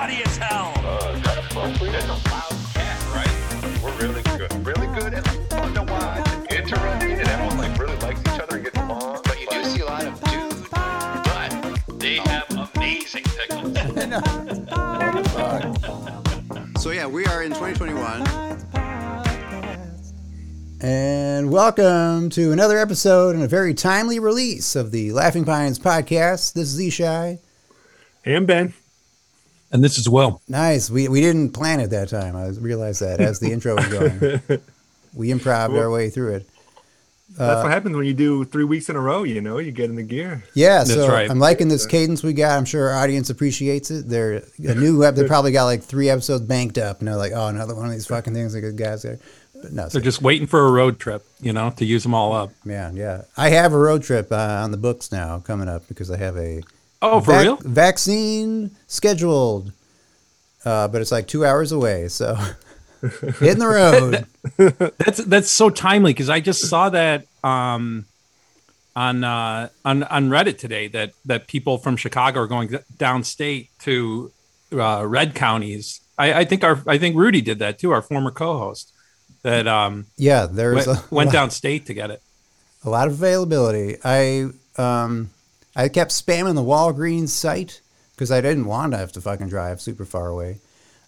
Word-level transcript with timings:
funny 0.00 0.22
as 0.22 0.36
hell. 0.38 0.72
Uh, 0.76 1.20
kind 1.22 1.38
of 1.38 1.44
fun. 1.48 1.74
There's 1.78 2.04
a 2.04 2.08
loud 2.08 2.56
cat, 2.72 2.98
right? 3.14 3.82
We're 3.84 3.98
really 3.98 4.22
good. 4.22 4.50
Really 4.66 4.86
good 4.98 5.12
and 5.12 5.26
like 5.26 5.50
fun 5.50 5.74
to 5.74 5.82
watch. 5.82 6.26
Interesting 6.50 7.12
and 7.12 7.28
everyone 7.28 7.58
like 7.58 7.78
really 7.78 7.96
likes 7.96 8.18
each 8.20 8.40
other 8.40 8.56
and 8.56 8.64
gets 8.64 8.78
along. 8.78 9.20
But 9.24 9.38
you 9.38 9.46
do 9.50 9.62
see 9.62 9.80
a 9.80 9.84
lot 9.84 10.06
of 10.06 10.18
dude, 10.24 10.70
but 10.70 11.98
They 11.98 12.16
have 12.16 12.48
amazing 12.76 13.24
pickles. 13.24 13.76
So 16.82 16.92
yeah, 16.92 17.06
we 17.06 17.26
are 17.26 17.42
in 17.42 17.50
2021. 17.50 18.26
And 20.80 21.52
welcome 21.52 22.30
to 22.30 22.52
another 22.52 22.78
episode 22.78 23.34
and 23.34 23.44
a 23.44 23.48
very 23.48 23.74
timely 23.74 24.18
release 24.18 24.74
of 24.76 24.92
the 24.92 25.12
Laughing 25.12 25.44
Pines 25.44 25.78
podcast. 25.78 26.54
This 26.54 26.72
is 26.72 26.80
Ishai. 26.80 27.38
And 28.24 28.46
Ben. 28.46 28.72
And 29.72 29.84
this 29.84 29.98
as 29.98 30.08
well. 30.08 30.42
Nice. 30.48 30.90
We, 30.90 31.08
we 31.08 31.20
didn't 31.20 31.50
plan 31.50 31.78
it 31.80 31.88
that 31.90 32.08
time. 32.08 32.34
I 32.36 32.48
realized 32.48 33.00
that 33.02 33.20
as 33.20 33.38
the 33.38 33.52
intro 33.52 33.76
was 33.76 33.86
going. 33.86 34.60
We 35.12 35.32
improved 35.32 35.76
our 35.76 35.90
way 35.90 36.08
through 36.08 36.34
it. 36.34 36.48
That's 37.36 37.62
what 37.62 37.72
happens 37.72 37.96
when 37.96 38.06
you 38.06 38.14
do 38.14 38.44
three 38.44 38.64
weeks 38.64 38.88
in 38.88 38.96
a 38.96 39.00
row, 39.00 39.22
you 39.22 39.40
know, 39.40 39.58
you 39.58 39.70
get 39.70 39.88
in 39.88 39.96
the 39.96 40.02
gear. 40.02 40.44
Yeah, 40.54 40.78
That's 40.78 40.94
so 40.94 41.08
right. 41.08 41.30
I'm 41.30 41.38
liking 41.38 41.68
this 41.68 41.86
cadence 41.86 42.22
we 42.22 42.32
got. 42.32 42.58
I'm 42.58 42.64
sure 42.64 42.90
our 42.90 42.98
audience 43.02 43.30
appreciates 43.30 43.90
it. 43.90 44.08
They're 44.08 44.42
a 44.58 44.74
new 44.74 45.04
ep- 45.04 45.14
they 45.14 45.26
probably 45.26 45.52
got 45.52 45.64
like 45.64 45.82
three 45.82 46.10
episodes 46.10 46.44
banked 46.44 46.76
up, 46.76 46.98
and 46.98 47.08
they're 47.08 47.16
like, 47.16 47.32
"Oh, 47.34 47.46
another 47.46 47.74
one 47.74 47.86
of 47.86 47.92
these 47.92 48.06
fucking 48.06 48.34
things." 48.34 48.54
Like, 48.54 48.76
guys, 48.76 49.02
there. 49.02 49.18
But 49.62 49.72
no, 49.72 49.88
They're 49.88 50.00
just 50.00 50.22
waiting 50.22 50.46
for 50.46 50.66
a 50.66 50.70
road 50.70 50.98
trip, 50.98 51.24
you 51.40 51.52
know, 51.52 51.70
to 51.70 51.84
use 51.84 52.02
them 52.02 52.14
all 52.14 52.32
up. 52.32 52.50
man, 52.64 52.96
yeah. 52.96 53.22
I 53.36 53.50
have 53.50 53.72
a 53.72 53.78
road 53.78 54.02
trip 54.02 54.32
uh, 54.32 54.60
on 54.64 54.70
the 54.70 54.76
books 54.78 55.12
now 55.12 55.38
coming 55.40 55.68
up 55.68 55.86
because 55.86 56.10
I 56.10 56.16
have 56.16 56.36
a 56.36 56.62
Oh, 57.02 57.20
for 57.20 57.32
vac- 57.32 57.42
real? 57.42 57.56
vaccine 57.56 58.72
scheduled, 58.86 59.72
uh, 60.64 60.88
but 60.88 61.00
it's 61.00 61.12
like 61.12 61.26
two 61.26 61.44
hours 61.44 61.72
away. 61.72 62.08
So 62.08 62.34
hitting 63.00 63.58
the 63.58 63.66
road. 63.66 64.26
That's 64.98 65.24
that's 65.24 65.50
so 65.50 65.70
timely 65.70 66.12
because 66.12 66.28
I 66.30 66.40
just 66.40 66.68
saw 66.68 66.90
that 66.90 67.24
um, 67.42 68.04
on 68.94 69.24
uh, 69.24 69.68
on 69.84 70.02
on 70.04 70.28
Reddit 70.28 70.58
today 70.58 70.88
that 70.88 71.12
that 71.24 71.46
people 71.46 71.78
from 71.78 71.96
Chicago 71.96 72.40
are 72.40 72.46
going 72.46 72.68
downstate 72.98 73.68
to 73.80 74.30
uh, 74.72 75.04
red 75.06 75.34
counties. 75.34 76.00
I, 76.18 76.40
I 76.40 76.44
think 76.44 76.62
our 76.64 76.82
I 76.86 76.98
think 76.98 77.16
Rudy 77.16 77.40
did 77.40 77.58
that 77.60 77.78
too. 77.78 77.90
Our 77.92 78.02
former 78.02 78.30
co-host 78.30 78.92
that 79.42 79.66
um, 79.66 80.06
Yeah, 80.18 80.44
there's 80.46 80.86
went, 80.86 80.98
a, 80.98 81.14
went 81.14 81.30
downstate 81.30 81.86
to 81.86 81.94
get 81.94 82.10
it. 82.10 82.22
a 82.84 82.90
lot 82.90 83.08
of 83.08 83.14
availability. 83.14 83.96
I 84.04 84.50
um, 84.76 85.30
I 85.76 85.88
kept 85.88 86.10
spamming 86.10 86.54
the 86.54 86.62
Walgreens 86.62 87.28
site 87.28 87.80
because 88.14 88.30
I 88.30 88.40
didn't 88.40 88.66
want 88.66 88.92
to 88.92 88.98
have 88.98 89.12
to 89.12 89.20
fucking 89.20 89.48
drive 89.48 89.80
super 89.80 90.04
far 90.04 90.28
away. 90.28 90.58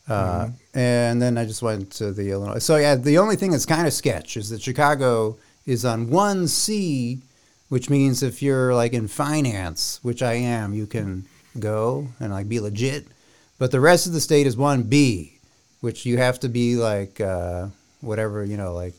Uh, 0.08 0.48
And 0.74 1.20
then 1.22 1.38
I 1.38 1.44
just 1.44 1.62
went 1.62 1.90
to 1.92 2.12
the 2.12 2.30
Illinois. 2.30 2.58
So 2.58 2.76
yeah, 2.76 2.94
the 2.96 3.18
only 3.18 3.36
thing 3.36 3.50
that's 3.50 3.66
kind 3.66 3.86
of 3.86 3.92
sketch 3.92 4.36
is 4.36 4.50
that 4.50 4.62
Chicago 4.62 5.36
is 5.66 5.84
on 5.84 6.10
one 6.10 6.48
C, 6.48 7.20
which 7.68 7.88
means 7.88 8.22
if 8.22 8.42
you're 8.42 8.74
like 8.74 8.92
in 8.92 9.08
finance, 9.08 10.00
which 10.02 10.22
I 10.22 10.34
am, 10.34 10.74
you 10.74 10.86
can 10.86 11.26
go 11.58 12.08
and 12.18 12.32
like 12.32 12.48
be 12.48 12.60
legit. 12.60 13.06
But 13.58 13.70
the 13.70 13.80
rest 13.80 14.06
of 14.06 14.12
the 14.12 14.20
state 14.20 14.46
is 14.46 14.56
one 14.56 14.82
B, 14.82 15.38
which 15.80 16.04
you 16.04 16.18
have 16.18 16.40
to 16.40 16.48
be 16.48 16.76
like 16.76 17.20
uh, 17.20 17.68
whatever 18.00 18.44
you 18.44 18.56
know, 18.56 18.74
like 18.74 18.94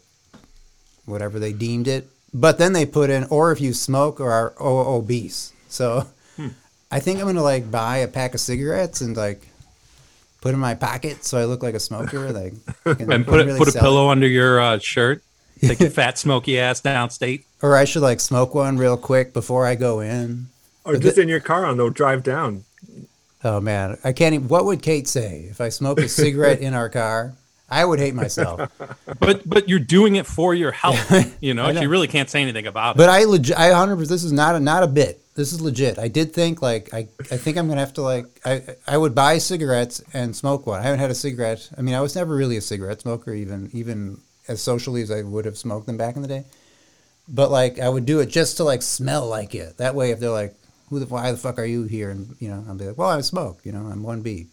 whatever 1.05 1.39
they 1.39 1.51
deemed 1.51 1.87
it. 1.87 2.07
But 2.33 2.57
then 2.57 2.73
they 2.73 2.85
put 2.85 3.09
in, 3.09 3.25
or 3.25 3.51
if 3.51 3.61
you 3.61 3.73
smoke 3.73 4.19
or 4.19 4.31
are 4.31 4.53
obese. 4.59 5.53
So 5.67 6.07
I 6.91 6.99
think 6.99 7.19
I'm 7.19 7.25
gonna 7.25 7.41
like 7.41 7.71
buy 7.71 7.97
a 7.97 8.07
pack 8.07 8.35
of 8.35 8.39
cigarettes 8.39 9.01
and 9.01 9.17
like 9.17 9.47
put 10.41 10.53
in 10.53 10.59
my 10.59 10.75
pocket 10.75 11.23
so 11.23 11.39
I 11.39 11.45
look 11.45 11.63
like 11.63 11.73
a 11.73 11.79
smoker. 11.79 12.31
Like 12.31 12.53
I 12.85 12.91
And 13.13 13.25
put 13.25 13.45
really 13.45 13.57
put 13.57 13.67
a 13.67 13.71
sell 13.71 13.81
pillow 13.81 14.09
under 14.09 14.27
your 14.27 14.61
uh, 14.61 14.77
shirt. 14.77 15.23
Take 15.61 15.79
your 15.79 15.89
fat 15.89 16.17
smoky 16.17 16.59
ass 16.59 16.81
downstate. 16.81 17.45
Or 17.61 17.77
I 17.77 17.85
should 17.85 18.01
like 18.01 18.19
smoke 18.19 18.53
one 18.53 18.77
real 18.77 18.97
quick 18.97 19.33
before 19.33 19.65
I 19.65 19.75
go 19.75 20.01
in. 20.01 20.47
Or 20.85 20.97
just 20.97 21.17
in 21.17 21.29
your 21.29 21.39
car 21.39 21.65
on 21.65 21.77
the 21.77 21.89
drive 21.89 22.21
down. 22.21 22.65
Oh 23.43 23.59
man, 23.59 23.97
I 24.03 24.13
can't. 24.13 24.35
Even, 24.35 24.47
what 24.47 24.65
would 24.65 24.81
Kate 24.81 25.07
say 25.07 25.47
if 25.49 25.59
I 25.61 25.69
smoked 25.69 26.01
a 26.01 26.09
cigarette 26.09 26.59
in 26.61 26.73
our 26.73 26.89
car? 26.89 27.33
I 27.69 27.85
would 27.85 27.99
hate 27.99 28.13
myself. 28.13 28.71
But 29.19 29.47
but 29.47 29.69
you're 29.69 29.79
doing 29.79 30.15
it 30.15 30.25
for 30.25 30.53
your 30.53 30.71
health. 30.71 30.99
You 31.41 31.53
know, 31.53 31.71
know. 31.71 31.79
she 31.79 31.87
really 31.87 32.07
can't 32.07 32.29
say 32.29 32.41
anything 32.41 32.67
about 32.67 32.95
it. 32.95 32.97
But 32.97 33.09
I 33.09 33.23
legit, 33.23 33.57
I 33.57 33.71
hundred 33.71 33.97
percent. 33.97 34.09
This 34.09 34.23
is 34.23 34.31
not 34.33 34.55
a 34.55 34.59
not 34.59 34.83
a 34.83 34.87
bit. 34.87 35.21
This 35.35 35.53
is 35.53 35.61
legit. 35.61 35.97
I 35.97 36.07
did 36.07 36.33
think 36.33 36.61
like 36.61 36.93
I, 36.93 37.07
I 37.31 37.37
think 37.37 37.57
I'm 37.57 37.67
gonna 37.67 37.79
have 37.79 37.93
to 37.93 38.01
like 38.01 38.25
I 38.45 38.61
I 38.87 38.97
would 38.97 39.15
buy 39.15 39.37
cigarettes 39.37 40.01
and 40.13 40.35
smoke 40.35 40.65
one. 40.67 40.79
I 40.79 40.83
haven't 40.83 40.99
had 40.99 41.11
a 41.11 41.15
cigarette. 41.15 41.69
I 41.77 41.81
mean, 41.81 41.95
I 41.95 42.01
was 42.01 42.15
never 42.15 42.35
really 42.35 42.57
a 42.57 42.61
cigarette 42.61 43.01
smoker, 43.01 43.33
even 43.33 43.69
even 43.73 44.19
as 44.47 44.61
socially 44.61 45.01
as 45.01 45.11
I 45.11 45.21
would 45.21 45.45
have 45.45 45.57
smoked 45.57 45.85
them 45.85 45.97
back 45.97 46.15
in 46.15 46.21
the 46.21 46.27
day. 46.27 46.43
But 47.27 47.49
like 47.51 47.79
I 47.79 47.87
would 47.87 48.05
do 48.05 48.19
it 48.19 48.27
just 48.27 48.57
to 48.57 48.63
like 48.63 48.81
smell 48.81 49.27
like 49.27 49.55
it. 49.55 49.77
That 49.77 49.95
way, 49.95 50.11
if 50.11 50.19
they're 50.19 50.29
like, 50.29 50.55
"Who 50.89 50.99
the 50.99 51.05
why 51.05 51.31
the 51.31 51.37
fuck 51.37 51.59
are 51.59 51.65
you 51.65 51.83
here?" 51.83 52.09
and 52.09 52.35
you 52.39 52.49
know, 52.49 52.63
I'll 52.67 52.75
be 52.75 52.85
like, 52.85 52.97
"Well, 52.97 53.09
I 53.09 53.21
smoke. 53.21 53.59
You 53.63 53.71
know, 53.71 53.85
I'm 53.87 54.03
one 54.03 54.21
B." 54.21 54.47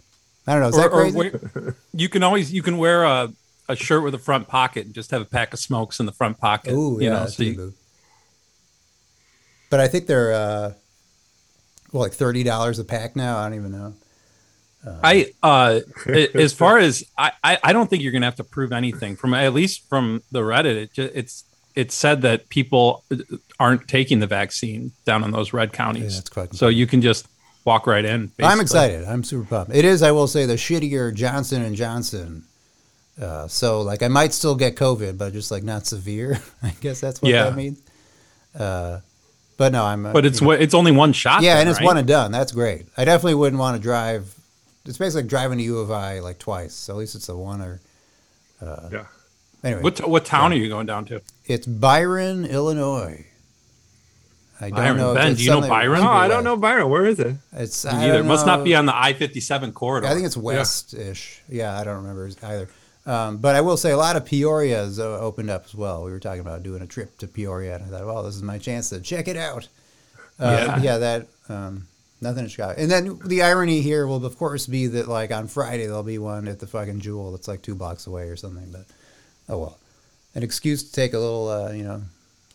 I 0.46 0.52
don't 0.52 0.62
know. 0.62 0.68
Is 0.68 0.78
or, 0.78 0.80
that 0.80 0.90
crazy? 0.90 1.16
wear- 1.16 1.76
you 1.92 2.08
can 2.08 2.22
always 2.22 2.52
you 2.52 2.62
can 2.62 2.78
wear 2.78 3.04
a, 3.04 3.32
a 3.68 3.76
shirt 3.76 4.02
with 4.02 4.14
a 4.14 4.18
front 4.18 4.48
pocket 4.48 4.86
and 4.86 4.94
just 4.94 5.10
have 5.10 5.22
a 5.22 5.26
pack 5.26 5.52
of 5.52 5.58
smokes 5.58 6.00
in 6.00 6.06
the 6.06 6.12
front 6.12 6.38
pocket. 6.38 6.72
Ooh, 6.72 6.98
you 6.98 7.04
yeah, 7.04 7.10
know, 7.10 7.26
so 7.26 7.42
you- 7.42 7.74
But 9.70 9.80
I 9.80 9.88
think 9.88 10.06
they're 10.06 10.32
uh, 10.32 10.72
well, 11.92 12.02
like 12.02 12.12
thirty 12.12 12.42
dollars 12.42 12.78
a 12.78 12.84
pack 12.84 13.16
now. 13.16 13.38
I 13.38 13.44
don't 13.44 13.54
even 13.54 13.72
know. 13.72 13.94
I 15.02 15.32
uh, 15.42 15.80
as 16.34 16.54
far 16.54 16.78
as 16.78 17.04
I, 17.18 17.32
I 17.44 17.58
I 17.62 17.72
don't 17.74 17.90
think 17.90 18.02
you're 18.02 18.12
gonna 18.12 18.26
have 18.26 18.36
to 18.36 18.44
prove 18.44 18.72
anything 18.72 19.14
from 19.14 19.34
at 19.34 19.52
least 19.52 19.86
from 19.88 20.22
the 20.32 20.40
Reddit. 20.40 20.76
It 20.76 20.92
just, 20.94 21.14
it's 21.14 21.44
it's 21.74 21.94
said 21.94 22.22
that 22.22 22.48
people 22.48 23.04
aren't 23.58 23.88
taking 23.88 24.20
the 24.20 24.26
vaccine 24.26 24.92
down 25.04 25.22
in 25.22 25.32
those 25.32 25.52
red 25.52 25.72
counties, 25.72 26.20
quite 26.30 26.54
so 26.54 26.68
you 26.68 26.86
can 26.86 27.02
just 27.02 27.28
walk 27.64 27.86
right 27.86 28.04
in. 28.04 28.32
I'm 28.42 28.60
excited. 28.60 29.04
I'm 29.04 29.22
super 29.24 29.44
pumped. 29.44 29.74
It 29.74 29.84
is, 29.84 30.02
I 30.02 30.10
will 30.12 30.26
say, 30.26 30.46
the 30.46 30.54
shittier 30.54 31.14
Johnson 31.14 31.62
and 31.62 31.76
Johnson. 31.76 32.44
Uh, 33.20 33.46
so 33.48 33.82
like 33.82 34.02
I 34.02 34.08
might 34.08 34.32
still 34.32 34.54
get 34.54 34.76
COVID, 34.76 35.18
but 35.18 35.32
just 35.32 35.50
like 35.50 35.62
not 35.62 35.86
severe. 35.86 36.40
I 36.62 36.70
guess 36.80 37.00
that's 37.00 37.20
what 37.20 37.30
Yeah. 37.32 37.44
that 37.44 37.56
means. 37.56 37.80
Uh, 38.58 39.00
but 39.58 39.72
no, 39.72 39.84
I'm. 39.84 40.06
uh, 40.06 40.12
But 40.12 40.24
it's 40.24 40.40
you 40.40 40.46
know- 40.46 40.52
it's 40.52 40.72
only 40.74 40.90
one 40.92 41.12
shot. 41.12 41.42
yeah, 41.42 41.54
then, 41.54 41.62
and 41.62 41.70
it's 41.70 41.80
right? 41.80 41.86
one 41.86 41.98
and 41.98 42.08
done. 42.08 42.32
That's 42.32 42.52
great. 42.52 42.86
I 42.96 43.04
definitely 43.04 43.34
wouldn't 43.34 43.60
want 43.60 43.76
to 43.76 43.82
drive. 43.82 44.34
It's 44.86 44.96
basically 44.96 45.22
like 45.24 45.28
driving 45.30 45.58
to 45.58 45.64
U 45.64 45.78
of 45.80 45.90
I 45.90 46.20
like 46.20 46.38
twice. 46.38 46.72
So 46.74 46.94
at 46.94 46.98
least 46.98 47.14
it's 47.14 47.28
a 47.28 47.36
one 47.36 47.60
or 47.60 47.80
Yeah. 48.62 49.04
anyway. 49.62 49.82
What 49.82 50.08
what 50.08 50.24
town 50.24 50.52
are 50.52 50.56
you 50.56 50.68
going 50.70 50.86
down 50.86 51.04
to? 51.06 51.20
It's 51.44 51.66
Byron, 51.66 52.46
Illinois. 52.46 53.26
I 54.60 54.68
don't 54.68 54.76
Byron. 54.76 54.96
know. 54.98 55.14
Ben, 55.14 55.34
do 55.34 55.42
you 55.42 55.50
know 55.50 55.60
Byron? 55.62 56.00
Oh, 56.02 56.08
I 56.08 56.28
don't 56.28 56.44
know 56.44 56.56
Byron. 56.56 56.90
Where 56.90 57.06
is 57.06 57.18
it? 57.18 57.34
It's 57.52 57.84
I 57.86 58.04
Either 58.04 58.18
don't 58.18 58.26
must 58.28 58.44
not 58.46 58.62
be 58.62 58.74
on 58.74 58.86
the 58.86 58.94
I 58.94 59.14
fifty 59.14 59.40
seven 59.40 59.72
corridor. 59.72 60.06
I 60.06 60.12
think 60.14 60.26
it's 60.26 60.36
west-ish. 60.36 61.40
Yeah, 61.48 61.78
I 61.78 61.84
don't 61.84 61.96
remember 62.02 62.28
either. 62.42 62.68
Um, 63.06 63.38
but 63.38 63.56
I 63.56 63.62
will 63.62 63.78
say 63.78 63.90
a 63.92 63.96
lot 63.96 64.16
of 64.16 64.26
Peoria's 64.26 65.00
uh, 65.00 65.18
opened 65.18 65.48
up 65.50 65.64
as 65.64 65.74
well. 65.74 66.04
We 66.04 66.10
were 66.10 66.20
talking 66.20 66.40
about 66.42 66.62
doing 66.62 66.82
a 66.82 66.86
trip 66.86 67.16
to 67.18 67.26
Peoria, 67.26 67.76
and 67.76 67.84
I 67.84 67.88
thought, 67.88 68.06
well, 68.06 68.22
this 68.22 68.36
is 68.36 68.42
my 68.42 68.58
chance 68.58 68.90
to 68.90 69.00
check 69.00 69.26
it 69.26 69.36
out. 69.38 69.68
Uh, 70.38 70.50
Yeah. 70.50 70.82
yeah, 70.82 70.98
that 70.98 71.26
um, 71.48 71.86
nothing 72.20 72.44
in 72.44 72.50
Chicago. 72.50 72.74
And 72.80 72.90
then 72.90 73.18
the 73.24 73.42
irony 73.42 73.80
here 73.80 74.06
will, 74.06 74.24
of 74.24 74.36
course, 74.38 74.66
be 74.66 74.86
that 74.88 75.08
like 75.08 75.30
on 75.32 75.48
Friday 75.48 75.86
there'll 75.86 76.02
be 76.02 76.18
one 76.18 76.46
at 76.46 76.60
the 76.60 76.66
fucking 76.66 77.00
Jewel 77.00 77.32
that's 77.32 77.48
like 77.48 77.62
two 77.62 77.74
blocks 77.74 78.06
away 78.06 78.24
or 78.28 78.36
something. 78.36 78.70
But 78.70 78.84
oh 79.48 79.58
well, 79.58 79.78
an 80.34 80.42
excuse 80.42 80.82
to 80.84 80.92
take 80.92 81.14
a 81.14 81.18
little, 81.18 81.48
uh, 81.48 81.72
you 81.72 81.82
know, 81.82 82.02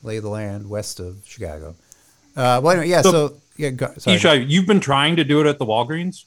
lay 0.04 0.20
the 0.20 0.30
land 0.30 0.70
west 0.70 1.00
of 1.00 1.18
Chicago. 1.26 1.76
Uh, 2.36 2.60
well, 2.64 2.72
anyway, 2.72 2.90
yeah. 2.90 3.02
So, 3.02 3.12
So- 3.12 3.34
yeah, 3.58 3.70
go, 3.70 3.94
sorry. 3.98 4.18
Isha, 4.18 4.38
you've 4.44 4.66
been 4.66 4.82
trying 4.82 5.16
to 5.16 5.24
do 5.24 5.40
it 5.42 5.48
at 5.48 5.60
the 5.60 5.66
Walgreens 5.66 6.26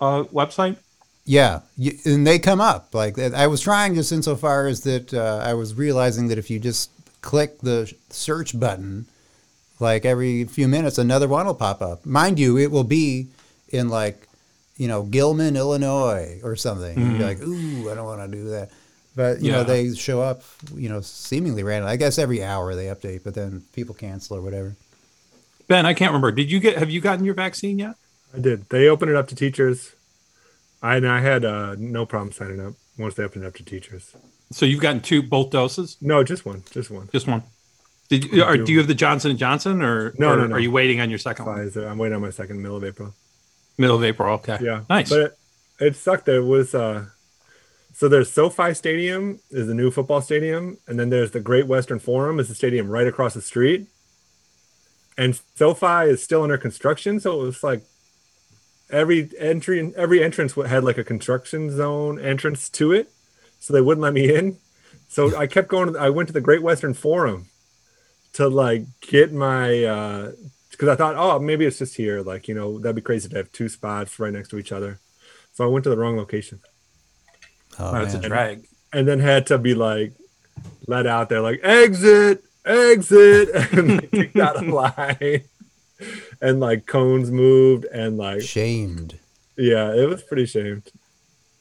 uh, 0.00 0.24
website. 0.24 0.76
Yeah, 1.24 1.60
and 2.04 2.24
they 2.26 2.38
come 2.38 2.60
up 2.60 2.94
like. 2.94 3.18
I 3.18 3.46
was 3.48 3.60
trying 3.60 3.94
just 3.96 4.12
insofar 4.12 4.66
as 4.68 4.82
that 4.82 5.12
uh, 5.12 5.40
I 5.42 5.54
was 5.54 5.74
realizing 5.74 6.28
that 6.28 6.38
if 6.38 6.50
you 6.50 6.60
just 6.60 6.90
click 7.20 7.58
the 7.60 7.92
search 8.10 8.58
button, 8.60 9.06
like 9.80 10.04
every 10.04 10.44
few 10.44 10.68
minutes, 10.68 10.98
another 10.98 11.26
one 11.26 11.46
will 11.46 11.54
pop 11.54 11.82
up. 11.82 12.06
Mind 12.06 12.38
you, 12.38 12.56
it 12.58 12.70
will 12.70 12.84
be 12.84 13.26
in 13.70 13.88
like, 13.88 14.28
you 14.76 14.86
know, 14.86 15.02
Gilman, 15.02 15.56
Illinois, 15.56 16.38
or 16.44 16.54
something. 16.54 16.96
And 16.96 17.18
You're 17.18 17.26
like, 17.26 17.40
ooh, 17.42 17.90
I 17.90 17.94
don't 17.96 18.04
want 18.06 18.30
to 18.30 18.36
do 18.36 18.50
that. 18.50 18.70
But 19.16 19.40
you 19.42 19.50
know, 19.50 19.64
Mm-hmm. 19.64 19.68
They 19.68 19.94
show 19.94 20.20
up, 20.20 20.42
you 20.76 20.88
know, 20.90 21.00
seemingly 21.00 21.62
random. 21.64 21.88
I 21.90 21.96
guess 21.96 22.18
every 22.18 22.44
hour 22.44 22.74
they 22.76 22.86
update, 22.86 23.24
but 23.24 23.34
then 23.34 23.62
people 23.72 23.94
cancel 23.96 24.36
or 24.36 24.42
whatever. 24.42 24.76
Ben, 25.68 25.86
I 25.86 25.94
can't 25.94 26.10
remember. 26.10 26.30
Did 26.32 26.50
you 26.50 26.60
get? 26.60 26.76
Have 26.78 26.90
you 26.90 27.00
gotten 27.00 27.24
your 27.24 27.34
vaccine 27.34 27.78
yet? 27.78 27.96
I 28.34 28.38
did. 28.38 28.68
They 28.68 28.88
opened 28.88 29.10
it 29.10 29.16
up 29.16 29.28
to 29.28 29.34
teachers. 29.34 29.94
I 30.82 30.96
and 30.96 31.08
I 31.08 31.20
had 31.20 31.44
uh, 31.44 31.74
no 31.78 32.06
problem 32.06 32.32
signing 32.32 32.60
up 32.64 32.74
once 32.98 33.14
they 33.14 33.24
opened 33.24 33.44
it 33.44 33.48
up 33.48 33.54
to 33.54 33.64
teachers. 33.64 34.14
So 34.52 34.64
you've 34.66 34.80
gotten 34.80 35.00
two, 35.00 35.22
both 35.22 35.50
doses, 35.50 35.96
No, 36.00 36.22
just 36.22 36.44
one, 36.46 36.62
just 36.70 36.90
one. 36.90 37.08
just 37.10 37.26
one. 37.26 37.42
Did 38.08 38.26
you, 38.26 38.44
or 38.44 38.56
do 38.56 38.70
you 38.70 38.78
have 38.78 38.86
the 38.86 38.94
Johnson 38.94 39.30
and 39.32 39.40
Johnson, 39.40 39.82
or 39.82 40.14
No, 40.18 40.32
or 40.32 40.36
no, 40.36 40.46
no. 40.46 40.54
are 40.54 40.60
you 40.60 40.70
waiting 40.70 41.00
on 41.00 41.10
your 41.10 41.18
second 41.18 41.46
one? 41.46 41.72
I'm 41.76 41.98
waiting 41.98 42.14
on 42.14 42.22
my 42.22 42.30
second 42.30 42.62
middle 42.62 42.76
of 42.76 42.84
April. 42.84 43.14
Middle 43.78 43.96
of 43.96 44.04
April. 44.04 44.32
Okay. 44.34 44.58
Yeah, 44.60 44.82
Nice. 44.88 45.10
But 45.10 45.36
it 45.80 45.96
sucked. 45.96 46.28
It 46.28 46.40
was 46.40 46.74
uh, 46.74 47.06
so 47.92 48.08
there's 48.08 48.30
SoFi 48.30 48.74
Stadium 48.74 49.40
is 49.50 49.66
the 49.66 49.74
new 49.74 49.90
football 49.90 50.20
stadium, 50.20 50.78
and 50.86 51.00
then 51.00 51.10
there's 51.10 51.32
the 51.32 51.40
Great 51.40 51.66
Western 51.66 51.98
Forum 51.98 52.38
is 52.38 52.46
the 52.48 52.54
stadium 52.54 52.88
right 52.88 53.06
across 53.06 53.34
the 53.34 53.42
street. 53.42 53.86
And 55.18 55.40
SoFi 55.54 56.10
is 56.10 56.22
still 56.22 56.42
under 56.42 56.58
construction, 56.58 57.20
so 57.20 57.40
it 57.40 57.44
was 57.44 57.62
like 57.62 57.82
every 58.90 59.30
entry 59.38 59.80
and 59.80 59.94
every 59.94 60.22
entrance 60.22 60.54
had 60.54 60.84
like 60.84 60.98
a 60.98 61.04
construction 61.04 61.70
zone 61.70 62.18
entrance 62.20 62.68
to 62.70 62.92
it, 62.92 63.10
so 63.58 63.72
they 63.72 63.80
wouldn't 63.80 64.02
let 64.02 64.12
me 64.12 64.34
in. 64.34 64.58
So 65.08 65.36
I 65.36 65.46
kept 65.46 65.68
going. 65.68 65.96
I 65.96 66.10
went 66.10 66.28
to 66.28 66.32
the 66.32 66.40
Great 66.40 66.62
Western 66.62 66.92
Forum 66.94 67.46
to 68.34 68.48
like 68.48 68.84
get 69.00 69.32
my 69.32 69.84
uh 69.84 70.32
because 70.70 70.88
I 70.88 70.96
thought, 70.96 71.14
oh, 71.16 71.38
maybe 71.38 71.64
it's 71.64 71.78
just 71.78 71.96
here. 71.96 72.20
Like, 72.20 72.48
you 72.48 72.54
know, 72.54 72.78
that'd 72.78 72.94
be 72.96 73.00
crazy 73.00 73.30
to 73.30 73.36
have 73.36 73.50
two 73.52 73.68
spots 73.70 74.18
right 74.18 74.32
next 74.32 74.48
to 74.50 74.58
each 74.58 74.72
other. 74.72 74.98
So 75.54 75.64
I 75.64 75.68
went 75.68 75.84
to 75.84 75.90
the 75.90 75.96
wrong 75.96 76.18
location 76.18 76.60
Oh, 77.78 77.92
Oh, 77.96 78.02
it's 78.02 78.12
a 78.12 78.20
drag. 78.20 78.66
and 78.92 79.08
then 79.08 79.20
had 79.20 79.46
to 79.46 79.56
be 79.56 79.74
like 79.74 80.12
let 80.86 81.06
out 81.06 81.30
there, 81.30 81.40
like 81.40 81.60
exit, 81.62 82.42
exit, 82.66 83.48
and 83.72 84.00
they 84.00 84.06
kicked 84.06 84.36
out 84.36 84.62
a 84.62 84.74
line. 84.74 85.42
And 86.42 86.60
like 86.60 86.84
cones 86.86 87.30
moved, 87.30 87.86
and 87.86 88.18
like 88.18 88.42
Shamed. 88.42 89.18
yeah, 89.56 89.94
it 89.94 90.06
was 90.08 90.22
pretty 90.22 90.44
shamed. 90.44 90.82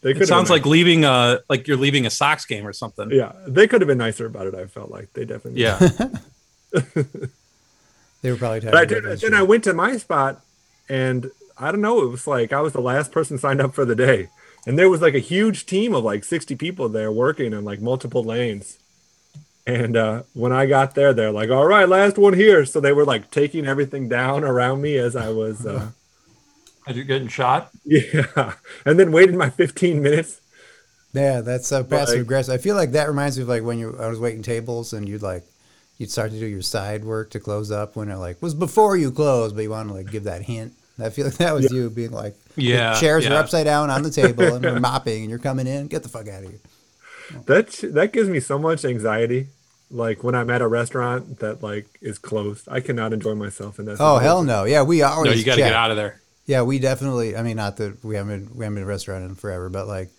They 0.01 0.11
It 0.11 0.17
could 0.17 0.27
sounds 0.27 0.49
like 0.49 0.65
leaving 0.65 1.05
a 1.05 1.39
like 1.49 1.67
you're 1.67 1.77
leaving 1.77 2.05
a 2.05 2.09
Sox 2.09 2.45
game 2.45 2.67
or 2.67 2.73
something. 2.73 3.09
yeah, 3.11 3.31
they 3.47 3.65
could 3.67 3.79
have 3.81 3.87
been 3.87 3.97
nicer 3.97 4.25
about 4.25 4.47
it. 4.47 4.53
I 4.53 4.65
felt 4.65 4.91
like 4.91 5.13
they 5.13 5.23
definitely 5.25 5.61
Yeah. 5.61 5.79
They 8.21 8.31
were 8.31 8.37
probably 8.37 8.59
tired. 8.61 8.71
But 8.71 8.81
I 8.81 8.85
did, 8.85 9.03
that 9.03 9.21
then 9.21 9.33
I 9.35 9.43
went 9.43 9.63
to 9.65 9.73
my 9.73 9.97
spot, 9.97 10.41
and 10.89 11.29
I 11.57 11.71
don't 11.71 11.81
know. 11.81 12.01
It 12.01 12.07
was 12.09 12.25
like 12.25 12.51
I 12.51 12.59
was 12.61 12.73
the 12.73 12.81
last 12.81 13.11
person 13.11 13.37
signed 13.37 13.61
up 13.61 13.75
for 13.75 13.85
the 13.85 13.95
day, 13.95 14.29
and 14.65 14.79
there 14.79 14.89
was 14.89 14.99
like 15.01 15.13
a 15.13 15.19
huge 15.19 15.65
team 15.67 15.93
of 15.93 16.03
like 16.03 16.23
sixty 16.23 16.55
people 16.55 16.89
there 16.89 17.11
working 17.11 17.53
in 17.53 17.63
like 17.63 17.81
multiple 17.81 18.23
lanes. 18.23 18.79
And 19.67 19.97
uh, 19.97 20.23
when 20.33 20.51
I 20.51 20.67
got 20.67 20.93
there, 20.93 21.11
they're 21.13 21.31
like, 21.31 21.49
"All 21.49 21.65
right, 21.65 21.89
last 21.89 22.17
one 22.19 22.33
here." 22.33 22.65
So 22.65 22.79
they 22.79 22.93
were 22.93 23.05
like 23.05 23.31
taking 23.31 23.65
everything 23.65 24.07
down 24.07 24.43
around 24.43 24.81
me 24.81 24.97
as 24.97 25.15
I 25.15 25.29
was, 25.29 25.65
uh, 25.65 25.89
As 26.87 26.95
you're 26.95 27.05
getting 27.05 27.27
shot. 27.27 27.71
yeah, 27.85 28.53
and 28.85 28.99
then 28.99 29.11
waited 29.11 29.35
my 29.35 29.49
fifteen 29.49 30.03
minutes. 30.03 30.39
Yeah, 31.13 31.41
that's 31.41 31.71
uh, 31.71 31.83
passive 31.83 32.15
Like- 32.15 32.21
aggressive. 32.23 32.53
I 32.53 32.57
feel 32.57 32.75
like 32.75 32.91
that 32.91 33.07
reminds 33.07 33.37
me 33.37 33.43
of 33.43 33.49
like 33.49 33.63
when 33.63 33.79
you 33.79 33.97
I 33.99 34.07
was 34.07 34.19
waiting 34.19 34.43
tables 34.43 34.93
and 34.93 35.09
you'd 35.09 35.23
like 35.23 35.43
you'd 35.97 36.11
start 36.11 36.29
to 36.31 36.39
do 36.39 36.45
your 36.45 36.61
side 36.61 37.03
work 37.05 37.31
to 37.31 37.39
close 37.39 37.71
up 37.71 37.95
when 37.95 38.09
it 38.11 38.17
like 38.17 38.41
was 38.43 38.53
before 38.53 38.97
you 38.97 39.11
closed, 39.11 39.55
but 39.55 39.61
you 39.63 39.69
want 39.71 39.87
to 39.89 39.95
like 39.95 40.11
give 40.11 40.25
that 40.25 40.43
hint. 40.43 40.73
I 40.99 41.09
feel 41.09 41.25
like 41.25 41.37
that 41.37 41.53
was 41.55 41.71
you 41.71 41.89
being 41.89 42.11
like, 42.11 42.35
the 42.55 42.63
Yeah, 42.63 42.93
chairs 42.99 43.25
are 43.25 43.33
upside 43.33 43.65
down 43.65 43.89
on 43.89 44.03
the 44.03 44.11
table 44.11 44.43
and 44.53 44.63
we're 44.63 44.79
mopping 44.91 45.21
and 45.21 45.29
you're 45.29 45.39
coming 45.39 45.65
in. 45.67 45.87
Get 45.87 46.03
the 46.03 46.09
fuck 46.09 46.27
out 46.27 46.43
of 46.43 46.49
here. 46.51 46.59
That 47.47 47.69
that 47.93 48.13
gives 48.13 48.29
me 48.29 48.39
so 48.39 48.59
much 48.59 48.85
anxiety. 48.85 49.47
Like 49.91 50.23
when 50.23 50.35
I'm 50.35 50.49
at 50.49 50.61
a 50.61 50.67
restaurant 50.67 51.39
that 51.39 51.61
like 51.61 51.87
is 52.01 52.17
closed, 52.17 52.67
I 52.69 52.79
cannot 52.79 53.13
enjoy 53.13 53.35
myself 53.35 53.77
in 53.79 53.85
that. 53.85 53.97
Oh 53.99 54.15
situation. 54.17 54.23
hell 54.23 54.43
no! 54.43 54.63
Yeah, 54.65 54.81
we 54.81 55.01
always 55.03 55.31
No, 55.31 55.37
you 55.37 55.43
got 55.45 55.55
to 55.55 55.61
check. 55.61 55.69
get 55.69 55.75
out 55.75 55.91
of 55.91 55.97
there. 55.97 56.21
Yeah, 56.47 56.61
we 56.63 56.79
definitely. 56.79 57.35
I 57.35 57.43
mean, 57.43 57.57
not 57.57 57.77
that 57.77 58.03
we 58.03 58.15
haven't 58.15 58.55
we 58.55 58.65
haven't 58.65 58.75
been 58.75 58.83
a 58.83 58.87
restaurant 58.87 59.25
in 59.25 59.35
forever, 59.35 59.69
but 59.69 59.87
like, 59.87 60.09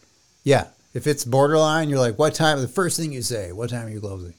yeah, 0.45 0.69
if 0.95 1.07
it's 1.07 1.25
borderline, 1.25 1.89
you're 1.89 1.99
like, 1.99 2.19
what 2.19 2.35
time? 2.35 2.61
The 2.61 2.69
first 2.69 2.97
thing 2.99 3.13
you 3.13 3.23
say, 3.23 3.53
what 3.53 3.71
time 3.71 3.87
are 3.87 3.91
you 3.91 4.01
closing? 4.01 4.35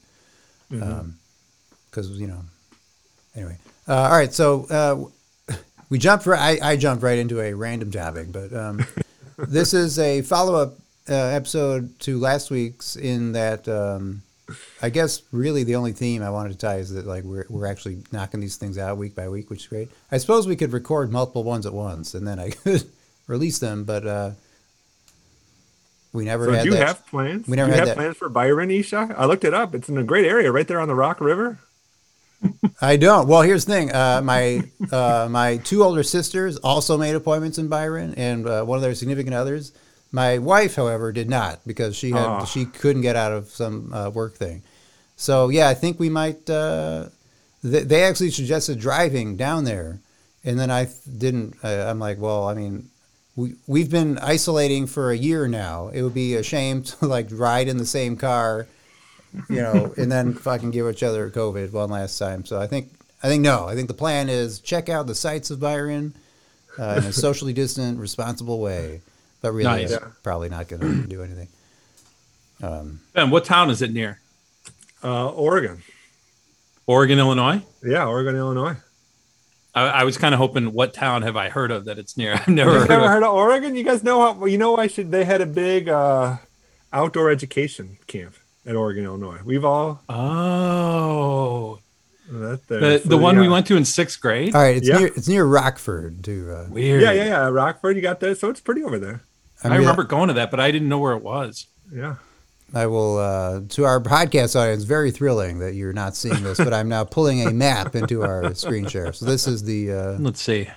Because 0.70 2.10
you 2.20 2.28
know. 2.28 2.42
Anyway, 3.36 3.58
uh, 3.88 3.94
all 3.96 4.12
right. 4.12 4.34
So 4.34 4.66
uh, 4.70 5.54
we 5.90 5.98
jumped. 6.00 6.26
Right, 6.26 6.62
I, 6.62 6.72
I 6.72 6.76
jumped 6.78 7.04
right 7.04 7.20
into 7.20 7.40
a 7.42 7.54
random 7.54 7.92
topic, 7.92 8.32
but 8.32 8.54
um, 8.54 8.86
this 9.38 9.74
is 9.74 10.00
a 10.00 10.22
follow 10.24 10.56
up 10.56 10.78
uh, 11.10 11.14
episode 11.14 12.00
to 12.02 12.18
last 12.20 12.50
week's. 12.50 12.96
In 12.96 13.34
that, 13.34 13.68
um, 13.68 14.24
I 14.82 14.90
guess 14.90 15.22
really 15.32 15.64
the 15.64 15.76
only 15.76 15.92
theme 15.92 16.24
I 16.24 16.30
wanted 16.30 16.54
to 16.54 16.58
tie 16.58 16.78
is 16.78 16.92
that 16.94 17.06
like 17.06 17.24
we're 17.26 17.46
we're 17.50 17.66
actually 17.68 18.04
knocking 18.12 18.40
these 18.40 18.56
things 18.56 18.78
out 18.78 18.98
week 18.98 19.14
by 19.16 19.28
week, 19.30 19.50
which 19.50 19.62
is 19.64 19.68
great. 19.68 19.90
I 20.12 20.18
suppose 20.18 20.48
we 20.48 20.56
could 20.56 20.72
record 20.72 21.12
multiple 21.12 21.44
ones 21.44 21.66
at 21.66 21.74
once 21.74 22.14
and 22.14 22.26
then 22.28 22.40
I 22.40 22.50
could 22.64 22.84
release 23.28 23.60
them, 23.60 23.84
but 23.84 24.08
uh, 24.08 24.32
we 26.14 26.26
never 26.26 26.46
So 26.46 26.52
had 26.54 26.64
do 26.64 26.70
you 26.70 26.76
that. 26.76 26.88
have 26.88 27.08
plans? 27.08 27.48
We 27.48 27.58
never 27.58 27.70
do 27.70 27.76
you 27.76 27.80
had 27.80 27.88
have 27.88 27.98
that. 27.98 28.02
plans 28.02 28.18
for 28.18 28.30
Byron, 28.30 28.72
Isha? 28.72 29.16
I 29.18 29.26
looked 29.26 29.44
it 29.44 29.54
up. 29.54 29.76
It's 29.76 29.90
in 29.90 29.98
a 29.98 30.04
great 30.04 30.26
area 30.26 30.52
right 30.52 30.68
there 30.68 30.80
on 30.80 30.88
the 30.88 30.96
Rock 30.96 31.20
River. 31.20 31.60
I 32.80 32.98
don't. 32.98 33.28
Well, 33.28 33.42
here's 33.42 33.66
the 33.66 33.72
thing. 33.74 33.92
Uh, 33.92 34.22
my 34.24 34.64
uh, 34.92 35.28
my 35.30 35.58
two 35.58 35.84
older 35.84 36.04
sisters 36.04 36.56
also 36.58 36.96
made 36.98 37.16
appointments 37.16 37.58
in 37.58 37.68
Byron, 37.68 38.14
and 38.16 38.48
uh, 38.48 38.64
one 38.64 38.78
of 38.78 38.84
their 38.84 38.94
significant 38.94 39.34
others. 39.34 39.72
My 40.12 40.38
wife, 40.38 40.76
however, 40.76 41.12
did 41.12 41.30
not 41.30 41.60
because 41.68 41.96
she 41.96 42.12
had 42.12 42.26
Ah. 42.26 42.46
she 42.46 42.66
couldn't 42.66 43.02
get 43.02 43.16
out 43.16 43.32
of 43.34 43.50
some 43.50 43.92
uh, 43.94 44.10
work 44.10 44.36
thing. 44.36 44.64
So 45.16 45.50
yeah, 45.50 45.68
I 45.68 45.74
think 45.74 46.00
we 46.00 46.10
might. 46.10 46.50
Uh, 46.50 47.08
they, 47.64 47.84
they 47.84 48.04
actually 48.04 48.32
suggested 48.32 48.80
driving 48.80 49.36
down 49.36 49.64
there, 49.66 50.00
and 50.46 50.60
then 50.60 50.72
I 50.72 50.86
th- 50.86 50.96
didn't. 51.18 51.56
Uh, 51.64 51.86
I'm 51.90 52.00
like, 52.00 52.20
well, 52.20 52.48
I 52.48 52.54
mean, 52.54 52.90
we 53.36 53.56
we've 53.68 53.90
been 53.90 54.18
isolating 54.20 54.88
for 54.88 55.12
a 55.12 55.18
year 55.18 55.48
now. 55.48 55.90
It 55.90 56.02
would 56.04 56.14
be 56.14 56.36
a 56.36 56.44
shame 56.44 56.84
to 56.90 57.06
like 57.08 57.28
ride 57.32 57.68
in 57.68 57.78
the 57.78 57.86
same 57.86 58.16
car 58.18 58.68
you 59.50 59.58
know, 59.62 59.94
and 59.98 60.10
then 60.12 60.34
fucking 60.34 60.72
give 60.72 60.88
each 60.90 61.04
other 61.04 61.30
COVID 61.30 61.72
one 61.74 61.90
last 61.90 62.18
time. 62.18 62.46
So 62.46 62.60
I 62.62 62.66
think 62.68 62.92
I 63.22 63.28
think 63.28 63.42
no. 63.44 63.68
I 63.68 63.76
think 63.76 63.88
the 63.88 63.94
plan 63.94 64.30
is 64.30 64.60
check 64.62 64.88
out 64.90 65.06
the 65.06 65.16
sights 65.16 65.52
of 65.52 65.60
Byron 65.60 66.14
uh, 66.80 66.96
in 66.98 67.04
a 67.04 67.14
socially 67.14 67.54
distant, 67.54 68.00
responsible 68.00 68.60
way. 68.60 69.02
But 69.42 69.52
really, 69.52 69.64
Nice. 69.64 69.94
I'm 69.94 70.14
probably 70.24 70.50
not 70.50 70.68
going 70.68 70.82
to 70.82 71.08
do 71.08 71.24
anything. 71.24 71.48
Ben, 72.60 73.30
what 73.30 73.46
town 73.46 73.70
is 73.70 73.82
it 73.82 73.92
near? 73.94 74.20
Uh, 75.04 75.30
Oregon. 75.30 75.84
Oregon, 76.88 77.20
Illinois. 77.20 77.62
Yeah, 77.84 78.06
Oregon, 78.08 78.36
Illinois. 78.36 78.78
I, 79.76 79.84
I 79.88 80.04
was 80.06 80.18
kind 80.18 80.34
of 80.34 80.40
hoping, 80.40 80.74
what 80.74 80.94
town 80.94 81.22
have 81.22 81.36
I 81.36 81.50
heard 81.50 81.70
of 81.70 81.86
that 81.86 82.00
it's 82.00 82.18
near? 82.18 82.34
I've 82.36 82.48
never 82.48 82.80
heard 82.80 82.90
never 82.90 83.04
of. 83.06 83.10
heard 83.12 83.24
of 83.24 83.34
Oregon? 83.34 83.76
You 83.76 83.84
guys 83.84 84.04
know 84.04 84.20
how? 84.34 84.46
You 84.46 84.58
know 84.58 84.72
why 84.72 84.88
should 84.88 85.12
they 85.12 85.24
had 85.26 85.42
a 85.42 85.46
big 85.46 85.88
uh, 85.88 86.38
outdoor 86.92 87.30
education 87.30 87.98
camp 88.08 88.36
at 88.66 88.76
Oregon, 88.76 89.04
Illinois. 89.06 89.40
We've 89.46 89.64
all 89.66 90.02
Oh, 90.10 91.76
that 91.76 91.80
there. 91.80 91.87
The 92.30 93.02
the 93.06 93.18
one 93.18 93.40
we 93.40 93.48
went 93.48 93.66
to 93.68 93.76
in 93.78 93.86
sixth 93.86 94.20
grade. 94.22 94.56
All 94.56 94.62
right, 94.62 94.78
it's 94.78 94.88
Yeah. 94.88 94.98
near 95.00 95.08
it's 95.08 95.28
near 95.28 95.46
Rockford 95.46 96.24
too. 96.24 96.52
Uh, 96.52 96.68
Weird. 96.70 97.02
Yeah, 97.02 97.12
yeah, 97.12 97.26
yeah. 97.26 97.48
Rockford, 97.50 97.96
you 97.96 98.02
got 98.02 98.20
that. 98.20 98.38
So 98.38 98.50
it's 98.50 98.60
pretty 98.60 98.84
over 98.84 99.00
there. 99.00 99.22
I, 99.64 99.70
mean, 99.70 99.80
remember 99.80 100.04
going 100.04 100.28
to 100.28 100.34
that, 100.36 100.52
but 100.52 100.60
I 100.60 100.70
didn't 100.72 100.88
know 100.88 101.00
where 101.00 101.14
it 101.14 101.24
was. 101.24 101.66
Yeah. 101.92 102.16
I 102.74 102.86
will 102.86 103.18
uh, 103.18 103.62
to 103.70 103.86
our 103.86 104.00
podcast 104.02 104.56
audience. 104.60 104.84
Very 104.84 105.10
thrilling 105.10 105.60
that 105.60 105.74
you're 105.74 105.94
not 105.94 106.16
seeing 106.16 106.44
this, 106.44 106.58
but 106.58 106.74
I'm 106.74 106.90
now 106.90 107.06
pulling 107.06 107.48
a 107.48 107.52
map 107.52 107.96
into 107.96 108.24
our 108.24 108.54
screen 108.56 108.88
share. 108.88 109.14
So 109.14 109.26
this 109.26 109.48
is 109.48 109.64
the. 109.64 109.92
Uh, 109.94 110.12
Let's 110.20 110.42
see. 110.42 110.68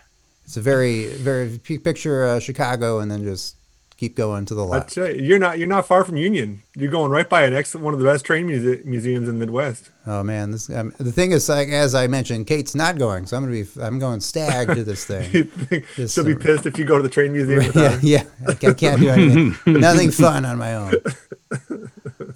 it's 0.44 0.56
a 0.56 0.60
very 0.60 1.06
very 1.08 1.58
picture 1.58 2.24
uh, 2.26 2.38
Chicago, 2.40 3.00
and 3.00 3.10
then 3.10 3.24
just 3.24 3.56
keep 4.00 4.16
going 4.16 4.46
to 4.46 4.54
the 4.54 4.64
left. 4.64 4.94
That's 4.94 4.96
right. 4.96 5.20
You're 5.20 5.38
not. 5.38 5.58
You're 5.58 5.68
not 5.68 5.86
far 5.86 6.04
from 6.04 6.16
Union. 6.16 6.62
You're 6.74 6.90
going 6.90 7.10
right 7.10 7.28
by 7.28 7.42
an 7.42 7.52
excellent 7.52 7.84
one 7.84 7.92
of 7.92 8.00
the 8.00 8.06
best 8.06 8.24
train 8.24 8.46
muse- 8.46 8.82
museums 8.84 9.28
in 9.28 9.38
the 9.38 9.46
Midwest. 9.46 9.90
Oh 10.06 10.22
man, 10.22 10.52
this 10.52 10.70
um, 10.70 10.94
the 10.98 11.12
thing 11.12 11.32
is 11.32 11.48
like 11.50 11.68
as 11.68 11.94
I 11.94 12.06
mentioned, 12.06 12.46
Kate's 12.46 12.74
not 12.74 12.96
going, 12.96 13.26
so 13.26 13.36
I'm 13.36 13.44
gonna 13.44 13.62
be 13.62 13.68
I'm 13.80 13.98
going 13.98 14.20
stag 14.20 14.74
to 14.74 14.82
this 14.82 15.04
thing. 15.04 15.50
Just, 15.96 16.14
She'll 16.14 16.24
be 16.24 16.34
pissed 16.34 16.64
if 16.64 16.78
you 16.78 16.86
go 16.86 16.96
to 16.96 17.02
the 17.02 17.10
train 17.10 17.32
museum. 17.32 17.58
without 17.66 18.02
yeah, 18.02 18.22
yeah, 18.22 18.48
I 18.48 18.54
ca- 18.54 18.68
I 18.70 18.72
can't 18.72 19.00
do 19.00 19.10
anything, 19.10 19.56
nothing 19.80 20.10
fun 20.10 20.46
on 20.46 20.56
my 20.56 20.74
own. 20.74 20.94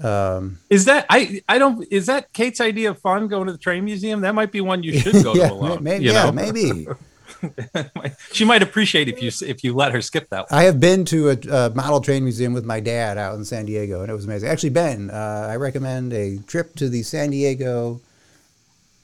Um, 0.00 0.58
Is 0.68 0.84
that 0.84 1.06
I? 1.08 1.42
I 1.48 1.58
don't. 1.58 1.88
Is 1.90 2.06
that 2.06 2.30
Kate's 2.34 2.60
idea 2.60 2.90
of 2.90 2.98
fun 2.98 3.26
going 3.26 3.46
to 3.46 3.52
the 3.52 3.58
train 3.58 3.86
museum? 3.86 4.20
That 4.20 4.34
might 4.34 4.52
be 4.52 4.60
one 4.60 4.82
you 4.82 4.98
should 4.98 5.24
go 5.24 5.34
yeah, 5.34 5.48
to 5.48 5.54
alone. 5.54 5.82
maybe, 5.82 6.04
you 6.04 6.12
yeah, 6.12 6.24
know? 6.24 6.32
maybe. 6.32 6.86
she 8.32 8.44
might 8.44 8.62
appreciate 8.62 9.08
if 9.08 9.22
you 9.22 9.30
if 9.46 9.64
you 9.64 9.74
let 9.74 9.92
her 9.92 10.00
skip 10.02 10.28
that. 10.30 10.50
One. 10.50 10.60
I 10.60 10.64
have 10.64 10.80
been 10.80 11.04
to 11.06 11.30
a, 11.30 11.36
a 11.50 11.70
model 11.74 12.00
train 12.00 12.22
museum 12.24 12.52
with 12.52 12.64
my 12.64 12.80
dad 12.80 13.18
out 13.18 13.34
in 13.36 13.44
San 13.44 13.66
Diego, 13.66 14.02
and 14.02 14.10
it 14.10 14.14
was 14.14 14.24
amazing. 14.24 14.48
Actually, 14.48 14.70
Ben, 14.70 15.10
uh, 15.10 15.48
I 15.50 15.56
recommend 15.56 16.12
a 16.12 16.38
trip 16.46 16.74
to 16.76 16.88
the 16.88 17.02
San 17.02 17.30
Diego 17.30 18.00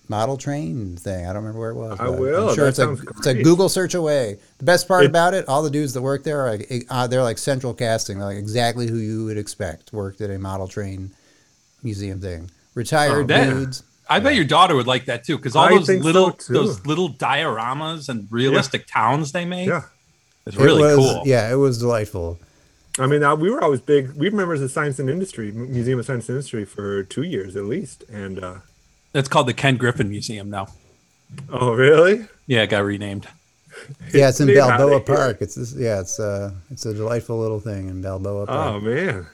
model 0.09 0.37
train 0.37 0.97
thing. 0.97 1.25
I 1.25 1.29
don't 1.33 1.37
remember 1.45 1.61
where 1.61 1.71
it 1.71 1.75
was. 1.75 2.01
I 2.01 2.09
will. 2.09 2.49
I'm 2.49 2.55
sure 2.57 2.65
That 2.65 2.71
it's 2.71 2.79
a 2.81 2.83
sounds 2.83 3.03
it's 3.19 3.27
a. 3.27 3.35
Google 3.43 3.69
search 3.69 3.95
away. 3.95 4.39
The 4.59 4.65
best 4.65 4.89
part 4.89 5.05
It- 5.05 5.11
about 5.11 5.35
it, 5.35 5.47
all 5.49 5.63
the 5.63 5.71
dudes 5.71 5.95
that 5.95 6.03
work 6.03 6.25
there 6.25 6.41
are 6.41 6.57
like, 6.57 6.87
uh, 6.91 7.07
they're 7.07 7.23
like 7.23 7.39
central 7.39 7.73
casting. 7.75 8.19
They're 8.19 8.27
like 8.27 8.39
exactly 8.39 8.89
who 8.89 8.97
you 8.97 9.25
would 9.27 9.39
expect 9.39 9.93
worked 9.93 10.21
at 10.21 10.31
a 10.31 10.39
model 10.39 10.67
train 10.67 11.13
museum 11.83 12.21
thing. 12.21 12.51
Retired 12.75 13.25
Oh, 13.25 13.27
that- 13.35 13.51
dudes. 13.51 13.83
I 14.11 14.19
bet 14.19 14.35
your 14.35 14.45
daughter 14.45 14.75
would 14.75 14.89
like 14.89 15.05
that 15.05 15.25
too, 15.25 15.37
because 15.37 15.55
all 15.55 15.67
I 15.67 15.71
those 15.71 15.87
think 15.87 16.03
so, 16.03 16.07
little 16.07 16.39
those 16.49 16.85
little 16.85 17.11
dioramas 17.11 18.09
and 18.09 18.27
realistic 18.31 18.87
towns 18.89 19.31
they 19.31 19.45
make. 19.45 19.69
Yeah. 19.69 19.85
it's 20.47 20.57
really 20.57 20.83
it 20.93 20.97
was, 20.97 21.13
cool. 21.13 21.23
Yeah, 21.25 21.51
it 21.51 21.55
was 21.55 21.79
delightful. 21.79 22.41
I 22.99 23.07
mean, 23.07 23.23
uh, 23.23 23.37
we 23.37 23.51
were 23.51 23.63
always 23.63 23.81
big. 23.81 24.11
We 24.15 24.29
remember 24.29 24.59
the 24.59 24.69
Science 24.69 24.99
and 24.99 25.09
Industry 25.09 25.53
Museum 25.53 26.01
of 26.01 26.07
Science 26.07 26.29
and 26.29 26.35
Industry 26.37 26.65
for 26.65 27.05
two 27.05 27.23
years 27.23 27.55
at 27.55 27.65
least. 27.65 28.03
And 28.13 28.43
uh, 28.43 28.57
It's 29.15 29.29
called 29.29 29.47
the 29.47 29.55
Ken 29.55 29.77
Griffin 29.77 30.11
Museum 30.11 30.51
now. 30.51 30.67
oh, 31.49 31.73
really? 31.73 32.27
Yeah, 32.49 32.63
it 32.63 32.71
got 32.71 32.85
renamed. 32.85 33.29
Yeah, 34.13 34.29
it's 34.29 34.41
in 34.41 34.49
Get 34.49 34.57
Balboa. 34.67 35.01
Park. 35.01 35.39
It's 35.41 35.55
this, 35.55 35.75
yeah, 35.75 36.01
it's 36.01 36.19
uh, 36.19 36.51
it's 36.73 36.85
a 36.85 36.93
delightful 36.93 37.39
little 37.39 37.61
thing 37.61 37.89
in 37.89 38.03
Balboa 38.03 38.47
Park. 38.47 38.75
Oh 38.75 38.81
man. 38.81 39.27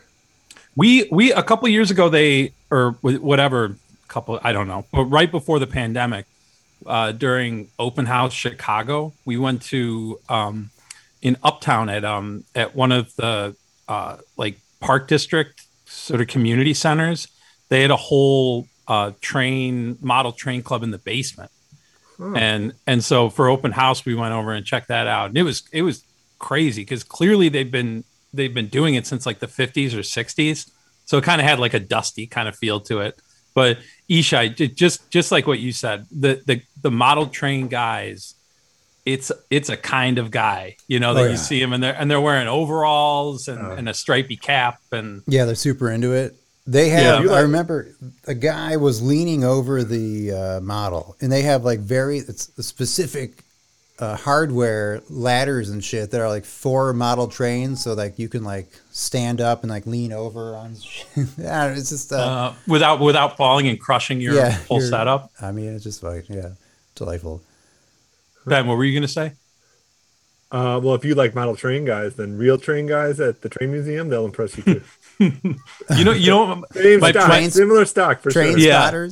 We 0.77 1.09
we 1.11 1.33
a 1.33 1.43
couple 1.43 1.67
years 1.69 1.91
ago 1.91 2.11
they 2.11 2.53
or 2.71 2.93
whatever 3.01 3.77
couple 4.09 4.39
I 4.43 4.53
don't 4.53 4.69
know, 4.69 4.87
but 4.93 5.05
right 5.05 5.31
before 5.31 5.59
the 5.59 5.67
pandemic, 5.67 6.27
uh, 6.85 7.13
during 7.13 7.69
Open 7.79 8.07
House 8.07 8.33
Chicago, 8.33 9.13
we 9.25 9.37
went 9.37 9.63
to 9.63 10.21
um, 10.29 10.71
in 11.23 11.37
Uptown 11.43 11.89
at 11.89 12.05
um 12.05 12.45
at 12.55 12.75
one 12.75 12.93
of 12.93 13.15
the 13.17 13.57
uh, 13.89 14.17
like 14.37 14.59
Park 14.81 15.09
District 15.09 15.63
sort 15.87 16.21
of 16.21 16.27
community 16.29 16.75
centers. 16.75 17.29
They 17.69 17.83
had 17.83 17.91
a 17.91 17.97
whole 17.97 18.69
uh, 18.87 19.13
train 19.21 19.99
model 20.01 20.33
train 20.33 20.63
club 20.63 20.83
in 20.83 20.91
the 20.91 20.99
basement, 20.99 21.51
and 22.37 22.75
and 22.87 23.05
so 23.05 23.31
for 23.31 23.49
Open 23.49 23.73
House 23.73 24.05
we 24.05 24.15
went 24.15 24.35
over 24.35 24.53
and 24.53 24.65
checked 24.65 24.89
that 24.89 25.07
out, 25.07 25.29
and 25.31 25.39
it 25.39 25.43
was 25.43 25.63
it 25.73 25.83
was 25.83 26.05
crazy 26.39 26.83
because 26.83 27.03
clearly 27.03 27.49
they've 27.49 27.71
been 27.71 28.05
they've 28.33 28.55
been 28.55 28.69
doing 28.69 28.95
it 28.95 29.07
since 29.07 29.27
like 29.27 29.39
the 29.39 29.47
50s 29.47 29.95
or 29.95 30.01
60s 30.01 30.71
so 31.07 31.19
it 31.19 31.25
kind 31.25 31.41
of 31.41 31.47
had 31.47 31.59
like 31.59 31.75
a 31.75 31.81
dusty 31.81 32.27
kind 32.27 32.49
of 32.49 32.57
feel 32.57 32.81
to 32.81 33.01
it 33.01 33.19
but 33.57 33.79
ishai 34.09 34.45
just 34.77 35.11
just 35.11 35.33
like 35.33 35.47
what 35.49 35.59
you 35.59 35.73
said 35.73 36.07
the 36.13 36.41
the 36.47 36.63
the 36.83 36.91
model 36.91 37.27
train 37.27 37.67
guys 37.67 38.35
it's 39.05 39.33
it's 39.51 39.69
a 39.69 39.77
kind 39.77 40.19
of 40.19 40.31
guy 40.31 40.77
you 40.89 40.99
know 41.01 41.15
that 41.15 41.25
Oh, 41.27 41.31
you 41.31 41.37
see 41.37 41.59
them 41.61 41.73
and 41.73 41.83
they're 41.83 41.97
and 42.01 42.11
they're 42.11 42.21
wearing 42.21 42.49
overalls 42.49 43.49
and, 43.49 43.61
and 43.79 43.89
a 43.89 43.95
stripy 43.95 44.37
cap 44.37 44.79
and 44.93 45.23
Yeah, 45.27 45.45
they're 45.47 45.55
super 45.69 45.91
into 45.91 46.13
it. 46.13 46.35
They 46.69 46.89
have. 46.89 47.25
Yeah. 47.25 47.31
I 47.39 47.41
remember 47.43 47.95
a 48.27 48.35
guy 48.35 48.77
was 48.77 49.01
leaning 49.01 49.45
over 49.45 49.85
the 49.85 50.33
uh, 50.33 50.61
model, 50.61 51.15
and 51.21 51.31
they 51.31 51.43
have 51.43 51.65
like 51.65 51.79
very 51.79 52.19
it's 52.19 52.51
specific 52.67 53.45
uh, 54.01 54.17
hardware 54.17 55.01
ladders 55.09 55.71
and 55.71 55.85
shit 55.85 56.11
that 56.11 56.21
are 56.21 56.29
like 56.29 56.45
for 56.45 56.93
model 56.93 57.29
trains, 57.29 57.85
so 57.85 57.95
like 57.95 58.19
you 58.19 58.29
can 58.29 58.43
like 58.43 58.69
stand 58.99 59.43
up 59.43 59.63
and 59.63 59.71
like 59.71 59.85
lean 59.87 60.11
over 60.13 60.55
on. 60.57 60.75
Shit. 60.81 61.27
yeah, 61.37 61.67
it's 61.75 61.91
just. 61.91 62.13
Uh, 62.13 62.17
uh, 62.17 62.55
without 62.67 62.99
without 63.01 63.37
falling 63.37 63.69
and 63.69 63.79
crushing 63.79 64.21
your 64.21 64.35
yeah, 64.35 64.53
whole 64.69 64.79
you're- 64.79 64.89
setup 64.91 65.31
I 65.41 65.53
mean, 65.53 65.75
it's 65.75 65.85
just 65.85 66.03
like 66.03 66.29
yeah, 66.29 66.51
delightful. 66.95 67.43
ben 68.47 68.67
what 68.67 68.77
were 68.77 68.85
you 68.85 68.95
gonna 68.99 69.09
say 69.09 69.33
Uh, 70.53 70.81
well, 70.83 70.95
if 70.95 71.05
you 71.05 71.15
like 71.15 71.35
model 71.35 71.57
train 71.57 71.85
guys, 71.85 72.15
then 72.15 72.39
real 72.39 72.57
train 72.59 72.87
guys 72.87 73.19
at 73.21 73.43
the 73.43 73.49
train 73.49 73.71
museum, 73.73 74.09
they'll 74.09 74.25
impress 74.25 74.57
you 74.57 74.63
too. 74.63 74.83
you 75.99 76.05
know 76.05 76.13
you 76.13 76.31
know 76.31 76.65
Same 76.73 77.01
My 77.01 77.11
stock, 77.11 77.27
trains- 77.27 77.55
similar 77.55 77.85
stock 77.85 78.21
for 78.23 78.31
Train 78.31 78.53
sure. 78.59 78.69
Yeah. 78.69 79.09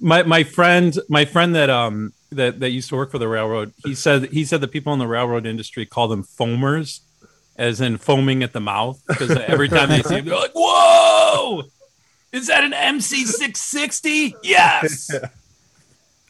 my 0.00 0.22
my 0.24 0.42
friend 0.44 0.96
my 1.08 1.24
friend 1.24 1.54
that 1.54 1.70
um 1.70 2.12
that 2.30 2.60
that 2.60 2.70
used 2.70 2.88
to 2.90 2.96
work 2.96 3.10
for 3.10 3.18
the 3.18 3.28
railroad 3.28 3.72
he 3.84 3.94
said 3.94 4.26
he 4.32 4.44
said 4.44 4.60
the 4.60 4.68
people 4.68 4.92
in 4.92 4.98
the 4.98 5.06
railroad 5.06 5.44
industry 5.46 5.84
call 5.86 6.08
them 6.08 6.22
foamers 6.24 7.00
as 7.56 7.80
in 7.80 7.98
foaming 7.98 8.42
at 8.42 8.52
the 8.52 8.60
mouth 8.60 9.02
because 9.06 9.30
every 9.46 9.68
time 9.68 9.88
they 9.88 10.02
see 10.02 10.16
him 10.16 10.24
they're 10.24 10.36
like 10.36 10.52
whoa 10.54 11.62
is 12.32 12.46
that 12.46 12.64
an 12.64 12.72
mc 12.72 13.24
660 13.24 14.34
yes 14.42 15.10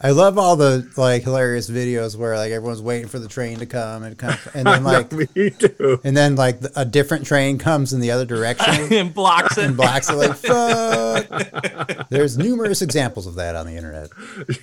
I 0.04 0.10
love 0.10 0.36
all 0.36 0.56
the 0.56 0.90
like 0.96 1.22
hilarious 1.22 1.70
videos 1.70 2.16
where 2.16 2.36
like 2.36 2.50
everyone's 2.50 2.82
waiting 2.82 3.06
for 3.06 3.20
the 3.20 3.28
train 3.28 3.60
to 3.60 3.66
come 3.66 4.02
and 4.02 4.18
come, 4.18 4.36
and 4.52 4.66
then 4.66 4.82
like 4.92 5.12
Me 5.12 5.50
too. 5.50 6.00
and 6.02 6.16
then 6.16 6.34
like 6.34 6.58
a 6.74 6.84
different 6.84 7.24
train 7.24 7.56
comes 7.56 7.92
in 7.92 8.00
the 8.00 8.10
other 8.10 8.24
direction. 8.24 8.92
and 8.92 9.14
blocks 9.14 9.56
it 9.58 9.64
and 9.66 9.76
blacks 9.76 10.10
are 10.10 10.16
like, 10.16 10.34
fuck. 10.34 12.08
There's 12.08 12.36
numerous 12.36 12.82
examples 12.82 13.28
of 13.28 13.36
that 13.36 13.54
on 13.54 13.64
the 13.64 13.76
internet. 13.76 14.10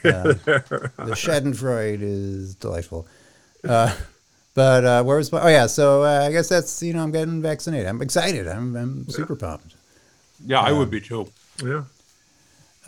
Uh, 0.03 0.33
the 0.33 1.15
Schadenfreude 1.15 2.01
is 2.01 2.55
delightful. 2.55 3.07
Uh, 3.65 3.95
but 4.53 4.83
uh, 4.85 5.03
where 5.03 5.17
was 5.17 5.31
my, 5.31 5.41
oh 5.41 5.47
yeah, 5.47 5.67
so 5.67 6.03
uh, 6.03 6.25
I 6.27 6.31
guess 6.31 6.49
that's, 6.49 6.81
you 6.83 6.93
know, 6.93 7.03
I'm 7.03 7.11
getting 7.11 7.41
vaccinated. 7.41 7.87
I'm 7.87 8.01
excited. 8.01 8.47
I'm, 8.47 8.75
I'm 8.75 9.09
super 9.09 9.35
pumped. 9.35 9.75
yeah 10.45 10.61
i 10.61 10.71
would 10.71 10.89
be 10.89 11.01
too 11.01 11.29
Yeah. 11.63 11.83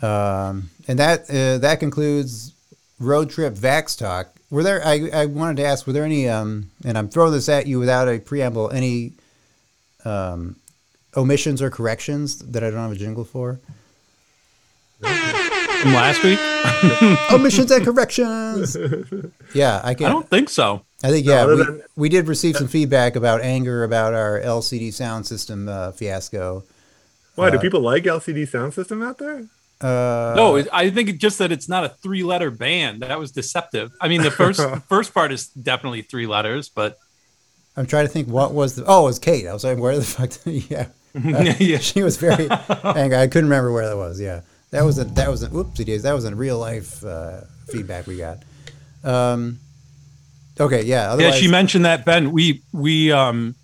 Um, 0.02 0.70
and 0.88 0.98
that, 0.98 1.30
uh, 1.30 1.58
that 1.58 1.78
concludes 1.78 2.52
road 2.98 3.30
trip 3.30 3.54
Vax 3.54 3.96
talk. 3.96 4.34
Were 4.50 4.62
there, 4.62 4.84
I, 4.84 5.08
I 5.12 5.26
wanted 5.26 5.58
to 5.58 5.64
ask, 5.64 5.86
were 5.86 5.92
there 5.92 6.04
any, 6.04 6.28
um, 6.28 6.70
and 6.84 6.98
I'm 6.98 7.08
throwing 7.08 7.32
this 7.32 7.48
at 7.48 7.66
you 7.66 7.78
without 7.78 8.08
a 8.08 8.18
preamble, 8.18 8.70
any 8.70 9.12
um, 10.04 10.56
omissions 11.16 11.62
or 11.62 11.70
corrections 11.70 12.38
that 12.38 12.64
I 12.64 12.70
don't 12.70 12.80
have 12.80 12.92
a 12.92 12.96
jingle 12.96 13.24
for? 13.24 13.60
from 15.82 15.94
last 15.94 16.22
week 16.22 16.38
omissions 17.32 17.70
and 17.70 17.84
corrections. 17.84 18.76
Yeah, 19.54 19.80
I 19.84 19.94
can. 19.94 20.06
i 20.06 20.08
don't 20.08 20.28
think 20.30 20.48
so 20.48 20.82
I 21.04 21.10
think 21.10 21.26
yeah, 21.26 21.42
Other 21.42 21.56
we, 21.56 21.64
than- 21.64 21.82
we 21.96 22.08
did 22.08 22.28
receive 22.28 22.56
some 22.56 22.68
feedback 22.68 23.16
about 23.16 23.40
anger 23.40 23.84
about 23.84 24.14
our 24.14 24.40
LCD 24.40 24.92
sound 24.92 25.26
system 25.26 25.68
uh, 25.68 25.92
fiasco. 25.92 26.64
Why 27.34 27.50
do 27.50 27.58
people 27.58 27.80
like 27.80 28.04
LCD 28.04 28.48
sound 28.48 28.74
system 28.74 29.02
out 29.02 29.18
there? 29.18 29.44
Uh, 29.80 30.32
no 30.36 30.64
i 30.72 30.90
think 30.90 31.08
it 31.08 31.18
just 31.18 31.38
that 31.38 31.50
it's 31.50 31.68
not 31.68 31.82
a 31.82 31.88
three 31.88 32.22
letter 32.22 32.52
band 32.52 33.02
that 33.02 33.18
was 33.18 33.32
deceptive 33.32 33.90
i 34.00 34.06
mean 34.06 34.22
the 34.22 34.30
first 34.30 34.64
first 34.88 35.12
part 35.12 35.32
is 35.32 35.48
definitely 35.48 36.02
three 36.02 36.24
letters 36.28 36.68
but 36.68 36.98
I'm 37.76 37.86
trying 37.86 38.06
to 38.06 38.12
think 38.12 38.28
what 38.28 38.52
was 38.52 38.76
the. 38.76 38.84
Oh, 38.86 39.02
it 39.02 39.06
was 39.06 39.18
Kate. 39.18 39.46
I 39.46 39.52
was 39.52 39.64
like, 39.64 39.78
where 39.78 39.96
the 39.96 40.04
fuck? 40.04 40.30
Did, 40.30 40.70
yeah, 40.70 40.88
yeah 41.58 41.78
she 41.80 42.02
was 42.02 42.16
very 42.16 42.48
angry. 42.50 43.18
I 43.18 43.26
couldn't 43.26 43.48
remember 43.48 43.72
where 43.72 43.88
that 43.88 43.96
was. 43.96 44.20
Yeah, 44.20 44.42
that 44.70 44.84
was 44.84 44.98
a 44.98 45.04
that 45.04 45.30
was 45.30 45.42
a 45.42 45.48
whoopsie 45.48 45.84
days. 45.84 46.02
That 46.02 46.12
was 46.12 46.24
a 46.24 46.34
real 46.34 46.58
life 46.58 47.04
uh, 47.04 47.42
feedback 47.68 48.06
we 48.06 48.18
got. 48.18 48.38
Um, 49.04 49.58
okay, 50.64 50.82
yeah. 50.82 51.04
Yeah, 51.06 51.12
Otherwise, 51.12 51.36
she 51.36 51.48
mentioned 51.48 51.84
that 51.84 52.04
Ben. 52.04 52.32
We 52.32 52.62
we 52.72 53.12
um, 53.12 53.54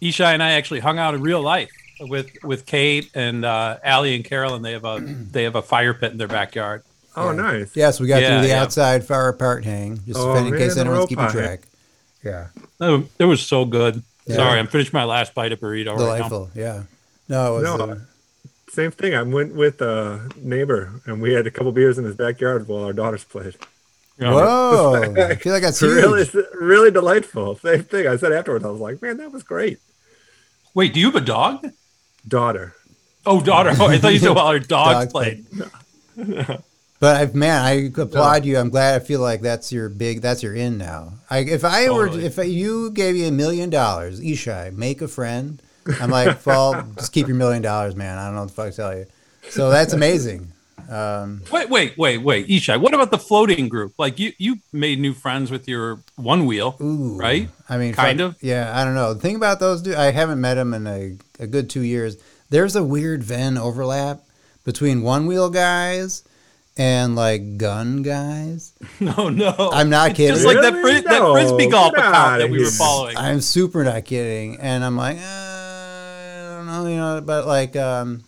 Isha 0.00 0.26
and 0.26 0.42
I 0.42 0.52
actually 0.52 0.80
hung 0.80 0.98
out 0.98 1.14
in 1.14 1.22
real 1.22 1.42
life 1.42 1.70
with 2.00 2.30
with 2.42 2.66
Kate 2.66 3.10
and 3.14 3.44
uh, 3.44 3.78
Allie 3.82 4.14
and 4.14 4.24
Carolyn. 4.24 4.62
They 4.62 4.72
have 4.72 4.84
a 4.84 5.00
they 5.00 5.44
have 5.44 5.54
a 5.56 5.62
fire 5.62 5.94
pit 5.94 6.12
in 6.12 6.18
their 6.18 6.28
backyard. 6.28 6.82
Oh, 7.14 7.30
nice. 7.32 7.76
Yes, 7.76 8.00
we 8.00 8.06
got 8.06 8.22
Yeah, 8.22 8.38
through 8.38 8.48
the 8.48 8.54
yeah. 8.54 8.62
outside 8.62 9.04
far 9.04 9.28
apart 9.28 9.64
hang, 9.64 10.00
just 10.06 10.18
Oh, 10.18 10.34
in 10.34 10.50
case 10.52 10.68
man, 10.68 10.68
the 10.76 10.80
anyone's 10.80 10.98
rope 11.00 11.08
keeping 11.10 11.26
pie. 11.26 11.32
track. 11.32 11.60
Yeah. 12.24 12.46
Oh, 12.80 13.04
It 13.18 13.24
was 13.26 13.42
so 13.42 13.66
good. 13.66 14.02
Yeah. 14.26 14.36
Sorry, 14.36 14.58
I'm 14.58 14.66
finished 14.66 14.94
my 14.94 15.04
last 15.04 15.34
bite 15.34 15.52
of 15.52 15.60
burrito 15.60 15.88
right 15.88 15.98
now. 15.98 15.98
Delightful. 15.98 16.50
Yeah. 16.54 16.84
No, 17.28 17.56
it 17.58 17.60
was. 17.60 17.78
No, 17.78 17.84
uh, 17.90 17.96
Same 18.70 18.92
thing. 18.92 19.14
I 19.14 19.22
went 19.22 19.54
with 19.54 19.82
a 19.82 20.26
neighbor, 20.36 21.02
and 21.04 21.20
we 21.20 21.34
had 21.34 21.46
a 21.46 21.50
couple 21.50 21.70
beers 21.72 21.98
in 21.98 22.04
his 22.04 22.14
backyard 22.16 22.66
while 22.66 22.84
our 22.84 22.92
daughters 22.94 23.24
played. 23.24 23.56
Yeah. 24.22 24.32
whoa! 24.34 25.14
I 25.16 25.34
feel 25.36 25.52
like 25.52 25.62
that's 25.62 25.80
huge. 25.80 25.92
Really, 25.92 26.26
really 26.58 26.90
delightful. 26.90 27.56
Same 27.56 27.84
thing. 27.84 28.06
I 28.06 28.16
said 28.16 28.32
afterwards, 28.32 28.64
I 28.64 28.68
was 28.70 28.80
like, 28.80 29.02
man, 29.02 29.16
that 29.18 29.32
was 29.32 29.42
great. 29.42 29.78
Wait, 30.74 30.94
do 30.94 31.00
you 31.00 31.06
have 31.06 31.16
a 31.16 31.20
dog? 31.20 31.70
Daughter. 32.26 32.74
Oh, 33.26 33.40
daughter. 33.42 33.72
Oh, 33.78 33.86
I 33.88 33.98
thought 33.98 34.12
you 34.12 34.18
said 34.18 34.30
while 34.34 34.46
our 34.46 34.58
dogs 34.58 35.10
Dogs 35.10 35.12
played. 35.12 35.46
But 37.00 37.16
I've, 37.16 37.34
man, 37.34 37.62
I 37.64 37.90
applaud 38.00 38.44
you. 38.44 38.56
I'm 38.58 38.70
glad. 38.70 38.94
I 39.00 39.04
feel 39.04 39.20
like 39.20 39.40
that's 39.40 39.72
your 39.72 39.88
big. 39.88 40.20
That's 40.22 40.40
your 40.42 40.54
in 40.54 40.78
now. 40.78 41.14
I, 41.28 41.38
if 41.40 41.64
I 41.64 41.86
Totally. 41.86 42.20
were, 42.20 42.24
if 42.24 42.38
you 42.38 42.92
gave 42.92 43.16
me 43.16 43.26
a 43.26 43.32
million 43.32 43.70
dollars, 43.70 44.20
Ishai, 44.20 44.72
make 44.76 45.02
a 45.02 45.08
friend. 45.08 45.60
I'm 46.00 46.10
like, 46.10 46.46
well, 46.46 46.86
just 46.96 47.12
keep 47.12 47.26
your 47.26 47.34
million 47.36 47.60
dollars, 47.60 47.96
man. 47.96 48.18
I 48.18 48.26
don't 48.26 48.34
know 48.36 48.40
what 48.42 48.48
the 48.50 48.54
fuck 48.54 48.70
to 48.70 48.76
tell 48.76 48.96
you. 48.96 49.06
So 49.50 49.70
that's 49.70 49.92
amazing. 49.92 50.52
Um, 50.92 51.42
Wait, 51.50 51.70
wait, 51.70 51.96
wait, 51.96 52.18
wait, 52.18 52.48
Ishai. 52.48 52.78
What 52.78 52.92
about 52.92 53.10
the 53.10 53.18
floating 53.18 53.68
group? 53.70 53.94
Like 53.98 54.18
you, 54.18 54.32
you 54.36 54.56
made 54.72 54.98
new 55.00 55.14
friends 55.14 55.50
with 55.50 55.66
your 55.66 56.00
one 56.16 56.44
wheel, 56.44 56.76
ooh, 56.82 57.16
right? 57.16 57.48
I 57.68 57.78
mean, 57.78 57.94
Kind 57.94 58.18
fuck- 58.20 58.34
of. 58.36 58.42
Yeah, 58.42 58.70
I 58.78 58.84
don't 58.84 58.94
know. 58.94 59.14
The 59.14 59.20
thing 59.20 59.36
about 59.36 59.58
those 59.58 59.80
dudes, 59.80 59.96
I 59.96 60.10
haven't 60.10 60.40
met 60.40 60.54
them 60.54 60.74
in 60.74 60.86
a, 60.86 61.16
a 61.40 61.46
good 61.46 61.70
two 61.70 61.80
years. 61.80 62.16
There's 62.50 62.76
a 62.76 62.82
weird 62.84 63.22
Venn 63.24 63.56
overlap 63.56 64.20
between 64.64 65.00
one 65.02 65.24
wheel 65.26 65.48
guys 65.48 66.24
and 66.76 67.16
like 67.16 67.56
gun 67.56 68.02
guys. 68.02 68.72
No, 69.00 69.28
no. 69.30 69.54
I'm 69.72 69.88
not 69.88 70.14
kidding. 70.14 70.34
Just 70.34 70.46
like 70.46 70.60
that, 70.60 70.74
Really? 70.74 71.00
fris- 71.00 71.04
that 71.04 71.32
frisbee 71.32 71.70
golf 71.70 71.94
get 71.94 72.04
account 72.06 72.38
that 72.40 72.50
we 72.50 72.58
were 72.62 72.70
following. 72.70 73.16
I'm 73.16 73.40
super 73.40 73.82
not 73.82 74.04
kidding, 74.04 74.58
and 74.60 74.84
I'm 74.84 74.96
like, 74.96 75.16
uh, 75.16 75.20
I 75.22 76.54
don't 76.56 76.66
know, 76.66 76.86
you 76.86 76.96
know, 76.96 77.20
but 77.24 77.46
like, 77.46 77.74
um, 77.76 78.22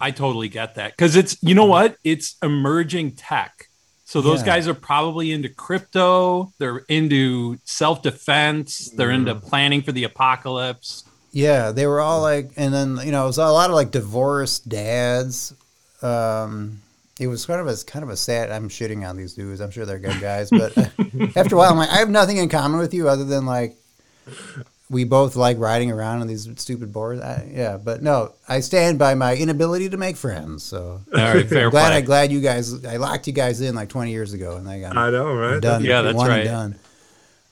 I 0.00 0.10
totally 0.10 0.48
get 0.48 0.74
that 0.76 0.92
because 0.92 1.16
it's 1.16 1.36
you 1.42 1.54
know 1.54 1.66
what 1.66 1.96
it's 2.04 2.36
emerging 2.42 3.12
tech. 3.12 3.68
So 4.04 4.20
those 4.20 4.40
Yeah. 4.40 4.46
guys 4.46 4.66
are 4.68 4.74
probably 4.74 5.30
into 5.30 5.48
crypto. 5.48 6.52
They're 6.58 6.78
into 6.88 7.58
self 7.64 8.02
defense. 8.02 8.90
They're 8.96 9.10
into 9.12 9.34
planning 9.36 9.82
for 9.82 9.92
the 9.92 10.04
apocalypse. 10.04 11.04
yeah, 11.32 11.70
they 11.70 11.86
were 11.86 12.00
all 12.00 12.20
like, 12.22 12.50
and 12.56 12.74
then 12.74 12.98
you 13.04 13.12
know, 13.12 13.22
it 13.22 13.26
was 13.28 13.38
a 13.38 13.46
lot 13.46 13.70
of 13.70 13.76
like 13.76 13.92
divorced 13.92 14.68
dads. 14.68 15.54
Um, 16.02 16.80
it 17.20 17.26
was 17.28 17.44
kind 17.46 17.60
of 17.60 17.68
a 17.68 17.76
kind 17.84 18.02
of 18.02 18.08
a 18.08 18.16
sad. 18.16 18.50
I'm 18.50 18.68
shitting 18.68 19.08
on 19.08 19.16
these 19.16 19.34
dudes. 19.34 19.60
I'm 19.60 19.70
sure 19.70 19.84
they're 19.86 19.98
good 20.00 20.20
guys, 20.20 20.50
but 20.50 20.76
after 21.36 21.54
a 21.54 21.58
while, 21.58 21.70
I'm 21.70 21.76
like, 21.76 21.90
I 21.90 21.98
have 21.98 22.10
nothing 22.10 22.38
in 22.38 22.48
common 22.48 22.80
with 22.80 22.92
you 22.94 23.08
other 23.08 23.24
than 23.24 23.44
like 23.46 23.76
we 24.90 25.04
both 25.04 25.36
like 25.36 25.56
riding 25.58 25.90
around 25.92 26.20
on 26.20 26.26
these 26.26 26.48
stupid 26.56 26.92
boards. 26.92 27.22
I, 27.22 27.48
yeah, 27.54 27.76
but 27.76 28.02
no, 28.02 28.32
I 28.48 28.58
stand 28.60 28.98
by 28.98 29.14
my 29.14 29.36
inability 29.36 29.88
to 29.90 29.96
make 29.96 30.16
friends. 30.16 30.64
So 30.64 31.00
All 31.14 31.18
right, 31.18 31.46
fair 31.48 31.70
glad 31.70 31.92
I 31.92 32.00
play. 32.00 32.06
glad 32.06 32.32
you 32.32 32.40
guys 32.40 32.84
I 32.84 32.96
locked 32.96 33.28
you 33.28 33.32
guys 33.32 33.60
in 33.60 33.76
like 33.76 33.88
20 33.88 34.10
years 34.10 34.32
ago, 34.32 34.56
and 34.56 34.68
I 34.68 34.80
got 34.80 34.96
I 34.96 35.10
know, 35.10 35.32
right? 35.32 35.60
done. 35.62 35.84
Yeah, 35.84 36.02
that's 36.02 36.16
one 36.16 36.28
right. 36.28 36.38
And 36.40 36.48
done. 36.48 36.74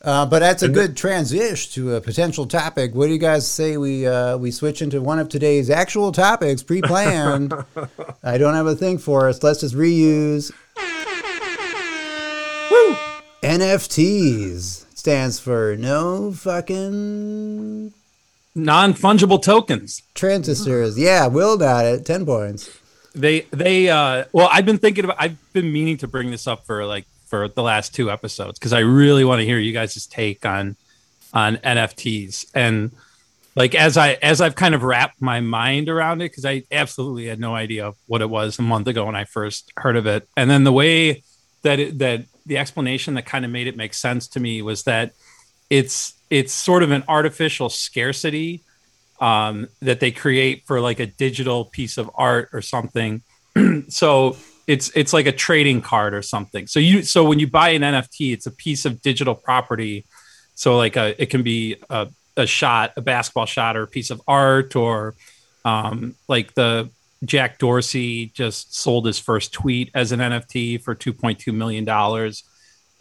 Uh, 0.01 0.27
but 0.27 0.39
that's 0.41 0.63
a 0.63 0.69
good 0.69 0.97
transition 0.97 1.73
to 1.73 1.97
a 1.97 2.01
potential 2.01 2.47
topic. 2.47 2.95
What 2.95 3.07
do 3.07 3.13
you 3.13 3.19
guys 3.19 3.49
say 3.49 3.77
we 3.77 4.07
uh, 4.07 4.37
we 4.37 4.51
switch 4.51 4.83
into 4.83 5.01
one 5.01 5.19
of 5.19 5.29
today's 5.29 5.71
actual 5.71 6.13
topics, 6.13 6.63
pre-planned? 6.63 7.53
I 8.23 8.39
don't 8.39 8.55
have 8.55 8.67
a 8.67 8.77
thing 8.77 8.99
for 8.99 9.29
us. 9.29 9.43
Let's 9.43 9.61
just 9.61 9.75
reuse. 9.75 10.53
Woo! 12.71 12.97
NFTs 13.43 14.85
stands 15.09 15.41
for 15.41 15.75
no 15.79 16.31
fucking 16.31 17.91
Non 18.55 18.93
fungible 18.93 19.41
tokens. 19.41 20.03
transistors. 20.15 20.99
Yeah, 20.99 21.29
Will 21.29 21.57
got 21.57 21.87
it. 21.87 22.05
Ten 22.05 22.27
points. 22.27 22.69
They 23.15 23.47
they 23.51 23.89
uh 23.89 24.25
well 24.35 24.51
I've 24.53 24.67
been 24.67 24.77
thinking 24.77 25.07
about 25.07 25.17
I've 25.19 25.39
been 25.55 25.73
meaning 25.73 25.97
to 25.99 26.07
bring 26.07 26.31
this 26.31 26.47
up 26.47 26.67
for 26.67 26.85
like 26.85 27.07
for 27.27 27.49
the 27.49 27.63
last 27.63 27.95
two 27.95 28.11
episodes 28.11 28.59
because 28.59 28.75
I 28.75 28.81
really 28.81 29.25
want 29.25 29.41
to 29.41 29.47
hear 29.47 29.59
you 29.59 29.73
guys' 29.73 30.07
take 30.07 30.45
on 30.45 30.77
on 31.33 31.57
NFTs 31.57 32.51
and 32.55 32.91
like 33.57 33.75
as 33.75 33.97
I 33.97 34.13
as 34.21 34.43
I've 34.43 34.57
kind 34.57 34.75
of 34.75 34.83
wrapped 34.83 35.23
my 35.23 35.41
mind 35.41 35.89
around 35.89 36.21
it 36.21 36.33
because 36.33 36.45
I 36.45 36.65
absolutely 36.71 37.29
had 37.29 37.41
no 37.41 37.55
idea 37.55 37.95
what 38.09 38.21
it 38.21 38.29
was 38.29 38.59
a 38.59 38.63
month 38.63 38.87
ago 38.87 39.07
when 39.07 39.17
I 39.17 39.25
first 39.25 39.73
heard 39.79 39.97
of 39.97 40.07
it 40.07 40.29
and 40.37 40.51
then 40.51 40.65
the 40.65 40.73
way 40.73 41.23
that 41.63 41.81
it, 41.81 41.99
that 41.99 42.27
the 42.49 42.59
explanation 42.59 43.15
that 43.15 43.27
kind 43.27 43.45
of 43.45 43.51
made 43.51 43.67
it 43.67 43.77
make 43.77 43.95
sense 43.95 44.27
to 44.29 44.41
me 44.41 44.63
was 44.63 44.83
that 44.85 45.13
it's 45.71 46.15
it's 46.31 46.53
sort 46.53 46.83
of 46.83 46.91
an 46.91 47.05
artificial 47.09 47.69
scarcity 47.69 48.63
um, 49.21 49.69
that 49.81 50.01
they 50.01 50.11
create 50.11 50.67
for 50.67 50.81
like 50.81 50.99
a 50.99 51.07
digital 51.07 51.67
piece 51.67 51.99
of 51.99 52.11
art 52.15 52.49
or 52.53 52.63
something. 52.63 53.23
so 53.89 54.37
it's 54.67 54.91
it's 54.97 55.13
like 55.13 55.27
a 55.27 55.33
trading 55.33 55.81
card 55.81 56.15
or 56.15 56.23
something. 56.23 56.67
So 56.67 56.81
you 56.81 57.03
so 57.03 57.25
when 57.25 57.39
you 57.39 57.49
buy 57.49 57.71
an 57.71 57.83
NFT, 57.83 58.33
it's 58.33 58.47
a 58.47 58.51
piece 58.51 58.85
of 58.85 59.03
digital 59.03 59.35
property. 59.35 60.07
So 60.55 60.77
like 60.77 60.97
a 60.97 61.21
it 61.21 61.27
can 61.27 61.43
be 61.43 61.77
a, 61.91 62.09
a 62.37 62.47
shot, 62.47 62.95
a 62.97 63.03
basketball 63.03 63.47
shot, 63.47 63.77
or 63.77 63.83
a 63.83 63.87
piece 63.87 64.11
of 64.11 64.23
art, 64.27 64.75
or 64.75 65.15
um, 65.65 66.15
like 66.29 66.55
the 66.55 66.91
Jack 67.25 67.59
Dorsey 67.59 68.27
just 68.27 68.75
sold 68.75 69.07
his 69.07 69.19
first 69.19 69.53
tweet 69.53 69.91
as 69.95 70.13
an 70.13 70.21
NFT 70.21 70.81
for 70.83 70.95
2.2 70.95 71.53
million 71.53 71.85
dollars, 71.85 72.45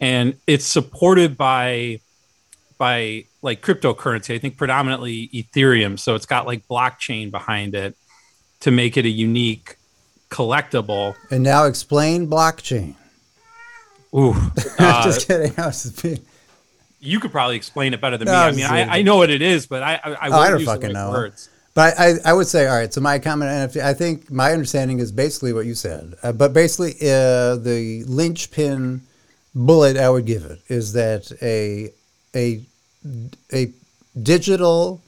and 0.00 0.34
it's 0.46 0.64
supported 0.66 1.36
by 1.36 2.00
by 2.78 3.24
like 3.42 3.60
cryptocurrency. 3.62 4.34
I 4.34 4.38
think 4.38 4.56
predominantly 4.56 5.28
Ethereum. 5.34 5.98
So 5.98 6.14
it's 6.14 6.26
got 6.26 6.46
like 6.46 6.66
blockchain 6.68 7.30
behind 7.30 7.74
it 7.74 7.96
to 8.60 8.70
make 8.70 8.96
it 8.96 9.04
a 9.04 9.08
unique 9.08 9.76
collectible. 10.30 11.14
And 11.30 11.42
now 11.44 11.64
explain 11.64 12.28
blockchain. 12.28 12.94
Ooh, 14.14 14.34
uh, 14.78 15.04
just 15.04 15.26
kidding. 15.28 15.52
I 15.58 15.66
was 15.66 15.82
just 15.82 16.02
being- 16.02 16.24
you 17.00 17.20
could 17.20 17.30
probably 17.30 17.54
explain 17.54 17.94
it 17.94 18.00
better 18.00 18.16
than 18.16 18.26
No, 18.26 18.32
me. 18.32 18.38
I 18.38 18.50
mean, 18.50 18.64
I. 18.66 18.98
I 18.98 19.02
know 19.02 19.16
what 19.18 19.30
it 19.30 19.40
is, 19.40 19.66
but 19.68 19.84
I 19.84 19.94
I, 20.02 20.10
I, 20.10 20.28
Oh, 20.30 20.40
I 20.40 20.50
don't 20.50 20.58
use 20.60 20.68
the 20.68 20.74
fucking 20.74 20.92
know. 20.92 21.10
words. 21.10 21.48
But 21.78 21.94
I, 21.96 22.14
I 22.24 22.32
would 22.32 22.48
say, 22.48 22.66
all 22.66 22.74
right, 22.76 22.92
so 22.92 23.00
my 23.00 23.20
comment 23.20 23.52
on 23.52 23.68
NFT, 23.68 23.80
I 23.80 23.94
think 23.94 24.32
my 24.32 24.50
understanding 24.52 24.98
is 24.98 25.12
basically 25.12 25.52
what 25.52 25.64
you 25.64 25.76
said. 25.76 26.16
Uh, 26.24 26.32
but 26.32 26.52
basically, 26.52 26.94
uh, 27.02 27.54
the 27.54 28.02
linchpin 28.08 29.02
bullet 29.54 29.96
I 29.96 30.10
would 30.10 30.26
give 30.26 30.44
it 30.44 30.58
is 30.66 30.94
that 30.94 31.30
a, 31.40 31.92
a, 32.34 32.62
a 33.52 33.70
digital 34.20 35.00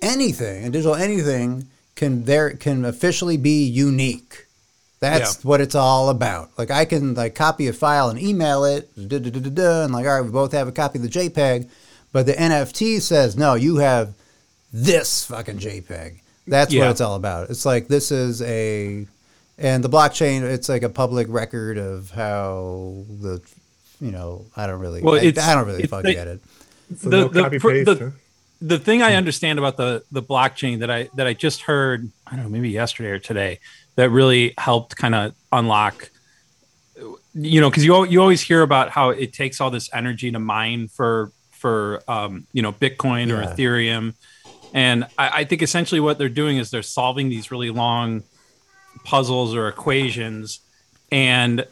anything, 0.00 0.66
a 0.66 0.70
digital 0.70 0.94
anything 0.94 1.66
can 1.96 2.26
there 2.26 2.50
can 2.50 2.84
officially 2.84 3.36
be 3.36 3.64
unique. 3.64 4.46
That's 5.00 5.34
Yeah. 5.34 5.48
what 5.48 5.60
it's 5.60 5.74
all 5.74 6.10
about. 6.10 6.50
Like 6.56 6.70
I 6.70 6.84
can 6.84 7.14
like 7.14 7.34
copy 7.34 7.66
a 7.66 7.72
file 7.72 8.08
and 8.08 8.20
email 8.22 8.64
it, 8.64 8.88
da, 8.94 9.18
da, 9.18 9.30
da, 9.30 9.40
da, 9.40 9.50
da, 9.50 9.82
and 9.86 9.92
like 9.92 10.06
all 10.06 10.12
right, 10.14 10.24
we 10.24 10.30
both 10.30 10.52
have 10.52 10.68
a 10.68 10.72
copy 10.72 11.00
of 11.00 11.02
the 11.02 11.08
JPEG, 11.10 11.68
but 12.12 12.26
the 12.26 12.34
NFT 12.34 13.00
says 13.00 13.36
no, 13.36 13.54
you 13.54 13.78
have 13.78 14.14
this 14.72 15.24
fucking 15.26 15.58
JPEG. 15.58 16.20
That's 16.46 16.72
Yeah. 16.72 16.82
what 16.84 16.90
it's 16.92 17.00
all 17.00 17.14
about. 17.16 17.50
It's 17.50 17.64
like 17.64 17.88
this 17.88 18.10
is 18.10 18.42
a, 18.42 19.06
and 19.58 19.84
the 19.84 19.88
blockchain. 19.88 20.42
It's 20.42 20.68
like 20.68 20.82
a 20.82 20.88
public 20.88 21.26
record 21.30 21.78
of 21.78 22.10
how 22.10 23.04
the, 23.20 23.40
you 24.00 24.10
know, 24.10 24.46
I 24.56 24.66
don't 24.66 24.80
really, 24.80 25.02
Well, 25.02 25.14
I, 25.14 25.26
I 25.28 25.30
don't 25.54 25.66
really 25.66 25.84
fucking 25.84 26.04
like- 26.08 26.16
get 26.16 26.26
it. 26.26 26.40
So 26.98 27.08
The- 27.10 27.16
no 27.20 27.28
the 27.28 27.42
copy 27.42 27.58
paste. 27.58 27.86
the- 27.86 27.94
huh? 28.06 28.10
the 28.60 28.78
thing 28.78 29.02
I 29.02 29.14
understand 29.14 29.58
about 29.58 29.76
the 29.76 30.04
the 30.12 30.22
blockchain 30.22 30.80
that 30.80 30.90
I 30.90 31.08
that 31.16 31.26
I 31.26 31.32
just 31.32 31.62
heard, 31.62 32.10
I 32.26 32.36
don't 32.36 32.44
know, 32.44 32.48
maybe 32.50 32.70
yesterday 32.70 33.10
or 33.10 33.18
today, 33.18 33.58
that 33.96 34.10
really 34.10 34.54
helped 34.58 34.96
kind 34.96 35.14
of 35.14 35.34
unlock. 35.52 36.10
You 37.34 37.60
know, 37.62 37.70
because 37.70 37.84
you 37.84 38.04
you 38.06 38.20
always 38.20 38.40
hear 38.42 38.62
about 38.62 38.90
how 38.90 39.10
it 39.10 39.32
takes 39.32 39.60
all 39.60 39.70
this 39.70 39.88
energy 39.94 40.30
to 40.30 40.38
mine 40.38 40.88
for 40.88 41.32
for 41.52 42.02
um, 42.06 42.46
you 42.52 42.60
know 42.62 42.72
Bitcoin 42.72 43.30
or 43.30 43.42
Ethereum, 43.42 44.14
and 44.72 45.04
I, 45.18 45.28
I 45.40 45.44
think 45.44 45.62
essentially 45.62 46.00
what 46.00 46.18
they're 46.18 46.28
doing 46.28 46.58
is 46.58 46.70
they're 46.70 46.82
solving 46.82 47.28
these 47.28 47.50
really 47.50 47.70
long 47.70 48.22
puzzles 49.04 49.54
or 49.54 49.68
equations, 49.68 50.60
and 51.10 51.66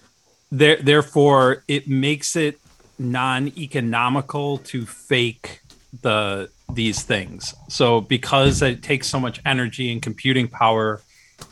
there 0.50 0.76
therefore 0.76 1.64
it 1.68 1.88
makes 1.88 2.36
it 2.36 2.58
non-economical 2.98 4.58
to 4.58 4.84
fake 4.84 5.60
the 6.02 6.50
these 6.74 7.02
things. 7.02 7.54
So 7.68 8.00
because 8.00 8.62
it 8.62 8.82
takes 8.82 9.08
so 9.08 9.18
much 9.18 9.40
energy 9.44 9.92
and 9.92 10.00
computing 10.00 10.48
power, 10.48 11.00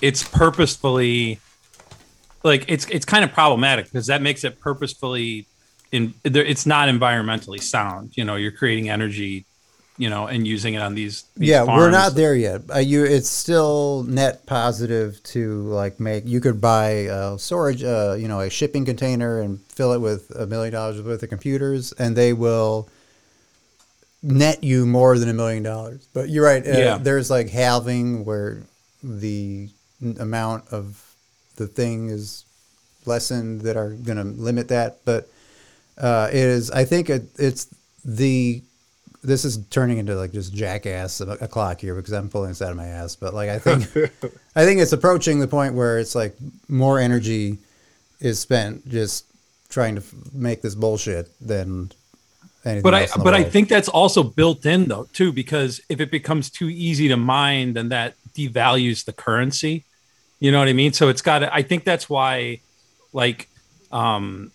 it's 0.00 0.22
purposefully 0.22 1.40
like 2.44 2.64
it's 2.68 2.86
it's 2.88 3.04
kind 3.04 3.24
of 3.24 3.32
problematic 3.32 3.86
because 3.86 4.06
that 4.06 4.22
makes 4.22 4.44
it 4.44 4.60
purposefully 4.60 5.46
in 5.90 6.14
it's 6.24 6.66
not 6.66 6.88
environmentally 6.88 7.60
sound. 7.60 8.16
You 8.16 8.24
know, 8.24 8.36
you're 8.36 8.52
creating 8.52 8.88
energy, 8.90 9.46
you 9.98 10.08
know, 10.08 10.26
and 10.26 10.46
using 10.46 10.74
it 10.74 10.80
on 10.80 10.94
these, 10.94 11.24
these 11.36 11.48
yeah, 11.50 11.64
we're 11.64 11.90
not 11.90 12.14
there 12.14 12.34
yet. 12.34 12.62
Uh, 12.72 12.78
you, 12.78 13.04
it's 13.04 13.28
still 13.28 14.04
net 14.04 14.46
positive 14.46 15.20
to 15.24 15.62
like 15.62 15.98
make. 15.98 16.24
You 16.24 16.40
could 16.40 16.60
buy 16.60 16.88
a 17.10 17.36
storage, 17.38 17.82
uh, 17.82 18.14
you 18.18 18.28
know, 18.28 18.40
a 18.40 18.48
shipping 18.48 18.84
container 18.84 19.40
and 19.40 19.60
fill 19.62 19.92
it 19.92 20.00
with 20.00 20.30
a 20.36 20.46
million 20.46 20.72
dollars 20.72 21.02
worth 21.02 21.22
of 21.22 21.28
computers, 21.28 21.92
and 21.92 22.14
they 22.16 22.32
will 22.32 22.88
net 24.22 24.62
you 24.62 24.86
more 24.86 25.18
than 25.18 25.28
a 25.28 25.34
million 25.34 25.62
dollars. 25.64 26.08
But 26.12 26.28
you're 26.28 26.44
right. 26.44 26.66
Uh, 26.66 26.70
Yeah. 26.78 26.98
There's 26.98 27.28
like 27.30 27.50
halving 27.50 28.24
where 28.24 28.62
the 29.02 29.68
amount 30.20 30.68
of 30.70 31.04
the 31.56 31.66
thing 31.66 32.08
is 32.08 32.44
lessened 33.04 33.62
that 33.62 33.76
are 33.76 33.90
going 33.90 34.18
to 34.18 34.24
limit 34.24 34.68
that. 34.68 34.98
But 35.04 35.28
uh, 35.96 36.28
it 36.30 36.36
is. 36.36 36.70
I 36.70 36.84
think 36.84 37.10
it, 37.10 37.24
it's 37.36 37.66
the. 38.04 38.62
This 39.22 39.44
is 39.44 39.58
turning 39.70 39.98
into 39.98 40.14
like 40.14 40.32
just 40.32 40.54
jackass 40.54 41.20
a, 41.20 41.30
a 41.40 41.48
clock 41.48 41.80
here 41.80 41.94
because 41.94 42.12
I'm 42.12 42.28
pulling 42.28 42.50
this 42.50 42.62
out 42.62 42.70
of 42.70 42.76
my 42.76 42.86
ass. 42.86 43.16
But 43.16 43.34
like 43.34 43.48
I 43.50 43.58
think, 43.58 43.82
I 44.56 44.64
think 44.64 44.80
it's 44.80 44.92
approaching 44.92 45.40
the 45.40 45.48
point 45.48 45.74
where 45.74 45.98
it's 45.98 46.14
like 46.14 46.36
more 46.68 46.98
energy 46.98 47.58
is 48.20 48.38
spent 48.38 48.88
just 48.88 49.24
trying 49.68 49.96
to 49.96 50.00
f- 50.00 50.14
make 50.32 50.62
this 50.62 50.74
bullshit 50.74 51.28
than 51.40 51.90
anything 52.64 52.82
but 52.82 52.94
I 52.94 53.02
else 53.02 53.14
in 53.14 53.20
the 53.20 53.24
but 53.24 53.34
I 53.34 53.44
think 53.44 53.68
that's 53.68 53.88
also 53.88 54.22
built 54.22 54.64
in 54.66 54.86
though 54.86 55.08
too 55.12 55.32
because 55.32 55.80
if 55.88 56.00
it 56.00 56.10
becomes 56.10 56.50
too 56.50 56.68
easy 56.68 57.08
to 57.08 57.16
mine, 57.16 57.74
then 57.74 57.88
that 57.90 58.14
devalues 58.34 59.04
the 59.04 59.12
currency. 59.12 59.84
You 60.40 60.52
know 60.52 60.58
what 60.60 60.68
I 60.68 60.72
mean? 60.72 60.92
So 60.92 61.08
it's 61.08 61.22
got. 61.22 61.42
I 61.42 61.62
think 61.62 61.84
that's 61.84 62.08
why, 62.08 62.60
like, 63.12 63.48
um, 63.90 64.52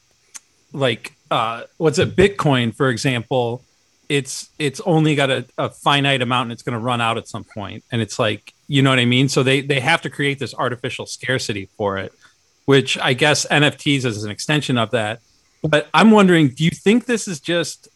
like 0.72 1.14
uh, 1.30 1.64
what's 1.78 2.00
it? 2.00 2.16
Bitcoin, 2.16 2.74
for 2.74 2.90
example, 2.90 3.62
it's 4.10 4.50
it's 4.60 4.80
only 4.82 5.16
got 5.16 5.30
a, 5.30 5.46
a 5.58 5.70
finite 5.70 6.22
amount 6.22 6.48
and 6.48 6.52
it's 6.54 6.62
going 6.62 6.74
to 6.74 6.80
run 6.80 7.02
out 7.02 7.18
at 7.18 7.28
some 7.28 7.44
point, 7.44 7.84
and 7.92 8.02
it's 8.02 8.20
like 8.20 8.54
you 8.68 8.82
know 8.82 8.90
what 8.90 9.00
I 9.00 9.06
mean. 9.06 9.30
So 9.30 9.44
they 9.44 9.62
they 9.62 9.80
have 9.80 10.02
to 10.04 10.10
create 10.10 10.40
this 10.40 10.54
artificial 10.54 11.06
scarcity 11.06 11.70
for 11.78 11.98
it, 11.98 12.12
which 12.66 12.98
I 12.98 13.14
guess 13.14 13.46
NFTs 13.48 14.06
is 14.06 14.24
an 14.24 14.32
extension 14.32 14.78
of 14.78 14.92
that. 14.92 15.20
But 15.64 15.88
I'm 15.94 16.12
wondering, 16.12 16.50
do 16.50 16.64
you 16.66 16.72
think 16.72 17.06
this 17.06 17.28
is 17.28 17.40
just 17.40 17.88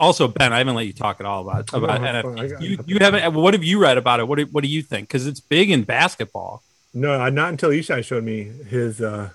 also 0.00 0.26
Ben? 0.28 0.52
I 0.52 0.58
haven't 0.58 0.74
let 0.74 0.86
you 0.86 0.92
talk 0.94 1.20
at 1.20 1.26
all 1.26 1.42
about 1.42 1.72
about 1.72 2.00
No, 2.00 2.12
that's 2.12 2.24
fine. 2.26 2.38
I 2.38 2.42
NFTs. 2.48 2.62
You 2.62 2.84
you 2.86 2.98
haven't. 3.00 3.34
What 3.34 3.54
have 3.54 3.64
you 3.64 3.78
read 3.78 3.98
about 3.98 4.20
it? 4.20 4.28
What 4.28 4.38
do, 4.38 4.46
what 4.46 4.62
do 4.62 4.68
you 4.68 4.82
think? 4.82 5.08
Because 5.08 5.26
it's 5.26 5.40
big 5.40 5.70
in 5.70 5.82
basketball. 5.82 6.62
No, 6.94 7.28
not 7.28 7.50
until 7.50 7.70
Ishai 7.70 8.04
showed 8.04 8.24
me 8.24 8.44
his 8.44 9.00
uh 9.00 9.30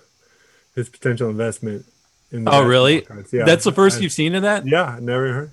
his 0.76 0.90
potential 0.90 1.30
investment. 1.30 1.86
In 2.32 2.44
the 2.44 2.52
Oh, 2.52 2.64
really? 2.64 3.02
cards. 3.02 3.34
Yeah, 3.34 3.44
That's 3.44 3.64
the 3.64 3.72
first 3.72 3.98
I- 3.98 4.02
you've 4.02 4.12
seen 4.12 4.36
of 4.36 4.44
that. 4.44 4.66
Yeah, 4.68 5.00
never 5.02 5.34
heard. 5.34 5.52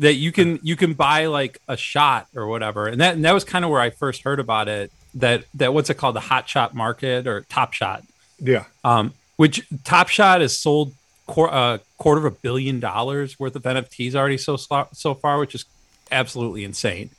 That 0.00 0.14
you 0.14 0.32
can 0.32 0.58
you 0.62 0.74
can 0.76 0.94
buy 0.94 1.26
like 1.26 1.58
a 1.68 1.76
shot 1.76 2.26
or 2.34 2.46
whatever, 2.48 2.86
and 2.88 3.00
that 3.00 3.14
and 3.14 3.24
that 3.24 3.32
was 3.32 3.44
kind 3.44 3.64
of 3.64 3.70
where 3.70 3.80
I 3.80 3.90
first 3.90 4.22
heard 4.22 4.40
about 4.40 4.68
it. 4.68 4.90
That 5.14 5.44
that 5.54 5.72
what's 5.72 5.88
it 5.90 5.94
called, 5.94 6.16
the 6.16 6.20
hot 6.20 6.48
shot 6.48 6.74
market 6.74 7.26
or 7.28 7.42
Top 7.42 7.72
Shot, 7.72 8.02
Yeah, 8.40 8.64
um, 8.82 9.14
which 9.36 9.62
Top 9.84 10.08
Shot 10.08 10.40
has 10.40 10.58
sold 10.58 10.94
qu- 11.28 11.44
a 11.44 11.80
quarter 11.98 12.26
of 12.26 12.32
a 12.32 12.36
billion 12.36 12.80
dollars 12.80 13.38
worth 13.38 13.54
of 13.54 13.62
NFTs 13.62 14.16
already 14.16 14.36
so 14.36 14.56
so 14.56 15.14
far, 15.14 15.38
which 15.38 15.54
is 15.54 15.64
absolutely 16.10 16.64
insane. 16.64 17.10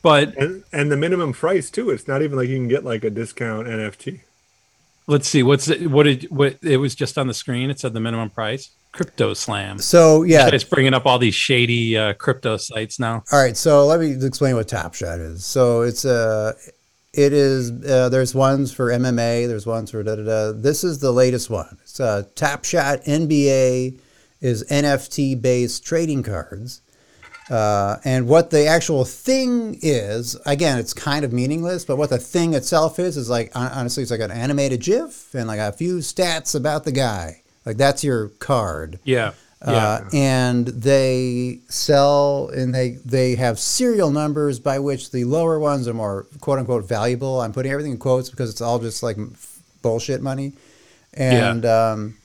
But 0.00 0.34
and 0.38 0.64
and 0.72 0.90
the 0.90 0.96
minimum 0.96 1.34
price 1.34 1.70
too. 1.70 1.90
It's 1.90 2.08
not 2.08 2.22
even 2.22 2.38
like 2.38 2.48
you 2.48 2.56
can 2.56 2.68
get 2.68 2.84
like 2.84 3.04
a 3.04 3.10
discount 3.10 3.66
NFT. 3.68 4.20
let's 5.06 5.28
see 5.28 5.42
what's 5.42 5.68
it, 5.68 5.90
what 5.90 6.04
did 6.04 6.24
what 6.30 6.56
it 6.62 6.78
was 6.78 6.94
just 6.94 7.18
on 7.18 7.26
the 7.26 7.34
screen. 7.34 7.68
It 7.68 7.78
said 7.80 7.92
the 7.92 8.00
minimum 8.00 8.30
price. 8.30 8.70
Crypto 8.94 9.34
Slam. 9.34 9.78
So 9.78 10.22
yeah, 10.22 10.48
it's 10.52 10.62
bringing 10.62 10.94
up 10.94 11.04
all 11.04 11.18
these 11.18 11.34
shady 11.34 11.98
uh, 11.98 12.14
crypto 12.14 12.56
sites 12.56 13.00
now. 13.00 13.24
All 13.32 13.42
right, 13.42 13.56
so 13.56 13.86
let 13.86 13.98
me 13.98 14.14
explain 14.24 14.54
what 14.54 14.68
Top 14.68 14.94
Shot 14.94 15.18
is. 15.18 15.44
So 15.44 15.82
it's 15.82 16.04
a, 16.04 16.54
it 17.12 17.32
is. 17.32 17.72
Uh, 17.84 18.08
there's 18.08 18.36
ones 18.36 18.72
for 18.72 18.90
MMA. 18.90 19.48
There's 19.48 19.66
ones 19.66 19.90
for 19.90 20.04
da 20.04 20.14
da 20.14 20.22
da. 20.22 20.52
This 20.52 20.84
is 20.84 21.00
the 21.00 21.10
latest 21.10 21.50
one. 21.50 21.76
It's 21.82 21.98
uh, 21.98 22.22
Top 22.36 22.64
Shot 22.64 23.00
NBA 23.00 23.98
is 24.40 24.62
NFT 24.70 25.42
based 25.42 25.84
trading 25.84 26.22
cards. 26.22 26.80
Uh, 27.50 27.96
and 28.04 28.28
what 28.28 28.50
the 28.50 28.66
actual 28.66 29.04
thing 29.04 29.76
is, 29.82 30.36
again, 30.46 30.78
it's 30.78 30.94
kind 30.94 31.24
of 31.24 31.32
meaningless, 31.32 31.84
but 31.84 31.96
what 31.96 32.10
the 32.10 32.18
thing 32.18 32.54
itself 32.54 32.98
is, 32.98 33.16
is 33.16 33.28
like, 33.28 33.50
honestly, 33.54 34.02
it's 34.02 34.10
like 34.10 34.20
an 34.20 34.30
animated 34.30 34.80
GIF 34.80 35.34
and 35.34 35.46
like 35.46 35.58
a 35.58 35.72
few 35.72 35.98
stats 35.98 36.54
about 36.54 36.84
the 36.84 36.92
guy. 36.92 37.42
Like, 37.64 37.76
that's 37.76 38.04
your 38.04 38.28
card. 38.28 38.98
Yeah. 39.04 39.32
Yeah. 39.66 39.72
Uh, 39.72 40.08
and 40.12 40.66
they 40.66 41.60
sell 41.68 42.50
and 42.54 42.74
they 42.74 42.98
they 43.04 43.34
have 43.36 43.58
serial 43.58 44.10
numbers 44.10 44.58
by 44.58 44.78
which 44.78 45.10
the 45.10 45.24
lower 45.24 45.58
ones 45.58 45.88
are 45.88 45.94
more 45.94 46.26
quote 46.40 46.58
unquote 46.58 46.86
valuable. 46.86 47.40
I'm 47.40 47.52
putting 47.52 47.72
everything 47.72 47.92
in 47.92 47.98
quotes 47.98 48.28
because 48.28 48.50
it's 48.50 48.60
all 48.60 48.78
just 48.78 49.02
like 49.02 49.16
bullshit 49.80 50.20
money. 50.20 50.52
And 51.14 51.64
um, 51.64 52.16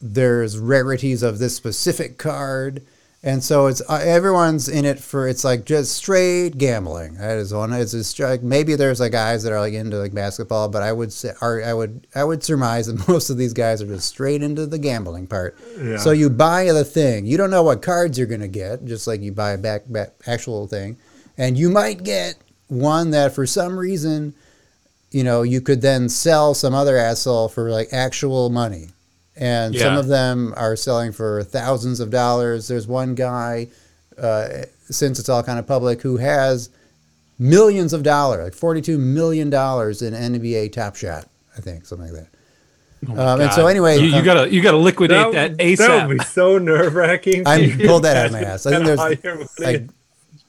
there's 0.00 0.58
rarities 0.58 1.22
of 1.22 1.38
this 1.38 1.56
specific 1.56 2.16
card. 2.18 2.82
And 3.26 3.42
so 3.42 3.68
it's 3.68 3.80
uh, 3.88 4.02
everyone's 4.04 4.68
in 4.68 4.84
it 4.84 5.00
for 5.00 5.26
it's 5.26 5.44
like 5.44 5.64
just 5.64 5.92
straight 5.92 6.58
gambling. 6.58 7.14
That 7.14 7.38
is 7.38 7.54
one. 7.54 7.72
It's 7.72 7.92
just 7.92 8.20
like 8.20 8.42
maybe 8.42 8.76
there's 8.76 9.00
like 9.00 9.12
guys 9.12 9.42
that 9.44 9.52
are 9.52 9.60
like 9.60 9.72
into 9.72 9.96
like 9.96 10.12
basketball, 10.12 10.68
but 10.68 10.82
I 10.82 10.92
would 10.92 11.10
say 11.10 11.32
or 11.40 11.64
I 11.64 11.72
would 11.72 12.06
I 12.14 12.22
would 12.22 12.44
surmise 12.44 12.86
that 12.86 13.08
most 13.08 13.30
of 13.30 13.38
these 13.38 13.54
guys 13.54 13.80
are 13.80 13.86
just 13.86 14.08
straight 14.08 14.42
into 14.42 14.66
the 14.66 14.78
gambling 14.78 15.26
part. 15.26 15.58
Yeah. 15.80 15.96
So 15.96 16.10
you 16.10 16.28
buy 16.28 16.66
the 16.66 16.84
thing. 16.84 17.24
You 17.24 17.38
don't 17.38 17.50
know 17.50 17.62
what 17.62 17.80
cards 17.80 18.18
you're 18.18 18.26
gonna 18.26 18.46
get, 18.46 18.84
just 18.84 19.06
like 19.06 19.22
you 19.22 19.32
buy 19.32 19.52
a 19.52 19.58
back, 19.58 19.84
back 19.86 20.10
actual 20.26 20.66
thing, 20.66 20.98
and 21.38 21.56
you 21.56 21.70
might 21.70 22.04
get 22.04 22.34
one 22.68 23.10
that 23.12 23.34
for 23.34 23.46
some 23.46 23.78
reason, 23.78 24.34
you 25.12 25.24
know, 25.24 25.40
you 25.40 25.62
could 25.62 25.80
then 25.80 26.10
sell 26.10 26.52
some 26.52 26.74
other 26.74 26.98
asshole 26.98 27.48
for 27.48 27.70
like 27.70 27.88
actual 27.90 28.50
money. 28.50 28.88
And 29.36 29.76
some 29.76 29.96
of 29.96 30.06
them 30.06 30.54
are 30.56 30.76
selling 30.76 31.10
for 31.12 31.42
thousands 31.42 31.98
of 32.00 32.10
dollars. 32.10 32.68
There's 32.68 32.86
one 32.86 33.14
guy, 33.14 33.68
uh, 34.16 34.62
since 34.88 35.18
it's 35.18 35.28
all 35.28 35.42
kind 35.42 35.58
of 35.58 35.66
public, 35.66 36.02
who 36.02 36.18
has 36.18 36.70
millions 37.38 37.92
of 37.92 38.02
dollars, 38.02 38.44
like 38.44 38.54
$42 38.54 38.98
million 38.98 39.48
in 39.48 39.52
NBA 39.52 40.72
Top 40.72 40.94
Shot, 40.94 41.28
I 41.56 41.60
think, 41.60 41.84
something 41.86 42.12
like 42.12 42.24
that. 42.24 43.18
um, 43.18 43.40
and 43.40 43.52
so, 43.52 43.66
anyway, 43.66 43.98
you, 43.98 44.06
you 44.06 44.16
um, 44.16 44.24
gotta 44.24 44.50
you 44.50 44.62
gotta 44.62 44.78
liquidate 44.78 45.32
that, 45.32 45.58
that 45.58 45.64
ASAP. 45.64 46.08
would 46.08 46.18
be 46.18 46.24
so 46.24 46.56
nerve 46.56 46.94
wracking. 46.94 47.46
I 47.46 47.76
pulled 47.86 48.04
that 48.04 48.16
out 48.16 48.26
of 48.26 48.32
my 48.32 48.40
ass. 48.40 48.64
I 48.64 48.70
think 48.70 48.86
there's 48.86 49.58
like 49.58 49.82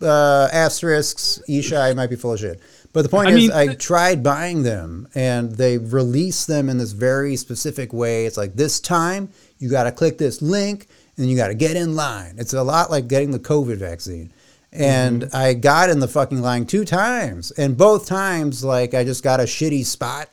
uh, 0.02 0.48
asterisks. 0.54 1.42
Ishai 1.50 1.96
might 1.98 2.10
be 2.10 2.16
full 2.16 2.34
of 2.34 2.40
shit. 2.40 2.62
But 2.96 3.02
the 3.04 3.10
point 3.10 3.28
I 3.28 3.32
is, 3.32 3.36
mean- 3.36 3.52
I 3.52 3.76
tried 3.76 4.24
buying 4.24 4.64
them, 4.64 5.08
and 5.14 5.52
they 5.52 5.78
release 5.78 6.46
them 6.46 6.70
in 6.70 6.78
this 6.78 6.94
very 6.94 7.36
specific 7.36 7.92
way. 7.94 8.26
It's 8.26 8.38
like 8.38 8.56
this 8.56 8.80
time 8.80 9.30
you 9.60 9.70
got 9.70 9.84
to 9.84 9.92
click 9.92 10.18
this 10.18 10.42
link, 10.42 10.88
and 11.18 11.30
you 11.30 11.36
got 11.36 11.50
to 11.50 11.54
get 11.56 11.76
in 11.76 11.96
line. 11.96 12.36
It's 12.38 12.54
a 12.54 12.64
lot 12.64 12.90
like 12.90 13.08
getting 13.08 13.32
the 13.32 13.40
COVID 13.40 13.78
vaccine. 13.78 14.32
And 14.72 15.22
Mm-hmm. 15.24 15.36
I 15.36 15.54
got 15.54 15.90
in 15.90 16.00
the 16.00 16.08
fucking 16.08 16.42
line 16.42 16.66
two 16.66 16.84
times, 16.86 17.52
and 17.52 17.78
both 17.78 18.08
times, 18.08 18.64
like 18.64 18.94
I 18.94 19.04
just 19.04 19.24
got 19.24 19.40
a 19.40 19.44
shitty 19.44 19.86
spot, 19.86 20.30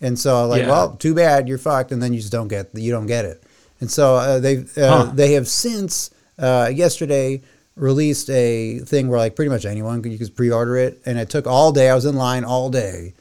and 0.00 0.18
so 0.18 0.46
like, 0.46 0.62
Yeah. 0.62 0.68
well, 0.70 0.96
too 0.96 1.14
bad, 1.14 1.48
you're 1.48 1.58
fucked, 1.58 1.90
and 1.92 2.02
then 2.02 2.12
you 2.12 2.20
just 2.20 2.32
don't 2.32 2.48
get 2.48 2.70
you 2.74 2.90
don't 2.92 3.06
get 3.06 3.24
it. 3.24 3.42
And 3.80 3.90
so 3.90 4.16
uh, 4.16 4.38
they 4.40 4.58
uh, 4.76 5.06
Huh. 5.06 5.12
they 5.14 5.32
have 5.32 5.46
since 5.48 6.10
uh, 6.38 6.70
yesterday 6.74 7.40
released 7.76 8.28
a 8.30 8.78
thing 8.80 9.08
where 9.08 9.18
like 9.18 9.36
pretty 9.36 9.50
much 9.50 9.64
anyone 9.64 10.02
could 10.02 10.12
you 10.12 10.18
could 10.18 10.34
pre-order 10.36 10.76
it, 10.76 11.00
and 11.06 11.18
it 11.18 11.30
took 11.30 11.46
all 11.46 11.72
day. 11.72 11.90
I 11.90 11.94
was 11.94 12.04
in 12.04 12.16
line 12.16 12.44
all 12.44 12.70
day, 12.70 13.14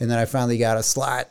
and 0.00 0.10
then 0.10 0.18
I 0.18 0.24
finally 0.24 0.58
got 0.58 0.76
a 0.78 0.82
slot, 0.82 1.28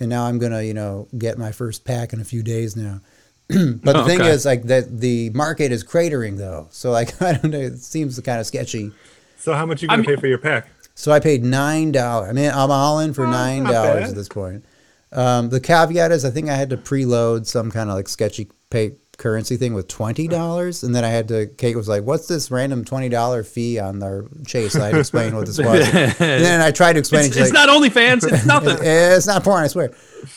and 0.00 0.08
now 0.08 0.24
I'm 0.24 0.38
gonna 0.38 0.62
you 0.62 0.74
know 0.74 1.08
get 1.16 1.38
my 1.38 1.52
first 1.52 1.84
pack 1.84 2.12
in 2.12 2.20
a 2.20 2.24
few 2.24 2.42
days 2.42 2.76
now. 2.76 3.00
but 3.48 3.82
the 3.82 4.02
Oh, 4.02 4.04
thing 4.06 4.20
okay. 4.20 4.30
is 4.30 4.44
like 4.44 4.64
that 4.64 5.00
the 5.00 5.30
market 5.30 5.72
is 5.72 5.82
cratering 5.84 6.36
though, 6.36 6.66
so 6.70 6.90
like 6.90 7.20
I 7.22 7.32
don't 7.34 7.50
know, 7.50 7.58
it 7.60 7.78
seems 7.78 8.18
kind 8.20 8.40
of 8.40 8.46
sketchy. 8.46 8.92
So 9.38 9.54
how 9.54 9.64
much 9.66 9.80
you 9.82 9.88
gonna 9.88 10.02
I 10.02 10.06
mean- 10.06 10.16
pay 10.16 10.20
for 10.20 10.26
your 10.26 10.38
pack? 10.38 10.68
So 10.94 11.12
I 11.12 11.20
paid 11.20 11.44
nine 11.44 11.92
dollars. 11.92 12.28
I 12.28 12.32
mean, 12.32 12.50
I'm 12.50 12.72
all 12.72 12.98
in 12.98 13.14
for 13.14 13.24
Oh, 13.24 13.30
nine 13.30 13.62
not 13.62 13.72
dollars 13.72 14.00
bad. 14.00 14.08
at 14.10 14.14
this 14.16 14.28
point. 14.28 14.64
Um, 15.12 15.48
the 15.48 15.60
caveat 15.60 16.10
is, 16.10 16.24
I 16.24 16.30
think 16.30 16.48
I 16.50 16.56
had 16.56 16.70
to 16.70 16.76
preload 16.76 17.46
some 17.46 17.70
kind 17.70 17.88
of 17.88 17.94
like 17.94 18.08
sketchy 18.08 18.48
pay 18.68 18.96
currency 19.18 19.56
thing 19.58 19.74
with 19.74 19.88
twenty 19.88 20.26
dollars, 20.28 20.82
and 20.82 20.94
then 20.94 21.04
I 21.04 21.08
had 21.08 21.28
to. 21.28 21.46
Kate 21.46 21.76
was 21.76 21.88
like, 21.88 22.04
"What's 22.04 22.26
this 22.28 22.50
random 22.50 22.84
twenty 22.84 23.10
dollar 23.10 23.42
fee 23.42 23.78
on 23.78 24.02
our 24.02 24.24
chase?" 24.46 24.74
I 24.74 24.86
had 24.86 24.92
to 24.94 25.00
explain 25.00 25.36
what 25.36 25.46
this 25.46 25.58
was, 25.62 25.86
and 25.94 26.14
then 26.18 26.60
I 26.62 26.70
tried 26.70 26.94
to 26.94 27.00
explain. 27.00 27.26
it's 27.26 27.36
it's 27.36 27.52
like, 27.52 27.66
not 27.66 27.68
OnlyFans. 27.68 28.32
It's 28.32 28.46
nothing. 28.46 28.78
it's 28.80 29.26
not 29.26 29.44
porn, 29.44 29.64
I 29.64 29.66
swear. 29.66 29.92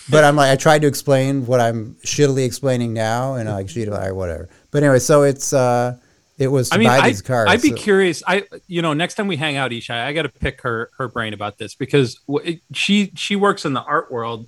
But 0.10 0.24
I'm 0.26 0.36
like, 0.36 0.52
I 0.52 0.56
tried 0.58 0.82
to 0.82 0.88
explain 0.88 1.46
what 1.46 1.62
I'm 1.62 1.96
shittily 2.06 2.46
explaining 2.46 2.94
now, 2.94 3.36
and 3.36 3.48
I'm 3.48 3.56
like, 3.56 3.70
she, 3.70 3.88
or 3.88 4.14
whatever. 4.14 4.50
But 4.72 4.84
anyway, 4.84 5.00
so 5.00 5.24
it's 5.24 5.54
uh, 5.54 5.98
it 6.38 6.48
was 6.48 6.70
to 6.70 6.76
I 6.76 6.78
mean, 6.80 6.88
buy 6.88 6.98
I, 6.98 7.10
these 7.10 7.22
cards. 7.22 7.52
I'd 7.52 7.62
be 7.62 7.70
So- 7.70 7.76
curious. 7.76 8.24
I, 8.28 8.44
you 8.68 8.82
know, 8.82 8.94
next 8.94 9.14
time 9.16 9.28
we 9.28 9.38
hang 9.38 9.58
out, 9.58 9.72
Isha, 9.72 9.94
I 9.94 10.12
got 10.14 10.24
to 10.24 10.30
pick 10.30 10.62
her 10.62 10.90
her 10.98 11.08
brain 11.08 11.34
about 11.34 11.58
this 11.60 11.76
because 11.76 12.20
she 12.74 13.12
she 13.16 13.36
works 13.36 13.64
in 13.64 13.74
the 13.74 13.82
art 13.84 14.12
world, 14.12 14.48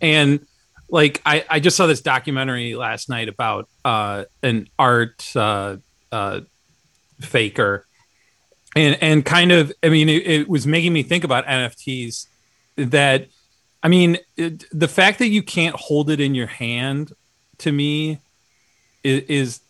and 0.00 0.40
like 0.88 1.20
I 1.24 1.44
I 1.48 1.60
just 1.60 1.76
saw 1.76 1.86
this 1.86 2.00
documentary 2.00 2.74
last 2.74 3.08
night 3.08 3.28
about 3.28 3.68
uh 3.84 4.24
an 4.42 4.68
art 4.78 5.24
uh 5.36 5.76
uh 6.10 6.40
faker, 7.20 7.86
and 8.74 8.96
and 9.02 9.24
kind 9.24 9.52
of 9.52 9.72
I 9.82 9.88
mean 9.88 10.08
it, 10.08 10.26
it 10.26 10.48
was 10.48 10.66
making 10.66 10.92
me 10.92 11.02
think 11.02 11.24
about 11.24 11.46
NFTs 11.46 12.26
that 12.76 13.26
I 13.82 13.88
mean 13.88 14.18
it, 14.36 14.64
the 14.72 14.88
fact 14.88 15.18
that 15.18 15.28
you 15.28 15.42
can't 15.42 15.76
hold 15.76 16.10
it 16.10 16.20
in 16.20 16.34
your 16.34 16.46
hand 16.46 17.12
to 17.58 17.72
me 17.72 18.20
is, 19.04 19.22
is 19.24 19.60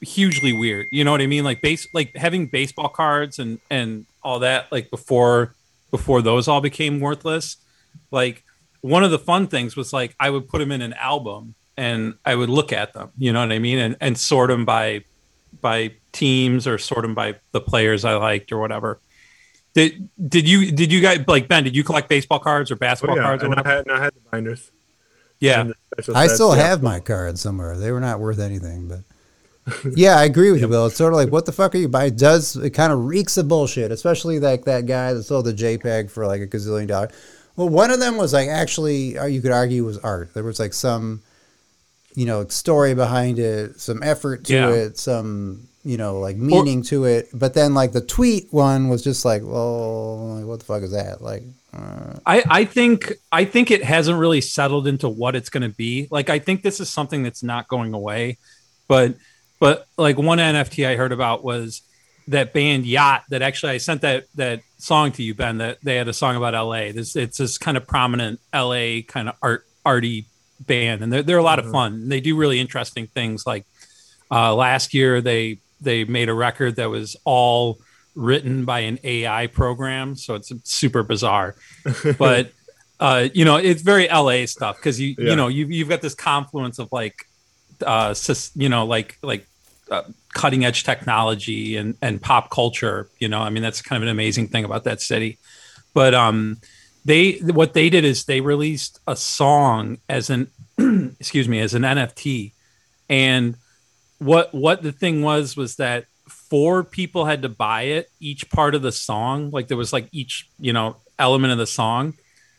hugely 0.00 0.52
weird. 0.52 0.86
You 0.90 1.04
know 1.04 1.10
what 1.10 1.20
I 1.20 1.26
mean? 1.26 1.44
Like 1.44 1.62
base, 1.62 1.86
like 1.92 2.14
having 2.16 2.46
baseball 2.46 2.88
cards 2.88 3.38
and 3.38 3.58
and 3.70 4.06
all 4.22 4.40
that. 4.40 4.70
Like 4.70 4.90
before 4.90 5.54
before 5.90 6.22
those 6.22 6.48
all 6.48 6.60
became 6.60 7.00
worthless. 7.00 7.56
Like 8.10 8.44
one 8.80 9.04
of 9.04 9.10
the 9.10 9.18
fun 9.18 9.46
things 9.46 9.76
was 9.76 9.92
like 9.92 10.14
I 10.18 10.30
would 10.30 10.48
put 10.48 10.58
them 10.58 10.72
in 10.72 10.82
an 10.82 10.92
album 10.94 11.54
and 11.76 12.14
I 12.24 12.34
would 12.34 12.50
look 12.50 12.72
at 12.72 12.92
them. 12.92 13.10
You 13.18 13.32
know 13.32 13.40
what 13.40 13.52
I 13.52 13.58
mean? 13.58 13.78
And 13.78 13.96
and 14.00 14.18
sort 14.18 14.48
them 14.50 14.64
by 14.64 15.04
by 15.60 15.92
teams 16.12 16.66
or 16.66 16.78
sort 16.78 17.02
them 17.02 17.14
by 17.14 17.36
the 17.52 17.60
players 17.60 18.04
I 18.04 18.14
liked 18.16 18.52
or 18.52 18.58
whatever. 18.58 19.00
Did 19.74 20.08
did 20.28 20.48
you 20.48 20.72
did 20.72 20.92
you 20.92 21.00
guys 21.00 21.24
like 21.28 21.48
Ben? 21.48 21.64
Did 21.64 21.76
you 21.76 21.84
collect 21.84 22.08
baseball 22.08 22.38
cards 22.40 22.70
or 22.70 22.76
Oh, 22.76 22.78
basketball 22.78 23.16
yeah, 23.16 23.22
cards 23.22 23.42
or 23.44 23.46
and 23.46 23.54
I 23.60 23.68
had, 23.68 23.86
and 23.86 23.96
I 23.96 24.02
had 24.04 24.14
the 24.14 24.20
binders. 24.30 24.70
yeah, 25.38 25.62
the 25.64 25.74
special 25.94 26.16
I 26.16 26.26
sets, 26.26 26.34
still 26.34 26.56
yeah. 26.56 26.62
have 26.68 26.82
my 26.82 27.00
cards 27.00 27.40
somewhere. 27.40 27.76
They 27.76 27.92
were 27.92 28.00
not 28.00 28.20
worth 28.20 28.40
anything, 28.40 28.88
but 28.88 29.00
yeah, 29.96 30.16
I 30.16 30.24
agree 30.24 30.50
with 30.50 30.60
you, 30.60 30.68
Bill. 30.68 30.86
It's 30.86 30.96
sort 30.96 31.12
of 31.12 31.16
like, 31.18 31.30
what 31.30 31.46
the 31.46 31.52
fuck 31.52 31.74
are 31.74 31.78
you 31.78 31.88
buying? 31.88 32.12
It 32.14 32.18
does 32.18 32.56
it 32.56 32.70
kind 32.70 32.92
of 32.92 33.04
reeks 33.06 33.36
of 33.36 33.46
bullshit, 33.48 33.92
especially 33.92 34.40
like 34.40 34.64
that 34.64 34.86
guy 34.86 35.12
that 35.12 35.22
sold 35.22 35.46
the 35.46 35.52
JPEG 35.54 36.10
for 36.10 36.26
like 36.26 36.40
a 36.40 36.46
gazillion 36.46 36.88
dollars. 36.88 37.12
Well, 37.60 37.68
one 37.68 37.90
of 37.90 38.00
them 38.00 38.16
was 38.16 38.32
like 38.32 38.48
actually, 38.48 39.18
uh, 39.18 39.26
you 39.26 39.42
could 39.42 39.52
argue 39.52 39.84
was 39.84 39.98
art. 39.98 40.32
There 40.32 40.42
was 40.42 40.58
like 40.58 40.72
some, 40.72 41.20
you 42.14 42.24
know, 42.24 42.46
story 42.48 42.94
behind 42.94 43.38
it, 43.38 43.78
some 43.78 44.02
effort 44.02 44.44
to 44.44 44.54
Yeah. 44.54 44.70
it, 44.70 44.96
some 44.98 45.68
you 45.84 45.98
know, 45.98 46.18
like 46.20 46.38
meaning 46.38 46.80
to 46.84 47.04
it. 47.04 47.28
But 47.34 47.52
then 47.52 47.74
like 47.74 47.92
the 47.92 48.00
tweet 48.00 48.46
one 48.50 48.88
was 48.88 49.04
just 49.04 49.26
like, 49.26 49.42
well, 49.44 50.40
what 50.46 50.60
the 50.60 50.64
fuck 50.64 50.82
is 50.82 50.92
that? 50.92 51.20
Like, 51.20 51.42
uh, 51.74 52.14
I, 52.24 52.42
I 52.48 52.64
think 52.64 53.12
I 53.30 53.44
think 53.44 53.70
it 53.70 53.84
hasn't 53.84 54.18
really 54.18 54.40
settled 54.40 54.86
into 54.86 55.10
what 55.10 55.36
it's 55.36 55.50
going 55.50 55.68
to 55.70 55.76
be. 55.76 56.08
Like 56.10 56.30
I 56.30 56.38
think 56.38 56.62
this 56.62 56.80
is 56.80 56.88
something 56.88 57.22
that's 57.22 57.42
not 57.42 57.68
going 57.68 57.92
away, 57.92 58.38
but 58.88 59.16
but 59.58 59.86
like 59.98 60.16
one 60.16 60.38
NFT 60.38 60.86
I 60.88 60.96
heard 60.96 61.12
about 61.12 61.44
was 61.44 61.82
that 62.30 62.52
band 62.52 62.86
Yacht 62.86 63.24
that 63.30 63.42
actually 63.42 63.72
I 63.72 63.78
sent 63.78 64.02
that 64.02 64.24
that 64.36 64.60
song 64.78 65.12
to 65.12 65.22
you 65.22 65.34
Ben 65.34 65.58
that 65.58 65.78
they 65.82 65.96
had 65.96 66.08
a 66.08 66.12
song 66.12 66.36
about 66.36 66.54
LA. 66.54 66.92
This 66.92 67.16
it's 67.16 67.38
this 67.38 67.58
kind 67.58 67.76
of 67.76 67.86
prominent 67.86 68.40
LA 68.54 69.02
kind 69.06 69.28
of 69.28 69.36
art 69.42 69.66
arty 69.84 70.26
band 70.66 71.02
and 71.02 71.12
they're 71.12 71.22
they're 71.22 71.38
a 71.38 71.42
lot 71.42 71.58
of 71.58 71.70
fun. 71.70 72.08
They 72.08 72.20
do 72.20 72.36
really 72.36 72.60
interesting 72.60 73.06
things 73.06 73.46
like 73.46 73.64
uh, 74.30 74.54
last 74.54 74.94
year 74.94 75.20
they 75.20 75.58
they 75.80 76.04
made 76.04 76.28
a 76.28 76.34
record 76.34 76.76
that 76.76 76.90
was 76.90 77.16
all 77.24 77.78
written 78.14 78.64
by 78.64 78.80
an 78.80 78.98
AI 79.02 79.46
program, 79.46 80.14
so 80.14 80.34
it's 80.34 80.52
super 80.64 81.02
bizarre. 81.02 81.54
But 82.18 82.52
uh, 83.00 83.28
you 83.32 83.46
know, 83.46 83.56
it's 83.56 83.80
very 83.82 84.08
LA 84.08 84.44
stuff 84.46 84.76
because 84.76 85.00
you 85.00 85.14
Yeah. 85.18 85.30
you 85.30 85.36
know 85.36 85.48
you 85.48 85.66
you've 85.66 85.88
got 85.88 86.02
this 86.02 86.14
confluence 86.14 86.78
of 86.78 86.88
like 86.92 87.26
uh, 87.84 88.14
you 88.54 88.68
know 88.68 88.84
like 88.86 89.16
like 89.22 89.46
uh, 89.90 90.02
cutting 90.32 90.64
edge 90.64 90.84
technology 90.84 91.76
and 91.76 91.96
and 92.02 92.20
pop 92.20 92.50
culture. 92.50 93.08
You 93.18 93.28
know, 93.28 93.40
I 93.40 93.50
mean 93.50 93.62
that's 93.62 93.82
kind 93.82 94.02
of 94.02 94.02
an 94.02 94.12
amazing 94.12 94.48
thing 94.48 94.64
about 94.64 94.84
that 94.84 95.00
city. 95.00 95.38
But 95.92 96.14
um, 96.14 96.58
they 97.04 97.32
what 97.38 97.74
they 97.74 97.90
did 97.90 98.04
is 98.04 98.24
they 98.24 98.40
released 98.40 99.00
a 99.06 99.16
song 99.16 99.98
as 100.08 100.30
an 100.30 100.50
excuse 101.18 101.48
me 101.48 101.60
as 101.60 101.74
an 101.74 101.82
NFT 101.82 102.52
and 103.08 103.56
what 104.18 104.54
what 104.54 104.82
the 104.82 104.92
thing 104.92 105.22
was 105.22 105.56
was 105.56 105.76
that 105.76 106.06
four 106.28 106.84
people 106.84 107.24
had 107.24 107.42
to 107.42 107.48
buy 107.48 107.82
it 107.82 108.10
each 108.20 108.48
part 108.50 108.74
of 108.74 108.82
the 108.82 108.92
song 108.92 109.50
like 109.50 109.68
there 109.68 109.76
was 109.76 109.92
like 109.92 110.08
each 110.12 110.48
you 110.58 110.72
know 110.72 110.96
element 111.18 111.52
of 111.52 111.58
the 111.58 111.66
song 111.66 112.14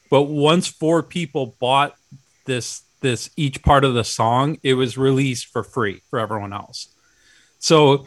but 0.10 0.24
once 0.24 0.68
four 0.68 1.02
people 1.04 1.56
bought 1.60 1.96
this 2.46 2.82
this 3.02 3.30
each 3.38 3.62
part 3.62 3.86
of 3.86 3.94
the 3.94 4.04
song 4.04 4.58
it 4.64 4.74
was 4.74 4.98
released 4.98 5.48
for 5.48 5.64
free 5.64 6.02
for 6.10 6.20
everyone 6.20 6.52
else 6.52 6.90
so 7.62 8.06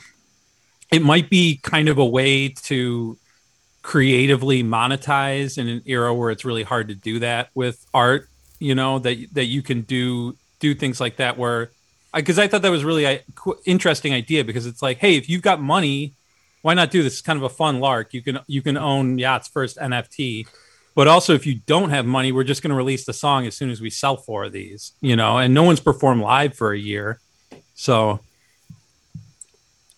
it 0.93 1.01
might 1.01 1.31
be 1.31 1.59
kind 1.63 1.89
of 1.89 1.97
a 1.97 2.05
way 2.05 2.49
to 2.49 3.17
creatively 3.83 4.63
monetize 4.63 5.57
in 5.57 5.69
an 5.69 5.83
era 5.87 6.15
where 6.15 6.31
it's 6.31 6.45
really 6.45 6.63
hard 6.63 6.89
to 6.89 6.95
do 6.95 7.19
that 7.19 7.49
with 7.55 7.85
art 7.95 8.29
you 8.59 8.75
know 8.75 8.99
that 8.99 9.17
that 9.33 9.45
you 9.45 9.63
can 9.63 9.83
do 9.83 10.37
do 10.59 10.75
things 10.75 11.01
like 11.01 11.17
that 11.17 11.39
where 11.39 11.71
because 12.15 12.39
I, 12.39 12.47
thought 12.47 12.63
that 12.63 12.71
was 12.71 12.85
really 12.85 13.05
a 13.05 13.21
interesting 13.67 14.15
idea 14.15 14.45
because 14.45 14.67
it's 14.67 14.81
like 14.81 14.99
hey 14.99 15.17
if 15.17 15.29
you've 15.29 15.43
got 15.43 15.61
money 15.61 16.15
why 16.63 16.73
not 16.73 16.91
do 16.91 17.03
this? 17.03 17.15
It's 17.15 17.21
kind 17.21 17.37
of 17.37 17.43
a 17.43 17.51
fun 17.51 17.79
lark. 17.79 18.15
You 18.15 18.23
can 18.23 18.39
you 18.47 18.63
can 18.63 18.79
own 18.79 19.19
yacht's 19.19 19.49
first 19.49 19.77
nft 19.77 20.47
but 20.95 21.09
also 21.09 21.35
if 21.35 21.45
you 21.45 21.57
don't 21.67 21.91
have 21.91 22.07
money 22.07 22.33
we're 22.33 22.45
just 22.45 22.63
going 22.63 22.71
to 22.71 22.77
release 22.77 23.05
the 23.05 23.13
song 23.13 23.47
as 23.47 23.55
soon 23.55 23.69
as 23.69 23.83
we 23.83 23.91
sell 23.91 24.17
four 24.17 24.45
of 24.45 24.53
these 24.53 24.93
you 25.03 25.15
know 25.15 25.37
and 25.37 25.53
no 25.53 25.63
one's 25.63 25.81
performed 25.81 26.23
live 26.23 26.55
for 26.55 26.73
a 26.73 26.79
year. 26.79 27.21
So 27.75 28.21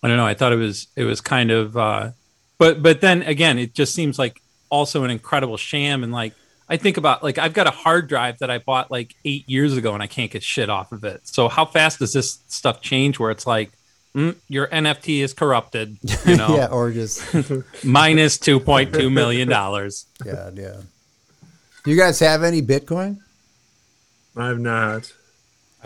i 0.03 0.07
don't 0.07 0.17
know 0.17 0.25
i 0.25 0.33
thought 0.33 0.51
it 0.51 0.57
was 0.57 0.87
it 0.95 1.03
was 1.03 1.21
kind 1.21 1.51
of 1.51 1.77
uh 1.77 2.11
but 2.57 2.81
but 2.81 3.01
then 3.01 3.21
again 3.23 3.57
it 3.57 3.73
just 3.73 3.93
seems 3.93 4.17
like 4.17 4.41
also 4.69 5.03
an 5.03 5.09
incredible 5.09 5.57
sham 5.57 6.03
and 6.03 6.11
like 6.11 6.33
i 6.69 6.77
think 6.77 6.97
about 6.97 7.23
like 7.23 7.37
i've 7.37 7.53
got 7.53 7.67
a 7.67 7.71
hard 7.71 8.07
drive 8.07 8.37
that 8.39 8.49
i 8.49 8.57
bought 8.57 8.91
like 8.91 9.15
eight 9.25 9.47
years 9.49 9.75
ago 9.77 9.93
and 9.93 10.03
i 10.03 10.07
can't 10.07 10.31
get 10.31 10.43
shit 10.43 10.69
off 10.69 10.91
of 10.91 11.03
it 11.03 11.21
so 11.23 11.47
how 11.47 11.65
fast 11.65 11.99
does 11.99 12.13
this 12.13 12.39
stuff 12.47 12.81
change 12.81 13.19
where 13.19 13.31
it's 13.31 13.47
like 13.47 13.71
mm, 14.15 14.35
your 14.47 14.67
nft 14.67 15.21
is 15.23 15.33
corrupted 15.33 15.97
you 16.25 16.35
know 16.37 16.55
yeah, 16.55 16.67
or 16.67 16.91
just 16.91 17.21
minus 17.83 18.37
2.2 18.37 19.11
million 19.11 19.47
dollars 19.47 20.05
yeah, 20.25 20.49
yeah. 20.53 20.77
Do 21.83 21.91
you 21.93 21.97
guys 21.97 22.19
have 22.19 22.43
any 22.43 22.61
Bitcoin? 22.61 23.19
I've 24.35 24.59
not. 24.59 25.13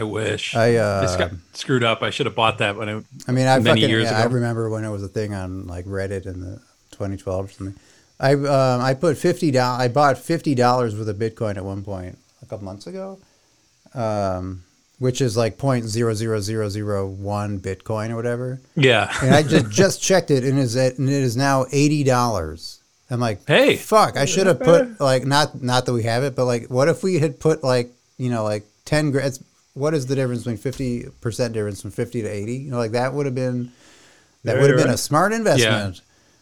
I 0.01 0.03
wish 0.03 0.55
I 0.55 0.71
this 0.71 1.11
uh, 1.11 1.17
got 1.17 1.31
screwed 1.53 1.83
up 1.83 2.01
i 2.01 2.09
should 2.09 2.25
have 2.25 2.35
bought 2.35 2.57
that 2.57 2.75
when 2.75 2.89
it 2.89 3.05
I 3.27 3.31
mean, 3.31 3.47
I 3.47 3.59
many 3.59 3.81
fucking 3.81 3.89
years 3.89 4.05
yeah, 4.05 4.19
I 4.19 4.25
remember 4.25 4.69
when 4.69 4.83
it 4.83 4.89
was 4.89 5.03
a 5.03 5.07
thing 5.07 5.33
on 5.33 5.67
like 5.67 5.85
Reddit 5.85 6.25
in 6.25 6.41
the 6.41 6.61
2012 6.91 7.45
or 7.45 7.49
something. 7.49 7.75
I 8.19 8.33
um, 8.33 8.81
I 8.81 8.93
put 8.93 9.17
fifty 9.17 9.49
dollars. 9.49 9.81
I 9.81 9.87
bought 9.87 10.17
fifty 10.17 10.53
dollars 10.53 10.95
worth 10.95 11.07
of 11.07 11.17
Bitcoin 11.17 11.57
at 11.57 11.65
one 11.65 11.83
point 11.83 12.19
a 12.43 12.45
couple 12.45 12.65
months 12.65 12.85
ago, 12.85 13.17
um, 13.93 14.63
which 14.99 15.21
is 15.21 15.35
like 15.35 15.57
point 15.57 15.85
zero 15.85 16.13
zero 16.13 16.39
zero 16.39 16.69
zero 16.69 17.07
one 17.07 17.59
Bitcoin 17.59 18.11
or 18.11 18.15
whatever. 18.15 18.59
yeah 18.75 19.11
And 19.23 19.33
I 19.33 19.41
just 19.43 19.69
just 19.83 20.01
checked 20.03 20.29
it, 20.31 20.43
and 20.43 20.59
it 20.59 20.61
is 20.61 20.75
at, 20.77 20.97
and 20.99 21.09
it 21.09 21.13
is 21.13 21.35
now 21.35 21.65
eighty 21.71 22.03
dollars. 22.03 22.77
I'm 23.09 23.19
like, 23.19 23.45
Hey. 23.45 23.75
fuck! 23.75 24.15
I 24.15 24.25
should 24.25 24.47
have 24.47 24.59
put 24.59 24.99
like 25.01 25.25
not 25.25 25.61
not 25.61 25.85
that 25.85 25.93
we 25.93 26.03
have 26.03 26.23
it, 26.23 26.35
but 26.35 26.45
like, 26.45 26.67
what 26.67 26.87
if 26.87 27.03
we 27.03 27.19
had 27.19 27.39
put 27.39 27.63
like 27.63 27.91
you 28.17 28.29
know 28.29 28.43
like 28.43 28.65
ten 28.85 29.11
grand? 29.11 29.39
What 29.73 29.93
is 29.93 30.05
the 30.07 30.15
difference 30.15 30.41
between 30.41 30.57
fifty 30.57 31.05
percent 31.21 31.53
difference 31.53 31.81
from 31.81 31.91
fifty 31.91 32.21
to 32.21 32.27
eighty? 32.27 32.55
You 32.55 32.71
know, 32.71 32.77
like 32.77 32.91
that 32.91 33.13
would 33.13 33.25
have 33.25 33.35
been 33.35 33.71
that 34.43 34.55
would 34.55 34.69
have 34.69 34.69
you're 34.71 34.85
been 34.85 34.93
a 34.93 34.97
smart 34.97 35.31
investment. 35.33 36.01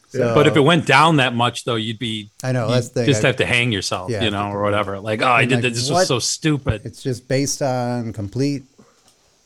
So, 0.09 0.33
but 0.33 0.47
if 0.47 0.55
it 0.55 0.61
went 0.61 0.87
down 0.87 1.17
that 1.17 1.35
much 1.35 1.65
though 1.65 1.75
you'd 1.75 1.99
be 1.99 2.31
I 2.43 2.51
know, 2.51 2.65
you'd 2.67 2.73
that's 2.73 2.89
the 2.89 3.05
just 3.05 3.23
I- 3.23 3.27
have 3.27 3.35
to 3.37 3.45
hang 3.45 3.71
yourself 3.71 4.09
Yeah. 4.09 4.23
you 4.23 4.31
know 4.31 4.49
or 4.49 4.63
whatever 4.63 4.99
like 4.99 5.21
oh 5.21 5.27
i 5.27 5.45
did 5.45 5.55
like, 5.55 5.61
that 5.61 5.73
this 5.75 5.87
what? 5.87 5.99
was 5.99 6.07
so 6.07 6.17
stupid 6.17 6.81
it's 6.83 7.03
just 7.03 7.27
based 7.27 7.61
on 7.61 8.11
complete 8.13 8.63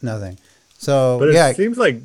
nothing. 0.01 0.37
So 0.77 1.17
But 1.19 1.29
it 1.29 1.35
yeah, 1.35 1.51
seems 1.53 1.77
like 1.77 1.97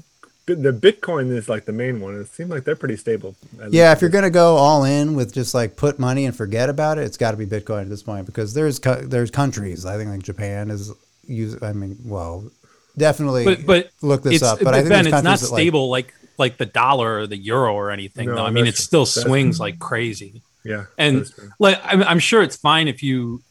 the 0.47 0.73
Bitcoin 0.73 1.31
is 1.31 1.49
like 1.49 1.67
the 1.67 1.73
main 1.73 2.01
one. 2.01 2.15
It 2.19 2.27
seems 2.29 2.49
like 2.51 2.65
they're 2.65 2.75
pretty 2.77 2.97
stable. 2.97 3.37
Yeah, 3.71 3.93
if 3.93 4.01
you're 4.01 4.11
gonna 4.11 4.31
go 4.31 4.57
all 4.57 4.83
in 4.85 5.15
with 5.15 5.33
just 5.33 5.55
like 5.55 5.77
put 5.77 5.99
money 5.99 6.25
and 6.27 6.35
forget 6.35 6.69
about 6.69 6.99
it, 6.99 7.03
it's 7.05 7.17
got 7.19 7.33
to 7.33 7.37
be 7.37 7.45
Bitcoin 7.47 7.83
at 7.83 7.89
this 7.91 8.03
point 8.03 8.25
because 8.27 8.55
there's 8.55 8.79
co- 8.79 9.03
there's 9.03 9.31
countries 9.31 9.85
I 9.87 9.97
think 9.99 10.11
like 10.11 10.23
Japan 10.23 10.71
is 10.71 10.91
use. 11.29 11.63
I 11.63 11.73
mean, 11.73 11.97
well, 12.05 12.51
definitely. 12.97 13.45
but 13.45 13.67
but 13.67 13.91
look 14.03 14.23
this 14.23 14.43
up. 14.43 14.59
But 14.61 14.75
I 14.75 14.79
think 14.79 14.89
Ben, 14.91 15.01
it's 15.07 15.11
not 15.13 15.23
countries 15.25 15.41
that, 15.43 15.53
like- 15.53 15.61
stable 15.61 15.89
like, 15.91 16.15
like 16.39 16.57
the 16.57 16.67
dollar 16.67 17.21
or 17.21 17.27
the 17.27 17.37
euro 17.37 17.75
or 17.75 17.91
anything. 17.91 18.29
No, 18.29 18.37
though. 18.37 18.47
I 18.47 18.51
mean, 18.51 18.67
it 18.67 18.77
still 18.77 19.05
that's- 19.05 19.25
swings 19.25 19.61
like 19.61 19.79
crazy. 19.79 20.43
yeah, 20.65 20.87
And 20.97 21.31
like, 21.59 21.81
I'm, 21.85 22.03
I'm 22.03 22.19
sure 22.19 22.43
it's 22.43 22.57
fine 22.57 22.89
if 22.89 23.03
you 23.03 23.43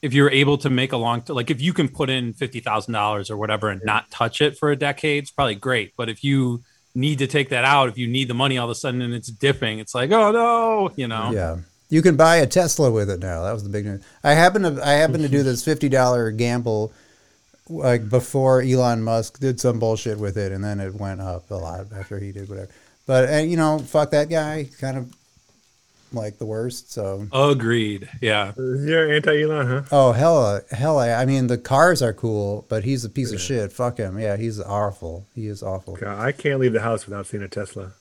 if 0.00 0.14
you're 0.14 0.30
able 0.30 0.56
to 0.58 0.70
make 0.70 0.92
a 0.92 0.96
long 0.96 1.24
like 1.28 1.50
if 1.50 1.60
you 1.60 1.72
can 1.72 1.88
put 1.88 2.08
in 2.08 2.32
fifty 2.32 2.60
thousand 2.60 2.92
dollars 2.94 3.30
or 3.30 3.36
whatever 3.36 3.68
and 3.68 3.82
not 3.84 4.10
touch 4.10 4.40
it 4.40 4.56
for 4.56 4.70
a 4.70 4.76
decade, 4.76 5.24
it's 5.24 5.30
probably 5.32 5.56
great. 5.56 5.92
But 5.96 6.08
if 6.08 6.22
you 6.22 6.62
need 6.94 7.18
to 7.18 7.26
take 7.26 7.48
that 7.50 7.64
out, 7.64 7.88
if 7.88 7.98
you 7.98 8.06
need 8.06 8.28
the 8.28 8.34
money 8.34 8.58
all 8.58 8.66
of 8.66 8.70
a 8.70 8.74
sudden 8.74 9.02
and 9.02 9.12
it's 9.12 9.28
dipping, 9.28 9.78
it's 9.80 9.94
like, 9.94 10.10
oh 10.12 10.30
no, 10.30 10.90
you 10.96 11.08
know. 11.08 11.30
Yeah, 11.32 11.56
you 11.90 12.00
can 12.02 12.16
buy 12.16 12.36
a 12.36 12.46
Tesla 12.46 12.90
with 12.90 13.10
it 13.10 13.18
now. 13.20 13.42
That 13.42 13.52
was 13.52 13.64
the 13.64 13.70
big 13.70 13.86
news. 13.86 14.02
I 14.22 14.32
happen 14.34 14.62
to 14.62 14.80
I 14.86 14.92
happen 14.92 15.20
to 15.22 15.28
do 15.28 15.42
this 15.42 15.64
fifty 15.64 15.88
dollar 15.88 16.30
gamble 16.30 16.92
like 17.68 18.08
before 18.08 18.62
Elon 18.62 19.02
Musk 19.02 19.40
did 19.40 19.60
some 19.60 19.78
bullshit 19.78 20.18
with 20.18 20.36
it, 20.36 20.52
and 20.52 20.62
then 20.62 20.80
it 20.80 20.94
went 20.94 21.20
up 21.20 21.50
a 21.50 21.54
lot 21.54 21.86
after 21.94 22.18
he 22.18 22.32
did 22.32 22.48
whatever. 22.48 22.70
But 23.06 23.32
uh, 23.32 23.36
you 23.38 23.56
know, 23.56 23.78
fuck 23.78 24.10
that 24.10 24.28
guy. 24.28 24.68
Kind 24.80 24.96
of 24.96 25.14
like 26.12 26.38
the 26.38 26.46
worst. 26.46 26.92
So 26.92 27.26
Agreed. 27.32 28.08
Yeah. 28.20 28.52
You're 28.56 29.12
anti 29.12 29.42
Elon, 29.42 29.66
huh? 29.66 29.82
Oh 29.90 30.12
hell, 30.12 30.60
hell! 30.70 30.98
I 30.98 31.24
mean, 31.24 31.46
the 31.46 31.58
cars 31.58 32.02
are 32.02 32.12
cool, 32.12 32.66
but 32.68 32.84
he's 32.84 33.04
a 33.04 33.10
piece 33.10 33.32
of 33.32 33.40
shit. 33.40 33.72
Fuck 33.72 33.98
him. 33.98 34.18
Yeah, 34.18 34.36
he's 34.36 34.60
awful. 34.60 35.26
He 35.34 35.46
is 35.46 35.62
awful. 35.62 35.96
God, 35.96 36.18
I 36.20 36.32
can't 36.32 36.60
leave 36.60 36.72
the 36.72 36.80
house 36.80 37.06
without 37.06 37.26
seeing 37.26 37.42
a 37.42 37.48
Tesla. 37.48 37.92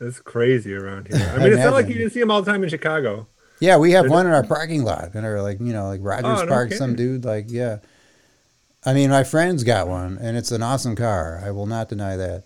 It's 0.00 0.18
crazy 0.18 0.74
around 0.74 1.08
here. 1.08 1.32
I 1.34 1.38
mean, 1.42 1.52
it's 1.52 1.62
not 1.62 1.74
like 1.74 1.86
you 1.86 1.94
didn't 1.94 2.12
see 2.12 2.20
them 2.20 2.30
all 2.30 2.42
the 2.42 2.50
time 2.50 2.62
in 2.62 2.68
Chicago. 2.68 3.26
Yeah, 3.60 3.76
we 3.76 3.92
have 3.92 4.10
one 4.10 4.26
in 4.26 4.32
our 4.32 4.42
parking 4.42 4.82
lot, 4.82 5.14
and 5.14 5.24
are 5.24 5.40
like 5.40 5.60
you 5.60 5.72
know, 5.72 5.86
like 5.86 6.00
Rogers 6.02 6.40
Oh, 6.40 6.44
no 6.44 6.48
Park. 6.48 6.72
Some 6.72 6.96
dude, 6.96 7.24
like 7.24 7.46
yeah. 7.48 7.78
I 8.84 8.94
mean, 8.94 9.10
my 9.10 9.24
friend's 9.24 9.62
got 9.64 9.86
one, 9.88 10.18
and 10.20 10.36
it's 10.36 10.50
an 10.50 10.62
awesome 10.62 10.96
car. 10.96 11.40
I 11.44 11.50
will 11.52 11.66
not 11.66 11.88
deny 11.88 12.16
that. 12.16 12.44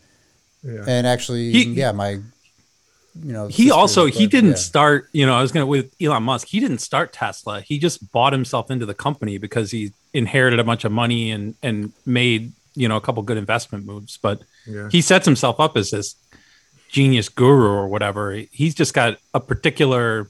Yeah. 0.63 0.85
And 0.87 1.07
actually, 1.07 1.51
He- 1.53 1.65
yeah, 1.73 1.93
my, 1.93 2.11
you 2.11 3.33
know, 3.33 3.47
He 3.47 3.55
sisters, 3.65 3.73
also 3.73 4.07
he 4.07 4.27
didn't 4.27 4.51
yeah. 4.51 4.57
start, 4.57 5.09
you 5.13 5.25
know, 5.25 5.35
I 5.35 5.41
was 5.43 5.53
gonna 5.53 5.67
with 5.67 5.95
Elon 6.01 6.23
Musk, 6.25 6.49
he 6.49 6.61
didn't 6.61 6.79
start 6.79 7.13
Tesla. 7.13 7.61
He 7.63 7.79
just 7.79 8.13
bought 8.13 8.33
himself 8.33 8.71
into 8.71 8.85
the 8.85 8.95
company 8.95 9.39
because 9.39 9.71
he 9.71 9.93
inherited 10.13 10.59
a 10.59 10.65
bunch 10.65 10.85
of 10.85 10.93
money 10.93 11.31
and 11.31 11.55
and 11.63 11.93
made, 12.05 12.53
you 12.75 12.89
know, 12.89 12.97
a 12.97 13.01
couple 13.01 13.23
good 13.23 13.39
investment 13.39 13.87
moves. 13.87 14.19
But 14.21 14.43
Yeah. 14.67 14.89
he 14.91 15.01
sets 15.01 15.25
himself 15.25 15.59
up 15.61 15.77
as 15.77 15.91
this 15.91 16.17
genius 16.91 17.29
guru 17.31 17.69
or 17.69 17.89
whatever. 17.89 18.33
He's 18.51 18.75
just 18.75 18.93
got 18.93 19.19
a 19.33 19.41
particular, 19.41 20.29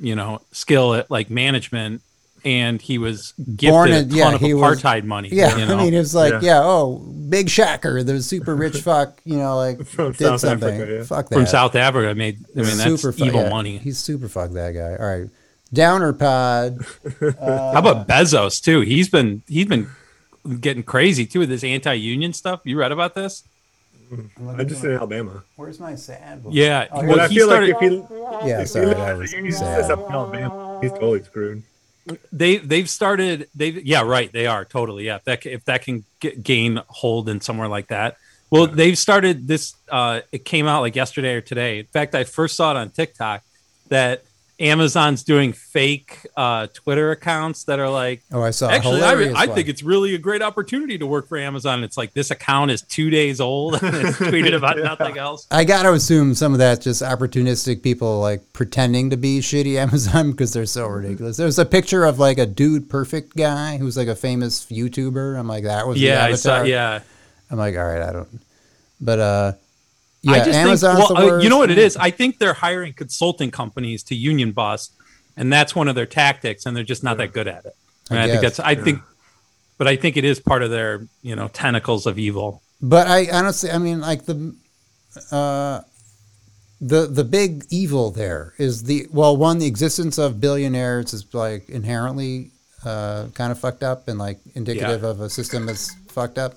you 0.00 0.14
know, 0.14 0.40
skill 0.52 0.94
at 0.94 1.10
like 1.10 1.28
management 1.28 2.00
and 2.46 2.80
he 2.80 2.96
was 2.96 3.32
gifted 3.56 3.70
Born 3.70 3.92
a 3.92 3.96
in- 3.98 4.08
ton 4.08 4.16
yeah, 4.18 4.34
of 4.36 4.40
he 4.40 4.54
was- 4.54 4.80
apartheid 4.82 5.04
money. 5.04 5.28
Yeah, 5.32 5.56
you 5.56 5.66
know? 5.66 5.76
I 5.78 5.82
mean, 5.84 5.92
it's 5.94 6.14
like, 6.14 6.32
Yeah. 6.34 6.40
yeah. 6.42 6.60
oh, 6.62 6.98
big 7.28 7.48
shacker, 7.48 8.06
the 8.06 8.22
super 8.22 8.54
rich 8.54 8.80
fuck, 8.82 9.20
you 9.24 9.36
know, 9.36 9.56
like 9.56 9.84
From 9.86 10.12
did 10.12 10.18
South 10.26 10.40
something. 10.40 10.74
Africa, 10.74 10.92
yeah. 10.94 11.02
Fuck 11.04 11.28
that. 11.28 11.34
from 11.34 11.46
South 11.46 11.74
Africa 11.74 12.14
made 12.14 12.38
I 12.56 12.60
mean 12.62 12.76
that's 12.78 12.84
super 13.02 13.12
fu- 13.12 13.24
evil 13.26 13.42
yeah, 13.42 13.50
money. 13.50 13.78
He's 13.78 13.98
super 13.98 14.28
fuck 14.28 14.52
that 14.52 14.72
guy. 14.72 14.96
All 14.96 15.18
right, 15.20 15.28
Downer 15.72 16.12
Pod. 16.12 16.78
Uh, 17.20 17.72
How 17.72 17.78
about 17.80 18.06
Bezos 18.08 18.62
too? 18.62 18.80
He's 18.82 19.08
been 19.08 19.42
he's 19.48 19.66
been 19.66 19.88
getting 20.60 20.82
crazy 20.84 21.26
too 21.26 21.40
with 21.40 21.48
this 21.48 21.64
anti-union 21.64 22.32
stuff. 22.32 22.60
You 22.64 22.78
read 22.78 22.92
about 22.92 23.14
this? 23.16 23.42
Mm-hmm. 24.12 24.48
I'm 24.48 24.68
just 24.68 24.84
in 24.84 24.92
Alabama. 24.92 25.42
Where's 25.56 25.80
my 25.80 25.96
sad? 25.96 26.44
book? 26.44 26.52
Yeah. 26.54 26.86
Oh, 26.92 27.04
well, 27.04 27.20
I 27.20 27.26
feel 27.26 27.46
started. 27.48 27.74
like 27.74 27.82
if 27.82 27.90
he, 27.90 28.48
Yeah, 28.48 28.60
if 28.62 28.68
sorry, 28.68 28.86
he 28.86 28.94
that 28.94 29.18
lives 29.18 29.18
was 29.18 29.32
in 29.32 29.38
the 29.42 29.50
Union 29.50 29.58
sad. 29.58 29.90
Up 29.90 29.98
in 30.06 30.12
Alabama, 30.12 30.78
he's 30.80 30.92
totally 30.92 31.22
screwed. 31.24 31.62
They 32.32 32.58
they've 32.58 32.88
started. 32.88 33.48
They 33.54 33.70
yeah 33.70 34.02
right. 34.02 34.30
They 34.32 34.46
are 34.46 34.64
totally 34.64 35.06
yeah. 35.06 35.16
If 35.16 35.24
that 35.24 35.46
if 35.46 35.64
that 35.64 35.82
can 35.82 36.04
get, 36.20 36.42
gain 36.42 36.80
hold 36.88 37.28
in 37.28 37.40
somewhere 37.40 37.68
like 37.68 37.88
that. 37.88 38.16
Well, 38.50 38.66
they've 38.66 38.96
started 38.96 39.48
this. 39.48 39.74
Uh, 39.90 40.20
it 40.30 40.44
came 40.44 40.66
out 40.66 40.80
like 40.80 40.94
yesterday 40.94 41.34
or 41.34 41.40
today. 41.40 41.80
In 41.80 41.86
fact, 41.86 42.14
I 42.14 42.24
first 42.24 42.56
saw 42.56 42.70
it 42.70 42.76
on 42.76 42.90
TikTok 42.90 43.42
that 43.88 44.22
Amazon's 44.58 45.22
doing 45.22 45.52
fake 45.52 46.26
uh, 46.36 46.66
Twitter 46.72 47.10
accounts 47.10 47.64
that 47.64 47.78
are 47.78 47.90
like 47.90 48.22
Oh, 48.32 48.42
I 48.42 48.50
saw. 48.50 48.70
Actually, 48.70 49.02
I, 49.34 49.46
think 49.46 49.68
it's 49.68 49.82
really 49.82 50.14
a 50.14 50.18
great 50.18 50.40
opportunity 50.40 50.96
to 50.98 51.06
work 51.06 51.28
for 51.28 51.36
Amazon. 51.36 51.84
It's 51.84 51.96
like 51.96 52.14
this 52.14 52.30
account 52.30 52.70
is 52.70 52.80
two 52.82 53.10
days 53.10 53.40
old 53.40 53.82
and 53.82 53.94
it's 53.94 54.16
tweeted 54.18 54.54
about 54.56 54.78
nothing 54.78 55.18
else. 55.18 55.46
I 55.50 55.64
got 55.64 55.82
to 55.82 55.92
assume 55.92 56.34
some 56.34 56.52
of 56.52 56.58
that's 56.58 56.84
just 56.84 57.02
opportunistic 57.02 57.82
people 57.82 58.20
like 58.20 58.52
pretending 58.54 59.10
to 59.10 59.16
be 59.16 59.40
shitty 59.40 59.76
Amazon 59.76 60.30
because 60.32 60.52
they're 60.54 60.64
so 60.66 60.86
ridiculous. 60.86 61.36
There's 61.36 61.58
a 61.58 61.66
picture 61.66 62.04
of 62.04 62.18
like 62.18 62.38
a 62.38 62.46
dude 62.46 62.88
perfect 62.88 63.36
guy 63.36 63.76
who's 63.76 63.96
like 63.96 64.08
a 64.08 64.16
famous 64.16 64.64
YouTuber. 64.66 65.38
I'm 65.38 65.48
like, 65.48 65.64
that 65.64 65.86
was 65.86 65.96
the 65.96 66.06
Yeah, 66.06 66.24
I 66.24 66.34
saw. 66.34 66.62
Yeah, 66.62 67.00
I'm 67.50 67.58
like, 67.58 67.76
all 67.76 67.84
right, 67.84 68.02
I 68.02 68.12
don't. 68.12 68.40
But 69.00 69.18
uh, 69.18 69.52
yeah, 70.26 70.32
I 70.32 70.44
just 70.44 70.58
Amazon's 70.58 70.98
think. 70.98 71.10
Well, 71.10 71.34
uh, 71.34 71.38
you 71.38 71.48
know 71.48 71.58
what 71.58 71.70
it 71.70 71.78
is? 71.78 71.96
I 71.96 72.10
think 72.10 72.38
they're 72.38 72.54
hiring 72.54 72.92
consulting 72.92 73.50
companies 73.50 74.02
to 74.04 74.14
union 74.14 74.52
bust, 74.52 74.94
and 75.36 75.52
that's 75.52 75.74
one 75.74 75.88
of 75.88 75.94
their 75.94 76.06
tactics, 76.06 76.66
and 76.66 76.76
they're 76.76 76.84
just 76.84 77.04
not 77.04 77.18
that 77.18 77.32
good 77.32 77.48
at 77.48 77.64
it. 77.64 77.76
And 78.10 78.18
I 78.18 78.24
I, 78.24 78.28
think 78.28 78.42
that's. 78.42 78.60
I 78.60 78.74
think. 78.74 79.00
but 79.78 79.86
I 79.86 79.96
think 79.96 80.16
it 80.16 80.24
is 80.24 80.40
part 80.40 80.62
of 80.62 80.70
their 80.70 81.06
you 81.22 81.36
know 81.36 81.48
tentacles 81.48 82.06
of 82.06 82.18
evil. 82.18 82.62
But 82.80 83.06
I 83.06 83.28
honestly, 83.32 83.70
I 83.70 83.78
mean, 83.78 84.00
like 84.00 84.26
the, 84.26 84.54
uh, 85.30 85.80
the 86.80 87.06
the 87.06 87.24
big 87.24 87.64
evil 87.70 88.10
there 88.10 88.52
is 88.58 88.84
the 88.84 89.06
well, 89.12 89.36
one 89.36 89.58
the 89.58 89.66
existence 89.66 90.18
of 90.18 90.40
billionaires 90.40 91.14
is 91.14 91.32
like 91.34 91.68
inherently 91.68 92.50
uh, 92.84 93.28
kind 93.34 93.52
of 93.52 93.58
fucked 93.58 93.82
up 93.82 94.08
and 94.08 94.18
like 94.18 94.38
indicative 94.54 95.02
of 95.04 95.20
a 95.20 95.30
system 95.30 95.66
that's 95.66 95.94
fucked 96.08 96.38
up. 96.38 96.54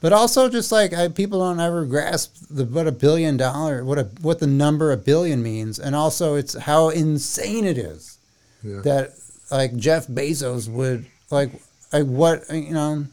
But 0.00 0.12
also, 0.14 0.48
just 0.48 0.72
like 0.72 0.94
I, 0.94 1.08
people 1.08 1.40
don't 1.40 1.60
ever 1.60 1.84
grasp 1.84 2.34
the 2.48 2.64
what 2.64 2.86
a 2.86 2.92
billion 2.92 3.36
dollar, 3.36 3.84
what 3.84 3.98
a 3.98 4.04
what 4.22 4.38
the 4.38 4.46
number 4.46 4.92
a 4.92 4.96
billion 4.96 5.42
means, 5.42 5.78
and 5.78 5.94
also 5.94 6.36
it's 6.36 6.54
how 6.54 6.88
insane 6.88 7.64
it 7.66 7.76
is 7.76 8.16
Yeah. 8.62 8.80
that 8.82 9.10
like 9.50 9.76
Jeff 9.76 10.06
Bezos 10.06 10.68
would 10.68 11.04
like 11.30 11.50
like 11.92 12.06
what 12.06 12.44
you 12.50 12.72
know 12.72 13.06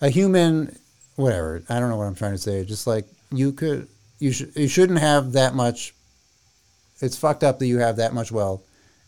a 0.00 0.08
human 0.08 0.76
whatever. 1.14 1.62
I 1.68 1.78
don't 1.78 1.88
know 1.88 1.96
what 1.96 2.06
I'm 2.06 2.16
trying 2.16 2.32
to 2.32 2.38
say. 2.38 2.64
Just 2.64 2.86
like 2.88 3.06
you 3.30 3.52
could 3.52 3.86
you 4.18 4.32
should 4.32 4.50
you 4.56 4.66
shouldn't 4.66 4.98
have 4.98 5.32
that 5.32 5.54
much 5.54 5.94
it's 7.00 7.16
fucked 7.16 7.44
up 7.44 7.58
that 7.60 7.66
you 7.66 7.78
have 7.78 7.96
that 7.96 8.12
much 8.14 8.30
wealth 8.32 8.62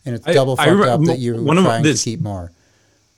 and 0.05 0.15
it's 0.15 0.27
I- 0.27 0.33
double 0.33 0.55
fucked 0.55 0.69
re- 0.71 0.89
up 0.89 1.01
that 1.03 1.19
you're 1.19 1.41
one 1.41 1.57
of 1.57 1.65
trying 1.65 1.83
this- 1.83 2.03
to 2.03 2.09
keep 2.11 2.21
more 2.21 2.51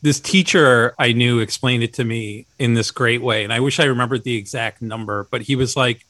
This 0.02 0.20
teacher 0.20 0.94
I 1.00 1.14
knew 1.14 1.40
explained 1.40 1.84
it 1.84 1.94
to 1.96 2.04
me 2.04 2.48
in 2.60 2.74
this 2.74 2.92
great 2.92 3.22
way, 3.22 3.44
and 3.44 3.52
I 3.52 3.60
wish 3.60 3.80
I 3.80 3.86
remembered 3.86 4.24
the 4.24 4.36
exact 4.36 4.82
number. 4.82 5.28
But 5.32 5.42
he 5.42 5.56
was 5.56 5.76
like, 5.76 6.06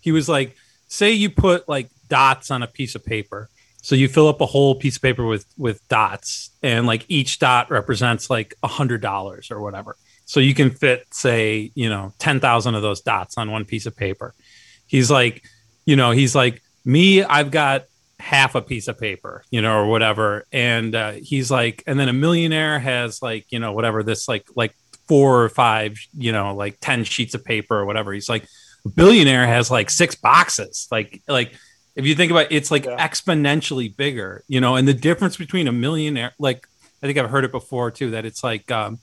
he 0.00 0.12
was 0.12 0.28
like, 0.28 0.56
say 0.88 1.12
you 1.12 1.30
put 1.30 1.68
like 1.68 1.88
dots 2.08 2.50
on 2.50 2.62
a 2.62 2.66
piece 2.66 2.94
of 2.94 3.04
paper. 3.04 3.48
So 3.84 3.96
you 3.96 4.06
fill 4.06 4.28
up 4.28 4.40
a 4.40 4.46
whole 4.46 4.76
piece 4.76 4.96
of 4.96 5.02
paper 5.02 5.24
with 5.24 5.44
with 5.58 5.86
dots, 5.88 6.50
and 6.62 6.86
like 6.86 7.04
each 7.08 7.40
dot 7.40 7.70
represents 7.70 8.30
like 8.30 8.54
a 8.62 8.68
hundred 8.68 9.00
dollars 9.00 9.50
or 9.50 9.60
whatever. 9.60 9.96
So 10.24 10.38
you 10.38 10.54
can 10.54 10.70
fit, 10.70 11.12
say, 11.12 11.72
you 11.74 11.90
know, 11.90 12.12
ten 12.18 12.38
thousand 12.38 12.76
of 12.76 12.82
those 12.82 13.00
dots 13.00 13.36
on 13.36 13.50
one 13.50 13.64
piece 13.64 13.86
of 13.86 13.96
paper. 13.96 14.34
He's 14.86 15.10
like, 15.10 15.42
you 15.84 15.96
know, 15.96 16.12
he's 16.12 16.34
like 16.34 16.62
me. 16.84 17.24
I've 17.24 17.50
got 17.50 17.86
half 18.22 18.54
a 18.54 18.62
piece 18.62 18.86
of 18.88 18.96
paper, 18.98 19.42
you 19.50 19.60
know, 19.60 19.76
or 19.80 19.86
whatever. 19.86 20.44
And 20.52 20.94
uh, 20.94 21.12
he's 21.12 21.50
like, 21.50 21.82
and 21.86 21.98
then 21.98 22.08
a 22.08 22.12
millionaire 22.12 22.78
has 22.78 23.20
like, 23.20 23.46
you 23.50 23.58
know, 23.58 23.72
whatever 23.72 24.02
this 24.04 24.28
like 24.28 24.46
like 24.54 24.74
four 25.08 25.42
or 25.42 25.48
five, 25.48 25.98
you 26.16 26.32
know, 26.32 26.54
like 26.54 26.78
ten 26.80 27.04
sheets 27.04 27.34
of 27.34 27.44
paper 27.44 27.76
or 27.76 27.84
whatever. 27.84 28.12
He's 28.12 28.28
like, 28.28 28.44
a 28.84 28.88
billionaire 28.88 29.46
has 29.46 29.70
like 29.70 29.90
six 29.90 30.14
boxes. 30.14 30.86
Like 30.90 31.20
like 31.26 31.54
if 31.96 32.06
you 32.06 32.14
think 32.14 32.30
about 32.30 32.46
it, 32.46 32.52
it's 32.52 32.70
like 32.70 32.84
Yeah. 32.86 32.96
exponentially 33.08 33.94
bigger, 33.94 34.44
you 34.48 34.60
know, 34.60 34.76
and 34.76 34.86
the 34.86 34.94
difference 34.94 35.36
between 35.36 35.66
a 35.68 35.72
millionaire, 35.72 36.32
like 36.38 36.66
I 37.02 37.06
think 37.06 37.18
I've 37.18 37.30
heard 37.30 37.44
it 37.44 37.52
before 37.52 37.90
too, 37.90 38.12
that 38.12 38.24
it's 38.24 38.44
like 38.44 38.70
um, 38.70 38.98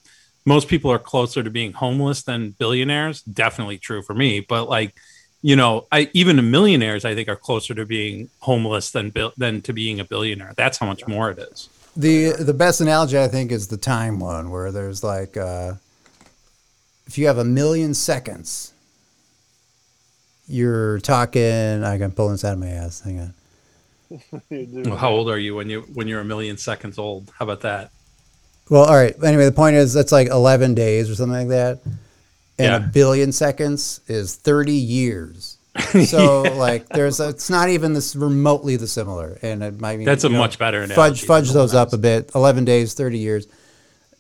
most 0.46 0.70
people 0.70 0.90
are 0.92 1.00
closer 1.00 1.44
to 1.44 1.50
being 1.50 1.74
homeless 1.74 2.24
than 2.24 2.52
billionaires. 2.58 3.22
Definitely 3.22 3.78
true 3.78 4.02
for 4.02 4.16
me, 4.16 4.40
but 4.40 4.70
like, 4.70 4.96
you 5.42 5.56
know, 5.56 5.86
I 5.92 6.10
even 6.14 6.36
the 6.36 6.42
millionaires 6.42 7.06
I 7.06 7.16
think 7.16 7.30
are 7.30 7.36
closer 7.36 7.74
to 7.74 7.86
being 7.86 8.30
homeless 8.40 8.92
than 8.92 9.14
than 9.38 9.62
to 9.62 9.74
being 9.74 10.00
a 10.00 10.04
billionaire. 10.04 10.54
That's 10.58 10.78
how 10.78 10.86
much 10.86 11.08
more 11.08 11.32
it 11.32 11.40
is. 11.40 11.70
the 11.96 12.32
the 12.34 12.54
best 12.54 12.82
analogy 12.82 13.18
I 13.18 13.28
think 13.28 13.52
is 13.52 13.68
the 13.68 13.78
time 13.78 14.20
one 14.20 14.52
where 14.52 14.72
there's 14.72 15.04
like 15.04 15.38
uh, 15.38 15.74
if 17.08 17.18
you 17.18 17.28
have 17.28 17.38
a 17.38 17.44
million 17.46 17.94
seconds 17.94 18.74
you're 20.48 21.00
talking 21.00 21.84
I 21.84 21.98
can 21.98 22.12
pull 22.12 22.30
this 22.30 22.44
out 22.44 22.54
of 22.54 22.60
my 22.60 22.70
ass 22.70 23.02
hang 23.02 23.20
on 23.20 23.34
Well, 24.50 24.98
how 24.98 25.12
old 25.12 25.30
are 25.30 25.38
you 25.38 25.56
when 25.56 25.70
you 25.70 25.82
when 25.94 26.08
you're 26.08 26.22
a 26.22 26.26
million 26.26 26.58
seconds 26.58 26.98
old? 26.98 27.32
How 27.38 27.46
about 27.46 27.62
that? 27.62 27.92
Well, 28.70 28.86
all 28.86 28.96
right. 28.96 29.16
Anyway, 29.24 29.46
the 29.46 29.52
point 29.52 29.76
is 29.76 29.94
that's 29.94 30.12
like 30.12 30.28
11 30.30 30.74
days 30.76 31.10
or 31.10 31.16
something 31.16 31.38
like 31.38 31.50
that. 31.50 31.80
And 32.60 32.68
Yeah. 32.68 32.76
a 32.76 32.80
billion 32.92 33.32
seconds 33.32 34.02
is 34.08 34.36
30 34.36 34.74
years. 34.74 35.58
So 36.06 36.42
like 36.44 36.90
there's 36.90 37.20
a, 37.20 37.30
it's 37.30 37.50
not 37.50 37.70
even 37.70 37.94
this 37.94 38.16
remotely 38.16 38.76
the 38.76 38.88
similar 38.88 39.38
and 39.42 39.64
it 39.64 39.80
might 39.80 39.98
be 39.98 40.04
That's 40.06 40.24
a 40.26 40.28
you 40.28 40.34
know, 40.34 40.40
much 40.40 40.60
better 40.60 40.82
fudge 40.82 40.92
analogy 40.92 41.26
fudge 41.26 41.48
than 41.48 41.54
those 41.56 41.74
up 41.74 41.94
a 41.94 41.98
bit 41.98 42.32
11 42.36 42.66
days 42.66 42.94
30 42.96 43.18
years 43.18 43.48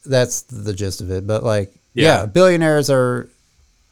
that's 0.06 0.44
the 0.44 0.74
gist 0.74 1.02
of 1.02 1.12
it 1.12 1.28
but 1.28 1.44
like 1.44 1.74
yeah, 1.94 2.22
Yeah. 2.22 2.26
billionaires 2.28 2.90
are 2.90 3.28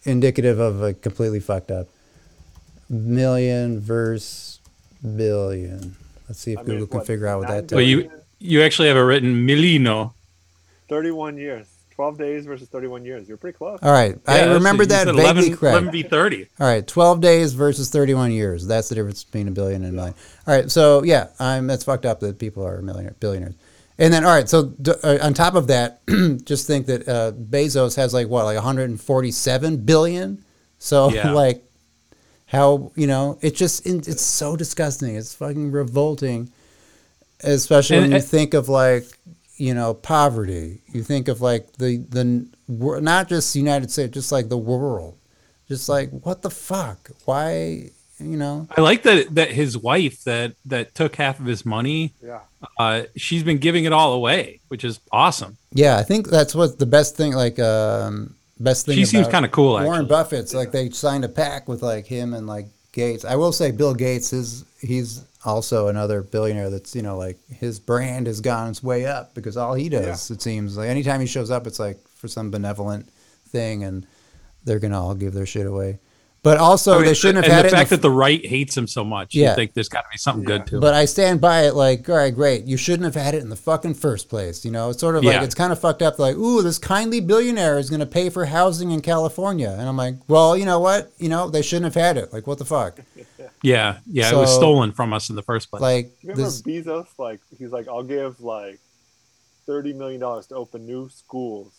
indicative 0.06 0.60
of 0.60 0.82
a 0.82 0.94
completely 0.94 1.40
fucked 1.42 1.70
up 1.72 1.88
million 2.90 3.80
versus 3.82 4.60
billion 5.02 5.96
let's 6.30 6.40
see 6.40 6.54
if 6.54 6.60
I 6.60 6.62
mean, 6.62 6.72
Google 6.80 6.88
can 6.88 6.98
what, 7.00 7.08
figure 7.08 7.28
out 7.28 7.40
what 7.40 7.48
that 7.50 7.68
does. 7.68 7.76
Well, 7.76 7.84
you 7.86 8.10
you 8.40 8.62
actually 8.62 8.88
have 8.88 8.98
it 8.98 9.02
written 9.02 9.46
Milino. 9.48 10.14
31 10.90 11.38
years. 11.38 11.68
12 11.98 12.18
days 12.18 12.46
versus 12.46 12.70
31 12.70 13.04
years. 13.06 13.28
You're 13.28 13.38
pretty 13.38 13.58
close. 13.58 13.80
all 13.82 13.92
right 13.92 14.18
I 14.28 14.46
remember 14.54 14.84
you 14.84 14.90
that 14.90 15.08
said 15.08 15.16
vaguely 15.16 15.48
11, 15.48 15.58
correct 15.58 15.74
11 15.74 15.92
v 15.92 16.04
30. 16.04 16.48
All 16.60 16.68
right, 16.68 16.88
12 16.88 17.22
days 17.22 17.54
versus 17.54 17.90
31 17.90 18.32
years. 18.32 18.66
That's 18.68 18.88
the 18.90 18.96
difference 18.96 19.24
between 19.24 19.48
a 19.48 19.52
billion 19.52 19.84
and 19.84 19.94
a 19.94 19.96
million. 19.96 20.16
All 20.46 20.54
right, 20.56 20.70
so 20.72 21.04
yeah, 21.04 21.28
I'm 21.40 21.66
that's 21.68 21.84
fucked 21.84 22.06
up 22.06 22.20
that 22.22 22.38
people 22.40 22.64
are 22.66 22.82
millionaire, 22.82 23.16
billionaires. 23.20 23.56
And 23.98 24.14
then 24.14 24.24
all 24.24 24.30
right, 24.32 24.48
so 24.48 24.66
d- 24.80 24.92
uh, 25.04 25.18
on 25.24 25.34
top 25.34 25.56
of 25.56 25.66
that, 25.68 26.02
just 26.46 26.68
think 26.68 26.86
that 26.86 27.08
uh, 27.10 27.32
Bezos 27.32 27.96
has 27.96 28.14
like 28.14 28.28
what, 28.28 28.46
like 28.46 28.56
147 28.58 29.78
billion. 29.78 30.44
So 30.78 31.10
Yeah. 31.12 31.32
like 31.32 31.64
how, 32.46 32.92
you 32.96 33.08
know, 33.08 33.40
it 33.42 33.56
just 33.56 33.88
it's 33.88 34.22
so 34.22 34.56
disgusting. 34.56 35.16
It's 35.16 35.34
fucking 35.34 35.72
revolting. 35.72 36.52
Especially 37.42 37.98
when 38.00 38.10
you 38.12 38.16
and- 38.18 38.24
think 38.26 38.54
of 38.54 38.70
like, 38.70 39.06
you 39.58 39.74
know, 39.74 39.93
poverty. 39.93 40.82
You 40.93 41.04
think 41.04 41.28
of 41.28 41.41
like 41.41 41.74
the 41.74 41.98
the 41.98 42.48
not 42.67 43.28
just 43.30 43.54
the 43.54 43.60
United 43.60 43.91
States, 43.91 44.13
just 44.13 44.32
like 44.32 44.50
the 44.50 44.58
world 44.58 45.17
just 45.70 45.89
like 45.89 46.10
what 46.24 46.41
the 46.43 46.50
fuck 46.50 47.10
why 47.26 47.89
you 48.20 48.38
know 48.38 48.65
I 48.78 48.80
like 48.80 49.04
that 49.04 49.36
that 49.36 49.52
his 49.52 49.78
wife 49.78 50.24
that 50.24 50.54
that 50.65 50.96
took 50.96 51.17
half 51.17 51.39
of 51.41 51.46
his 51.46 51.65
money. 51.65 52.13
Yeah. 52.24 52.39
Uh, 52.80 53.04
she's 53.17 53.43
been 53.43 53.58
giving 53.58 53.84
it 53.84 53.91
all 53.91 54.13
away, 54.13 54.62
which 54.70 54.84
is 54.86 55.00
awesome. 55.12 55.58
yeah 55.74 55.98
i 55.98 56.04
think 56.04 56.30
that's 56.30 56.56
what 56.56 56.80
the 56.80 56.86
best 56.86 57.17
thing 57.17 57.34
like 57.34 57.60
um 57.60 58.34
best 58.60 58.86
thing 58.86 58.96
She 58.96 59.06
seems 59.06 59.28
kinda 59.28 59.50
cool, 59.50 59.74
warren 59.74 59.88
actually. 59.88 60.08
buffett's 60.10 60.54
like 60.54 60.72
they 60.72 60.89
signed 60.89 61.26
a 61.26 61.30
pact 61.30 61.67
with 61.67 61.82
like 61.84 62.06
him 62.08 62.34
and 62.34 62.48
like 62.48 62.67
gates 62.93 63.24
i 63.26 63.36
will 63.36 63.52
say 63.52 63.70
bill 63.72 63.93
gates 63.93 64.32
is 64.34 64.63
he's 64.82 65.22
also 65.48 65.88
another 65.88 66.22
billionaire 66.22 66.70
that's 66.70 66.94
you 66.94 67.02
know 67.02 67.18
like 67.18 67.40
his 67.48 67.80
brand 67.80 68.28
has 68.28 68.42
gone 68.42 68.70
its 68.70 68.84
way 68.84 69.06
up 69.06 69.34
because 69.34 69.56
all 69.56 69.74
he 69.74 69.88
does 69.88 70.30
it 70.30 70.42
seems 70.42 70.78
like 70.78 70.90
anytime 70.90 71.22
he 71.22 71.26
shows 71.26 71.50
up 71.50 71.66
it's 71.66 71.80
like 71.80 71.98
for 72.10 72.28
some 72.28 72.52
benevolent 72.52 73.10
thing 73.48 73.82
and 73.82 74.06
they're 74.66 74.78
gonna 74.78 75.02
all 75.02 75.16
give 75.16 75.34
their 75.34 75.46
shit 75.46 75.66
away 75.66 76.00
but 76.48 76.60
also 76.60 76.94
I 76.94 76.96
mean, 77.00 77.06
they 77.08 77.14
shouldn't 77.14 77.44
have 77.44 77.46
and 77.46 77.54
had 77.54 77.64
the 77.64 77.68
it 77.68 77.72
in 77.74 77.78
fact 77.78 77.90
the 77.90 77.98
that 77.98 78.02
the 78.02 78.10
right 78.10 78.46
hates 78.46 78.78
him 78.78 78.88
so 78.88 79.04
much. 79.04 79.36
Yeah. 79.36 79.50
You 79.50 79.56
think 79.56 79.74
there's 79.74 79.90
got 79.90 80.04
to 80.04 80.08
be 80.10 80.18
something 80.18 80.46
good 80.46 80.66
to 80.68 80.78
it. 80.78 80.80
But 80.80 80.94
I 80.94 81.04
stand 81.04 81.42
by 81.42 81.64
it 81.64 81.76
like, 81.76 82.08
all 82.08 82.16
right, 82.16 82.34
great. 82.34 82.64
You 82.64 82.78
shouldn't 82.78 83.04
have 83.04 83.22
had 83.22 83.34
it 83.34 83.42
in 83.42 83.50
the 83.50 83.58
fucking 83.58 83.96
first 83.96 84.30
place. 84.30 84.64
You 84.64 84.72
know, 84.72 84.90
it's 84.90 85.02
sort 85.02 85.18
of 85.18 85.26
like, 85.26 85.34
Yeah. 85.34 85.44
it's 85.44 85.56
kind 85.56 85.74
of 85.74 85.80
fucked 85.82 86.02
up. 86.02 86.20
Like, 86.20 86.38
ooh, 86.38 86.62
this 86.62 86.80
kindly 86.80 87.20
billionaire 87.20 87.78
is 87.78 87.90
going 87.90 88.00
to 88.00 88.06
pay 88.06 88.30
for 88.30 88.46
housing 88.46 88.92
in 88.92 89.02
California. 89.02 89.76
And 89.78 89.90
I'm 89.90 89.98
like, 89.98 90.16
well, 90.30 90.56
you 90.56 90.64
know 90.64 90.80
what? 90.80 91.12
You 91.18 91.28
know, 91.28 91.50
they 91.50 91.62
shouldn't 91.62 91.94
have 91.94 92.02
had 92.02 92.16
it. 92.16 92.32
Like, 92.32 92.48
what 92.48 92.60
the 92.60 92.66
fuck? 92.66 92.98
yeah, 93.62 93.98
yeah, 94.10 94.32
it 94.32 94.36
was 94.38 94.56
stolen 94.56 94.94
from 94.94 95.12
us 95.12 95.30
in 95.30 95.36
the 95.36 95.44
first 95.44 95.70
place. 95.70 95.82
Like, 95.82 96.12
Remember 96.24 96.44
this, 96.44 96.62
Bezos? 96.62 97.08
Like, 97.18 97.42
he's 97.60 97.72
like, 97.74 97.90
I'll 97.90 98.04
give 98.04 98.40
like 98.40 98.80
$30 99.68 99.96
million 99.96 100.22
to 100.22 100.56
open 100.56 100.86
new 100.86 101.10
schools 101.10 101.77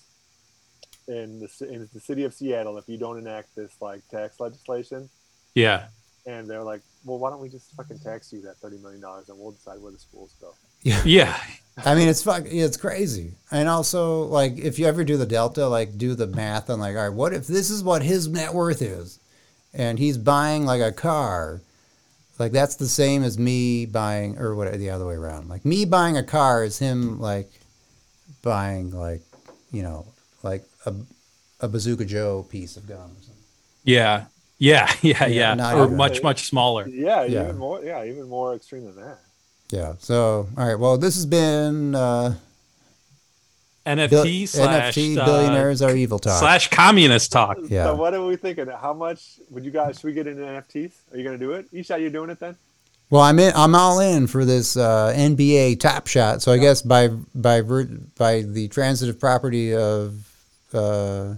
in 1.09 1.41
the, 1.41 1.69
in 1.69 1.89
the 1.93 2.01
city 2.01 2.25
of 2.25 2.35
Seattle 2.35 2.79
if 2.79 2.89
you 2.89 2.99
don't 2.99 3.19
enact 3.19 3.57
this 3.57 3.73
like 3.81 4.07
tax 4.09 4.39
legislation. 4.41 5.09
yeah, 5.55 5.87
And 6.27 6.49
they're 6.49 6.63
like, 6.63 6.83
well, 7.05 7.19
why 7.19 7.31
don't 7.31 7.41
we 7.41 7.49
just 7.49 7.75
fucking 7.77 7.99
tax 7.99 8.33
you 8.33 8.43
that 8.43 8.61
$30 8.61 8.83
million 8.83 9.03
and 9.05 9.39
we'll 9.39 9.53
decide 9.53 9.81
where 9.81 9.93
the 9.93 9.99
schools 9.99 10.35
go? 10.41 10.55
yeah, 11.05 11.37
I 11.85 11.95
mean, 11.95 12.09
it's 12.09 12.23
fuck, 12.23 12.45
it's 12.47 12.77
crazy. 12.77 13.33
And 13.51 13.69
also, 13.69 14.23
like, 14.25 14.59
if 14.59 14.79
you 14.79 14.87
ever 14.87 15.03
do 15.03 15.17
the 15.17 15.27
delta, 15.27 15.67
like, 15.67 15.99
do 15.99 16.15
the 16.15 16.27
math 16.27 16.71
on, 16.71 16.79
like, 16.79 16.95
all 16.97 17.03
right, 17.03 17.13
what 17.13 17.33
if 17.33 17.47
this 17.47 17.71
is 17.71 17.83
what 17.83 18.03
his 18.03 18.29
net 18.29 18.55
worth 18.55 18.83
is, 18.83 19.19
and 19.75 19.99
he's 19.99 20.19
buying 20.19 20.67
like 20.67 20.81
a 20.81 20.93
car, 20.93 21.61
like 22.39 22.53
that's 22.53 22.77
the 22.77 22.89
same 22.89 23.23
as 23.23 23.39
me 23.39 23.87
buying, 23.87 24.39
or 24.39 24.55
what 24.55 24.73
the 24.73 24.91
other 24.91 25.07
way 25.07 25.15
around. 25.15 25.49
Like 25.49 25.65
me 25.65 25.85
buying 25.85 26.17
a 26.17 26.23
car 26.23 26.65
is 26.65 26.79
him 26.79 27.21
like 27.21 27.51
buying 28.43 28.91
like, 28.93 29.23
you 29.73 29.83
know, 29.83 30.07
like 30.43 30.65
a 30.89 30.95
a 31.61 31.69
Bazooka 31.69 32.05
Joe 32.05 32.47
piece 32.49 32.77
of 32.77 32.87
gum. 32.87 32.99
Or 32.99 33.23
something. 33.23 33.43
yeah, 33.85 34.27
yeah, 34.59 34.93
yeah, 35.03 35.27
yeah, 35.27 35.55
not 35.55 35.75
or 35.77 35.85
even. 35.87 35.97
much 35.97 36.23
much 36.23 36.49
smaller. 36.49 36.87
Yeah, 36.89 37.25
Yeah. 37.25 37.45
even 37.45 37.59
more. 37.59 37.83
Yeah, 37.83 38.05
even 38.05 38.29
more 38.29 38.55
extreme 38.55 38.85
than 38.87 38.97
that. 38.97 39.19
Yeah. 39.71 39.95
So, 39.99 40.49
all 40.57 40.67
right. 40.67 40.79
Well, 40.79 40.97
this 40.99 41.15
has 41.17 41.27
been 41.27 41.95
uh, 41.95 42.35
NFT 43.87 44.11
Bill- 44.11 44.47
slash 44.47 44.97
NFT 44.97 45.17
uh, 45.19 45.25
billionaires 45.25 45.81
are 45.83 45.95
evil 45.97 46.19
talk. 46.19 46.39
slash 46.39 46.69
communist 46.71 47.33
talk. 47.33 47.59
Yeah. 47.69 47.85
So 47.85 47.95
what 47.95 48.15
are 48.15 48.25
we 48.25 48.37
thinking? 48.37 48.67
How 48.69 48.93
much 48.93 49.39
would 49.51 49.65
you 49.65 49.71
guys? 49.71 49.97
Should 50.01 50.05
we 50.09 50.13
get 50.13 50.27
into 50.27 50.43
NFTs? 50.43 50.93
Are 51.13 51.17
you 51.19 51.25
gonna 51.25 51.39
do 51.39 51.53
it? 51.53 51.73
Ishai, 51.73 52.01
you're 52.01 52.11
doing 52.11 52.31
it 52.31 52.39
then? 52.41 52.57
Well, 53.11 53.23
I'm 53.23 53.39
in. 53.39 53.53
I'm 53.57 53.75
all 53.75 54.01
in 54.01 54.27
for 54.27 54.45
this 54.45 54.77
uh, 54.77 55.15
NBA 55.17 55.81
Top 55.81 56.07
Shot. 56.07 56.43
So 56.43 56.53
I 56.53 56.59
guess 56.59 56.83
by 56.83 57.09
by 57.35 57.63
by 57.63 58.43
the 58.43 58.69
transitive 58.69 59.19
property 59.19 59.75
of 59.75 60.28
Uh, 60.75 61.35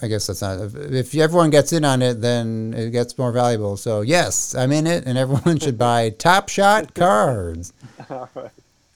I 0.00 0.08
guess 0.08 0.26
that's 0.26 0.42
not. 0.42 0.60
If, 0.60 0.74
if 0.74 1.14
everyone 1.14 1.50
gets 1.50 1.72
in 1.72 1.84
on 1.84 2.02
it, 2.02 2.20
then 2.20 2.74
it 2.76 2.90
gets 2.90 3.16
more 3.16 3.32
valuable. 3.32 3.76
So 3.76 4.02
yes, 4.02 4.54
I'm 4.54 4.72
in 4.72 4.86
it, 4.86 5.06
and 5.06 5.16
everyone 5.16 5.58
should 5.58 5.78
buy 5.78 6.10
Top 6.18 6.48
Shot 6.48 6.94
cards. 6.94 7.72
All 8.10 8.28
right. 8.34 8.50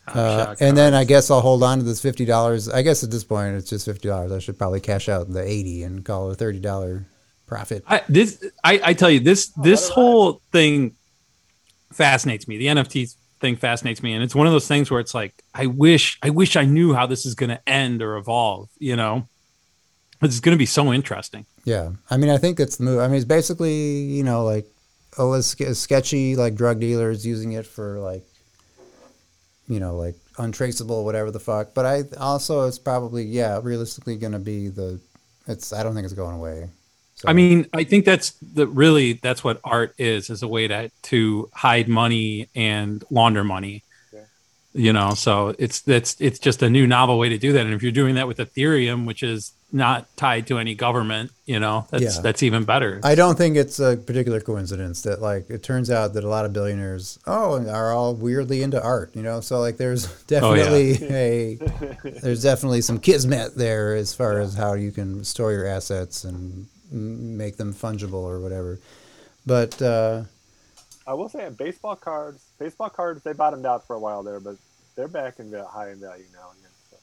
Uh, 0.06 0.46
Shot 0.46 0.60
and 0.60 0.76
then 0.76 0.92
I 0.92 1.04
guess 1.04 1.30
I'll 1.30 1.40
hold 1.40 1.62
on 1.62 1.78
to 1.78 1.84
this 1.84 2.02
fifty 2.02 2.24
dollars. 2.24 2.68
I 2.68 2.82
guess 2.82 3.02
at 3.02 3.10
this 3.10 3.24
point 3.24 3.56
it's 3.56 3.70
just 3.70 3.86
fifty 3.86 4.08
dollars. 4.08 4.32
I 4.32 4.40
should 4.40 4.58
probably 4.58 4.80
cash 4.80 5.08
out 5.08 5.30
the 5.30 5.42
eighty 5.42 5.84
and 5.84 6.04
call 6.04 6.28
it 6.28 6.32
a 6.32 6.36
thirty 6.36 6.60
dollar 6.60 7.06
profit. 7.46 7.82
I, 7.86 8.02
this 8.08 8.44
I, 8.62 8.80
I 8.84 8.92
tell 8.94 9.10
you 9.10 9.20
this 9.20 9.48
this 9.62 9.88
whole 9.88 10.42
thing 10.52 10.96
fascinates 11.92 12.46
me. 12.46 12.58
The 12.58 12.66
NFT 12.66 13.14
thing 13.40 13.56
fascinates 13.56 14.02
me, 14.02 14.12
and 14.12 14.22
it's 14.22 14.34
one 14.34 14.46
of 14.46 14.52
those 14.52 14.68
things 14.68 14.90
where 14.90 15.00
it's 15.00 15.14
like 15.14 15.42
I 15.54 15.66
wish 15.66 16.18
I 16.22 16.30
wish 16.30 16.56
I 16.56 16.64
knew 16.64 16.94
how 16.94 17.06
this 17.06 17.26
is 17.26 17.34
going 17.34 17.50
to 17.50 17.68
end 17.68 18.02
or 18.02 18.16
evolve. 18.16 18.68
You 18.78 18.96
know, 18.96 19.28
it's 20.22 20.40
going 20.40 20.54
to 20.54 20.58
be 20.58 20.66
so 20.66 20.92
interesting. 20.92 21.46
Yeah, 21.64 21.90
I 22.10 22.16
mean, 22.16 22.30
I 22.30 22.38
think 22.38 22.58
that's 22.58 22.76
the 22.76 22.84
move. 22.84 23.00
I 23.00 23.06
mean, 23.06 23.16
it's 23.16 23.24
basically 23.24 24.02
you 24.02 24.22
know 24.22 24.44
like 24.44 24.66
oh, 25.18 25.32
it's 25.34 25.56
sketchy 25.78 26.36
like 26.36 26.54
drug 26.54 26.80
dealers 26.80 27.26
using 27.26 27.52
it 27.52 27.66
for 27.66 27.98
like 28.00 28.24
you 29.66 29.80
know 29.80 29.96
like 29.96 30.14
untraceable 30.38 31.04
whatever 31.04 31.30
the 31.30 31.40
fuck. 31.40 31.74
But 31.74 31.86
I 31.86 32.04
also 32.18 32.66
it's 32.66 32.78
probably 32.78 33.24
yeah 33.24 33.60
realistically 33.62 34.16
going 34.16 34.32
to 34.32 34.38
be 34.38 34.68
the 34.68 35.00
it's 35.46 35.72
I 35.72 35.82
don't 35.82 35.94
think 35.94 36.04
it's 36.04 36.14
going 36.14 36.36
away. 36.36 36.68
So, 37.20 37.28
I 37.28 37.34
mean, 37.34 37.66
I 37.74 37.84
think 37.84 38.04
that's 38.06 38.30
the 38.40 38.66
really 38.66 39.14
that's 39.14 39.44
what 39.44 39.60
art 39.62 39.94
is 39.98 40.30
is 40.30 40.42
a 40.42 40.48
way 40.48 40.66
to 40.68 40.90
to 41.02 41.50
hide 41.54 41.88
money 41.88 42.48
and 42.54 43.04
launder 43.10 43.44
money. 43.44 43.82
Yeah. 44.12 44.20
You 44.72 44.92
know, 44.94 45.12
so 45.14 45.54
it's 45.58 45.82
that's 45.82 46.16
it's 46.20 46.38
just 46.38 46.62
a 46.62 46.70
new 46.70 46.86
novel 46.86 47.18
way 47.18 47.28
to 47.28 47.38
do 47.38 47.52
that. 47.52 47.66
And 47.66 47.74
if 47.74 47.82
you're 47.82 47.92
doing 47.92 48.14
that 48.14 48.26
with 48.26 48.38
Ethereum, 48.38 49.06
which 49.06 49.22
is 49.22 49.52
not 49.72 50.08
tied 50.16 50.46
to 50.48 50.58
any 50.58 50.74
government, 50.74 51.30
you 51.46 51.60
know, 51.60 51.86
that's 51.90 52.02
Yeah. 52.16 52.22
that's 52.22 52.42
even 52.42 52.64
better. 52.64 53.00
I 53.04 53.14
don't 53.14 53.36
think 53.36 53.56
it's 53.56 53.78
a 53.78 53.96
particular 53.98 54.40
coincidence 54.40 55.02
that 55.02 55.20
like 55.20 55.50
it 55.50 55.62
turns 55.62 55.90
out 55.90 56.14
that 56.14 56.24
a 56.24 56.28
lot 56.28 56.44
of 56.46 56.52
billionaires 56.54 57.18
oh 57.26 57.64
are 57.68 57.92
all 57.92 58.14
weirdly 58.14 58.62
into 58.62 58.82
art, 58.82 59.14
you 59.14 59.22
know. 59.22 59.40
So 59.42 59.60
like 59.60 59.76
there's 59.76 60.06
Oh, 60.06 60.54
yeah. 60.54 60.64
definitely 60.64 61.06
a 61.10 61.58
there's 62.22 62.42
definitely 62.42 62.80
some 62.80 62.98
kismet 62.98 63.56
there 63.56 63.94
as 63.94 64.14
far 64.14 64.40
as 64.40 64.54
how 64.54 64.72
you 64.72 64.90
can 64.90 65.22
store 65.22 65.52
your 65.52 65.66
assets 65.66 66.24
and 66.24 66.66
make 66.90 67.56
them 67.56 67.72
fungible 67.72 68.22
or 68.24 68.40
whatever. 68.40 68.78
But 69.46 69.80
uh, 69.80 70.22
I 71.06 71.14
will 71.14 71.28
say, 71.28 71.48
baseball 71.50 71.96
cards, 71.96 72.44
baseball 72.58 72.90
cards, 72.90 73.22
they 73.22 73.32
bottomed 73.32 73.66
out 73.66 73.86
for 73.86 73.96
a 73.96 73.98
while 73.98 74.22
there, 74.22 74.40
but 74.40 74.56
they're 74.96 75.08
back 75.08 75.38
in 75.38 75.50
val- 75.50 75.66
high 75.66 75.90
in 75.90 75.98
value 76.00 76.24
now 76.32 76.50
again. 76.58 76.70
So. 76.90 76.96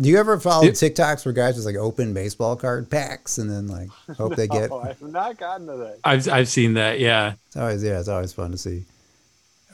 do 0.00 0.08
you 0.08 0.18
ever 0.18 0.38
follow 0.40 0.64
It- 0.66 0.74
TikToks 0.74 1.24
where 1.24 1.32
guys 1.32 1.54
just 1.54 1.66
like 1.66 1.76
open 1.76 2.12
baseball 2.14 2.56
card 2.56 2.90
packs 2.90 3.38
and 3.38 3.48
then 3.48 3.68
like 3.68 3.88
hope 4.16 4.34
they 4.36 4.48
get? 4.48 4.72
I 4.72 4.88
have 4.88 5.02
not 5.02 5.38
gotten 5.38 5.66
to 5.68 5.76
that. 5.76 5.98
I've 6.04 6.28
I've 6.28 6.48
seen 6.48 6.74
that. 6.74 6.98
Yeah. 7.00 7.34
It's 7.46 7.56
always 7.56 7.82
yeah, 7.84 8.00
it's 8.00 8.08
always 8.08 8.32
fun 8.32 8.50
to 8.50 8.58
see. 8.58 8.84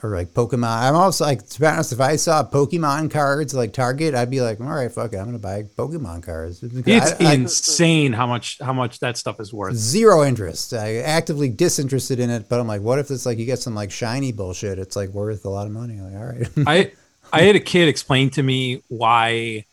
Or 0.05 0.15
like 0.15 0.33
Pokemon. 0.35 0.83
I'm 0.83 0.95
also 0.95 1.25
like 1.25 1.47
to 1.49 1.59
be 1.59 1.65
honest, 1.65 1.91
if 1.91 1.99
I 1.99 2.15
saw 2.15 2.43
Pokemon 2.43 3.09
cards 3.09 3.55
like 3.55 3.73
Target, 3.73 4.13
I'd 4.13 4.29
be 4.29 4.39
like, 4.41 4.59
all 4.61 4.67
right, 4.67 4.91
fuck 4.91 5.13
it, 5.13 5.17
I'm 5.17 5.25
gonna 5.25 5.39
buy 5.39 5.63
Pokemon 5.63 6.21
cards. 6.23 6.61
It's 6.61 7.21
I- 7.21 7.31
I- 7.31 7.33
insane 7.33 8.13
how 8.13 8.27
much 8.27 8.59
how 8.61 8.73
much 8.73 8.99
that 8.99 9.17
stuff 9.17 9.39
is 9.39 9.51
worth. 9.51 9.75
zero 9.75 10.23
interest. 10.23 10.73
I 10.73 10.97
actively 10.97 11.49
disinterested 11.49 12.19
in 12.19 12.29
it, 12.29 12.47
but 12.49 12.59
I'm 12.59 12.67
like, 12.67 12.81
what 12.81 12.99
if 12.99 13.09
it's 13.09 13.25
like 13.25 13.39
you 13.39 13.45
get 13.45 13.59
some 13.59 13.73
like 13.73 13.89
shiny 13.91 14.31
bullshit? 14.31 14.77
It's 14.77 14.95
like 14.95 15.09
worth 15.09 15.43
a 15.45 15.49
lot 15.49 15.65
of 15.65 15.73
money. 15.73 15.99
Like, 15.99 16.15
all 16.15 16.25
right. 16.27 16.47
I 16.67 16.91
I 17.33 17.41
had 17.41 17.55
a 17.55 17.59
kid 17.59 17.87
explain 17.87 18.29
to 18.31 18.43
me 18.43 18.83
why 18.87 19.65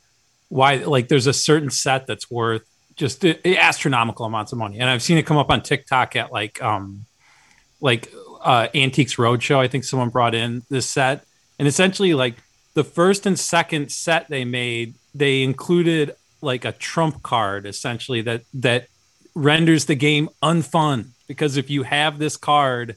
why 0.48 0.76
like 0.76 1.08
there's 1.08 1.26
a 1.26 1.32
certain 1.34 1.68
set 1.70 2.06
that's 2.06 2.30
worth 2.30 2.62
just 2.96 3.24
uh, 3.24 3.34
astronomical 3.44 4.24
amounts 4.24 4.52
of 4.52 4.58
money, 4.58 4.78
and 4.78 4.88
I've 4.88 5.02
seen 5.02 5.18
it 5.18 5.26
come 5.26 5.36
up 5.36 5.50
on 5.50 5.62
TikTok 5.62 6.16
at 6.16 6.32
like 6.32 6.62
um 6.62 7.04
like 7.80 8.12
uh, 8.42 8.68
Antiques 8.74 9.16
Roadshow. 9.16 9.58
I 9.58 9.68
think 9.68 9.84
someone 9.84 10.08
brought 10.10 10.34
in 10.34 10.62
this 10.70 10.88
set, 10.88 11.24
and 11.58 11.66
essentially 11.68 12.14
like 12.14 12.34
the 12.74 12.84
first 12.84 13.26
and 13.26 13.38
second 13.38 13.90
set 13.92 14.28
they 14.28 14.44
made, 14.44 14.94
they 15.14 15.42
included 15.42 16.14
like 16.40 16.64
a 16.64 16.72
trump 16.72 17.22
card 17.22 17.66
essentially 17.66 18.20
that 18.22 18.42
that 18.54 18.88
renders 19.34 19.84
the 19.86 19.94
game 19.94 20.28
unfun 20.42 21.06
because 21.28 21.56
if 21.56 21.70
you 21.70 21.84
have 21.84 22.18
this 22.18 22.36
card, 22.36 22.96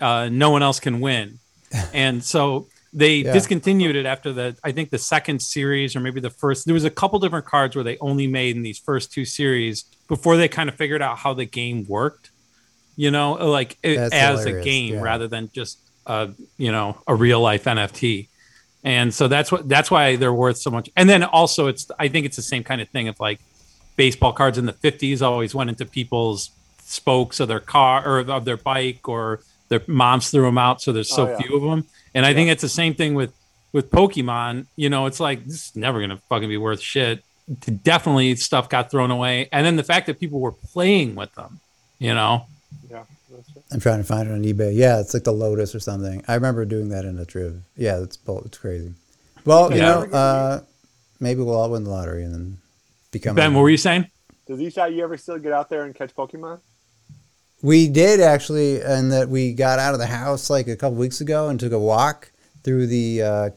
uh, 0.00 0.28
no 0.30 0.50
one 0.50 0.62
else 0.62 0.80
can 0.80 1.00
win, 1.00 1.38
and 1.92 2.24
so 2.24 2.66
they 2.92 3.16
Yeah. 3.16 3.32
discontinued 3.32 3.96
it 3.96 4.06
after 4.06 4.32
the 4.32 4.56
I 4.62 4.70
think 4.72 4.90
the 4.90 4.98
second 4.98 5.40
series 5.42 5.96
or 5.96 6.00
maybe 6.00 6.20
the 6.20 6.30
first. 6.30 6.64
There 6.64 6.74
was 6.74 6.84
a 6.84 6.90
couple 6.90 7.18
different 7.18 7.44
cards 7.46 7.74
where 7.76 7.84
they 7.84 7.98
only 7.98 8.26
made 8.26 8.56
in 8.56 8.62
these 8.62 8.78
first 8.78 9.12
two 9.12 9.24
series 9.24 9.84
before 10.08 10.36
they 10.36 10.48
kind 10.48 10.68
of 10.68 10.76
figured 10.76 11.02
out 11.02 11.18
how 11.18 11.34
the 11.34 11.44
game 11.44 11.84
worked. 11.88 12.30
You 12.96 13.10
know, 13.10 13.32
like 13.32 13.78
it, 13.82 13.98
as 14.12 14.44
a 14.46 14.62
game 14.62 14.94
yeah. 14.94 15.02
rather 15.02 15.28
than 15.28 15.50
just 15.52 15.78
a 16.06 16.30
you 16.56 16.72
know 16.72 16.98
a 17.06 17.14
real 17.14 17.40
life 17.40 17.64
NFT. 17.64 18.28
And 18.84 19.14
so 19.14 19.28
that's 19.28 19.50
what 19.50 19.68
that's 19.68 19.90
why 19.90 20.16
they're 20.16 20.32
worth 20.32 20.58
so 20.58 20.70
much. 20.70 20.90
And 20.96 21.08
then 21.08 21.24
also 21.24 21.68
it's 21.68 21.90
I 21.98 22.08
think 22.08 22.26
it's 22.26 22.36
the 22.36 22.42
same 22.42 22.62
kind 22.64 22.80
of 22.80 22.88
thing 22.90 23.08
of 23.08 23.18
like 23.18 23.40
baseball 23.96 24.32
cards 24.32 24.58
in 24.58 24.66
the 24.66 24.72
50s 24.72 25.22
always 25.22 25.54
went 25.54 25.70
into 25.70 25.86
people's 25.86 26.50
spokes 26.78 27.40
of 27.40 27.48
their 27.48 27.60
car 27.60 28.06
or 28.06 28.18
of 28.20 28.44
their 28.44 28.56
bike 28.56 29.08
or 29.08 29.40
their 29.68 29.82
moms 29.86 30.30
threw 30.30 30.42
them 30.42 30.58
out 30.58 30.82
so 30.82 30.92
there's 30.92 31.08
so 31.08 31.26
Oh, 31.26 31.30
yeah. 31.30 31.38
few 31.38 31.56
of 31.56 31.62
them 31.62 31.84
and 32.14 32.26
i 32.26 32.34
think 32.34 32.50
it's 32.50 32.60
the 32.60 32.68
same 32.68 32.94
thing 32.94 33.14
with 33.14 33.32
with 33.72 33.90
pokemon 33.90 34.66
you 34.76 34.90
know 34.90 35.06
it's 35.06 35.20
like 35.20 35.44
this 35.44 35.68
is 35.68 35.76
never 35.76 36.00
gonna 36.00 36.18
fucking 36.28 36.48
be 36.48 36.58
worth 36.58 36.80
shit 36.80 37.24
definitely 37.82 38.34
stuff 38.36 38.68
got 38.68 38.90
thrown 38.90 39.10
away 39.10 39.48
and 39.52 39.64
then 39.64 39.76
the 39.76 39.82
fact 39.82 40.06
that 40.08 40.20
people 40.20 40.40
were 40.40 40.52
playing 40.52 41.14
with 41.14 41.34
them 41.36 41.60
you 41.98 42.12
know 42.12 42.32
Yeah, 42.32 42.34
that's 42.34 42.44
true. 42.44 42.53
I'm 43.72 43.80
trying 43.80 43.98
to 43.98 44.04
find 44.04 44.28
it 44.28 44.32
on 44.32 44.42
eBay. 44.42 44.74
Yeah, 44.74 45.00
it's 45.00 45.14
like 45.14 45.24
the 45.24 45.32
Lotus 45.32 45.74
or 45.74 45.80
something. 45.80 46.22
I 46.28 46.34
remember 46.34 46.64
doing 46.64 46.88
that 46.90 47.04
in 47.04 47.18
a 47.18 47.24
triv. 47.24 47.62
Yeah, 47.76 48.00
it's 48.02 48.18
it's 48.26 48.58
crazy. 48.58 48.94
Well, 49.44 49.70
you 49.70 49.78
Yeah. 49.78 49.82
know, 49.82 50.00
uh, 50.12 50.60
maybe 51.20 51.40
we'll 51.42 51.54
all 51.56 51.70
win 51.70 51.84
the 51.84 51.90
lottery 51.90 52.24
and 52.24 52.34
then 52.34 52.58
become. 53.10 53.36
ben 53.36 53.54
what 53.54 53.62
were 53.62 53.70
you 53.70 53.76
saying 53.76 54.08
Does 54.46 54.58
Ishai, 54.60 54.94
you 54.94 55.02
ever 55.02 55.16
still 55.16 55.38
get 55.38 55.52
out 55.52 55.68
there 55.70 55.84
and 55.84 55.94
catch 55.94 56.14
Pokemon? 56.14 56.60
We 57.62 57.88
did 57.88 58.20
actually, 58.20 58.82
and 58.82 59.10
that 59.12 59.28
we 59.28 59.52
got 59.54 59.78
out 59.78 59.94
of 59.94 60.00
the 60.00 60.06
house 60.06 60.50
like 60.50 60.68
a 60.68 60.76
couple 60.76 60.98
weeks 60.98 61.20
ago 61.20 61.48
and 61.48 61.58
took 61.58 61.72
a 61.72 61.78
walk 61.78 62.30
through 62.62 62.86
the 62.88 63.22
uh, 63.22 63.50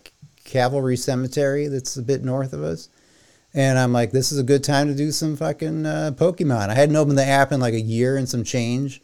Calvary 0.45 0.95
Cemetery 0.95 1.67
that's 1.67 1.97
a 1.97 2.01
bit 2.01 2.23
north 2.23 2.53
of 2.53 2.63
us. 2.63 2.88
And 3.53 3.78
I'm 3.80 3.91
like, 3.91 4.11
this 4.11 4.32
is 4.32 4.38
a 4.39 4.43
good 4.43 4.63
time 4.63 4.88
to 4.88 4.95
do 4.95 5.11
some 5.11 5.36
fucking 5.36 5.86
uh, 5.86 6.11
Pokemon. 6.15 6.69
I 6.69 6.75
hadn't 6.75 6.95
opened 6.95 7.17
the 7.17 7.25
app 7.25 7.51
in 7.51 7.59
like 7.59 7.73
a 7.73 7.82
year 7.82 8.15
and 8.15 8.30
some 8.30 8.43
change. 8.43 9.01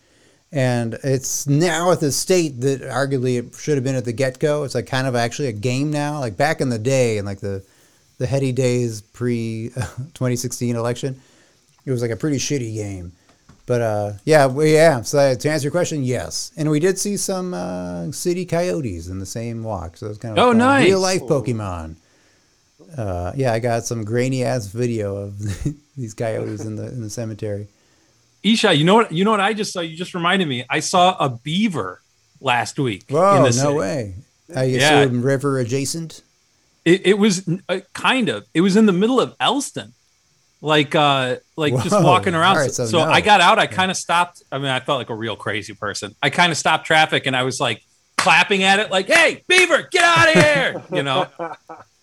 And 0.56 1.00
it's 1.04 1.48
now 1.48 1.92
at 1.92 2.00
the 2.00 2.12
state 2.12 2.62
that 2.62 2.82
arguably 2.84 3.40
it 3.40 3.56
should 3.56 3.74
have 3.76 3.84
been 3.84 3.96
at 3.96 4.06
the 4.06 4.14
get 4.14 4.38
go. 4.40 4.64
It's 4.64 4.76
like 4.76 4.86
kind 4.86 5.08
of 5.08 5.16
actually 5.16 5.48
a 5.48 5.52
game 5.54 5.90
now. 5.90 6.20
Like 6.20 6.38
back 6.38 6.62
in 6.62 6.70
the 6.70 6.78
day, 6.78 7.18
in 7.18 7.26
like 7.26 7.40
the, 7.40 7.64
the 8.20 8.28
heady 8.28 8.52
days 8.52 9.02
pre 9.02 9.70
2016 10.14 10.76
election, 10.76 11.20
it 11.86 11.92
was 11.92 12.04
like 12.04 12.12
a 12.12 12.16
pretty 12.16 12.38
shitty 12.38 12.76
game. 12.76 13.14
But 13.66 13.82
uh, 13.82 14.14
yeah, 14.26 14.46
we, 14.46 14.74
yeah. 14.76 15.02
So 15.02 15.34
to 15.34 15.50
answer 15.50 15.64
your 15.66 15.72
question, 15.72 16.04
yes, 16.04 16.52
and 16.56 16.70
we 16.70 16.80
did 16.80 17.00
see 17.00 17.18
some 17.18 17.54
uh, 17.56 18.12
city 18.12 18.46
coyotes 18.46 19.08
in 19.08 19.18
the 19.20 19.26
same 19.26 19.64
walk. 19.64 19.98
So 19.98 20.06
it 20.06 20.10
was 20.10 20.18
kind 20.20 20.38
of 20.38 20.44
Oh, 20.44 20.50
fun. 20.52 20.58
nice. 20.60 20.86
real 20.86 21.00
life 21.00 21.22
Pokemon. 21.22 21.96
Uh, 22.96 23.32
yeah, 23.36 23.54
I 23.54 23.60
got 23.60 23.86
some 23.86 24.04
grainy 24.04 24.44
ass 24.44 24.68
video 24.68 25.16
of 25.16 25.40
these 25.98 26.14
coyotes 26.14 26.64
in 26.66 26.76
the 26.76 26.88
in 26.90 27.02
the 27.02 27.10
cemetery. 27.10 27.68
Isha 28.44 28.74
you 28.74 28.84
know 28.84 28.96
what 28.96 29.12
you 29.12 29.24
know 29.24 29.32
what 29.32 29.40
i 29.40 29.54
just 29.54 29.72
saw 29.74 29.80
you 29.80 29.96
just 29.96 30.14
reminded 30.14 30.48
me 30.48 30.66
i 30.70 30.80
saw 30.80 31.16
a 31.20 31.30
beaver 31.30 32.02
last 32.42 32.78
week 32.78 33.06
in 33.10 33.16
Whoa, 33.16 33.36
the 33.38 33.42
no 33.44 33.50
city. 33.52 33.74
way! 33.76 34.16
I 34.56 34.64
Yeah. 34.66 35.00
assume 35.00 35.22
river 35.22 35.58
adjacent. 35.60 36.22
It, 36.84 37.08
it 37.08 37.18
was 37.18 37.48
uh, 37.70 37.80
kind 37.94 38.28
of. 38.28 38.46
It 38.54 38.60
was 38.60 38.76
in 38.76 38.86
the 38.86 38.92
middle 38.92 39.22
of 39.22 39.34
Elston, 39.40 39.94
like 40.60 40.94
uh, 40.96 41.38
like 41.56 41.74
just 41.82 41.92
walking 42.04 42.36
around. 42.36 42.58
Right, 42.58 42.70
so 42.72 42.86
so 42.86 42.98
no. 42.98 43.06
I 43.10 43.22
got 43.22 43.40
out. 43.40 43.58
I 43.60 43.68
kind 43.68 43.90
of 43.90 43.96
stopped. 43.96 44.44
I 44.52 44.58
mean, 44.58 44.68
I 44.68 44.82
felt 44.82 44.98
like 44.98 45.10
a 45.10 45.16
real 45.16 45.38
crazy 45.38 45.74
person. 45.74 46.14
I 46.22 46.30
kind 46.30 46.52
of 46.52 46.58
stopped 46.58 46.86
traffic, 46.86 47.26
and 47.26 47.38
I 47.38 47.44
was 47.44 47.62
like 47.62 47.82
clapping 48.18 48.64
at 48.64 48.80
it, 48.80 48.92
like, 48.92 49.08
"Hey, 49.08 49.42
Beaver, 49.48 49.88
get 49.90 50.04
out 50.04 50.28
of 50.36 50.44
here!" 50.44 50.84
you 50.92 51.04
know. 51.04 51.28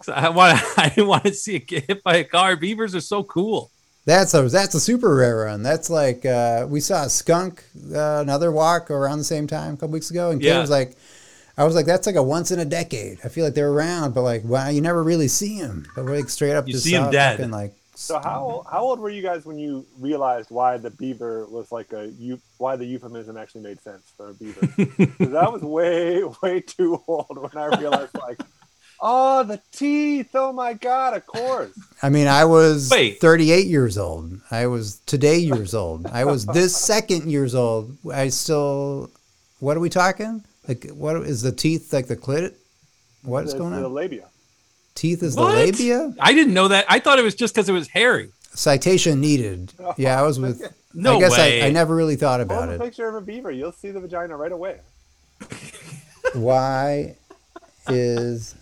So 0.02 0.14
I 0.14 0.30
want. 0.30 0.58
I 0.78 0.88
didn't 0.88 1.08
want 1.08 1.24
to 1.24 1.34
see 1.34 1.56
it 1.56 1.66
get 1.66 1.84
hit 1.84 2.02
by 2.02 2.16
a 2.16 2.24
car. 2.24 2.56
Beavers 2.56 2.94
are 2.94 3.02
so 3.02 3.22
cool. 3.22 3.70
That's 4.06 4.32
a 4.34 4.42
that's 4.48 4.74
a 4.74 4.80
super 4.80 5.14
rare 5.14 5.46
one. 5.46 5.62
That's 5.62 5.90
like 5.90 6.24
uh, 6.24 6.66
we 6.68 6.80
saw 6.80 7.04
a 7.04 7.10
skunk 7.10 7.64
uh, 7.94 8.20
another 8.20 8.50
walk 8.50 8.90
around 8.90 9.18
the 9.18 9.24
same 9.24 9.46
time 9.46 9.74
a 9.74 9.76
couple 9.76 9.90
weeks 9.90 10.10
ago, 10.10 10.30
and 10.30 10.40
Kate 10.40 10.48
Yeah. 10.48 10.60
was 10.60 10.70
like, 10.70 10.96
I 11.58 11.64
was 11.64 11.74
like, 11.74 11.86
that's 11.86 12.06
like 12.06 12.16
a 12.16 12.22
once 12.22 12.50
in 12.50 12.58
a 12.58 12.64
decade. 12.64 13.18
I 13.24 13.28
feel 13.28 13.44
like 13.44 13.54
they're 13.54 13.70
around, 13.70 14.14
but 14.14 14.22
like, 14.22 14.42
wow, 14.44 14.68
you 14.68 14.80
never 14.80 15.02
really 15.02 15.28
see 15.28 15.60
them. 15.60 15.86
But 15.94 16.06
we're 16.06 16.16
like 16.16 16.30
straight 16.30 16.54
up, 16.56 16.66
You 16.66 16.72
just 16.72 16.84
see 16.84 16.94
'em 16.96 17.02
saw 17.04 17.12
dead. 17.12 17.38
fucking, 17.38 17.50
like 17.50 17.72
So 17.94 18.18
how 18.18 18.64
how 18.70 18.80
old 18.80 19.00
were 19.00 19.10
you 19.10 19.22
guys 19.22 19.44
when 19.44 19.58
you 19.58 19.86
realized 19.98 20.50
why 20.50 20.78
the 20.78 20.90
beaver 20.90 21.46
was 21.46 21.70
like 21.70 21.92
a 21.92 22.06
you 22.18 22.40
why 22.56 22.76
the 22.76 22.86
euphemism 22.86 23.36
actually 23.36 23.60
made 23.62 23.82
sense 23.82 24.12
for 24.16 24.30
a 24.30 24.34
beaver? 24.34 24.62
'Cause 25.20 25.32
that 25.32 25.52
was 25.52 25.60
way 25.62 26.22
way 26.42 26.60
too 26.60 27.02
old 27.06 27.36
when 27.36 27.62
I 27.62 27.66
realized 27.66 28.16
like 28.16 28.38
Oh, 29.02 29.42
the 29.44 29.60
teeth! 29.72 30.30
Oh 30.34 30.52
my 30.52 30.74
god! 30.74 31.14
Of 31.14 31.26
course. 31.26 31.70
I 32.02 32.10
mean, 32.10 32.26
I 32.26 32.44
was 32.44 32.90
Wait. 32.90 33.18
38 33.20 33.66
years 33.66 33.96
old. 33.96 34.40
I 34.50 34.66
was 34.66 34.98
today 35.06 35.38
years 35.38 35.74
old. 35.74 36.06
I 36.06 36.24
was 36.26 36.44
this 36.52 36.76
second 36.76 37.30
years 37.30 37.54
old. 37.54 37.96
I 38.12 38.28
still. 38.28 39.10
What 39.58 39.76
are 39.76 39.80
we 39.80 39.88
talking? 39.90 40.44
Like, 40.68 40.88
what 40.90 41.16
is 41.16 41.42
the 41.42 41.52
teeth 41.52 41.92
like 41.92 42.06
the 42.08 42.16
clit? 42.16 42.54
What's 43.22 43.50
It's 43.52 43.58
going 43.58 43.72
the 43.72 43.84
on? 43.84 43.92
labia. 43.94 44.26
Teeth 44.94 45.22
is 45.22 45.34
What? 45.36 45.52
the 45.52 45.56
labia. 45.66 46.14
I 46.20 46.32
didn't 46.34 46.52
know 46.54 46.68
that. 46.68 46.84
I 46.88 46.98
thought 46.98 47.18
it 47.18 47.22
was 47.22 47.34
just 47.34 47.54
because 47.54 47.68
it 47.68 47.72
was 47.72 47.88
hairy. 47.88 48.30
Citation 48.52 49.20
needed. 49.20 49.72
Yeah, 49.96 50.18
I 50.20 50.22
was 50.22 50.38
with. 50.40 50.62
No 50.92 51.16
I 51.16 51.20
guess 51.20 51.32
way. 51.32 51.62
I, 51.62 51.66
I 51.66 51.70
never 51.70 51.94
really 51.94 52.16
thought 52.16 52.40
Hold 52.40 52.50
about 52.50 52.68
a 52.68 52.72
it. 52.74 52.80
picture 52.80 53.08
of 53.08 53.14
a 53.14 53.20
beaver. 53.20 53.50
You'll 53.50 53.72
see 53.72 53.90
the 53.90 54.00
vagina 54.00 54.36
right 54.36 54.50
away. 54.52 54.80
Why 56.34 57.16
is 57.88 58.54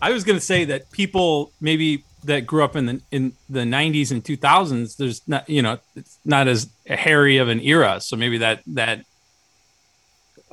I 0.00 0.12
was 0.12 0.24
going 0.24 0.38
to 0.38 0.44
say 0.44 0.64
that 0.66 0.90
people 0.90 1.52
maybe 1.60 2.04
that 2.24 2.46
grew 2.46 2.64
up 2.64 2.76
in 2.76 2.86
the 2.86 3.00
in 3.10 3.32
the 3.48 3.60
90s 3.60 4.10
and 4.10 4.22
2000s, 4.22 4.96
there's 4.96 5.26
not 5.28 5.48
you 5.48 5.62
know 5.62 5.78
it's 5.96 6.18
not 6.24 6.48
as 6.48 6.68
hairy 6.86 7.38
of 7.38 7.48
an 7.48 7.60
era, 7.60 8.00
so 8.00 8.16
maybe 8.16 8.38
that 8.38 8.62
that 8.66 9.04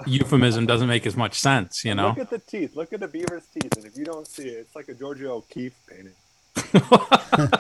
euphemism 0.06 0.66
doesn't 0.66 0.88
make 0.88 1.06
as 1.06 1.16
much 1.16 1.40
sense. 1.40 1.86
You 1.86 1.96
know, 1.96 2.10
Look 2.10 2.20
at 2.20 2.30
the 2.30 2.40
teeth. 2.40 2.76
Look 2.76 2.94
at 2.94 3.00
the 3.00 3.08
beaver's 3.08 3.46
teeth. 3.48 3.76
And 3.78 3.86
if 3.86 3.98
you 3.98 4.06
don't 4.06 4.28
see 4.28 4.48
it, 4.48 4.58
it's 4.60 4.76
like 4.76 4.90
a 4.90 4.94
Georgia 4.94 5.32
O'Keeffe 5.32 5.78
painting. 5.88 6.14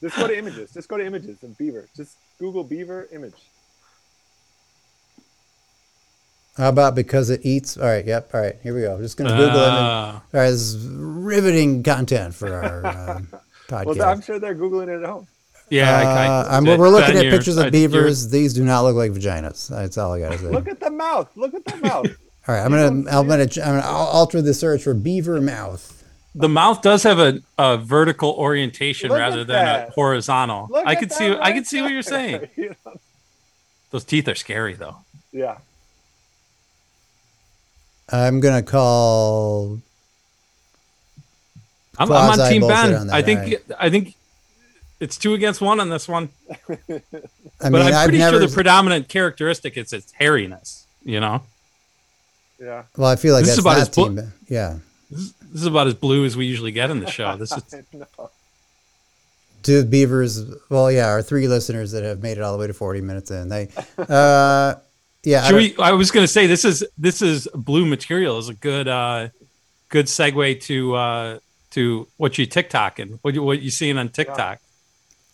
Just 0.00 0.16
go 0.16 0.26
to 0.26 0.36
images. 0.36 0.70
Just 0.72 0.88
go 0.88 0.98
to 0.98 1.06
images 1.06 1.42
of 1.42 1.56
beaver. 1.56 1.88
Just 1.96 2.18
Google 2.38 2.62
beaver 2.62 3.08
image. 3.10 3.32
How 6.56 6.68
about 6.68 6.94
because 6.94 7.30
it 7.30 7.40
eats? 7.44 7.76
All 7.76 7.84
right. 7.86 8.04
Yep. 8.04 8.30
All 8.34 8.40
right. 8.40 8.56
Here 8.62 8.74
we 8.74 8.82
go. 8.82 8.98
just 9.00 9.16
gonna 9.16 9.30
Google 9.30 9.46
it. 9.60 9.68
Uh, 9.68 10.12
All 10.12 10.22
right. 10.32 10.50
This 10.50 10.60
is 10.74 10.86
riveting 10.88 11.82
content 11.82 12.34
for 12.34 12.52
our 12.54 12.86
uh, 12.86 13.20
podcast. 13.68 13.96
Well, 13.96 14.08
I'm 14.08 14.20
sure 14.22 14.38
they're 14.38 14.54
Googling 14.54 14.88
it 14.88 15.02
at 15.02 15.08
home. 15.08 15.26
yeah, 15.70 15.98
I- 15.98 16.02
I- 16.02 16.26
Uh, 16.28 16.46
I'm- 16.50 16.64
we're 16.64 16.88
looking 16.88 17.16
at 17.16 17.24
you're- 17.24 17.36
pictures 17.36 17.56
of 17.56 17.64
think 17.64 17.74
you're- 17.74 17.86
beavers. 17.88 18.28
These 18.30 18.54
do 18.54 18.64
not 18.64 18.82
look 18.82 18.94
like 18.96 19.12
vaginas. 19.12 19.68
That's 19.68 19.98
all 19.98 20.12
I 20.12 20.20
gotta 20.20 20.38
say. 20.38 20.44
Look 20.46 20.68
at 20.68 20.78
the 20.80 20.90
mouth. 20.90 21.28
Look 21.36 21.54
at 21.54 21.64
the 21.64 21.76
mouth. 21.78 22.06
all 22.48 22.54
right, 22.54 22.62
I'm 22.64 22.70
gonna, 22.70 23.10
I'm 23.10 23.26
gonna, 23.26 23.42
I'm 23.42 23.80
gonna 23.80 23.82
alter 23.86 24.40
the 24.42 24.54
search 24.54 24.82
for 24.84 24.94
beaver 24.94 25.40
mouth. 25.40 25.90
The 26.36 26.48
mouth 26.48 26.82
does 26.82 27.04
have 27.04 27.18
a, 27.20 27.40
a 27.58 27.78
vertical 27.78 28.30
orientation 28.32 29.08
Look 29.10 29.18
rather 29.18 29.40
at 29.42 29.46
than 29.46 29.66
a 29.88 29.90
horizontal. 29.90 30.66
Look 30.70 30.84
I 30.86 30.92
at 30.94 30.98
could 31.00 31.10
that 31.10 31.14
see. 31.18 31.26
I 31.26 31.36
right 31.38 31.54
could 31.54 31.66
see 31.66 31.80
what 31.80 31.90
you're 31.92 32.02
saying. 32.02 32.48
You 32.56 32.74
know? 32.84 32.94
Those 33.90 34.04
teeth 34.04 34.26
are 34.28 34.34
scary, 34.34 34.74
though. 34.74 34.96
yeah. 35.32 35.58
I'm 38.10 38.40
gonna 38.40 38.62
call. 38.62 39.80
I'm, 41.98 42.10
I'm 42.10 42.40
on 42.40 42.50
Team 42.50 42.60
bullshit 42.60 42.76
Ben. 42.76 42.94
on 42.94 43.06
that, 43.08 43.14
I 43.16 43.22
think. 43.22 43.40
alright. 43.40 43.62
I 43.78 43.88
think 43.90 44.14
it's 45.00 45.16
two 45.16 45.34
against 45.34 45.60
one 45.60 45.78
on 45.80 45.88
this 45.90 46.08
one. 46.08 46.28
I 46.50 46.66
but 46.68 47.72
mean, 47.72 47.82
I'm 47.82 47.94
I've 47.94 48.04
pretty 48.06 48.18
never. 48.18 48.38
sure 48.38 48.46
the 48.48 48.52
predominant 48.52 49.08
characteristic 49.08 49.76
is 49.76 49.92
its 49.92 50.12
hairiness. 50.20 50.84
You 51.04 51.20
know, 51.20 51.42
Yeah. 52.60 52.84
well, 52.96 53.10
I 53.10 53.16
feel 53.16 53.34
like 53.34 53.44
This 53.44 53.58
is 53.58 53.64
that's 53.64 53.64
about 53.64 53.78
not 53.78 53.88
as 53.88 53.94
blo- 53.94 54.04
team. 54.06 54.14
Ben. 54.16 54.32
Yeah. 54.48 54.76
this 55.10 55.20
is, 55.20 55.32
this 55.34 55.60
is 55.62 55.66
about 55.66 55.86
as 55.86 55.94
blue 55.94 56.24
as 56.24 56.36
we 56.36 56.46
usually 56.46 56.72
get 56.72 56.90
in 56.90 57.00
the 57.00 57.10
show. 57.10 57.36
This 57.36 57.52
is 57.72 57.74
No. 57.92 58.30
To 59.64 59.84
beavers, 59.84 60.42
well, 60.68 60.90
yeah, 60.92 61.06
our 61.06 61.22
three 61.22 61.46
listeners 61.48 61.92
that 61.92 62.02
have 62.02 62.22
made 62.22 62.36
it 62.38 62.42
all 62.42 62.52
the 62.52 62.58
way 62.58 62.66
to 62.66 62.74
40 62.74 63.00
minutes 63.02 63.30
in, 63.30 63.48
they, 63.48 63.68
uh, 63.98 64.74
yeah, 65.24 65.42
I 65.42 65.46
Should 65.48 65.52
don't- 65.52 65.78
we? 65.78 65.84
I 65.84 65.92
was 65.92 66.10
going 66.10 66.24
to 66.24 66.28
say 66.32 66.46
this 66.46 66.64
is 66.64 66.84
this 66.98 67.22
is 67.22 67.48
blue 67.54 67.86
material 67.86 68.38
is 68.38 68.48
a 68.48 68.54
good 68.54 68.86
uh, 68.88 69.28
good 69.88 70.06
segue 70.06 70.60
to 70.62 70.94
uh, 70.94 71.38
to 71.70 72.06
what 72.16 72.38
you 72.38 72.46
TikToking, 72.46 73.18
what 73.22 73.34
you 73.34 73.42
what 73.42 73.60
you 73.62 73.70
seeing 73.70 73.98
on 73.98 74.08
TikTok, 74.10 74.60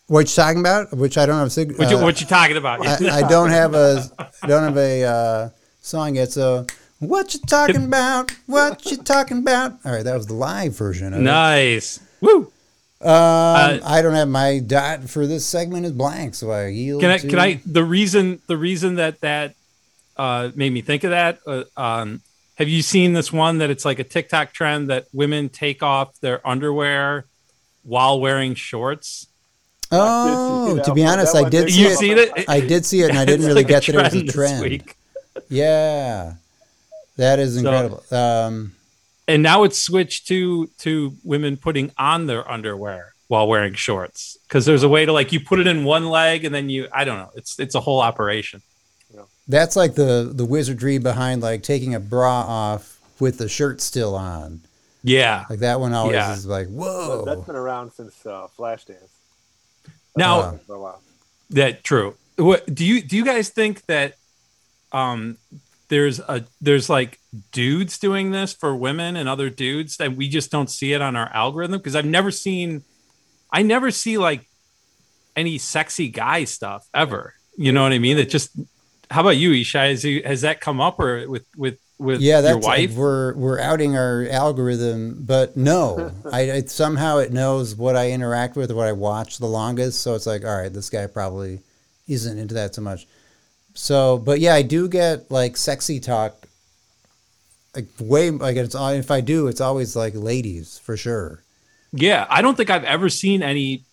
what 0.07 0.21
you 0.21 0.35
talking 0.35 0.59
about? 0.59 0.91
Which 0.95 1.17
I 1.17 1.25
don't 1.25 1.37
have. 1.39 1.51
Sig- 1.51 1.77
what 1.77 1.89
you 1.91 1.97
uh, 1.97 2.03
what 2.03 2.19
you 2.21 2.27
talking 2.27 2.57
about? 2.57 2.85
I, 2.85 3.19
I 3.25 3.29
don't 3.29 3.49
have 3.49 3.73
a 3.75 4.03
I 4.41 4.47
don't 4.47 4.63
have 4.63 4.77
a 4.77 5.03
uh, 5.03 5.49
song 5.81 6.15
yet. 6.15 6.31
So 6.31 6.65
what 6.99 7.33
you 7.33 7.39
talking 7.47 7.83
about? 7.85 8.31
What 8.47 8.85
you 8.89 8.97
talking 8.97 9.39
about? 9.39 9.73
All 9.85 9.91
right, 9.91 10.03
that 10.03 10.15
was 10.15 10.27
the 10.27 10.33
live 10.35 10.75
version 10.77 11.13
of 11.13 11.19
it. 11.19 11.23
nice. 11.23 11.99
Woo! 12.21 12.51
Um, 13.03 13.79
I 13.83 14.01
don't 14.03 14.13
have 14.13 14.27
my 14.27 14.59
dot 14.59 15.09
for 15.09 15.25
this 15.25 15.43
segment 15.43 15.87
is 15.87 15.91
blank, 15.91 16.35
so 16.35 16.51
I 16.51 16.67
yield. 16.67 17.01
Can 17.01 17.09
I? 17.09 17.17
to- 17.17 17.27
Can 17.27 17.39
I? 17.39 17.59
The 17.65 17.83
reason 17.83 18.41
the 18.47 18.57
reason 18.57 18.95
that 18.95 19.21
that 19.21 19.55
uh, 20.21 20.51
made 20.53 20.71
me 20.71 20.81
think 20.81 21.03
of 21.03 21.09
that. 21.09 21.39
Uh, 21.47 21.63
um, 21.75 22.21
have 22.55 22.69
you 22.69 22.83
seen 22.83 23.13
this 23.13 23.33
one 23.33 23.57
that 23.57 23.71
it's 23.71 23.83
like 23.83 23.97
a 23.97 24.03
TikTok 24.03 24.53
trend 24.53 24.91
that 24.91 25.07
women 25.11 25.49
take 25.49 25.81
off 25.81 26.19
their 26.19 26.47
underwear 26.47 27.25
while 27.81 28.19
wearing 28.19 28.53
shorts? 28.53 29.25
Oh, 29.91 30.79
to 30.85 30.93
be 30.93 31.03
honest, 31.03 31.35
I 31.35 31.49
did 31.49 31.67
did 31.67 31.97
see 31.97 32.11
it. 32.11 32.47
I 32.47 32.59
did 32.59 32.85
see 32.85 33.01
it, 33.01 33.09
and 33.09 33.17
I 33.17 33.25
didn't 33.25 33.47
really 33.47 33.63
like 33.63 33.67
get 33.67 33.85
that 33.87 34.13
it 34.13 34.13
was 34.13 34.13
a 34.13 34.25
trend. 34.27 34.83
Yeah, 35.49 36.35
that 37.17 37.39
is 37.39 37.57
incredible. 37.57 38.03
um, 38.11 38.73
and 39.27 39.41
now 39.41 39.63
it's 39.63 39.81
switched 39.81 40.27
to 40.27 40.67
to 40.79 41.15
women 41.23 41.57
putting 41.57 41.91
on 41.97 42.27
their 42.27 42.49
underwear 42.49 43.13
while 43.27 43.47
wearing 43.47 43.73
shorts 43.73 44.37
because 44.47 44.65
there's 44.65 44.83
a 44.83 44.89
way 44.89 45.03
to 45.03 45.11
like 45.11 45.31
you 45.31 45.39
put 45.39 45.59
it 45.59 45.65
in 45.65 45.83
one 45.83 46.09
leg 46.09 46.45
and 46.45 46.53
then 46.53 46.69
you 46.69 46.87
I 46.93 47.05
don't 47.05 47.17
know 47.17 47.31
it's 47.35 47.59
it's 47.59 47.73
a 47.73 47.79
whole 47.79 48.01
operation. 48.01 48.61
That's 49.47 49.75
like 49.75 49.95
the 49.95 50.31
the 50.33 50.45
wizardry 50.45 50.97
behind 50.97 51.41
like 51.41 51.63
taking 51.63 51.93
a 51.95 51.99
bra 51.99 52.41
off 52.47 52.99
with 53.19 53.37
the 53.37 53.49
shirt 53.49 53.81
still 53.81 54.15
on. 54.15 54.61
Yeah. 55.03 55.45
Like 55.49 55.59
that 55.59 55.79
one 55.79 55.93
always 55.93 56.13
Yeah. 56.13 56.33
is 56.33 56.45
like, 56.45 56.67
whoa. 56.67 57.23
That's 57.25 57.41
been 57.41 57.55
around 57.55 57.91
since 57.93 58.25
uh, 58.25 58.47
Flashdance. 58.57 59.09
Now 60.15 60.39
Uh, 60.39 60.57
For 60.67 60.75
a 60.75 60.79
while. 60.79 61.01
that 61.51 61.83
true. 61.83 62.15
What 62.37 62.73
do 62.73 62.85
you 62.85 63.01
do? 63.01 63.17
You 63.17 63.25
guys 63.25 63.49
think 63.49 63.85
that 63.87 64.15
um 64.91 65.37
there's 65.89 66.19
a 66.19 66.43
there's 66.61 66.89
like 66.89 67.19
dudes 67.51 67.97
doing 67.97 68.31
this 68.31 68.53
for 68.53 68.75
women 68.75 69.15
and 69.15 69.27
other 69.27 69.49
dudes 69.49 69.97
that 69.97 70.15
we 70.15 70.27
just 70.29 70.51
don't 70.51 70.69
see 70.69 70.93
it 70.93 71.01
on 71.01 71.15
our 71.15 71.29
algorithm 71.33 71.77
because 71.77 71.95
I've 71.95 72.05
never 72.05 72.31
seen 72.31 72.83
I 73.51 73.61
never 73.63 73.91
see 73.91 74.17
like 74.17 74.47
any 75.35 75.57
sexy 75.57 76.07
guy 76.09 76.43
stuff 76.45 76.87
ever. 76.93 77.33
You 77.57 77.71
know 77.71 77.83
what 77.83 77.91
I 77.91 77.99
mean? 77.99 78.17
It 78.17 78.29
just 78.29 78.51
how 79.11 79.21
about 79.21 79.37
you? 79.37 79.63
Has, 79.73 80.03
you, 80.03 80.23
has 80.23 80.41
that 80.41 80.61
come 80.61 80.79
up 80.79 80.99
or 80.99 81.29
with 81.29 81.45
with 81.55 81.79
with 81.99 82.21
yeah, 82.21 82.35
your 82.35 82.41
that's 82.41 82.65
like 82.65 82.89
wife? 82.89 82.95
we're 82.95 83.33
we're 83.35 83.59
outing 83.59 83.95
our 83.95 84.25
algorithm, 84.31 85.23
but 85.25 85.55
no, 85.55 86.11
I, 86.31 86.51
I 86.51 86.61
somehow 86.61 87.17
it 87.17 87.31
knows 87.31 87.75
what 87.75 87.95
I 87.95 88.11
interact 88.11 88.55
with, 88.55 88.71
or 88.71 88.75
what 88.75 88.87
I 88.87 88.93
watch 88.93 89.37
the 89.37 89.47
longest. 89.47 90.01
So 90.01 90.15
it's 90.15 90.25
like, 90.25 90.43
all 90.43 90.57
right, 90.57 90.73
this 90.73 90.89
guy 90.89 91.05
probably 91.07 91.59
isn't 92.07 92.37
into 92.39 92.53
that 92.55 92.73
so 92.73 92.81
much. 92.81 93.05
So, 93.73 94.17
but 94.17 94.39
yeah, 94.39 94.53
I 94.53 94.61
do 94.61 94.87
get 94.87 95.29
like 95.29 95.57
sexy 95.57 95.99
talk, 95.99 96.47
like 97.75 97.87
way 97.99 98.31
like 98.31 98.55
it's. 98.55 98.75
If 98.75 99.11
I 99.11 99.21
do, 99.21 99.47
it's 99.47 99.61
always 99.61 99.95
like 99.95 100.13
ladies 100.15 100.77
for 100.79 100.97
sure. 100.97 101.43
Yeah, 101.93 102.25
I 102.29 102.41
don't 102.41 102.55
think 102.55 102.69
I've 102.69 102.85
ever 102.85 103.09
seen 103.09 103.43
any 103.43 103.83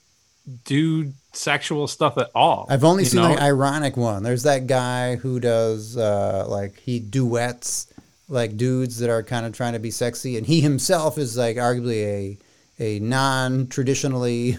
dude 0.64 1.14
sexual 1.32 1.86
stuff 1.86 2.18
at 2.18 2.30
all. 2.34 2.66
I've 2.68 2.84
only 2.84 3.04
seen 3.04 3.22
know? 3.22 3.30
like 3.30 3.40
ironic 3.40 3.96
one. 3.96 4.22
There's 4.22 4.42
that 4.44 4.66
guy 4.66 5.16
who 5.16 5.40
does 5.40 5.96
uh, 5.96 6.46
like 6.48 6.78
he 6.80 7.00
duets 7.00 7.86
like 8.28 8.56
dudes 8.56 8.98
that 8.98 9.10
are 9.10 9.22
kind 9.22 9.46
of 9.46 9.52
trying 9.52 9.72
to 9.72 9.78
be 9.78 9.90
sexy, 9.90 10.36
and 10.36 10.46
he 10.46 10.60
himself 10.60 11.18
is 11.18 11.36
like 11.36 11.56
arguably 11.56 12.04
a 12.04 12.38
a 12.78 12.98
non 13.00 13.66
traditionally. 13.68 14.58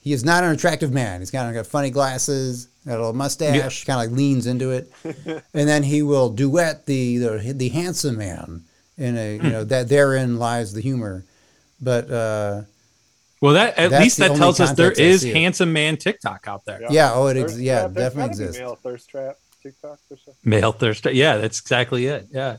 He 0.00 0.12
is 0.12 0.24
not 0.24 0.44
an 0.44 0.52
attractive 0.52 0.92
man. 0.92 1.20
He's 1.20 1.32
kind 1.32 1.48
of 1.48 1.54
got 1.54 1.66
funny 1.66 1.90
glasses, 1.90 2.68
got 2.86 2.94
a 2.94 2.98
little 2.98 3.12
mustache, 3.12 3.84
kind 3.84 4.00
of 4.00 4.08
like 4.10 4.16
leans 4.16 4.46
into 4.46 4.70
it, 4.70 4.92
and 5.04 5.68
then 5.68 5.82
he 5.82 6.02
will 6.02 6.28
duet 6.30 6.86
the 6.86 7.18
the, 7.18 7.52
the 7.56 7.68
handsome 7.70 8.18
man 8.18 8.62
in 8.96 9.16
a 9.16 9.38
Hmm. 9.38 9.46
you 9.46 9.52
know 9.52 9.64
that 9.64 9.88
therein 9.88 10.38
lies 10.38 10.72
the 10.72 10.80
humor. 10.80 11.24
But 11.80 12.10
uh, 12.10 12.62
Well, 13.42 13.52
that 13.54 13.76
at 13.78 13.90
That's 13.90 14.02
least 14.02 14.16
that 14.18 14.34
tells 14.36 14.60
us 14.60 14.72
there 14.72 14.86
context 14.88 15.00
I 15.02 15.04
is 15.04 15.20
see 15.22 15.30
it. 15.30 15.36
handsome 15.36 15.72
man 15.72 15.96
TikTok 15.98 16.48
out 16.48 16.64
there. 16.64 16.80
yeah, 16.90 17.12
oh, 17.14 17.26
it 17.26 17.36
ex- 17.36 17.52
Thirst 17.52 17.62
yeah 17.62 17.80
trap, 17.82 17.92
definitely 17.94 18.20
gotta 18.20 18.30
exists. 18.42 18.58
Male 18.58 18.76
thirst 18.76 19.10
trap 19.10 19.36
TikTok 19.62 19.98
or 20.10 20.16
something. 20.16 20.34
Male 20.44 20.72
thirst. 20.72 21.02
trap. 21.02 21.14
Yeah, 21.14 21.36
that's 21.36 21.60
exactly 21.60 22.06
it. 22.06 22.28
Yeah. 22.32 22.56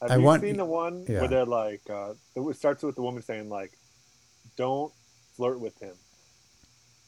Have 0.00 0.10
I 0.12 0.16
you 0.16 0.22
want- 0.22 0.42
seen 0.42 0.56
the 0.58 0.64
one 0.64 1.04
yeah. 1.08 1.18
where 1.20 1.28
they're 1.28 1.44
like, 1.44 1.82
uh, 1.90 2.14
it 2.36 2.56
starts 2.56 2.84
with 2.84 2.94
the 2.94 3.02
woman 3.02 3.20
saying 3.22 3.48
like, 3.48 3.72
"Don't 4.56 4.92
flirt 5.36 5.58
with 5.58 5.76
him," 5.80 5.94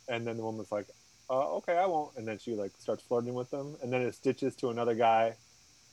and 0.09 0.27
then 0.27 0.37
the 0.37 0.43
woman's 0.43 0.73
like, 0.73 0.87
uh, 1.31 1.55
"Okay, 1.59 1.77
I 1.77 1.87
won't," 1.87 2.17
and 2.17 2.27
then 2.27 2.39
she 2.39 2.55
like 2.57 2.73
starts 2.79 3.05
flirting 3.05 3.35
with 3.35 3.49
them, 3.51 3.77
and 3.81 3.93
then 3.93 4.03
it 4.03 4.13
stitches 4.17 4.57
to 4.57 4.71
another 4.71 4.95
guy, 4.97 5.37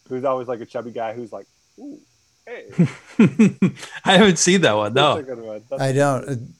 who's 0.10 0.24
always 0.24 0.48
like 0.48 0.60
a 0.62 0.66
chubby 0.66 0.90
guy 0.92 1.14
who's 1.14 1.32
like, 1.32 1.46
"Ooh, 1.80 2.00
hey." 2.48 2.88
I 4.06 4.18
haven't 4.18 4.40
seen 4.40 4.62
that 4.62 4.74
one. 4.76 4.94
That's 4.94 5.28
a 5.30 5.36
No. 5.36 5.44
one. 5.44 5.62
I 5.80 5.92
don't. 5.92 6.54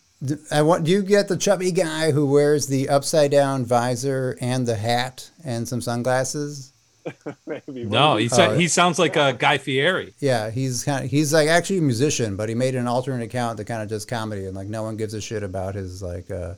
I 0.52 0.62
want. 0.64 0.84
Do 0.86 0.92
you 0.92 1.02
get 1.04 1.28
the 1.28 1.38
chubby 1.38 1.72
guy 1.72 2.12
who 2.12 2.26
wears 2.26 2.68
the 2.68 2.90
upside 2.90 3.32
down 3.32 3.66
visor 3.66 4.38
and 4.42 4.66
the 4.68 4.76
hat 4.76 5.30
and 5.44 5.68
some 5.68 5.80
sunglasses? 5.82 6.74
Maybe. 7.46 7.86
No, 7.86 8.18
he 8.18 8.28
sa- 8.28 8.48
Oh, 8.50 8.56
he 8.58 8.68
sounds 8.68 9.00
like 9.00 9.16
a 9.16 9.32
Guy 9.34 9.58
Fieri. 9.60 10.14
Yeah, 10.20 10.50
he's 10.50 10.84
kind 10.84 11.06
of 11.06 11.12
he's 11.12 11.32
like 11.34 11.48
actually 11.48 11.78
a 11.80 11.84
musician, 11.84 12.36
but 12.36 12.50
he 12.50 12.56
made 12.56 12.76
an 12.76 12.88
alternate 12.88 13.24
account 13.24 13.58
that 13.58 13.66
kind 13.66 13.82
of 13.82 13.88
does 13.90 14.06
comedy, 14.06 14.46
and 14.46 14.56
like 14.56 14.68
no 14.68 14.84
one 14.84 14.98
gives 14.98 15.14
a 15.14 15.22
shit 15.22 15.44
about 15.44 15.76
his 15.76 16.02
like 16.02 16.30
uh, 16.32 16.56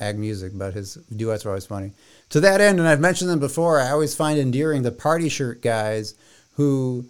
ag 0.00 0.18
music, 0.18 0.52
but 0.54 0.72
his 0.72 0.94
duets 1.14 1.44
are 1.44 1.50
always 1.50 1.66
funny. 1.66 1.90
To 2.30 2.40
that 2.40 2.60
end, 2.60 2.78
and 2.78 2.88
I've 2.88 3.00
mentioned 3.00 3.28
them 3.30 3.38
before, 3.40 3.80
I 3.80 3.90
always 3.90 4.14
find 4.14 4.38
endearing 4.38 4.82
the 4.82 4.92
party 4.92 5.28
shirt 5.28 5.60
guys 5.60 6.14
who 6.54 7.04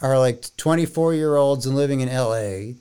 are 0.00 0.18
like 0.18 0.44
24 0.56 1.14
year 1.14 1.36
olds 1.36 1.66
and 1.66 1.76
living 1.76 2.00
in 2.00 2.08
LA 2.08 2.74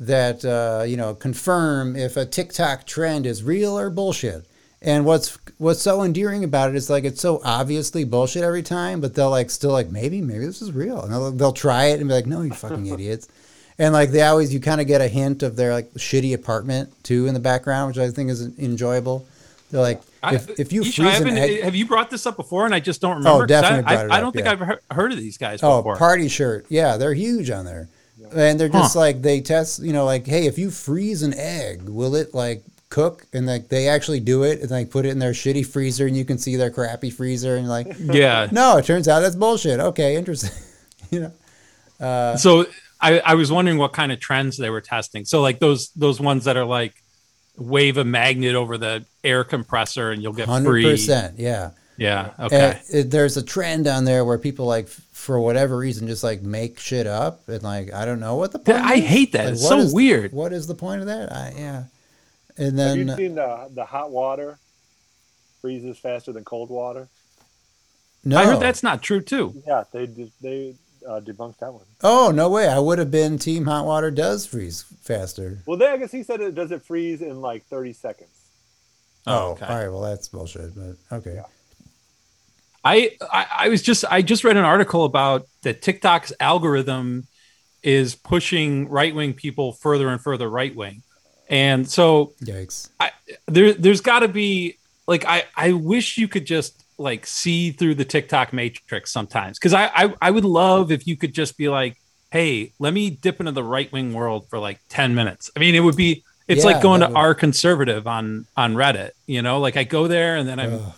that 0.00 0.44
uh, 0.44 0.84
you 0.84 0.96
know 0.96 1.14
confirm 1.14 1.96
if 1.96 2.16
a 2.16 2.26
TikTok 2.26 2.86
trend 2.86 3.26
is 3.26 3.42
real 3.42 3.78
or 3.78 3.90
bullshit. 3.90 4.46
And 4.82 5.06
what's 5.06 5.38
what's 5.56 5.80
so 5.80 6.02
endearing 6.02 6.44
about 6.44 6.70
it 6.70 6.76
is 6.76 6.90
like 6.90 7.04
it's 7.04 7.20
so 7.20 7.40
obviously 7.42 8.04
bullshit 8.04 8.42
every 8.42 8.62
time, 8.62 9.00
but 9.00 9.14
they'll 9.14 9.30
like 9.30 9.50
still 9.50 9.72
like 9.72 9.90
maybe 9.90 10.20
maybe 10.20 10.44
this 10.44 10.60
is 10.60 10.72
real, 10.72 11.00
and 11.00 11.12
they'll, 11.12 11.30
they'll 11.30 11.52
try 11.52 11.86
it 11.86 12.00
and 12.00 12.08
be 12.08 12.14
like, 12.14 12.26
no, 12.26 12.42
you 12.42 12.52
fucking 12.52 12.86
idiots. 12.86 13.28
And 13.78 13.92
like 13.92 14.10
they 14.10 14.22
always, 14.22 14.52
you 14.52 14.60
kind 14.60 14.80
of 14.80 14.86
get 14.86 15.00
a 15.00 15.08
hint 15.08 15.42
of 15.42 15.56
their 15.56 15.72
like 15.72 15.92
shitty 15.94 16.34
apartment 16.34 16.92
too 17.02 17.26
in 17.26 17.34
the 17.34 17.40
background, 17.40 17.88
which 17.88 17.98
I 17.98 18.10
think 18.10 18.30
is 18.30 18.56
enjoyable. 18.58 19.26
They're 19.70 19.80
like, 19.80 20.02
I- 20.24 20.34
if, 20.34 20.60
if 20.60 20.72
you 20.72 20.82
Ish, 20.82 20.96
freeze 20.96 21.20
I 21.20 21.28
an 21.28 21.38
egg, 21.38 21.62
have 21.62 21.74
you 21.74 21.86
brought 21.86 22.10
this 22.10 22.26
up 22.26 22.36
before? 22.36 22.64
And 22.66 22.74
I 22.74 22.80
just 22.80 23.00
don't 23.00 23.12
oh, 23.12 23.38
remember. 23.38 23.40
'cause 23.40 23.48
definitely 23.48 23.84
I, 23.84 23.94
brought 23.94 24.06
it 24.06 24.10
I, 24.12 24.16
I 24.16 24.20
don't 24.20 24.32
think 24.32 24.46
yeah. 24.46 24.52
I've 24.52 24.60
he- 24.60 24.94
heard 24.94 25.12
of 25.12 25.18
these 25.18 25.38
guys 25.38 25.60
Oh, 25.62 25.78
before. 25.80 25.96
party 25.96 26.28
shirt. 26.28 26.66
Yeah, 26.68 26.96
they're 26.96 27.14
huge 27.14 27.50
on 27.50 27.64
there. 27.64 27.88
And 28.34 28.58
they're 28.58 28.68
just 28.70 28.96
like 28.96 29.20
they 29.22 29.40
test, 29.42 29.82
you 29.82 29.92
know, 29.92 30.04
like, 30.06 30.26
hey, 30.26 30.46
if 30.46 30.56
you 30.58 30.70
freeze 30.70 31.22
an 31.22 31.34
egg, 31.34 31.82
will 31.82 32.14
it 32.14 32.34
like 32.34 32.62
cook? 32.88 33.26
And 33.34 33.46
like 33.46 33.68
they 33.68 33.86
actually 33.86 34.20
do 34.20 34.44
it 34.44 34.60
and 34.60 34.70
like 34.70 34.90
put 34.90 35.04
it 35.04 35.10
in 35.10 35.18
their 35.18 35.32
shitty 35.32 35.66
freezer 35.66 36.06
and 36.06 36.16
you 36.16 36.24
can 36.24 36.38
see 36.38 36.56
their 36.56 36.70
crappy 36.70 37.10
freezer 37.10 37.56
and 37.56 37.68
like 37.68 37.86
yeah. 37.98 38.48
no, 38.52 38.78
it 38.78 38.86
turns 38.86 39.08
out 39.08 39.20
that's 39.20 39.36
bullshit. 39.36 39.78
Okay, 39.78 40.16
interesting. 40.16 40.50
you 41.10 41.20
know. 41.20 41.32
Uh, 42.04 42.36
so 42.36 42.66
I, 43.00 43.20
I 43.20 43.34
was 43.34 43.52
wondering 43.52 43.76
what 43.78 43.92
kind 43.92 44.10
of 44.10 44.20
trends 44.20 44.56
they 44.56 44.70
were 44.70 44.80
testing. 44.80 45.24
So 45.26 45.42
like 45.42 45.58
those 45.58 45.90
those 45.90 46.18
ones 46.18 46.44
that 46.46 46.56
are 46.56 46.64
like 46.64 46.94
wave 47.56 47.96
a 47.96 48.04
magnet 48.04 48.54
over 48.54 48.76
the 48.78 49.04
air 49.22 49.44
compressor 49.44 50.10
and 50.10 50.22
you'll 50.22 50.32
get 50.32 50.48
Hundred 50.48 50.70
free. 50.70 50.82
percent, 50.84 51.38
yeah. 51.38 51.70
Yeah. 51.96 52.32
Okay. 52.40 52.56
And 52.56 52.80
it, 53.06 53.10
there's 53.12 53.36
a 53.36 53.42
trend 53.42 53.86
on 53.86 54.04
there 54.04 54.24
where 54.24 54.36
people 54.38 54.66
like, 54.66 54.88
for 54.88 55.38
whatever 55.38 55.76
reason, 55.76 56.08
just 56.08 56.24
like 56.24 56.42
make 56.42 56.78
shit 56.80 57.06
up 57.06 57.48
and 57.48 57.62
like 57.62 57.92
I 57.92 58.04
don't 58.04 58.18
know 58.20 58.34
what 58.36 58.50
the 58.52 58.58
point. 58.58 58.78
I 58.78 58.94
is. 58.96 59.04
hate 59.04 59.32
that. 59.32 59.44
Like, 59.44 59.52
It's 59.54 59.68
so 59.68 59.78
is- 59.78 59.94
weird. 59.94 60.32
What 60.32 60.52
is 60.52 60.66
the 60.66 60.74
point 60.74 61.00
of 61.02 61.06
that? 61.06 61.32
I, 61.32 61.54
yeah. 61.56 61.84
And 62.56 62.66
Have 62.66 62.96
then 62.96 63.08
you 63.08 63.16
seen 63.16 63.34
the 63.36 63.68
the 63.72 63.84
hot 63.84 64.10
water 64.10 64.58
freezes 65.60 65.96
faster 65.98 66.32
than 66.32 66.44
cold 66.44 66.68
water? 66.70 67.08
no, 68.24 68.38
I 68.38 68.46
heard 68.46 68.60
that's 68.60 68.82
not 68.82 69.02
true 69.02 69.20
too. 69.20 69.62
Yeah, 69.66 69.84
they 69.92 70.06
did- 70.06 70.32
they 70.40 70.74
uh, 71.06 71.20
debunked 71.20 71.58
that 71.58 71.72
one. 71.72 71.84
Oh 72.02 72.32
no 72.34 72.48
way! 72.48 72.68
I 72.68 72.78
would 72.78 72.98
have 72.98 73.10
been 73.10 73.38
Team 73.38 73.64
Hot 73.66 73.84
Water 73.84 74.10
does 74.10 74.46
freeze 74.46 74.82
faster. 75.02 75.58
Well, 75.66 75.78
then 75.78 75.92
I 75.92 75.96
guess 75.96 76.12
he 76.12 76.22
said 76.22 76.40
it 76.40 76.54
does 76.54 76.70
it 76.70 76.82
freeze 76.82 77.22
in 77.22 77.40
like 77.40 77.64
30 77.66 77.92
seconds. 77.92 78.30
Oh, 79.26 79.50
okay. 79.52 79.66
all 79.66 79.78
right. 79.78 79.88
Well, 79.88 80.02
that's 80.02 80.28
bullshit. 80.28 80.74
But 80.74 81.16
okay. 81.16 81.40
I, 82.84 83.12
I 83.20 83.46
I 83.58 83.68
was 83.68 83.82
just 83.82 84.04
I 84.10 84.22
just 84.22 84.44
read 84.44 84.56
an 84.56 84.64
article 84.64 85.04
about 85.04 85.46
that 85.62 85.80
TikTok's 85.80 86.32
algorithm 86.38 87.26
is 87.82 88.14
pushing 88.14 88.88
right 88.88 89.14
wing 89.14 89.32
people 89.32 89.72
further 89.72 90.08
and 90.08 90.20
further 90.20 90.48
right 90.48 90.74
wing, 90.74 91.02
and 91.48 91.88
so 91.88 92.34
Yikes. 92.42 92.90
I, 93.00 93.10
there 93.46 93.72
there's 93.72 94.02
got 94.02 94.20
to 94.20 94.28
be 94.28 94.76
like 95.06 95.24
I 95.24 95.44
I 95.56 95.72
wish 95.72 96.18
you 96.18 96.28
could 96.28 96.46
just 96.46 96.83
like 96.98 97.26
see 97.26 97.70
through 97.72 97.94
the 97.96 98.04
TikTok 98.04 98.52
matrix 98.52 99.10
sometimes 99.12 99.58
because 99.58 99.74
I, 99.74 99.86
I 99.94 100.14
I 100.22 100.30
would 100.30 100.44
love 100.44 100.90
if 100.92 101.06
you 101.06 101.16
could 101.16 101.34
just 101.34 101.56
be 101.56 101.68
like 101.68 101.96
hey 102.30 102.72
let 102.78 102.92
me 102.94 103.10
dip 103.10 103.40
into 103.40 103.52
the 103.52 103.62
right 103.64 103.90
wing 103.92 104.12
world 104.12 104.48
for 104.48 104.58
like 104.58 104.78
ten 104.88 105.14
minutes. 105.14 105.50
I 105.56 105.60
mean 105.60 105.74
it 105.74 105.80
would 105.80 105.96
be 105.96 106.22
it's 106.46 106.64
Yeah, 106.64 106.72
like 106.72 106.82
going 106.82 107.00
to 107.00 107.08
would- 107.08 107.16
our 107.16 107.34
conservative 107.34 108.06
on 108.06 108.46
on 108.56 108.74
Reddit 108.74 109.10
you 109.26 109.42
know 109.42 109.60
like 109.60 109.76
I 109.76 109.84
go 109.84 110.06
there 110.08 110.36
and 110.36 110.48
then 110.48 110.58
I'm. 110.60 110.74
Ugh. 110.74 110.92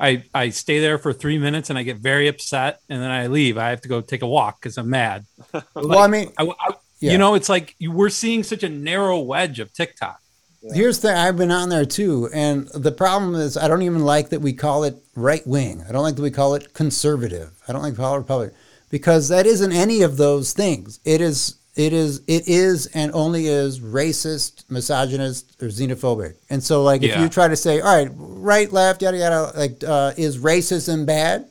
I, 0.00 0.22
I 0.32 0.50
stay 0.50 0.78
there 0.78 0.96
for 0.96 1.12
three 1.12 1.38
minutes 1.38 1.70
and 1.70 1.78
I 1.78 1.82
get 1.82 1.96
very 1.96 2.28
upset 2.28 2.78
and 2.88 3.02
then 3.02 3.10
I 3.10 3.26
leave. 3.26 3.58
I 3.58 3.70
have 3.70 3.80
to 3.80 3.88
go 3.88 4.00
take 4.00 4.22
a 4.22 4.28
walk 4.28 4.60
because 4.60 4.78
I'm 4.78 4.88
mad. 4.90 5.26
well, 5.74 5.98
I 5.98 6.06
mean, 6.06 6.30
I, 6.38 6.44
I- 6.46 6.74
Yeah. 7.00 7.12
You 7.12 7.18
know, 7.18 7.34
it's 7.34 7.48
like 7.48 7.74
you, 7.80 7.90
we're 7.90 8.08
seeing 8.08 8.44
such 8.44 8.62
a 8.62 8.68
narrow 8.68 9.18
wedge 9.18 9.58
of 9.58 9.72
TikTok. 9.72 10.20
Here's 10.62 10.98
the 10.98 11.08
thing. 11.08 11.16
I've 11.16 11.36
been 11.36 11.52
on 11.52 11.68
there 11.68 11.84
too, 11.84 12.28
and 12.34 12.68
the 12.68 12.92
problem 12.92 13.34
is 13.34 13.56
I 13.56 13.68
don't 13.68 13.82
even 13.82 14.04
like 14.04 14.30
that 14.30 14.40
we 14.40 14.52
call 14.52 14.84
it 14.84 14.96
right 15.14 15.46
wing. 15.46 15.84
I 15.88 15.92
don't 15.92 16.02
like 16.02 16.16
that 16.16 16.22
we 16.22 16.30
call 16.30 16.54
it 16.54 16.74
conservative. 16.74 17.52
I 17.68 17.72
don't 17.72 17.82
like 17.82 17.94
to 17.94 18.00
call 18.00 18.14
it 18.14 18.18
Republican 18.18 18.56
because 18.90 19.28
that 19.28 19.46
isn't 19.46 19.72
any 19.72 20.02
of 20.02 20.16
those 20.16 20.52
things. 20.52 21.00
It 21.04 21.20
is. 21.20 21.56
It 21.76 21.92
is. 21.92 22.22
It 22.26 22.48
is 22.48 22.86
and 22.86 23.12
only 23.14 23.46
is 23.46 23.78
racist, 23.78 24.68
misogynist, 24.68 25.62
or 25.62 25.68
xenophobic. 25.68 26.34
And 26.50 26.62
so, 26.62 26.82
like, 26.82 27.02
if 27.02 27.20
you 27.20 27.28
try 27.28 27.46
to 27.46 27.56
say, 27.56 27.80
all 27.80 27.96
right, 27.96 28.10
right, 28.12 28.72
left, 28.72 29.02
yada 29.02 29.16
yada, 29.16 29.52
like, 29.56 29.84
uh, 29.86 30.12
is 30.16 30.38
racism 30.38 31.06
bad? 31.06 31.46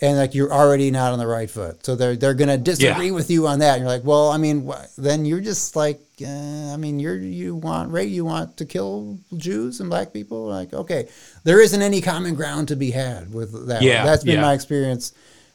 And 0.00 0.18
like 0.18 0.34
you're 0.34 0.52
already 0.52 0.90
not 0.90 1.12
on 1.12 1.18
the 1.18 1.26
right 1.26 1.50
foot. 1.50 1.84
So 1.84 1.96
they're 1.96 2.16
they're 2.16 2.34
gonna 2.34 2.58
disagree 2.58 3.06
Yeah. 3.06 3.12
with 3.12 3.30
you 3.30 3.46
on 3.46 3.60
that. 3.60 3.74
And 3.74 3.82
you're 3.82 3.90
like, 3.90 4.04
well, 4.04 4.30
I 4.30 4.36
mean, 4.36 4.68
wh- 4.68 4.84
then 4.98 5.24
you're 5.24 5.40
just 5.40 5.74
like, 5.74 6.00
uh, 6.22 6.26
I 6.72 6.76
mean, 6.76 7.00
you're 7.00 7.16
you 7.16 7.54
want 7.54 7.90
right, 7.90 8.08
you 8.08 8.24
want 8.24 8.56
to 8.58 8.64
kill 8.66 9.18
Jews 9.36 9.80
and 9.80 9.88
black 9.88 10.12
people. 10.12 10.46
Like, 10.46 10.72
okay, 10.74 11.08
there 11.44 11.60
isn't 11.60 11.80
any 11.80 12.00
common 12.00 12.34
ground 12.34 12.68
to 12.68 12.76
be 12.76 12.90
had 12.90 13.32
with 13.32 13.68
that. 13.68 13.82
Yeah, 13.82 14.04
that's 14.04 14.24
been 14.24 14.36
yeah. 14.36 14.42
my 14.42 14.52
experience. 14.54 15.12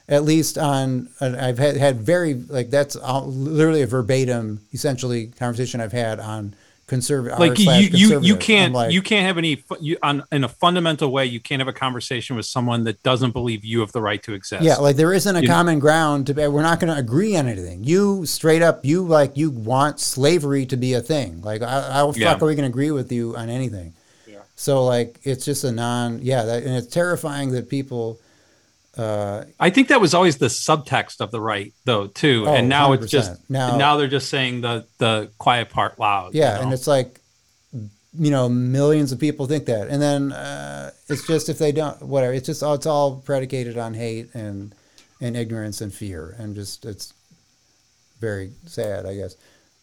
At 0.10 0.24
least 0.24 0.58
on, 0.58 1.08
I've 1.22 1.58
had, 1.58 1.78
had 1.78 2.02
very 2.02 2.34
like 2.34 2.70
that's 2.70 2.96
all, 2.98 3.28
literally 3.28 3.82
a 3.84 3.88
verbatim, 3.88 4.60
essentially 4.74 5.28
conversation 5.28 5.80
I've 5.80 5.94
had 5.94 6.20
on 6.20 6.54
conservative. 6.92 7.40
Like 7.40 7.58
you, 7.58 7.72
you, 7.72 8.20
you 8.20 8.36
can't, 8.36 8.92
you 8.92 9.02
can't 9.02 9.26
have 9.26 9.38
any 9.38 9.64
you, 9.80 9.98
on 10.04 10.26
in 10.30 10.44
a 10.44 10.50
fundamental 10.50 11.10
way. 11.10 11.26
You 11.26 11.40
can't 11.40 11.62
have 11.62 11.70
a 11.70 11.74
conversation 11.74 12.36
with 12.36 12.46
someone 12.46 12.84
that 12.84 13.02
doesn't 13.02 13.32
believe 13.32 13.64
you 13.64 13.80
have 13.80 13.94
the 13.94 14.02
right 14.02 14.22
to 14.24 14.34
exist. 14.34 14.62
Yeah, 14.64 14.76
like 14.76 14.98
there 14.98 15.14
isn't 15.14 15.34
a 15.34 15.40
You 15.40 15.48
know- 15.48 15.54
common 15.54 15.80
ground 15.80 16.28
to 16.28 16.34
be. 16.34 16.46
We're 16.48 16.62
not 16.64 16.82
going 16.82 16.94
to 16.94 17.00
agree 17.00 17.38
on 17.38 17.48
anything. 17.48 17.86
You 17.86 18.26
straight 18.26 18.62
up, 18.62 18.84
you 18.84 19.04
like 19.08 19.38
you 19.38 19.52
want 19.52 20.02
slavery 20.02 20.66
to 20.66 20.76
be 20.76 20.94
a 20.94 21.00
thing. 21.02 21.42
Like 21.42 21.62
how, 21.62 21.82
how 21.82 22.14
Yeah. 22.14 22.34
fuck 22.34 22.44
are 22.44 22.48
we 22.48 22.56
going 22.56 22.70
to 22.70 22.74
agree 22.76 22.92
with 22.92 23.10
you 23.10 23.38
on 23.38 23.48
anything? 23.50 23.94
Yeah. 24.28 24.40
So 24.58 24.84
like 24.84 25.18
it's 25.24 25.46
just 25.46 25.64
a 25.64 25.72
non. 25.72 26.20
Yeah, 26.22 26.44
that, 26.44 26.64
and 26.64 26.76
it's 26.76 26.88
terrifying 26.88 27.52
that 27.54 27.70
people. 27.70 28.20
Uh, 28.98 29.46
I 29.60 29.70
think 29.70 29.88
that 29.88 30.02
was 30.02 30.14
always 30.14 30.38
the 30.38 30.48
subtext 30.48 31.22
of 31.22 31.32
the 31.32 31.40
right, 31.40 31.74
though, 31.86 32.08
too. 32.08 32.44
Oh, 32.48 32.54
and 32.54 32.68
now 32.68 32.92
it's 32.92 33.06
100%. 33.06 33.10
just 33.10 33.50
Now- 33.50 33.78
now, 33.78 33.98
they're 33.98 34.08
just 34.08 34.30
saying 34.30 34.62
the 34.62 34.86
the 34.98 35.32
quiet 35.38 35.70
part 35.70 35.98
loud. 35.98 36.34
yeah, 36.34 36.52
you 36.54 36.58
know? 36.58 36.64
and 36.66 36.74
it's 36.74 36.88
like, 36.88 37.20
you 37.72 38.30
know, 38.32 38.50
millions 38.50 39.14
of 39.14 39.20
people 39.20 39.46
think 39.48 39.66
that, 39.68 39.88
and 39.88 40.02
then 40.02 40.34
uh, 40.34 40.92
it's 41.08 41.26
just 41.26 41.48
if 41.48 41.58
they 41.58 41.72
don't, 41.72 42.02
whatever. 42.02 42.34
It's 42.34 42.46
just 42.48 42.62
it's 42.64 42.86
all 42.86 43.16
predicated 43.18 43.78
on 43.78 43.94
hate 43.94 44.30
and 44.36 44.76
and 45.22 45.38
ignorance 45.38 45.80
and 45.80 45.94
fear, 45.94 46.36
and 46.38 46.54
just 46.56 46.84
it's 46.86 47.14
very 48.20 48.52
sad, 48.66 49.06
I 49.06 49.16
guess. 49.16 49.36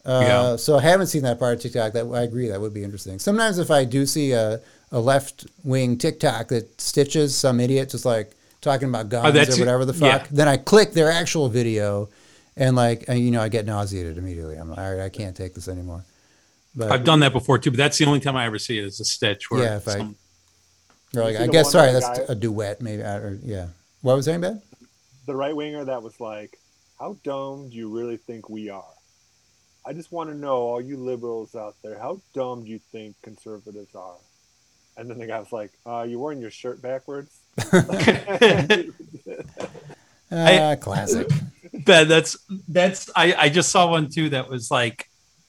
Uh, 0.04 0.20
Yeah. 0.26 0.56
So 0.56 0.76
I 0.76 0.82
haven't 0.82 1.06
seen 1.08 1.22
that 1.22 1.38
part 1.38 1.54
of 1.54 1.60
TikTok. 1.60 1.94
That 1.94 2.06
I 2.12 2.22
agree 2.22 2.48
that 2.48 2.60
would 2.60 2.74
be 2.74 2.84
interesting. 2.84 3.18
Sometimes 3.18 3.58
if 3.58 3.70
I 3.70 3.84
do 3.84 4.04
see 4.04 4.32
a, 4.32 4.60
a 4.92 5.00
left 5.00 5.46
wing 5.64 5.96
TikTok 5.96 6.48
that 6.48 6.80
stitches 6.80 7.34
some 7.36 7.58
idiot 7.60 7.90
just 7.90 8.04
like 8.04 8.32
talking 8.68 8.88
about 8.88 9.08
guns 9.08 9.34
Oh, 9.34 9.54
or 9.54 9.58
whatever 9.58 9.84
the 9.84 9.94
yeah. 9.94 10.18
fuck, 10.18 10.28
then 10.28 10.46
I 10.48 10.56
click 10.58 10.92
their 10.92 11.10
actual 11.10 11.48
video, 11.48 12.08
and 12.56 12.76
like 12.76 13.04
and, 13.08 13.18
you 13.18 13.30
know 13.30 13.40
I 13.40 13.48
get 13.48 13.64
nauseated 13.66 14.18
immediately. 14.18 14.56
I'm 14.56 14.68
like, 14.68 14.78
all 14.78 14.94
right, 14.94 15.04
I 15.04 15.08
can't 15.08 15.36
take 15.36 15.54
this 15.54 15.68
anymore. 15.68 16.04
But 16.76 16.92
I've 16.92 17.04
done 17.04 17.20
that 17.20 17.32
before 17.32 17.58
too, 17.58 17.70
but 17.70 17.78
that's 17.78 17.98
the 17.98 18.04
only 18.04 18.20
time 18.20 18.36
I 18.36 18.44
ever 18.46 18.58
see 18.58 18.78
it 18.78 18.84
is 18.84 19.00
a 19.00 19.04
stitch. 19.04 19.50
Where 19.50 19.62
Yeah, 19.64 19.76
if 19.78 19.88
I- 19.88 20.14
or 21.16 21.22
like 21.24 21.36
I 21.36 21.46
guess 21.46 21.72
sorry, 21.72 21.92
that 21.92 22.02
that's 22.02 22.18
guy- 22.20 22.24
a 22.28 22.34
duet 22.34 22.82
maybe. 22.82 23.02
Or, 23.02 23.38
yeah. 23.42 23.68
What 24.02 24.14
was 24.16 24.26
saying, 24.26 24.42
Ben? 24.42 24.60
The 25.26 25.34
right 25.34 25.56
winger 25.56 25.84
that 25.84 26.02
was 26.02 26.20
like, 26.20 26.58
"How 27.00 27.16
dumb 27.24 27.70
do 27.70 27.76
you 27.76 27.88
really 27.88 28.18
think 28.18 28.48
we 28.50 28.68
are?" 28.68 28.84
I 29.86 29.94
just 29.94 30.12
want 30.12 30.28
to 30.28 30.36
know, 30.36 30.56
all 30.56 30.80
you 30.82 30.98
liberals 30.98 31.54
out 31.54 31.76
there, 31.82 31.98
how 31.98 32.20
dumb 32.34 32.64
do 32.64 32.70
you 32.70 32.78
think 32.92 33.16
conservatives 33.22 33.94
are? 33.94 34.16
And 34.98 35.08
then 35.08 35.18
the 35.18 35.26
guy 35.26 35.38
was 35.40 35.50
like, 35.52 35.72
uh, 35.86 36.04
"You're 36.08 36.18
wearing 36.18 36.40
your 36.42 36.50
shirt 36.50 36.82
backwards." 36.82 37.32
Ah, 40.30 40.76
classic. 40.78 41.26
that 41.86 42.08
that's 42.08 42.36
that's 42.68 43.10
I, 43.16 43.34
I 43.34 43.48
just 43.48 43.70
saw 43.70 43.90
one 43.90 44.10
too 44.10 44.30
that 44.30 44.48
was 44.48 44.70
like 44.70 45.08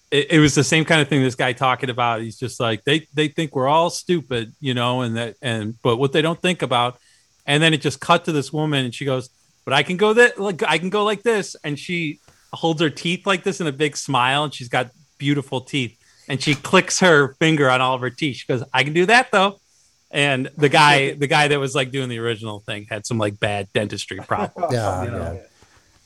it, 0.10 0.32
it 0.32 0.40
was 0.40 0.56
the 0.56 0.64
same 0.64 0.86
kind 0.86 1.02
of 1.02 1.08
thing 1.08 1.22
this 1.22 1.36
guy 1.36 1.54
talking 1.54 1.90
about. 1.90 2.22
He's 2.22 2.38
just 2.38 2.60
like 2.60 2.84
they 2.86 3.08
they 3.14 3.28
think 3.28 3.56
we're 3.56 3.68
all 3.68 3.90
stupid 3.90 4.54
you 4.60 4.74
know 4.74 5.02
and 5.02 5.18
that 5.18 5.36
and 5.42 5.76
but 5.82 5.98
what 5.98 6.14
they 6.14 6.22
don't 6.22 6.42
think 6.42 6.62
about 6.62 6.98
and 7.46 7.62
then 7.62 7.74
it 7.74 7.82
just 7.82 8.00
cut 8.00 8.26
to 8.26 8.32
this 8.32 8.54
woman 8.54 8.86
and 8.86 8.96
she 8.96 9.06
goes 9.06 9.30
but 9.66 9.74
i 9.74 9.84
can 9.84 9.98
go 9.98 10.14
that 10.14 10.40
like 10.40 10.64
i 10.64 10.78
can 10.78 10.90
go 10.90 11.04
like 11.04 11.24
this. 11.24 11.56
And 11.64 11.78
she 11.78 12.20
holds 12.54 12.82
her 12.82 12.90
teeth 12.90 13.28
like 13.28 13.44
this 13.44 13.60
in 13.60 13.68
a 13.68 13.72
big 13.72 13.98
smile 13.98 14.46
and 14.46 14.54
she's 14.54 14.70
got 14.70 14.92
beautiful 15.18 15.62
teeth. 15.62 15.98
And 16.30 16.42
she 16.42 16.56
clicks 16.56 17.00
her 17.00 17.34
finger 17.36 17.70
on 17.70 17.82
all 17.82 17.96
of 17.96 18.02
her 18.02 18.10
teeth. 18.10 18.38
She 18.38 18.48
goes 18.48 18.64
i 18.74 18.84
can 18.84 18.94
do 18.94 19.06
that 19.08 19.32
though 19.32 19.60
and 20.12 20.50
the 20.58 20.70
guy 20.70 21.12
the 21.14 21.28
guy 21.28 21.48
that 21.50 21.60
was 21.60 21.76
like 21.76 21.92
doing 21.92 22.10
the 22.10 22.20
original 22.20 22.60
thing 22.62 22.86
had 22.90 23.06
some 23.06 23.18
like 23.18 23.40
bad 23.40 23.68
dentistry 23.74 24.18
problems. 24.28 24.74
Yeah, 24.74 25.04
you 25.04 25.12
know? 25.12 25.34
yeah. 25.34 25.42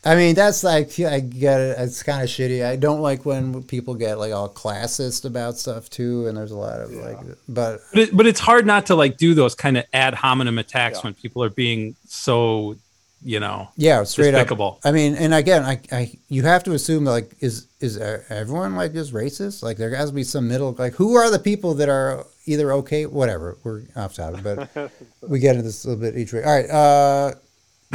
I 0.06 0.16
mean, 0.16 0.36
that's 0.36 0.66
like 0.66 1.00
I 1.00 1.22
get 1.22 1.62
it. 1.62 1.78
It's 1.80 2.04
kind 2.04 2.22
of 2.22 2.28
shitty. 2.28 2.66
I 2.66 2.76
don't 2.76 3.00
like 3.00 3.26
when 3.26 3.64
people 3.64 3.96
get 3.96 4.20
like 4.20 4.34
all 4.34 4.50
classist 4.50 5.24
about 5.24 5.58
stuff 5.58 5.90
too. 5.90 6.28
And 6.28 6.36
there's 6.36 6.52
a 6.52 6.58
lot 6.58 6.82
of 6.82 6.92
like, 6.92 7.18
but 7.48 7.80
But, 7.94 8.00
it, 8.00 8.18
but 8.18 8.28
it's 8.28 8.42
hard 8.42 8.66
not 8.66 8.88
to 8.88 8.96
like 8.96 9.16
do 9.16 9.34
those 9.34 9.56
kind 9.56 9.78
of 9.78 9.86
ad 9.94 10.14
hominem 10.14 10.58
attacks 10.58 10.98
Yeah. 10.98 11.04
when 11.06 11.14
people 11.14 11.42
are 11.42 11.50
being 11.50 11.96
so, 12.06 12.76
you 13.24 13.40
know, 13.40 13.70
yeah, 13.78 14.04
straight 14.04 14.32
Despicable. 14.32 14.80
up. 14.84 14.90
I 14.90 14.92
mean, 14.92 15.16
and 15.16 15.34
again, 15.34 15.64
I, 15.64 15.80
I, 15.90 16.12
you 16.28 16.44
have 16.44 16.66
to 16.66 16.74
assume 16.74 17.06
that 17.06 17.12
like 17.12 17.32
is 17.40 17.68
is 17.80 17.96
e- 17.98 18.02
everyone 18.28 18.76
like 18.76 18.92
just 18.92 19.14
racist? 19.14 19.64
Like 19.64 19.78
there 19.78 19.96
has 19.96 20.10
to 20.10 20.16
be 20.16 20.26
some 20.26 20.50
middle. 20.50 20.76
Like 20.78 20.96
who 20.96 21.16
are 21.16 21.32
the 21.32 21.40
people 21.40 21.76
that 21.76 21.88
are 21.88 22.26
either 22.46 22.72
okay, 22.74 23.06
whatever. 23.06 23.58
We're 23.64 23.84
off 23.96 24.16
topic, 24.16 24.44
but 24.44 24.92
we 25.22 25.40
get 25.40 25.52
into 25.56 25.64
this 25.64 25.86
a 25.86 25.90
little 25.90 26.02
bit 26.02 26.18
each 26.18 26.34
way. 26.34 26.44
All 26.44 26.54
right, 26.56 26.70
uh, 26.70 27.34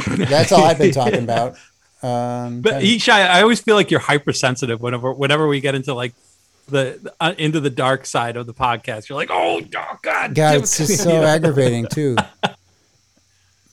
that's 0.25 0.51
all 0.51 0.63
I've 0.63 0.77
been 0.77 0.91
talking 0.91 1.23
about. 1.23 1.57
Um, 2.01 2.61
But 2.61 2.83
each, 2.83 3.09
I 3.09 3.41
always 3.41 3.59
feel 3.59 3.75
like 3.75 3.91
you're 3.91 3.99
hypersensitive 3.99 4.81
whenever 4.81 5.11
whenever 5.13 5.47
we 5.47 5.59
get 5.59 5.75
into 5.75 5.93
like 5.93 6.13
the 6.69 7.13
uh, 7.19 7.33
into 7.37 7.59
the 7.59 7.69
dark 7.69 8.05
side 8.05 8.37
of 8.37 8.45
the 8.45 8.53
podcast. 8.53 9.09
You're 9.09 9.17
like, 9.17 9.29
oh, 9.31 9.59
oh 9.61 9.97
God, 10.01 10.33
God, 10.35 10.57
it's 10.57 10.77
just 10.77 11.03
so 11.03 11.23
aggravating 11.23 11.87
too. 11.87 12.15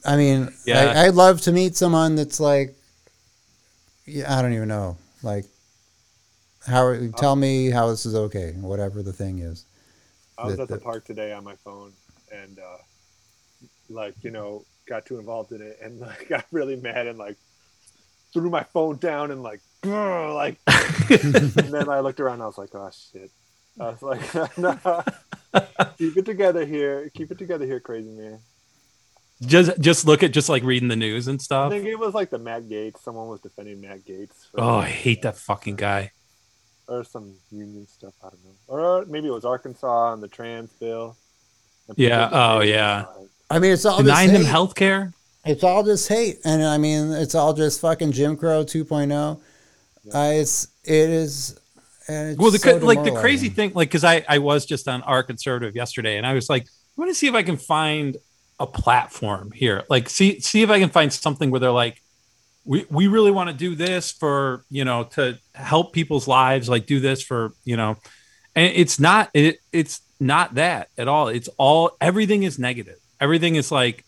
I 0.04 0.16
mean, 0.16 0.52
Yeah. 0.64 0.92
I, 0.96 1.06
I'd 1.06 1.14
love 1.14 1.40
to 1.42 1.52
meet 1.52 1.76
someone 1.76 2.14
that's 2.14 2.38
like, 2.38 2.74
yeah, 4.06 4.38
I 4.38 4.40
don't 4.40 4.52
even 4.52 4.68
know, 4.68 4.96
like, 5.22 5.44
how 6.66 6.96
tell 7.16 7.34
me 7.36 7.70
how 7.70 7.88
this 7.90 8.06
is 8.06 8.14
okay, 8.14 8.52
whatever 8.52 9.02
the 9.02 9.12
thing 9.12 9.40
is. 9.40 9.64
I 10.38 10.46
was 10.46 10.56
The- 10.56 10.62
at 10.62 10.68
the 10.68 10.76
the- 10.76 10.80
park 10.82 11.04
today 11.04 11.32
on 11.32 11.44
my 11.44 11.56
phone, 11.56 11.92
and 12.32 12.58
uh, 12.58 12.78
like 13.88 14.14
you 14.22 14.30
know, 14.30 14.64
got 14.88 15.06
too 15.06 15.18
involved 15.18 15.52
in 15.52 15.62
it, 15.62 15.78
and 15.82 16.00
like 16.08 16.28
got 16.28 16.44
really 16.52 16.76
mad 16.76 17.06
and 17.06 17.18
like 17.18 17.36
threw 18.32 18.50
my 18.50 18.62
phone 18.64 18.96
down 18.98 19.30
and 19.30 19.42
like, 19.42 19.60
like, 19.84 20.58
and 20.66 21.52
then 21.52 21.88
I 21.88 22.00
looked 22.00 22.20
around, 22.20 22.34
and 22.34 22.42
I 22.42 22.46
was 22.46 22.58
like, 22.58 22.74
oh 22.74 22.90
shit. 23.12 23.30
I 23.78 23.90
was 23.90 24.02
like, 24.02 24.58
nah, 24.58 25.02
keep 25.98 26.16
it 26.16 26.24
together 26.24 26.64
here, 26.64 27.10
keep 27.14 27.30
it 27.30 27.36
together 27.38 27.66
here, 27.66 27.78
crazy 27.78 28.08
man. 28.10 28.38
just 29.42 29.78
just 29.80 30.06
look 30.06 30.22
at 30.22 30.32
just 30.32 30.48
like 30.48 30.62
reading 30.62 30.88
the 30.88 30.96
news 30.96 31.28
and 31.28 31.40
stuff 31.42 31.66
I 31.70 31.76
think 31.76 31.86
it 31.86 31.98
was 31.98 32.14
like 32.14 32.30
the 32.30 32.38
Matt 32.38 32.64
Gaetz. 32.70 33.02
Someone 33.02 33.28
was 33.28 33.40
defending 33.42 33.82
Matt 33.82 34.06
Gaetz. 34.06 34.50
for- 34.50 34.60
Oh, 34.62 34.76
I 34.78 34.86
hate 34.88 35.20
that 35.22 35.36
fucking 35.36 35.76
guy. 35.76 36.12
Or 36.88 37.04
some 37.04 37.34
union 37.50 37.86
stuff. 37.86 38.14
I 38.22 38.28
don't 38.30 38.44
know. 38.44 38.54
Or 38.68 39.04
maybe 39.06 39.28
it 39.28 39.32
was 39.32 39.44
Arkansas 39.44 40.12
and 40.12 40.22
the 40.22 40.28
trans 40.28 40.70
bill. 40.72 41.16
Yeah, 41.96 42.28
oh, 42.32 42.60
yeah. 42.60 43.04
I 43.50 43.58
mean, 43.58 43.72
it's 43.72 43.84
all 43.84 43.98
Denying 43.98 44.28
just 44.28 44.32
them 44.32 44.44
hate. 44.44 44.50
health 44.50 44.74
care. 44.74 45.12
It's 45.44 45.62
all 45.62 45.84
just 45.84 46.08
hate, 46.08 46.38
and 46.44 46.64
I 46.64 46.76
mean, 46.76 47.12
it's 47.12 47.36
all 47.36 47.52
just 47.52 47.80
fucking 47.80 48.10
Jim 48.10 48.36
Crow 48.36 48.64
2.0. 48.64 49.40
Uh, 50.12 50.18
it's 50.34 50.68
it 50.82 51.10
is. 51.10 51.58
It's 52.08 52.38
Well, 52.38 52.50
the 52.50 52.58
so 52.58 52.76
like 52.78 53.04
the 53.04 53.12
crazy 53.12 53.48
thing, 53.48 53.72
like 53.74 53.88
because 53.88 54.02
I 54.02 54.24
I 54.28 54.38
was 54.38 54.66
just 54.66 54.88
on 54.88 55.02
our 55.02 55.22
conservative 55.22 55.76
yesterday, 55.76 56.16
and 56.16 56.26
I 56.26 56.34
was 56.34 56.50
like, 56.50 56.64
I 56.64 57.00
want 57.00 57.10
to 57.10 57.14
see 57.14 57.28
if 57.28 57.34
I 57.34 57.44
can 57.44 57.56
find 57.56 58.16
a 58.58 58.66
platform 58.66 59.52
here, 59.52 59.84
like 59.88 60.08
see 60.08 60.40
see 60.40 60.62
if 60.62 60.70
I 60.70 60.80
can 60.80 60.88
find 60.88 61.12
something 61.12 61.52
where 61.52 61.60
they're 61.60 61.70
like, 61.70 62.02
we 62.66 62.84
we 62.90 63.06
really 63.06 63.30
want 63.30 63.48
to 63.48 63.56
do 63.56 63.74
this 63.74 64.10
for 64.12 64.64
you 64.70 64.84
know 64.84 65.04
to 65.16 65.38
help 65.54 65.92
people's 65.92 66.26
lives, 66.28 66.68
like 66.68 66.84
do 66.86 67.00
this 67.00 67.22
for 67.22 67.52
you 67.64 67.76
know, 67.76 67.96
and 68.54 68.72
it's 68.74 68.98
not 69.00 69.30
it 69.32 69.58
it's 69.72 70.00
not 70.18 70.54
that 70.56 70.88
at 70.98 71.08
all. 71.08 71.28
It's 71.28 71.48
all 71.56 71.92
everything 72.00 72.42
is 72.42 72.58
negative. 72.58 72.98
Everything 73.20 73.54
is 73.56 73.70
like 73.72 74.04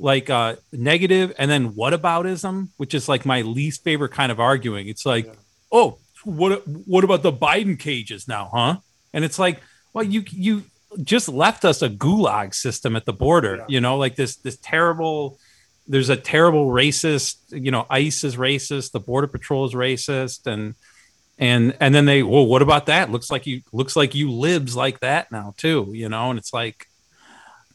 like 0.00 0.30
uh 0.30 0.54
negative 0.72 1.32
and 1.38 1.50
then 1.50 1.72
whataboutism 1.72 2.68
which 2.76 2.94
is 2.94 3.08
like 3.08 3.26
my 3.26 3.42
least 3.42 3.82
favorite 3.82 4.12
kind 4.12 4.30
of 4.30 4.38
arguing 4.38 4.86
it's 4.86 5.04
like 5.04 5.26
Yeah. 5.26 5.32
oh 5.72 5.98
what 6.24 6.62
what 6.86 7.02
about 7.02 7.22
the 7.24 7.32
biden 7.32 7.76
cages 7.76 8.28
now 8.28 8.48
huh 8.54 8.76
and 9.12 9.24
it's 9.24 9.40
like 9.40 9.60
well 9.92 10.04
you 10.04 10.22
you 10.30 10.62
just 11.02 11.28
left 11.28 11.64
us 11.64 11.82
a 11.82 11.88
gulag 11.90 12.54
system 12.54 12.94
at 12.94 13.06
the 13.06 13.12
border 13.12 13.56
Yeah. 13.56 13.64
you 13.68 13.80
know 13.80 13.96
like 13.98 14.14
this 14.14 14.36
this 14.36 14.56
terrible 14.62 15.40
there's 15.88 16.08
a 16.10 16.16
terrible 16.16 16.66
racist 16.68 17.36
you 17.50 17.70
know 17.70 17.86
ice 17.90 18.22
is 18.24 18.36
racist 18.36 18.92
the 18.92 19.00
border 19.00 19.26
patrol 19.26 19.64
is 19.64 19.74
racist 19.74 20.46
and 20.46 20.74
and 21.38 21.74
and 21.80 21.94
then 21.94 22.04
they 22.04 22.22
well 22.22 22.46
what 22.46 22.62
about 22.62 22.86
that 22.86 23.10
looks 23.10 23.30
like 23.30 23.46
you 23.46 23.62
looks 23.72 23.96
like 23.96 24.14
you 24.14 24.30
libs 24.30 24.76
like 24.76 25.00
that 25.00 25.30
now 25.32 25.54
too 25.56 25.90
you 25.94 26.08
know 26.08 26.30
and 26.30 26.38
it's 26.38 26.52
like 26.52 26.86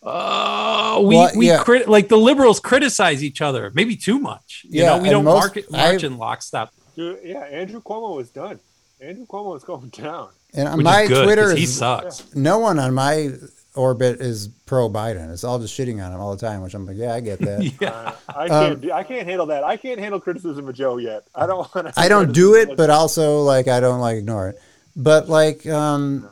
uh 0.04 1.00
we 1.02 1.16
Well, 1.16 1.32
we 1.36 1.48
yeah. 1.48 1.64
crit- 1.64 1.88
like 1.90 2.10
the 2.10 2.18
liberals 2.18 2.60
criticize 2.60 3.24
each 3.24 3.42
other 3.42 3.72
maybe 3.74 3.96
too 3.96 4.20
much 4.20 4.66
you 4.70 4.82
Yeah, 4.84 4.98
know 4.98 5.02
we 5.04 5.10
don't 5.10 5.24
most- 5.26 5.40
market 5.40 5.72
march 5.72 6.04
I- 6.04 6.08
in 6.08 6.18
lockstep 6.18 6.70
Dude, 6.96 7.22
yeah, 7.24 7.40
Andrew 7.40 7.82
Cuomo 7.82 8.16
was 8.16 8.30
done. 8.30 8.60
Andrew 9.02 9.26
Cuomo 9.26 9.54
was 9.54 9.64
going 9.64 9.90
down. 9.98 10.30
And 10.54 10.68
on 10.68 10.78
which 10.78 10.84
my 10.84 11.02
is 11.02 11.10
good 11.10 11.16
'cause 11.16 11.24
Twitter 11.26 11.56
he 11.56 11.64
is 11.64 11.76
sucks 11.76 12.36
no 12.36 12.60
one 12.60 12.78
on 12.78 12.94
my 12.94 13.32
orbit 13.76 14.22
is 14.22 14.48
pro 14.66 14.90
Biden. 14.90 15.32
It's 15.32 15.44
all 15.44 15.58
just 15.60 15.78
shitting 15.78 16.04
on 16.06 16.12
him 16.14 16.20
all 16.20 16.36
the 16.36 16.46
time, 16.46 16.62
which 16.62 16.74
I'm 16.74 16.86
like, 16.86 16.98
yeah, 16.98 17.14
I 17.14 17.20
get 17.20 17.40
that. 17.40 17.64
yeah 17.82 17.90
Uh, 17.90 18.14
I 18.36 18.44
Um, 18.48 18.50
can't. 18.50 18.82
do, 18.82 18.92
I 18.92 19.04
can't 19.04 19.28
handle 19.28 19.48
that. 19.48 19.64
I 19.64 19.78
can't 19.78 20.00
handle 20.00 20.20
criticism 20.20 20.68
of 20.70 20.76
Joe 20.76 20.98
yet. 20.98 21.24
I 21.34 21.46
don't 21.48 21.58
want 21.74 21.88
to. 21.88 22.00
I 22.00 22.08
don't 22.08 22.32
do 22.44 22.56
it, 22.56 22.78
but 22.78 22.90
also 22.90 23.42
like 23.42 23.68
I 23.68 23.80
don't 23.80 24.00
like 24.00 24.18
ignore 24.18 24.50
it. 24.50 24.62
But 24.96 25.28
like 25.30 25.66
um 25.66 26.30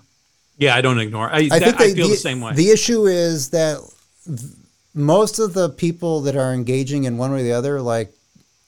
yeah 0.57 0.75
i 0.75 0.81
don't 0.81 0.99
ignore 0.99 1.27
i, 1.33 1.37
I 1.37 1.47
that- 1.47 1.61
think 1.63 1.81
I 1.81 1.93
feel 1.95 2.05
the, 2.07 2.11
the 2.13 2.17
same 2.17 2.41
way 2.41 2.53
The 2.53 2.69
issue 2.69 3.05
is 3.07 3.49
that 3.49 3.79
th- 4.27 4.39
most 4.93 5.39
of 5.39 5.53
the 5.55 5.69
people 5.69 6.21
that 6.21 6.35
are 6.35 6.53
engaging 6.53 7.05
in 7.05 7.17
one 7.17 7.31
way 7.31 7.39
or 7.39 7.43
the 7.43 7.53
other, 7.53 7.81
like, 7.81 8.13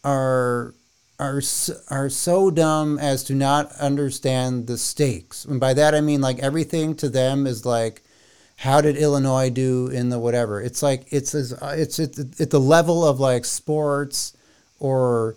are 0.04 0.74
are 1.20 1.42
are 1.90 2.10
so 2.10 2.50
dumb 2.50 2.98
as 2.98 3.24
to 3.26 3.36
not 3.36 3.72
understand 3.74 4.66
the 4.68 4.78
stakes. 4.78 5.46
And 5.46 5.60
by 5.60 5.74
that 5.76 5.94
I 5.94 6.02
mean 6.02 6.22
like 6.22 6.40
everything 6.40 6.96
to 6.96 7.10
them 7.10 7.46
is 7.46 7.66
like, 7.66 8.02
how 8.58 8.82
did 8.82 8.96
Illinois 8.98 9.50
do 9.50 9.88
in 9.88 10.10
the 10.10 10.20
whatever? 10.20 10.62
It's 10.62 10.82
like 10.84 11.08
it's 11.12 11.34
as 11.36 11.52
it's 11.62 12.00
at 12.00 12.14
the, 12.14 12.36
at 12.40 12.50
the 12.50 12.60
level 12.60 13.06
of 13.06 13.20
like 13.20 13.46
sports 13.46 14.36
or 14.80 15.36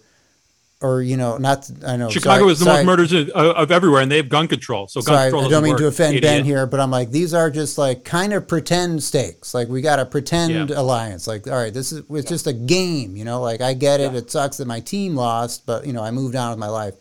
or 0.82 1.00
you 1.00 1.16
know 1.16 1.38
not 1.38 1.68
I 1.86 1.96
know 1.96 2.10
chicago 2.10 2.40
sorry- 2.42 2.52
is 2.52 2.58
the 2.58 2.64
sorry. 2.66 2.84
most 2.84 2.86
murders 2.86 3.12
of, 3.14 3.28
uh, 3.34 3.52
of 3.56 3.70
everywhere 3.70 4.02
and 4.02 4.12
they 4.12 4.18
have 4.18 4.28
gun 4.28 4.46
control 4.46 4.86
so 4.88 5.00
gun 5.00 5.14
Sorry, 5.16 5.30
control 5.30 5.46
I 5.46 5.48
don't 5.48 5.62
mean 5.62 5.70
work, 5.72 5.80
to 5.80 5.86
offend 5.86 6.20
Ben 6.20 6.44
here, 6.44 6.66
but 6.66 6.80
I'm 6.80 6.90
like, 6.90 7.10
these 7.10 7.32
are 7.32 7.50
just 7.50 7.78
like 7.78 8.04
kind 8.04 8.34
of 8.34 8.46
pretend 8.46 9.02
stakes. 9.02 9.54
Like 9.54 9.68
we 9.68 9.80
got 9.80 9.98
a 9.98 10.04
pretend 10.04 10.68
Yeah. 10.70 10.78
alliance. 10.80 11.26
Like, 11.26 11.46
all 11.46 11.54
right, 11.54 11.72
this 11.72 11.92
is 11.92 12.02
it's 12.10 12.28
just 12.28 12.46
a 12.46 12.52
game, 12.52 13.16
you 13.16 13.24
know. 13.24 13.40
Like 13.40 13.62
I 13.62 13.72
get 13.72 14.00
it. 14.00 14.14
It 14.14 14.30
sucks 14.30 14.58
that 14.58 14.66
my 14.66 14.80
team 14.80 15.16
lost, 15.16 15.64
but 15.64 15.86
you 15.86 15.94
know, 15.94 16.02
I 16.04 16.10
moved 16.10 16.36
on 16.36 16.50
with 16.50 16.58
my 16.58 16.68
life. 16.68 16.94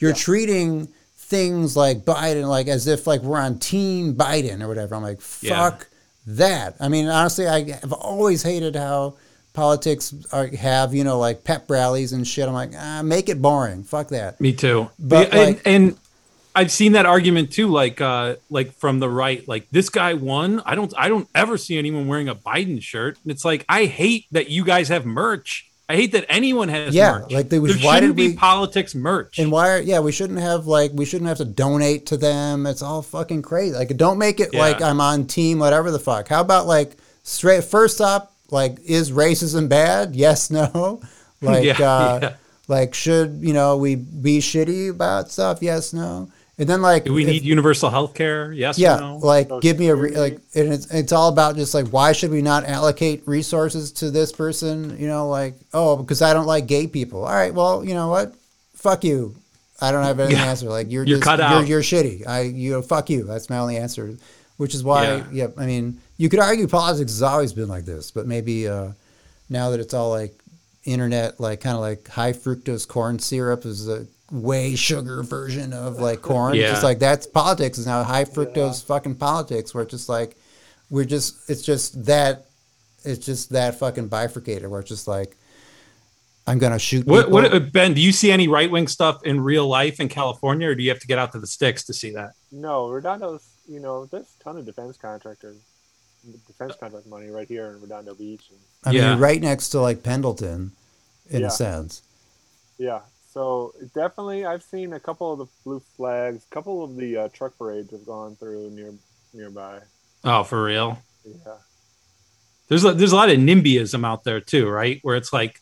You're 0.00 0.12
treating 0.14 0.88
things 1.32 1.74
like 1.76 2.04
Biden 2.04 2.46
like 2.46 2.68
as 2.68 2.86
if 2.86 3.06
like 3.06 3.22
we're 3.22 3.40
on 3.40 3.58
team 3.58 4.14
Biden 4.14 4.62
or 4.62 4.68
whatever. 4.68 4.94
I'm 4.94 5.02
like, 5.02 5.20
Yeah. 5.40 5.56
fuck 5.70 5.88
that. 6.26 6.76
I 6.78 6.88
mean, 6.88 7.08
honestly, 7.08 7.48
I 7.48 7.70
have 7.80 7.92
always 7.92 8.42
hated 8.42 8.76
how 8.76 9.14
politics 9.54 10.14
are, 10.32 10.46
have 10.48 10.94
you 10.94 11.04
know 11.04 11.18
like 11.18 11.42
pep 11.44 11.68
rallies 11.70 12.12
and 12.12 12.26
shit. 12.26 12.46
I'm 12.46 12.54
like, 12.54 12.72
ah, 12.76 13.00
make 13.02 13.28
it 13.28 13.40
boring. 13.42 13.82
Fuck 13.82 14.08
that. 14.08 14.40
Me 14.40 14.52
too. 14.52 14.90
But, 14.98 15.32
and, 15.34 15.56
like- 15.56 15.62
and 15.66 15.96
I've 16.54 16.70
seen 16.70 16.92
that 16.92 17.06
argument 17.06 17.50
too, 17.50 17.68
like 17.68 18.00
uh 18.02 18.36
like 18.50 18.74
from 18.74 18.98
the 19.00 19.08
right, 19.08 19.46
like 19.48 19.70
this 19.70 19.88
guy 19.88 20.12
won. 20.14 20.60
I 20.66 20.74
don't 20.74 20.92
I 20.98 21.08
don't 21.08 21.26
ever 21.34 21.56
see 21.56 21.78
anyone 21.78 22.06
wearing 22.08 22.28
a 22.28 22.34
Biden 22.34 22.82
shirt. 22.82 23.16
And 23.24 23.32
it's 23.32 23.44
like 23.44 23.64
I 23.70 23.86
hate 23.86 24.26
that 24.32 24.50
you 24.50 24.62
guys 24.64 24.88
have 24.88 25.06
merch. 25.06 25.66
I 25.92 25.96
hate 25.96 26.12
that 26.12 26.24
anyone 26.28 26.68
has 26.70 26.94
Yeah, 26.94 27.18
merch. 27.18 27.30
like 27.32 27.48
they 27.50 27.58
was- 27.58 27.76
there 27.76 27.84
why 27.86 27.96
shouldn't 27.96 28.16
did 28.16 28.22
be 28.22 28.28
we- 28.28 28.34
politics 28.36 28.94
merch. 28.94 29.38
And 29.38 29.52
why? 29.52 29.70
Are, 29.72 29.80
yeah, 29.80 30.00
we 30.00 30.10
shouldn't 30.12 30.40
have 30.40 30.66
like 30.66 30.90
we 30.94 31.04
shouldn't 31.04 31.28
have 31.28 31.38
to 31.38 31.44
donate 31.44 32.06
to 32.06 32.16
them. 32.16 32.66
It's 32.66 32.80
all 32.82 33.02
fucking 33.02 33.42
crazy. 33.42 33.74
Like, 33.74 33.94
don't 33.96 34.18
make 34.18 34.40
it 34.40 34.50
Yeah. 34.52 34.60
like 34.60 34.80
I'm 34.80 35.00
on 35.00 35.26
team 35.26 35.58
whatever 35.58 35.90
the 35.90 35.98
fuck. 35.98 36.28
How 36.28 36.40
about 36.40 36.66
like 36.66 36.96
straight 37.22 37.64
first 37.64 38.00
up? 38.00 38.32
Like, 38.50 38.78
is 38.84 39.10
racism 39.12 39.68
bad? 39.68 40.16
Yes, 40.16 40.50
no. 40.50 41.00
Like, 41.42 41.64
Yeah, 41.64 41.72
uh, 41.82 42.18
yeah. 42.22 42.32
like 42.68 42.94
should 42.94 43.38
you 43.42 43.52
know 43.52 43.76
we 43.76 43.96
be 43.96 44.38
shitty 44.38 44.90
about 44.90 45.30
stuff? 45.30 45.58
Yes, 45.60 45.92
no. 45.92 46.28
And 46.62 46.70
then 46.70 46.80
like, 46.80 47.04
Do 47.06 47.12
we 47.12 47.22
if- 47.24 47.28
need 47.28 47.42
universal 47.42 47.90
health 47.90 48.14
care? 48.14 48.52
Yes 48.52 48.78
yeah, 48.78 48.96
or 48.98 49.00
no? 49.00 49.16
like 49.18 49.46
Social 49.46 49.60
give 49.60 49.78
me 49.80 49.88
a 49.88 49.96
re- 49.96 50.16
like, 50.16 50.34
and 50.54 50.72
it's 50.72 50.86
it's 50.94 51.10
all 51.10 51.28
about 51.28 51.56
just 51.56 51.74
like 51.74 51.88
why 51.88 52.12
should 52.12 52.30
we 52.30 52.40
not 52.40 52.64
allocate 52.64 53.26
resources 53.26 53.90
to 53.94 54.12
this 54.12 54.30
person? 54.30 54.96
You 54.96 55.08
know, 55.08 55.28
like 55.28 55.54
oh 55.74 55.96
because 55.96 56.22
I 56.22 56.32
don't 56.32 56.46
like 56.46 56.68
gay 56.68 56.86
people. 56.86 57.24
All 57.24 57.34
right, 57.34 57.52
well 57.52 57.84
you 57.84 57.94
know 57.94 58.08
what, 58.08 58.32
fuck 58.74 59.02
you. 59.02 59.34
I 59.80 59.90
don't 59.90 60.04
have 60.04 60.20
any 60.20 60.34
Yeah. 60.34 60.44
answer. 60.44 60.68
Like 60.68 60.88
you're, 60.92 61.04
You're 61.04 61.18
just 61.18 61.24
cut 61.28 61.40
you're, 61.40 61.48
out. 61.48 61.66
you're 61.66 61.82
shitty. 61.82 62.24
I 62.28 62.42
you 62.42 62.70
know, 62.70 62.82
fuck 62.82 63.10
you. 63.10 63.24
That's 63.24 63.50
my 63.50 63.58
only 63.58 63.76
answer. 63.78 64.16
Which 64.56 64.72
is 64.76 64.84
why 64.84 65.02
Yeah. 65.04 65.24
yeah. 65.32 65.46
I 65.58 65.66
mean 65.66 65.98
you 66.16 66.28
could 66.28 66.38
argue 66.38 66.68
politics 66.68 67.10
has 67.10 67.22
always 67.22 67.52
been 67.52 67.68
like 67.68 67.84
this, 67.86 68.12
but 68.12 68.28
maybe 68.28 68.68
uh, 68.68 68.92
now 69.50 69.70
that 69.70 69.80
it's 69.80 69.94
all 69.94 70.10
like 70.10 70.38
internet, 70.84 71.40
like 71.40 71.60
kind 71.60 71.74
of 71.74 71.80
like 71.80 72.06
high 72.06 72.32
fructose 72.32 72.86
corn 72.86 73.18
syrup 73.18 73.64
is 73.64 73.88
a 73.88 74.06
way 74.32 74.74
sugar 74.74 75.22
version 75.22 75.72
of 75.74 76.00
like 76.00 76.22
corn. 76.22 76.54
Yeah. 76.54 76.62
It's 76.62 76.70
just 76.72 76.82
like 76.82 76.98
that's 76.98 77.26
politics 77.26 77.78
is 77.78 77.86
now 77.86 78.02
high 78.02 78.24
fructose 78.24 78.82
fucking 78.84 79.16
politics 79.16 79.74
where 79.74 79.82
it's 79.84 79.90
just 79.90 80.08
like 80.08 80.36
we're 80.90 81.04
just 81.04 81.48
it's 81.50 81.62
just 81.62 82.04
that 82.06 82.46
it's 83.04 83.24
just 83.24 83.50
that 83.50 83.74
fucking 83.78 84.08
bifurcated 84.08 84.68
where 84.68 84.80
it's 84.80 84.88
just 84.88 85.06
like 85.06 85.36
I'm 86.46 86.58
gonna 86.58 86.78
shoot. 86.78 87.06
What, 87.06 87.30
what, 87.30 87.54
uh, 87.54 87.60
Ben? 87.60 87.94
Do 87.94 88.00
you 88.00 88.10
see 88.10 88.32
any 88.32 88.48
right 88.48 88.68
wing 88.68 88.88
stuff 88.88 89.22
in 89.24 89.40
real 89.40 89.68
life 89.68 90.00
in 90.00 90.08
California, 90.08 90.70
or 90.70 90.74
do 90.74 90.82
you 90.82 90.90
have 90.90 90.98
to 90.98 91.06
get 91.06 91.16
out 91.16 91.30
to 91.32 91.38
the 91.38 91.46
sticks 91.46 91.84
to 91.84 91.94
see 91.94 92.10
that? 92.14 92.32
No, 92.50 92.88
Redondo's. 92.88 93.48
You 93.68 93.78
know, 93.78 94.06
there's 94.06 94.26
a 94.40 94.42
ton 94.42 94.56
of 94.56 94.66
defense 94.66 94.96
contractors, 94.96 95.56
defense 96.48 96.74
contract 96.80 97.06
money 97.06 97.30
right 97.30 97.46
here 97.46 97.68
in 97.70 97.80
Redondo 97.80 98.14
Beach, 98.14 98.50
and 98.50 98.58
I 98.84 98.90
mean, 98.90 99.20
right 99.20 99.40
next 99.40 99.68
to 99.68 99.80
like 99.80 100.02
Pendleton, 100.02 100.72
in 101.30 101.42
Yeah. 101.42 101.46
a 101.46 101.50
sense. 101.50 102.02
yeah. 102.76 103.02
So 103.32 103.72
definitely, 103.94 104.44
I've 104.44 104.62
seen 104.62 104.92
a 104.92 105.00
couple 105.00 105.32
of 105.32 105.38
the 105.38 105.46
blue 105.64 105.80
flags, 105.96 106.44
a 106.50 106.54
couple 106.54 106.84
of 106.84 106.96
the 106.96 107.16
uh, 107.16 107.28
truck 107.28 107.56
parades 107.58 107.90
have 107.92 108.04
gone 108.04 108.36
through 108.36 108.70
near 108.70 108.94
nearby. 109.32 109.80
Oh, 110.24 110.42
for 110.44 110.62
real? 110.64 110.98
Yeah, 111.24 111.58
There's 112.68 112.84
a, 112.84 112.92
there's 112.94 113.12
a 113.12 113.16
lot 113.16 113.30
of 113.30 113.38
NIMBYism 113.38 114.04
out 114.06 114.24
there 114.24 114.40
too, 114.40 114.68
right? 114.68 114.98
Where 115.02 115.16
it's 115.16 115.32
like 115.32 115.60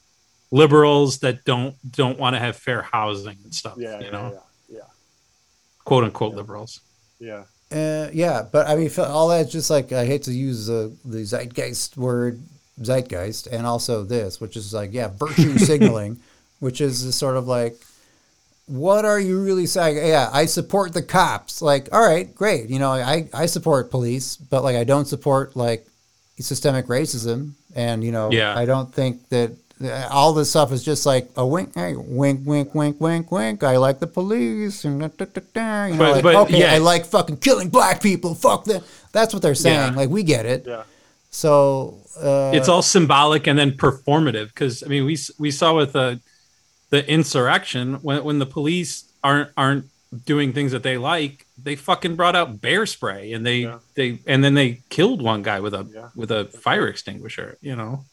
liberals 0.50 1.20
that 1.20 1.44
don't 1.44 1.76
don't 1.90 2.18
want 2.18 2.34
to 2.36 2.40
have 2.40 2.56
fair 2.56 2.82
housing 2.82 3.38
and 3.44 3.54
stuff. 3.54 3.78
yeah, 3.78 3.98
you 3.98 4.10
yeah, 4.10 4.10
know, 4.10 4.34
yeah, 4.68 4.80
quote 5.84 6.04
unquote 6.04 6.34
liberals. 6.34 6.80
yeah, 7.18 7.44
Uh, 7.70 8.08
yeah, 8.12 8.42
but 8.50 8.66
I 8.66 8.74
mean, 8.76 8.86
f- 8.86 8.98
all 8.98 9.28
that's 9.28 9.52
just 9.52 9.70
like 9.70 9.92
I 9.92 10.04
hate 10.04 10.22
to 10.24 10.32
use 10.32 10.66
the 10.66 10.96
the 11.04 11.24
zeitgeist 11.24 11.96
word, 11.96 12.42
zeitgeist, 12.82 13.46
and 13.46 13.66
also 13.66 14.02
this, 14.04 14.40
which 14.40 14.56
is 14.56 14.74
like 14.74 14.92
yeah, 14.92 15.08
virtue 15.08 15.56
signaling, 15.58 16.20
which 16.60 16.80
is 16.80 17.04
this 17.04 17.16
sort 17.16 17.36
of 17.36 17.46
like, 17.48 17.76
what 18.66 19.04
are 19.04 19.18
you 19.18 19.42
really 19.42 19.66
saying? 19.66 19.96
Yeah, 19.96 20.30
I 20.32 20.46
support 20.46 20.92
the 20.94 21.02
cops. 21.02 21.60
Like, 21.60 21.88
all 21.92 22.06
right, 22.06 22.32
great. 22.34 22.68
You 22.70 22.78
know, 22.78 22.90
I 22.92 23.28
I 23.34 23.46
support 23.46 23.90
police, 23.90 24.36
but 24.36 24.62
like 24.62 24.76
I 24.76 24.84
don't 24.84 25.06
support 25.06 25.56
like 25.56 25.86
systemic 26.38 26.86
racism, 26.86 27.52
and 27.74 28.02
you 28.04 28.12
know, 28.12 28.30
Yeah. 28.30 28.56
I 28.56 28.64
don't 28.66 28.94
think 28.94 29.28
that. 29.30 29.50
uh, 29.82 30.08
All 30.10 30.32
this 30.34 30.50
stuff 30.50 30.72
is 30.72 30.84
just 30.84 31.04
like 31.06 31.28
a 31.36 31.44
wink, 31.46 31.74
hey, 31.74 31.94
wink, 31.96 32.42
wink, 32.46 32.74
wink, 32.74 33.00
wink, 33.00 33.32
wink. 33.32 33.62
I 33.64 33.76
like 33.78 33.98
the 33.98 34.06
police, 34.06 34.84
and 34.84 35.00
da, 35.00 35.08
da, 35.08 35.24
da, 35.24 35.40
da, 35.54 35.84
you 35.86 35.92
know, 35.94 35.98
But- 35.98 36.12
like 36.14 36.22
but, 36.22 36.34
okay, 36.44 36.60
yeah. 36.60 36.74
I 36.74 36.78
like 36.78 37.04
fucking 37.06 37.38
killing 37.38 37.70
black 37.70 38.00
people. 38.02 38.34
Fuck 38.34 38.64
them. 38.66 38.82
That's 39.12 39.32
what 39.34 39.42
they're 39.42 39.54
saying. 39.54 39.92
Yeah. 39.94 40.00
Like 40.00 40.10
we 40.10 40.22
get 40.22 40.44
it. 40.46 40.64
yeah. 40.66 40.82
So 41.30 41.96
uh, 42.20 42.50
it's 42.54 42.68
all 42.68 42.82
symbolic 42.82 43.46
and 43.46 43.58
then 43.58 43.72
performative 43.72 44.48
because 44.48 44.82
I 44.84 44.86
mean 44.88 45.04
we 45.06 45.16
we 45.38 45.50
saw 45.50 45.74
with 45.76 45.92
the 45.94 46.20
the 46.90 47.08
insurrection 47.10 47.94
when 48.02 48.22
when 48.24 48.38
the 48.38 48.46
police 48.46 49.04
aren't 49.24 49.50
aren't 49.56 49.86
doing 50.26 50.52
things 50.52 50.72
that 50.72 50.82
they 50.82 50.98
like 50.98 51.46
they 51.62 51.76
fucking 51.76 52.16
brought 52.16 52.34
out 52.34 52.60
bear 52.60 52.84
spray 52.86 53.32
and 53.32 53.46
they 53.46 53.58
Yeah. 53.60 53.78
they 53.94 54.18
and 54.26 54.42
then 54.42 54.54
they 54.54 54.80
killed 54.88 55.22
one 55.22 55.42
guy 55.42 55.60
with 55.60 55.72
a 55.74 55.86
Yeah. 55.94 56.08
with 56.16 56.30
a 56.32 56.46
fire 56.46 56.88
extinguisher 56.88 57.58
you 57.60 57.76
know 57.76 58.04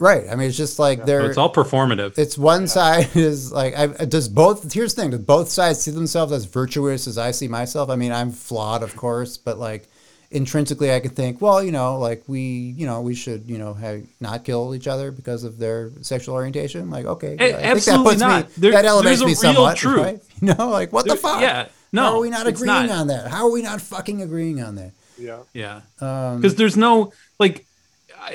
right. 0.00 0.24
I 0.28 0.34
mean, 0.34 0.48
it's 0.48 0.56
just 0.56 0.78
like 0.80 0.98
so 0.98 1.04
they're. 1.04 1.26
it's 1.28 1.38
all 1.38 1.52
performative 1.52 2.18
it's 2.18 2.36
one 2.36 2.66
side 2.66 3.08
is 3.16 3.52
like 3.52 3.76
I 3.76 3.86
does 3.86 4.28
both. 4.28 4.72
Here's 4.72 4.92
the 4.94 5.02
thing: 5.02 5.10
does 5.12 5.20
both 5.20 5.48
sides 5.50 5.80
see 5.82 5.92
themselves 5.92 6.32
as 6.32 6.44
virtuous 6.46 7.06
as 7.06 7.16
I 7.16 7.30
see 7.30 7.46
myself? 7.48 7.88
I 7.90 7.96
mean, 7.96 8.10
I'm 8.12 8.32
flawed, 8.32 8.82
of 8.82 8.96
course, 8.96 9.36
but 9.36 9.56
like 9.58 9.88
intrinsically, 10.34 10.92
I 10.92 11.00
could 11.00 11.14
think, 11.16 11.40
well, 11.40 11.62
you 11.62 11.72
know, 11.72 11.98
like 11.98 12.22
we, 12.26 12.40
you 12.40 12.86
know, 12.86 13.00
we 13.00 13.14
should, 13.14 13.48
you 13.48 13.56
know, 13.58 13.72
have 13.74 14.02
not 14.20 14.44
kill 14.44 14.74
each 14.74 14.86
other 14.88 15.10
because 15.12 15.44
of 15.44 15.58
their 15.58 15.90
sexual 16.02 16.34
orientation. 16.34 16.90
Like, 16.90 17.06
okay, 17.06 17.28
A- 17.28 17.32
I 17.32 17.36
think 17.38 17.56
that 17.62 17.64
absolutely 17.76 18.04
puts 18.12 18.20
not. 18.20 18.46
me 18.48 18.52
There- 18.58 18.72
that 18.72 18.84
elevates 18.84 19.20
there's 19.20 19.20
a 19.22 19.24
me 19.26 19.30
real 19.30 19.36
somewhat, 19.54 19.76
truth. 19.76 19.98
right? 19.98 20.20
You 20.42 20.54
know, 20.54 20.68
like 20.68 20.92
what 20.92 21.06
the 21.06 21.16
fuck? 21.16 21.40
yeah 21.40 21.68
no 21.92 22.02
How 22.02 22.14
are 22.16 22.20
we 22.20 22.28
not 22.28 22.46
agreeing 22.46 22.66
not. 22.88 22.90
on 22.90 23.06
that? 23.06 23.28
How 23.28 23.46
are 23.46 23.52
we 23.52 23.62
not 23.62 23.80
fucking 23.80 24.20
agreeing 24.20 24.60
on 24.62 24.74
that? 24.74 24.92
yeah. 25.16 25.38
yeah 25.54 25.80
Um, 26.00 26.36
because 26.40 26.56
there's 26.56 26.76
no 26.76 27.12
like 27.38 27.64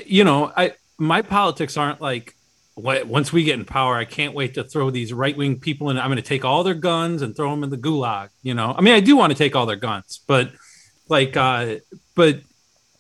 you 0.06 0.24
know 0.24 0.52
i 0.56 0.74
my 0.98 1.22
politics 1.22 1.76
aren't 1.78 2.00
like 2.00 2.36
what 2.76 3.06
once 3.08 3.34
we 3.34 3.44
get 3.44 3.60
in 3.60 3.66
power 3.66 3.96
i 3.96 4.06
can't 4.06 4.34
wait 4.34 4.54
to 4.54 4.64
throw 4.64 4.90
these 4.90 5.12
right-wing 5.12 5.60
people 5.60 5.90
in 5.90 5.98
i'm 5.98 6.08
going 6.08 6.16
to 6.16 6.22
take 6.22 6.46
all 6.46 6.64
their 6.64 6.74
guns 6.74 7.22
and 7.22 7.36
throw 7.36 7.50
them 7.52 7.64
in 7.66 7.70
the 7.70 7.78
gulag 7.78 8.30
you 8.44 8.54
know 8.54 8.74
i 8.78 8.82
mean 8.82 8.94
i 8.94 9.00
do 9.02 9.18
want 9.18 9.30
to 9.32 9.38
take 9.38 9.56
all 9.58 9.66
their 9.66 9.76
guns 9.76 10.22
but 10.26 10.52
like 11.10 11.36
uh 11.38 11.76
but 12.16 12.40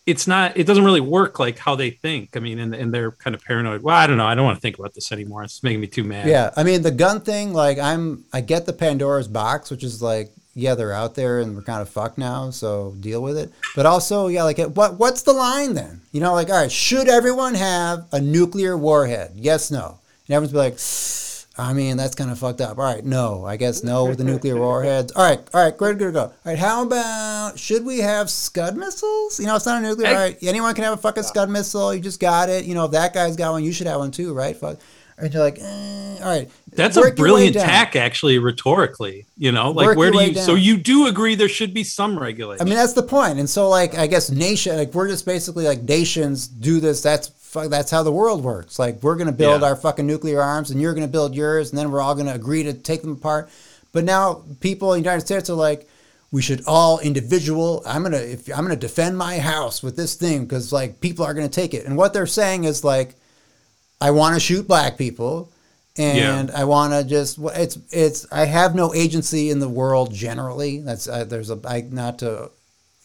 it's 0.05 0.25
not 0.27 0.57
it 0.57 0.65
doesn't 0.65 0.83
really 0.83 1.01
work 1.01 1.39
like 1.39 1.57
how 1.59 1.75
they 1.75 1.91
think 1.91 2.35
i 2.35 2.39
mean 2.39 2.57
and, 2.57 2.73
and 2.73 2.91
they're 2.93 3.11
kind 3.11 3.35
of 3.35 3.43
paranoid 3.43 3.83
well 3.83 3.95
i 3.95 4.07
don't 4.07 4.17
know 4.17 4.25
i 4.25 4.33
don't 4.33 4.45
want 4.45 4.57
to 4.57 4.61
think 4.61 4.79
about 4.79 4.93
this 4.95 5.11
anymore 5.11 5.43
it's 5.43 5.61
making 5.61 5.79
me 5.81 5.87
too 5.87 6.03
mad 6.03 6.27
Yeah, 6.27 6.51
I 6.57 6.63
mean 6.63 6.81
the 6.81 6.91
gun 6.91 7.21
thing. 7.21 7.53
Like 7.53 7.77
I'm, 7.77 8.25
I 8.33 8.41
get 8.41 8.65
the 8.65 8.73
Pandora's 8.73 9.27
box, 9.27 9.69
which 9.69 9.83
is 9.83 10.01
like, 10.01 10.31
yeah, 10.55 10.73
they're 10.75 10.93
out 10.93 11.13
there 11.15 11.39
and 11.39 11.55
we're 11.55 11.61
kind 11.61 11.81
of 11.81 11.89
fucked 11.89 12.17
now, 12.17 12.49
so 12.49 12.95
deal 12.99 13.21
with 13.21 13.37
it. 13.37 13.51
But 13.75 13.85
also, 13.85 14.27
yeah, 14.27 14.43
like 14.43 14.57
what 14.57 14.97
what's 14.99 15.21
the 15.21 15.31
line 15.33 15.73
then? 15.75 16.01
You 16.11 16.21
know, 16.21 16.33
like 16.33 16.49
all 16.49 16.59
right, 16.59 16.71
should 16.71 17.07
everyone 17.07 17.53
have 17.53 18.07
a 18.11 18.19
nuclear 18.19 18.75
warhead? 18.75 19.33
Yes, 19.35 19.69
no. 19.69 19.99
And 20.27 20.35
everyone's 20.35 20.51
be 20.51 20.57
like, 20.57 20.73
I 21.59 21.73
mean, 21.73 21.97
that's 21.97 22.15
kind 22.15 22.31
of 22.31 22.39
fucked 22.39 22.61
up. 22.61 22.77
All 22.77 22.83
right, 22.83 23.03
no, 23.03 23.45
I 23.45 23.57
guess 23.57 23.83
no 23.83 24.05
with 24.05 24.17
the 24.17 24.23
nuclear 24.23 24.57
warheads. 24.57 25.11
All 25.11 25.23
right, 25.23 25.39
all 25.53 25.63
right, 25.63 25.77
good, 25.77 25.99
good 25.99 26.07
to 26.07 26.11
go. 26.11 26.21
All 26.21 26.33
right, 26.45 26.57
how 26.57 26.83
about 26.83 27.59
should 27.59 27.83
we 27.83 27.99
have 27.99 28.29
Scud 28.29 28.77
missiles? 28.77 29.39
You 29.39 29.47
know, 29.47 29.55
it's 29.55 29.65
not 29.65 29.83
a 29.83 29.87
nuclear. 29.87 30.07
All 30.07 30.13
right, 30.13 30.37
anyone 30.41 30.73
can 30.73 30.85
have 30.85 30.93
a 30.93 30.97
fucking 30.97 31.23
Scud 31.23 31.49
missile. 31.49 31.93
You 31.93 31.99
just 31.99 32.19
got 32.19 32.49
it. 32.49 32.65
You 32.65 32.75
know, 32.75 32.85
if 32.85 32.91
that 32.91 33.13
guy's 33.13 33.35
got 33.35 33.51
one, 33.51 33.63
you 33.63 33.73
should 33.73 33.87
have 33.87 33.99
one 33.99 34.11
too, 34.11 34.33
right? 34.33 34.55
Fuck. 34.55 34.79
And 35.17 35.33
you're 35.33 35.43
like, 35.43 35.59
eh, 35.59 36.17
all 36.21 36.29
right. 36.29 36.49
that's 36.71 36.95
a 36.95 37.11
brilliant 37.11 37.55
down. 37.55 37.65
tack 37.65 37.95
actually 37.97 38.39
rhetorically 38.39 39.25
you 39.37 39.51
know 39.51 39.71
like 39.71 39.87
Work 39.87 39.97
where 39.97 40.11
do 40.11 40.23
you 40.23 40.33
so 40.35 40.55
you 40.55 40.77
do 40.77 41.07
agree 41.07 41.35
there 41.35 41.49
should 41.49 41.73
be 41.73 41.83
some 41.83 42.17
regulation 42.17 42.61
I 42.61 42.63
mean, 42.65 42.75
that's 42.75 42.93
the 42.93 43.03
point. 43.03 43.37
And 43.37 43.49
so, 43.49 43.67
like, 43.67 43.95
I 43.95 44.07
guess 44.07 44.31
nation, 44.31 44.77
like, 44.77 44.93
we're 44.93 45.09
just 45.09 45.25
basically 45.25 45.65
like 45.65 45.83
nations 45.83 46.47
do 46.47 46.79
this. 46.79 47.01
That's 47.01 47.27
fu- 47.49 47.67
that's 47.67 47.91
how 47.91 48.03
the 48.03 48.11
world 48.11 48.43
works. 48.43 48.77
Like, 48.79 49.01
we're 49.03 49.15
gonna 49.15 49.31
build 49.31 49.61
Yeah. 49.61 49.67
our 49.69 49.75
fucking 49.75 50.05
nuclear 50.05 50.41
arms, 50.41 50.69
and 50.71 50.79
you're 50.81 50.93
gonna 50.93 51.07
build 51.07 51.33
yours, 51.35 51.69
and 51.69 51.77
then 51.77 51.91
we're 51.91 52.01
all 52.01 52.15
gonna 52.15 52.33
agree 52.33 52.63
to 52.63 52.73
take 52.73 53.01
them 53.01 53.13
apart. 53.13 53.49
But 53.91 54.03
now, 54.03 54.43
people 54.59 54.93
in 54.93 55.01
the 55.01 55.05
United 55.09 55.25
States 55.25 55.49
are 55.49 55.55
like, 55.55 55.87
we 56.31 56.41
should 56.43 56.63
all 56.67 56.99
individual. 56.99 57.81
I'm 57.87 58.03
gonna 58.03 58.17
if 58.17 58.47
I'm 58.49 58.63
gonna 58.63 58.75
defend 58.75 59.17
my 59.17 59.39
house 59.39 59.81
with 59.81 59.95
this 59.95 60.13
thing 60.13 60.45
because 60.45 60.71
like 60.71 61.01
people 61.01 61.25
are 61.25 61.33
gonna 61.33 61.49
take 61.49 61.73
it. 61.73 61.85
And 61.87 61.97
what 61.97 62.13
they're 62.13 62.27
saying 62.27 62.65
is 62.65 62.83
like, 62.83 63.15
I 63.99 64.11
want 64.11 64.35
to 64.35 64.39
shoot 64.39 64.67
black 64.67 64.95
people. 64.97 65.49
And 65.97 66.49
I 66.51 66.63
want 66.65 66.93
to 66.93 67.03
just 67.03 67.39
it's 67.55 67.77
it's 67.91 68.27
I 68.31 68.45
have 68.45 68.75
no 68.75 68.93
agency 68.93 69.49
in 69.49 69.59
the 69.59 69.67
world 69.67 70.13
generally. 70.13 70.79
That's 70.81 71.07
uh, 71.09 71.23
there's 71.25 71.49
a 71.49 71.59
I 71.65 71.81
not 71.89 72.19
to 72.19 72.51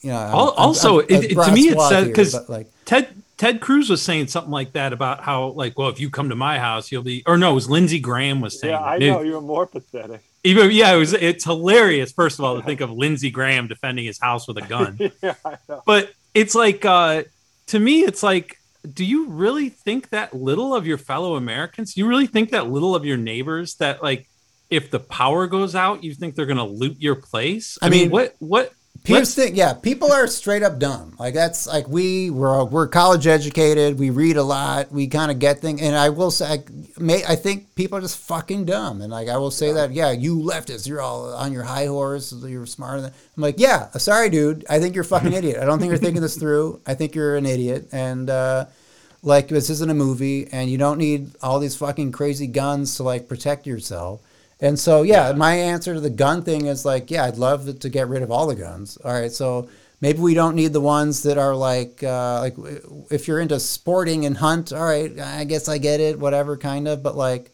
you 0.03 0.11
know 0.11 0.19
I'm- 0.19 0.35
Al- 0.35 0.41
I'm- 0.51 0.55
also, 0.59 0.99
I'm- 1.01 1.07
I'm 1.11 1.23
it- 1.25 1.29
to 1.31 1.53
me, 1.53 1.69
it 1.71 1.81
says 1.89 2.07
because 2.07 2.49
like 2.51 2.71
Ted 2.85 3.09
Ted 3.45 3.61
Cruz 3.61 3.91
was 3.91 4.01
saying 4.01 4.29
something 4.29 4.51
like 4.51 4.73
that 4.73 4.95
about 4.95 5.23
how, 5.23 5.49
like, 5.49 5.79
well, 5.79 5.91
if 5.91 6.01
you 6.01 6.09
come 6.09 6.31
to 6.31 6.35
my 6.35 6.59
house, 6.59 6.91
you'll 6.91 7.03
be, 7.03 7.23
or 7.27 7.37
no, 7.37 7.51
it 7.51 7.55
was 7.55 7.69
Lindsey 7.69 8.01
Graham 8.01 8.41
was 8.41 8.59
saying. 8.59 8.73
Yeah, 8.73 8.81
I 8.81 8.99
that. 8.99 9.05
know 9.05 9.21
you're 9.21 9.43
more 9.43 9.67
pathetic. 9.67 10.23
Even 10.45 10.71
yeah, 10.71 10.95
it 10.95 10.97
was. 10.97 11.13
It's 11.13 11.45
hilarious. 11.45 12.11
First 12.11 12.39
of 12.39 12.47
all, 12.47 12.57
to 12.57 12.63
think 12.63 12.81
of 12.81 12.91
Lindsey 12.91 13.31
Graham 13.31 13.69
defending 13.69 14.07
his 14.07 14.19
house 14.19 14.49
with 14.49 14.57
a 14.57 14.63
gun, 14.63 14.99
yeah, 15.23 15.35
I 15.45 15.59
know. 15.69 15.83
but 15.85 16.15
it's 16.33 16.55
like, 16.55 16.87
uh, 16.87 17.25
to 17.67 17.79
me, 17.79 18.01
it's 18.05 18.23
like, 18.23 18.57
do 18.91 19.05
you 19.05 19.29
really 19.29 19.69
think 19.69 20.09
that 20.09 20.33
little 20.33 20.75
of 20.75 20.87
your 20.87 20.97
fellow 20.97 21.37
Americans? 21.37 21.93
Do 21.93 22.01
you 22.01 22.07
really 22.07 22.27
think 22.27 22.49
that 22.53 22.71
little 22.71 22.97
of 22.97 23.05
your 23.05 23.19
neighbors? 23.19 23.75
That 23.75 24.03
like, 24.03 24.27
if 24.71 24.91
the 24.91 25.01
power 25.01 25.47
goes 25.49 25.75
out, 25.75 26.03
you 26.03 26.15
think 26.15 26.35
they're 26.35 26.47
going 26.47 26.57
to 26.57 26.65
loot 26.65 26.97
your 26.99 27.17
place? 27.17 27.77
I 27.83 27.91
mean, 27.91 28.09
what 28.09 28.37
what 28.39 28.73
Here's 29.07 29.35
the 29.35 29.53
yeah, 29.53 29.75
people 29.75 30.11
are 30.11 30.27
straight 30.27 30.63
up 30.63 30.79
dumb. 30.79 31.15
Like 31.19 31.35
that's 31.35 31.67
like 31.67 31.87
we 31.87 32.31
we're 32.31 32.65
we're 32.65 32.89
college 32.89 33.27
educated, 33.27 33.99
we 33.99 34.09
read 34.09 34.39
a 34.39 34.43
lot, 34.43 34.91
we 34.91 35.09
kind 35.09 35.31
of 35.31 35.39
get 35.39 35.59
things. 35.59 35.83
And 35.83 35.95
I 35.95 36.09
will 36.09 36.31
say, 36.31 36.47
I, 36.47 36.65
may, 36.99 37.23
I 37.23 37.37
think 37.37 37.75
people 37.75 37.99
are 37.99 38.01
just 38.01 38.17
fucking 38.17 38.65
dumb. 38.65 39.03
And 39.03 39.13
like 39.13 39.29
I 39.29 39.37
will 39.37 39.51
say 39.51 39.75
that, 39.75 39.93
yeah, 39.93 40.13
you 40.13 40.39
leftists, 40.39 40.89
you're 40.89 41.03
all 41.03 41.35
on 41.35 41.53
your 41.53 41.65
high 41.65 41.85
horse, 41.85 42.33
you're 42.33 42.65
smarter 42.65 43.03
than. 43.03 43.13
I'm 43.37 43.43
like, 43.43 43.57
yeah, 43.59 43.91
sorry, 43.91 44.31
dude, 44.31 44.65
I 44.71 44.81
think 44.81 44.95
you're 44.95 45.05
a 45.05 45.07
fucking 45.07 45.33
idiot. 45.35 45.59
I 45.61 45.67
don't 45.67 45.79
think 45.79 45.91
you're 45.91 45.99
thinking 45.99 46.23
this 46.23 46.39
through. 46.39 46.81
I 46.87 46.95
think 46.95 47.15
you're 47.15 47.37
an 47.37 47.45
idiot, 47.45 47.89
and 47.93 48.31
uh, 48.31 48.67
like 49.23 49.49
this 49.49 49.69
isn't 49.69 49.91
a 49.91 49.95
movie, 49.95 50.49
and 50.51 50.71
you 50.71 50.79
don't 50.79 50.97
need 50.97 51.33
all 51.43 51.59
these 51.59 51.77
fucking 51.77 52.13
crazy 52.13 52.47
guns 52.47 52.97
to 52.97 53.03
like 53.03 53.29
protect 53.29 53.67
yourself. 53.67 54.23
And 54.65 54.79
so, 54.79 55.03
yeah, 55.03 55.31
my 55.33 55.55
answer 55.55 55.93
to 55.93 56.01
the 56.01 56.09
gun 56.09 56.43
thing 56.43 56.65
is 56.67 56.87
like, 56.87 57.11
yeah, 57.11 57.25
I'd 57.25 57.37
love 57.37 57.81
to 57.81 57.89
get 57.91 58.09
rid 58.09 58.23
of 58.23 58.31
all 58.31 58.47
the 58.47 58.55
guns. 58.55 58.97
All 59.05 59.13
right, 59.13 59.31
so 59.31 59.69
maybe 60.01 60.21
we 60.21 60.33
don't 60.33 60.57
need 60.57 60.73
the 60.73 60.81
ones 60.81 61.23
that 61.25 61.37
are 61.37 61.55
like, 61.55 62.03
uh, 62.03 62.41
like 62.41 62.57
if 63.11 63.29
you're 63.29 63.41
into 63.41 63.61
sporting 63.61 64.25
and 64.25 64.39
hunt, 64.39 64.73
all 64.73 64.83
right, 64.85 65.21
I 65.21 65.45
guess 65.45 65.69
I 65.69 65.77
get 65.77 66.01
it, 66.01 66.19
whatever, 66.19 66.57
kind 66.57 66.89
of. 66.89 67.03
But 67.03 67.15
like, 67.15 67.51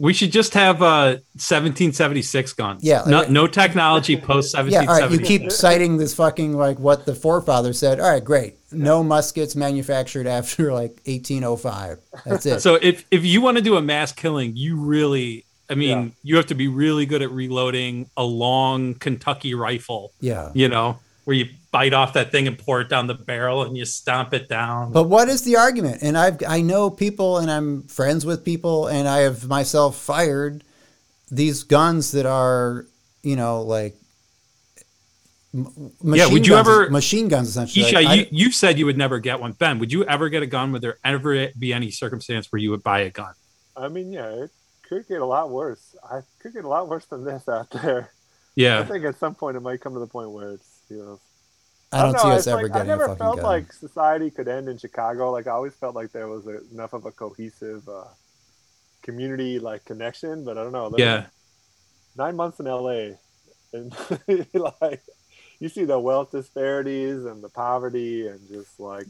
We 0.00 0.14
should 0.14 0.32
just 0.32 0.54
have 0.54 0.80
uh 0.80 1.20
1776 1.36 2.54
guns. 2.54 2.82
Yeah, 2.82 3.02
No, 3.06 3.18
like- 3.18 3.30
no 3.30 3.46
technology 3.46 4.16
post 4.16 4.56
1776. 4.56 4.72
yeah, 4.72 4.90
all 4.90 4.98
right, 4.98 5.10
you 5.10 5.20
keep 5.20 5.52
citing 5.52 5.98
this 5.98 6.14
fucking 6.14 6.56
like 6.56 6.78
what 6.78 7.04
the 7.04 7.14
forefather 7.14 7.74
said. 7.74 8.00
All 8.00 8.10
right, 8.10 8.24
great. 8.24 8.56
No 8.72 9.04
muskets 9.04 9.54
manufactured 9.54 10.26
after 10.26 10.72
like 10.72 11.02
1805. 11.04 11.98
That's 12.24 12.46
it. 12.46 12.60
So 12.60 12.76
if 12.76 13.04
if 13.10 13.26
you 13.26 13.42
want 13.42 13.58
to 13.58 13.62
do 13.62 13.76
a 13.76 13.82
mass 13.82 14.12
killing, 14.12 14.56
you 14.56 14.76
really 14.76 15.44
I 15.70 15.74
mean, 15.76 15.88
Yeah. 15.88 16.08
you 16.24 16.36
have 16.36 16.46
to 16.46 16.54
be 16.54 16.66
really 16.68 17.06
good 17.06 17.22
at 17.22 17.30
reloading 17.30 18.10
a 18.16 18.24
long 18.24 18.94
Kentucky 18.94 19.54
rifle, 19.54 20.12
yeah. 20.20 20.50
you 20.52 20.68
know, 20.68 20.98
where 21.24 21.36
you 21.36 21.46
bite 21.70 21.92
off 21.94 22.14
that 22.14 22.32
thing 22.32 22.48
and 22.48 22.58
pour 22.58 22.80
it 22.80 22.88
down 22.88 23.06
the 23.06 23.14
barrel 23.14 23.62
and 23.62 23.76
you 23.76 23.84
stomp 23.84 24.34
it 24.34 24.48
down. 24.48 24.90
But 24.92 25.04
what 25.04 25.28
is 25.28 25.42
the 25.42 25.56
argument? 25.56 25.98
And 26.02 26.18
I've 26.18 26.38
I 26.46 26.60
know 26.60 26.90
people, 26.90 27.38
and 27.38 27.48
I'm 27.50 27.84
friends 27.84 28.26
with 28.26 28.44
people, 28.44 28.88
and 28.88 29.06
I 29.06 29.18
have 29.18 29.46
myself 29.46 29.96
fired 29.96 30.64
these 31.30 31.62
guns 31.62 32.10
that 32.12 32.26
are, 32.26 32.86
you 33.22 33.36
know, 33.36 33.62
like. 33.62 33.94
m- 35.54 35.66
Yeah, 36.02 36.26
would 36.26 36.32
machine 36.32 36.36
you 36.44 36.50
guns- 36.50 36.68
ever- 36.68 36.90
machine 36.90 37.28
guns 37.28 37.48
essentially? 37.50 37.84
Ishai, 37.84 38.06
I- 38.06 38.14
you, 38.14 38.26
you 38.30 38.52
said 38.52 38.78
you 38.78 38.86
would 38.86 38.98
never 38.98 39.18
get 39.20 39.40
one. 39.40 39.52
Ben, 39.52 39.78
would 39.78 39.92
you 39.92 40.04
ever 40.04 40.28
get 40.28 40.42
a 40.42 40.46
gun? 40.46 40.72
Would 40.72 40.82
there 40.82 40.98
ever 41.04 41.48
be 41.58 41.72
any 41.72 41.90
circumstance 41.90 42.50
where 42.50 42.60
you 42.60 42.70
would 42.70 42.82
buy 42.82 43.00
a 43.00 43.10
gun? 43.10 43.34
I 43.76 43.88
mean, 43.88 44.12
yeah, 44.12 44.26
it 44.44 44.50
could 44.90 45.08
get 45.08 45.22
a 45.22 45.24
lot 45.26 45.48
worse. 45.50 45.96
I 46.04 46.20
could 46.40 46.52
get 46.52 46.64
a 46.64 46.68
lot 46.68 46.88
worse 46.88 47.06
than 47.06 47.24
this 47.24 47.48
out 47.48 47.70
there. 47.70 48.10
Yeah. 48.56 48.80
I 48.80 48.84
think 48.84 49.04
at 49.04 49.18
some 49.18 49.34
point 49.36 49.56
it 49.56 49.60
might 49.60 49.80
come 49.80 49.94
to 49.94 50.00
the 50.00 50.06
point 50.08 50.30
where 50.32 50.50
it's 50.50 50.82
you 50.90 50.98
know. 50.98 51.20
I 51.92 52.02
don't 52.02 52.12
know, 52.12 52.18
see 52.18 52.28
us 52.30 52.38
it's 52.40 52.46
ever 52.48 52.62
like, 52.64 52.72
getting 52.72 52.90
I 52.90 52.96
never 52.96 53.04
a 53.12 53.16
felt 53.16 53.36
gun. 53.36 53.44
like 53.44 53.72
society 53.72 54.30
could 54.30 54.46
end 54.48 54.68
in 54.68 54.76
Chicago. 54.78 55.30
Like 55.32 55.46
I 55.46 55.52
always 55.52 55.74
felt 55.74 55.94
like 55.94 56.12
there 56.12 56.28
was 56.28 56.46
a, 56.46 56.60
enough 56.72 56.92
of 56.92 57.06
a 57.06 57.10
cohesive 57.12 57.88
uh, 57.88 58.04
community 59.02 59.58
like 59.58 59.84
connection. 59.84 60.44
But 60.44 60.58
I 60.58 60.62
don't 60.64 60.72
know. 60.72 60.92
Yeah. 60.98 61.26
nine 62.16 62.36
months 62.36 62.60
in 62.60 62.66
LA, 62.66 63.14
and 63.72 63.94
like 64.54 65.02
you 65.60 65.68
see 65.68 65.84
the 65.84 65.98
wealth 65.98 66.30
disparities 66.32 67.24
and 67.24 67.42
the 67.42 67.48
poverty 67.48 68.26
and 68.26 68.40
just 68.48 68.78
like 68.80 69.06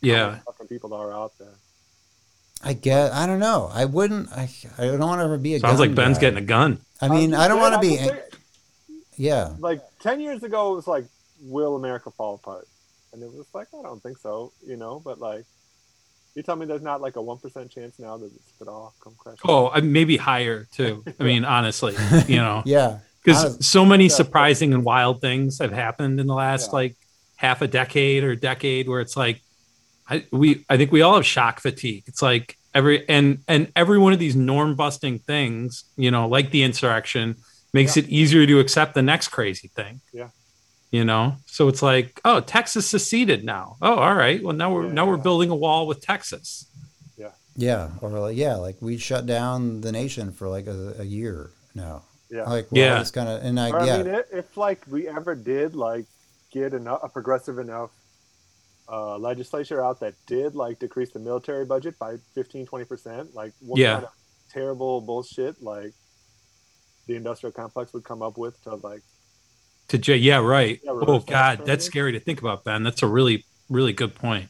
Yeah. 0.00 0.30
many 0.30 0.40
fucking 0.46 0.68
people 0.68 0.92
are 0.94 1.12
out 1.12 1.32
there. 1.38 1.54
I 2.62 2.72
guess 2.72 3.12
I 3.12 3.26
don't 3.26 3.38
know. 3.38 3.70
I 3.72 3.84
wouldn't. 3.84 4.30
I. 4.32 4.48
I 4.78 4.86
don't 4.86 4.98
want 5.00 5.20
to 5.20 5.24
ever 5.24 5.38
be 5.38 5.54
a. 5.54 5.60
Gun. 5.60 5.70
Sounds 5.70 5.80
gun 5.80 5.88
like 5.88 5.94
Ben's 5.96 6.16
guy. 6.18 6.20
getting 6.22 6.38
a 6.38 6.46
gun. 6.46 6.80
I 7.00 7.08
mean, 7.08 7.32
I'm 7.34 7.40
I 7.40 7.48
don't 7.48 7.58
just 7.58 7.70
want 7.70 7.82
to 7.82 7.88
be. 7.88 7.94
I'm 7.94 8.06
just 8.08 8.10
saying, 8.10 8.22
Yeah. 9.16 9.54
like 9.58 9.80
10 10.00 10.20
years 10.20 10.42
ago 10.42 10.72
it 10.72 10.76
was 10.76 10.86
like 10.88 11.04
will 11.40 11.76
america 11.76 12.10
fall 12.10 12.34
apart 12.34 12.66
and 13.12 13.22
it 13.22 13.32
was 13.32 13.46
like 13.54 13.68
i 13.78 13.80
don't 13.82 14.02
think 14.02 14.18
so 14.18 14.52
you 14.66 14.76
know 14.76 15.00
but 15.04 15.20
like 15.20 15.44
you 16.34 16.42
tell 16.42 16.56
me 16.56 16.66
there's 16.66 16.82
not 16.82 17.00
like 17.00 17.14
a 17.16 17.20
1% 17.20 17.70
chance 17.70 17.98
now 18.00 18.16
that 18.16 18.32
this 18.32 18.52
could 18.58 18.66
all 18.68 18.92
come 19.02 19.14
crashing 19.18 19.40
Oh, 19.44 19.68
uh, 19.68 19.80
maybe 19.82 20.16
higher 20.16 20.66
too. 20.72 21.04
I 21.18 21.22
mean, 21.24 21.44
honestly, 21.56 21.94
you 22.28 22.36
know, 22.36 22.62
Yeah. 22.64 22.98
because 23.24 23.64
so 23.66 23.84
many 23.84 24.04
Yeah. 24.04 24.10
surprising 24.14 24.72
and 24.74 24.84
wild 24.84 25.20
things 25.20 25.58
have 25.60 25.72
happened 25.72 26.20
in 26.20 26.26
the 26.28 26.34
last 26.34 26.68
Yeah. 26.68 26.74
like 26.76 26.96
half 27.36 27.60
a 27.62 27.66
decade 27.68 28.22
or 28.24 28.34
decade 28.36 28.88
where 28.88 29.00
it's 29.00 29.16
like 29.16 29.42
I 30.08 30.24
we 30.32 30.64
I 30.68 30.76
think 30.76 30.92
we 30.92 31.02
all 31.02 31.14
have 31.16 31.26
shock 31.26 31.60
fatigue. 31.60 32.04
It's 32.06 32.22
like 32.22 32.56
every 32.74 33.08
and 33.08 33.38
and 33.48 33.70
every 33.76 33.98
one 33.98 34.12
of 34.12 34.18
these 34.18 34.36
norm 34.36 34.74
busting 34.74 35.18
things, 35.20 35.84
you 35.96 36.10
know, 36.10 36.28
like 36.28 36.50
the 36.50 36.62
insurrection, 36.62 37.36
makes 37.72 37.96
it 37.96 38.08
easier 38.08 38.46
to 38.46 38.58
accept 38.60 38.94
the 38.94 39.02
next 39.02 39.28
crazy 39.28 39.68
thing. 39.68 40.00
Yeah. 40.12 40.28
You 40.90 41.04
know, 41.04 41.36
so 41.44 41.68
it's 41.68 41.82
like, 41.82 42.18
oh, 42.24 42.40
Texas 42.40 42.88
seceded 42.88 43.44
now. 43.44 43.76
Oh, 43.82 43.96
all 43.96 44.14
right. 44.14 44.42
Well, 44.42 44.54
now 44.56 44.72
we're 44.72 44.86
Yeah, 44.86 44.92
now 44.92 45.06
we're 45.06 45.18
building 45.18 45.50
a 45.50 45.54
wall 45.54 45.86
with 45.86 46.00
Texas. 46.00 46.64
Yeah. 47.18 47.32
Yeah. 47.56 47.90
Or 48.00 48.08
like, 48.08 48.36
yeah, 48.38 48.54
like 48.54 48.76
we 48.80 48.96
shut 48.96 49.26
down 49.26 49.82
the 49.82 49.92
nation 49.92 50.32
for 50.32 50.48
like 50.48 50.66
a, 50.66 50.94
a 51.00 51.04
year 51.04 51.50
now. 51.74 52.04
yeah 52.30 52.44
Like, 52.44 52.72
well, 52.72 52.80
Yeah. 52.80 53.00
it's 53.02 53.10
kind 53.10 53.28
of, 53.28 53.44
and 53.44 53.60
I, 53.60 53.70
Or, 53.70 53.84
yeah. 53.84 53.94
i 53.96 54.02
mean 54.02 54.14
if, 54.14 54.32
if 54.32 54.56
like 54.56 54.80
we 54.88 55.06
ever 55.06 55.34
did 55.34 55.74
like 55.74 56.06
get 56.50 56.72
enough, 56.72 57.00
a 57.02 57.08
progressive 57.10 57.58
enough 57.58 57.90
uh, 58.90 59.18
legislature 59.18 59.84
out 59.84 60.00
that 60.00 60.14
did 60.26 60.54
like 60.54 60.78
decrease 60.78 61.10
the 61.12 61.18
military 61.18 61.64
budget 61.64 61.98
by 61.98 62.16
15 62.34 62.66
20% 62.66 63.34
like 63.34 63.52
what 63.60 63.78
Yeah. 63.78 63.94
kind 63.94 64.04
of 64.06 64.10
terrible 64.50 65.00
bullshit 65.02 65.62
like 65.62 65.92
the 67.06 67.14
industrial 67.16 67.52
complex 67.52 67.92
would 67.92 68.04
come 68.04 68.22
up 68.22 68.38
with 68.38 68.60
to 68.64 68.74
like 68.76 69.02
To 69.88 69.98
J, 69.98 70.16
yeah, 70.16 70.38
right. 70.38 70.80
Yeah, 70.82 70.92
oh 70.92 71.18
God, 71.20 71.58
that 71.58 71.64
that's 71.66 71.84
scary 71.84 72.12
to 72.12 72.20
think 72.20 72.40
about, 72.40 72.64
Ben. 72.64 72.82
That's 72.82 73.02
a 73.02 73.06
really, 73.06 73.44
really 73.70 73.92
good 73.94 74.14
point. 74.14 74.48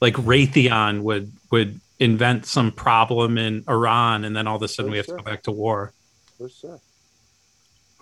Like 0.00 0.14
Raytheon 0.14 1.02
would 1.02 1.32
would 1.50 1.80
invent 1.98 2.46
some 2.46 2.72
problem 2.72 3.38
in 3.38 3.64
Iran, 3.68 4.24
and 4.24 4.36
then 4.36 4.46
all 4.48 4.56
of 4.56 4.62
a 4.62 4.68
sudden 4.68 4.90
we 4.90 4.96
have 4.98 5.06
to 5.06 5.16
go 5.16 5.22
back 5.22 5.42
to 5.44 5.52
war. 5.52 5.92
for 6.38 6.48
sure 6.48 6.80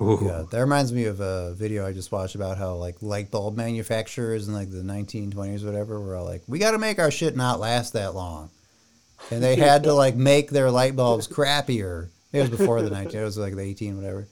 Ooh. 0.01 0.19
Yeah, 0.23 0.45
that 0.51 0.61
reminds 0.61 0.93
me 0.93 1.05
of 1.05 1.21
a 1.21 1.53
video 1.55 1.87
I 1.87 1.93
just 1.93 2.11
watched 2.11 2.35
about 2.35 2.57
how 2.57 2.75
like 2.75 2.97
light 3.03 3.31
bulb 3.31 3.57
manufacturers 3.57 4.49
in 4.49 4.55
like 4.55 4.71
the 4.71 4.79
1920s, 4.79 5.63
or 5.63 5.67
whatever, 5.67 6.01
were 6.01 6.17
all 6.17 6.25
like, 6.25 6.43
"We 6.49 6.59
got 6.59 6.71
to 6.71 6.79
make 6.79 6.99
our 6.99 7.11
shit 7.11 7.37
not 7.37 7.61
last 7.61 7.93
that 7.93 8.15
long," 8.15 8.51
and 9.31 9.43
they 9.43 9.57
had 9.57 9.83
to 9.85 9.93
like 9.93 10.17
make 10.17 10.51
their 10.51 10.71
light 10.71 10.97
bulbs 10.97 11.29
crappier. 11.29 12.09
It 12.33 12.41
was 12.41 12.51
before 12.51 12.81
the 12.81 12.91
19, 12.91 13.21
it 13.21 13.25
was 13.25 13.37
like 13.37 13.57
the 13.57 13.63
18, 13.63 13.97
whatever. 13.97 14.27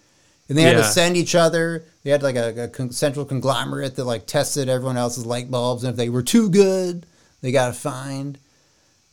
And 0.48 0.56
they 0.56 0.62
had 0.62 0.76
to 0.78 0.84
send 0.84 1.16
each 1.16 1.34
other. 1.34 1.84
They 2.04 2.10
had 2.10 2.22
like 2.22 2.36
a, 2.36 2.64
a 2.64 2.68
con- 2.68 2.92
central 2.92 3.26
conglomerate 3.26 3.96
that 3.96 4.04
like 4.04 4.26
tested 4.26 4.68
everyone 4.70 4.96
else's 4.96 5.26
light 5.26 5.50
bulbs, 5.50 5.84
and 5.84 5.90
if 5.90 5.96
they 5.96 6.08
were 6.08 6.22
too 6.22 6.48
good, 6.48 7.04
they 7.42 7.52
got 7.52 7.76
fined. 7.76 8.38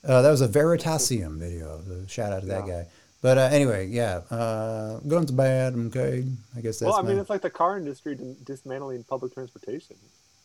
Uh, 0.08 0.22
that 0.22 0.30
was 0.30 0.42
a 0.42 0.48
Veritasium 0.48 1.38
video. 1.40 1.82
Shout 2.08 2.32
out 2.32 2.42
to 2.42 2.48
that 2.48 2.66
guy. 2.68 2.86
But 3.26 3.40
uh, 3.40 3.50
anyway, 3.52 3.88
yeah, 3.88 4.22
uh, 4.30 5.00
to 5.00 5.34
bad. 5.34 5.74
Okay, 5.74 6.24
I 6.56 6.62
guess 6.62 6.78
that's. 6.78 6.92
well 6.92 7.00
i 7.00 7.02
mean 7.02 7.16
my- 7.16 7.22
it's 7.22 7.30
like 7.32 7.42
the 7.42 7.50
car 7.50 7.76
industry 7.76 8.16
dismantling 8.44 9.04
public 9.04 9.34
transportation 9.34 9.96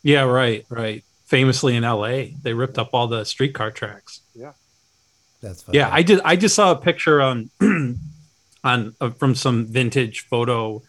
Yeah, 0.03 0.22
right, 0.22 0.64
right. 0.70 1.05
Famously 1.26 1.76
in 1.76 1.85
L.A., 1.85 2.35
they 2.41 2.55
ripped 2.55 2.78
up 2.78 2.89
all 2.95 3.07
the 3.07 3.24
streetcar 3.24 3.70
tracks. 3.70 4.22
Yeah, 4.35 4.53
that's 5.43 5.62
fucked 5.62 5.76
Yeah. 5.76 5.91
I 5.93 6.03
did. 6.03 6.22
I 6.24 6.37
just 6.37 6.55
saw 6.55 6.72
a 6.72 6.76
picture 6.76 7.20
on 7.20 7.51
on 8.64 8.97
uh, 8.99 9.11
from 9.11 9.35
some 9.35 9.66
vintage 9.66 10.20
photo 10.20 10.83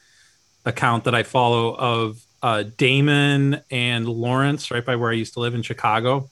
account 0.64 1.04
that 1.04 1.14
I 1.14 1.24
follow 1.24 1.76
of 1.76 2.24
uh, 2.42 2.64
Damen 2.78 3.64
and 3.70 4.08
Lawrence, 4.08 4.72
right 4.72 4.86
by 4.86 4.96
where 4.96 5.12
I 5.12 5.16
used 5.16 5.34
to 5.34 5.42
live 5.42 5.56
in 5.56 5.62
Chicago, 5.62 6.30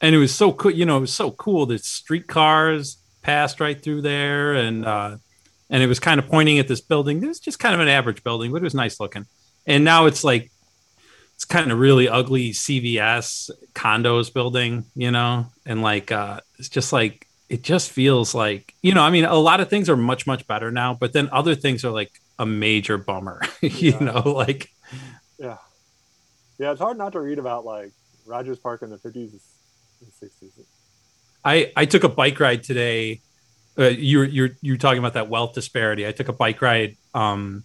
and 0.00 0.14
it 0.14 0.18
was 0.18 0.34
so 0.34 0.54
cool. 0.54 0.70
You 0.70 0.86
know, 0.86 0.96
it 0.96 1.00
was 1.00 1.12
so 1.12 1.32
cool 1.32 1.66
that 1.66 1.84
streetcars 1.84 2.96
passed 3.26 3.60
right 3.60 3.80
through 3.82 4.02
there, 4.02 4.54
and 4.54 4.86
uh, 4.86 5.16
and 5.70 5.82
it 5.82 5.86
was 5.88 6.00
kind 6.00 6.20
of 6.20 6.28
pointing 6.28 6.58
at 6.58 6.68
this 6.68 6.80
building. 6.80 7.22
It 7.22 7.26
was 7.26 7.40
just 7.40 7.58
kind 7.58 7.74
of 7.74 7.80
an 7.80 7.88
average 7.88 8.22
building, 8.24 8.52
but 8.52 8.58
it 8.58 8.64
was 8.64 8.74
nice 8.74 9.00
looking. 9.00 9.26
And 9.66 9.84
now 9.84 10.06
it's 10.06 10.24
like 10.24 10.50
it's 11.34 11.44
kind 11.44 11.72
of 11.72 11.78
really 11.78 12.08
ugly 12.08 12.50
CVS 12.52 13.50
condos 13.74 14.32
building, 14.32 14.86
you 14.94 15.10
know, 15.10 15.48
and 15.66 15.82
like 15.82 16.12
uh, 16.12 16.40
it's 16.58 16.68
just 16.70 16.92
like 16.92 17.26
it 17.48 17.62
just 17.62 17.90
feels 17.92 18.34
like 18.34 18.74
you 18.82 18.94
know. 18.94 19.02
I 19.02 19.10
mean, 19.10 19.24
a 19.24 19.34
lot 19.36 19.60
of 19.60 19.70
things 19.70 19.90
are 19.90 19.96
much 19.96 20.26
much 20.26 20.46
better 20.46 20.70
now, 20.70 20.94
but 20.94 21.12
then 21.12 21.28
other 21.32 21.54
things 21.54 21.84
are 21.84 21.92
like 21.92 22.12
a 22.38 22.46
major 22.46 22.98
bummer, 22.98 23.42
you 23.62 23.92
Yeah. 23.92 24.00
know, 24.00 24.20
like 24.24 24.68
Yeah. 25.38 25.58
Yeah, 26.58 26.72
it's 26.72 26.80
hard 26.80 26.98
not 26.98 27.12
to 27.12 27.20
read 27.20 27.38
about 27.38 27.64
like 27.64 27.92
Rogers 28.26 28.58
Park 28.58 28.82
in 28.82 28.90
the 28.90 28.98
50s 28.98 29.32
and 30.00 30.12
60s. 30.12 30.55
I 31.46 31.72
I 31.76 31.84
took 31.84 32.02
a 32.04 32.08
bike 32.08 32.40
ride 32.40 32.62
today. 32.64 33.20
Uh, 33.78 33.84
you're 33.84 34.24
you're 34.24 34.50
you're 34.62 34.76
talking 34.76 34.98
about 34.98 35.14
that 35.14 35.28
wealth 35.28 35.54
disparity. 35.54 36.06
I 36.06 36.12
took 36.12 36.28
a 36.28 36.32
bike 36.32 36.60
ride 36.60 36.96
um, 37.14 37.62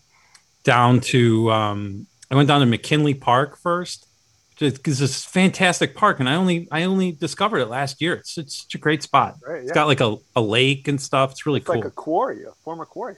down 0.64 1.00
to 1.12 1.52
um, 1.52 2.06
I 2.30 2.36
went 2.36 2.48
down 2.48 2.60
to 2.62 2.68
McKinley 2.68 3.16
Park 3.16 3.58
first 3.58 4.08
because 4.60 5.02
it's 5.02 5.26
a 5.26 5.30
fantastic 5.30 5.96
park, 5.96 6.20
and 6.20 6.30
I 6.30 6.36
only 6.36 6.68
I 6.72 6.84
only 6.84 7.12
discovered 7.14 7.58
it 7.60 7.68
last 7.70 8.02
year. 8.02 8.14
It's 8.14 8.38
it's 8.38 8.62
such 8.64 8.76
a 8.76 8.78
great 8.78 9.02
spot. 9.02 9.38
Right. 9.46 9.62
It's 9.62 9.70
Yeah. 9.70 9.74
got 9.74 9.88
like 9.88 10.02
a, 10.02 10.18
a 10.36 10.42
lake 10.42 10.88
and 10.88 11.02
stuff. 11.02 11.32
It's 11.32 11.46
really 11.48 11.60
it's 11.62 11.68
cool. 11.68 11.78
like 11.78 11.86
a 11.86 11.90
quarry, 11.92 12.44
a 12.44 12.52
former 12.64 12.86
quarry. 12.86 13.16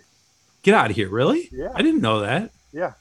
Get 0.61 0.73
out 0.75 0.89
of 0.89 0.95
here, 0.95 1.09
really? 1.09 1.49
Yeah. 1.51 1.73
I 1.75 1.81
didn't 1.81 1.99
know 2.01 2.21
that. 2.21 2.51
Yeah. 2.71 2.93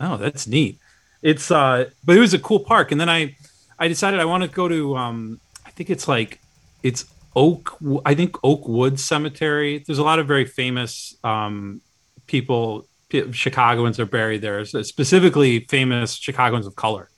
Oh, 0.00 0.16
that's 0.16 0.48
neat. 0.48 0.80
It's 1.22 1.50
uh 1.52 1.90
but 2.04 2.16
it 2.16 2.20
was 2.20 2.34
a 2.34 2.38
cool 2.40 2.58
park 2.60 2.90
and 2.90 3.00
then 3.00 3.08
I 3.08 3.36
I 3.78 3.86
decided 3.88 4.18
I 4.18 4.24
want 4.24 4.42
to 4.42 4.48
go 4.48 4.66
to 4.68 4.96
um 4.96 5.40
I 5.64 5.70
think 5.70 5.90
it's 5.90 6.08
like 6.08 6.40
it's 6.84 7.06
Oak 7.34 7.76
I 8.04 8.14
think 8.14 8.36
Oak 8.44 8.60
Oakwood 8.60 9.00
Cemetery. 9.00 9.82
There's 9.84 9.98
a 9.98 10.04
lot 10.04 10.20
of 10.20 10.28
very 10.28 10.44
famous 10.44 11.16
um 11.24 11.80
people 12.28 12.86
Chicagoans 13.32 14.00
are 14.00 14.06
buried 14.06 14.40
there, 14.40 14.64
specifically 14.64 15.60
famous 15.60 16.14
Chicagoans 16.14 16.66
of 16.66 16.74
color. 16.74 17.08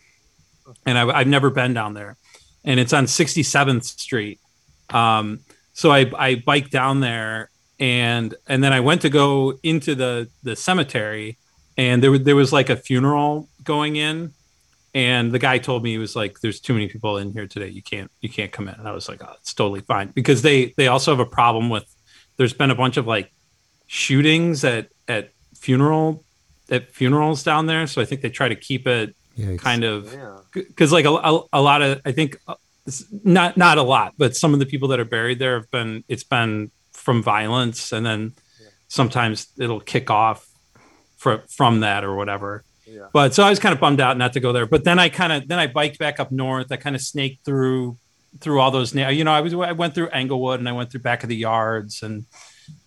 And 0.85 0.99
I, 0.99 1.09
I've 1.09 1.27
never 1.27 1.49
been 1.51 1.73
down 1.75 1.95
there. 1.95 2.17
And 2.65 2.79
it's 2.81 2.93
on 2.93 3.07
67th 3.07 3.85
Street. 3.85 4.41
Um, 4.91 5.41
so 5.73 5.91
I, 5.91 6.11
I 6.19 6.35
biked 6.35 6.71
down 6.71 7.01
there 7.01 7.51
and 7.79 8.35
and 8.47 8.65
then 8.65 8.73
I 8.73 8.81
went 8.81 9.03
to 9.03 9.11
go 9.11 9.59
into 9.63 9.95
the 9.95 10.29
the 10.43 10.57
cemetery 10.57 11.37
and 11.77 12.03
there 12.03 12.17
there 12.19 12.37
was 12.37 12.53
like 12.53 12.71
a 12.71 12.77
funeral 12.77 13.49
going 13.63 13.97
in 13.97 14.33
and 14.97 15.31
the 15.31 15.39
guy 15.39 15.59
told 15.59 15.83
me 15.85 15.91
he 15.91 15.99
was 15.99 16.17
like 16.17 16.41
there's 16.41 16.59
too 16.59 16.73
many 16.73 16.89
people 16.89 17.19
in 17.19 17.33
here 17.33 17.47
today. 17.47 17.69
You 17.69 17.83
can't 17.83 18.11
you 18.21 18.29
can't 18.29 18.51
come 18.51 18.67
in. 18.69 18.75
And 18.75 18.89
I 18.89 18.93
was 18.93 19.09
like 19.09 19.23
oh 19.23 19.35
it's 19.41 19.55
totally 19.55 19.81
fine. 19.81 20.09
Because 20.09 20.41
they 20.43 20.75
they 20.79 20.89
also 20.89 21.11
have 21.15 21.21
a 21.21 21.31
problem 21.31 21.71
with 21.71 21.85
there's 22.39 22.55
been 22.55 22.71
a 22.71 22.75
bunch 22.75 22.97
of 22.97 23.07
like 23.07 23.31
shootings 23.87 24.65
at 24.65 24.89
at 25.07 25.31
funeral 25.55 26.25
at 26.71 26.91
funerals 26.93 27.43
down 27.43 27.67
there. 27.67 27.87
So 27.87 28.01
I 28.01 28.05
think 28.05 28.23
they 28.23 28.31
try 28.31 28.49
to 28.49 28.57
keep 28.57 28.87
it 28.87 29.15
Yikes. 29.39 29.59
kind 29.61 29.85
of 29.85 30.13
Yeah. 30.13 30.39
because 30.55 30.93
like 30.93 31.05
a, 31.05 31.11
a, 31.11 31.43
a 31.53 31.61
lot 31.61 31.83
of 31.83 32.01
i 32.07 32.13
think 32.13 32.39
uh, 32.49 32.55
not 33.23 33.57
not 33.59 33.77
a 33.77 33.83
lot 33.83 34.15
but 34.17 34.35
some 34.35 34.55
of 34.55 34.61
the 34.61 34.67
people 34.67 34.89
that 34.89 34.99
are 34.99 35.05
buried 35.05 35.39
there 35.39 35.57
have 35.61 35.71
been 35.71 36.03
it's 36.09 36.25
been 36.25 36.71
from 36.93 37.23
violence. 37.23 37.93
And 37.93 38.05
then 38.05 38.33
sometimes 38.89 39.47
it'll 39.59 39.81
kick 39.81 40.11
off 40.11 40.49
from 41.17 41.43
from 41.49 41.81
that 41.81 42.03
or 42.05 42.17
whatever 42.17 42.65
But 43.13 43.35
so 43.35 43.43
I 43.43 43.51
was 43.51 43.59
kind 43.59 43.73
of 43.73 43.81
bummed 43.81 44.01
out 44.01 44.17
not 44.17 44.33
to 44.35 44.41
go 44.41 44.53
there. 44.53 44.67
But 44.67 44.85
then 44.85 44.99
I 44.99 45.09
kind 45.09 45.33
of 45.33 45.49
then 45.49 45.59
I 45.59 45.67
biked 45.67 45.99
back 45.99 46.21
up 46.21 46.31
north. 46.31 46.71
I 46.71 46.77
kind 46.77 46.95
of 46.95 47.03
snaked 47.03 47.45
through 47.45 47.97
through 48.41 48.61
all 48.61 48.71
those. 48.71 48.95
You 48.95 49.25
know, 49.25 49.33
I 49.33 49.41
was 49.41 49.55
I 49.55 49.73
went 49.73 49.95
through 49.95 50.09
Englewood 50.09 50.61
and 50.61 50.69
I 50.69 50.73
went 50.73 50.91
through 50.91 51.01
back 51.01 51.23
of 51.23 51.29
the 51.29 51.37
yards 51.37 52.03
and 52.03 52.27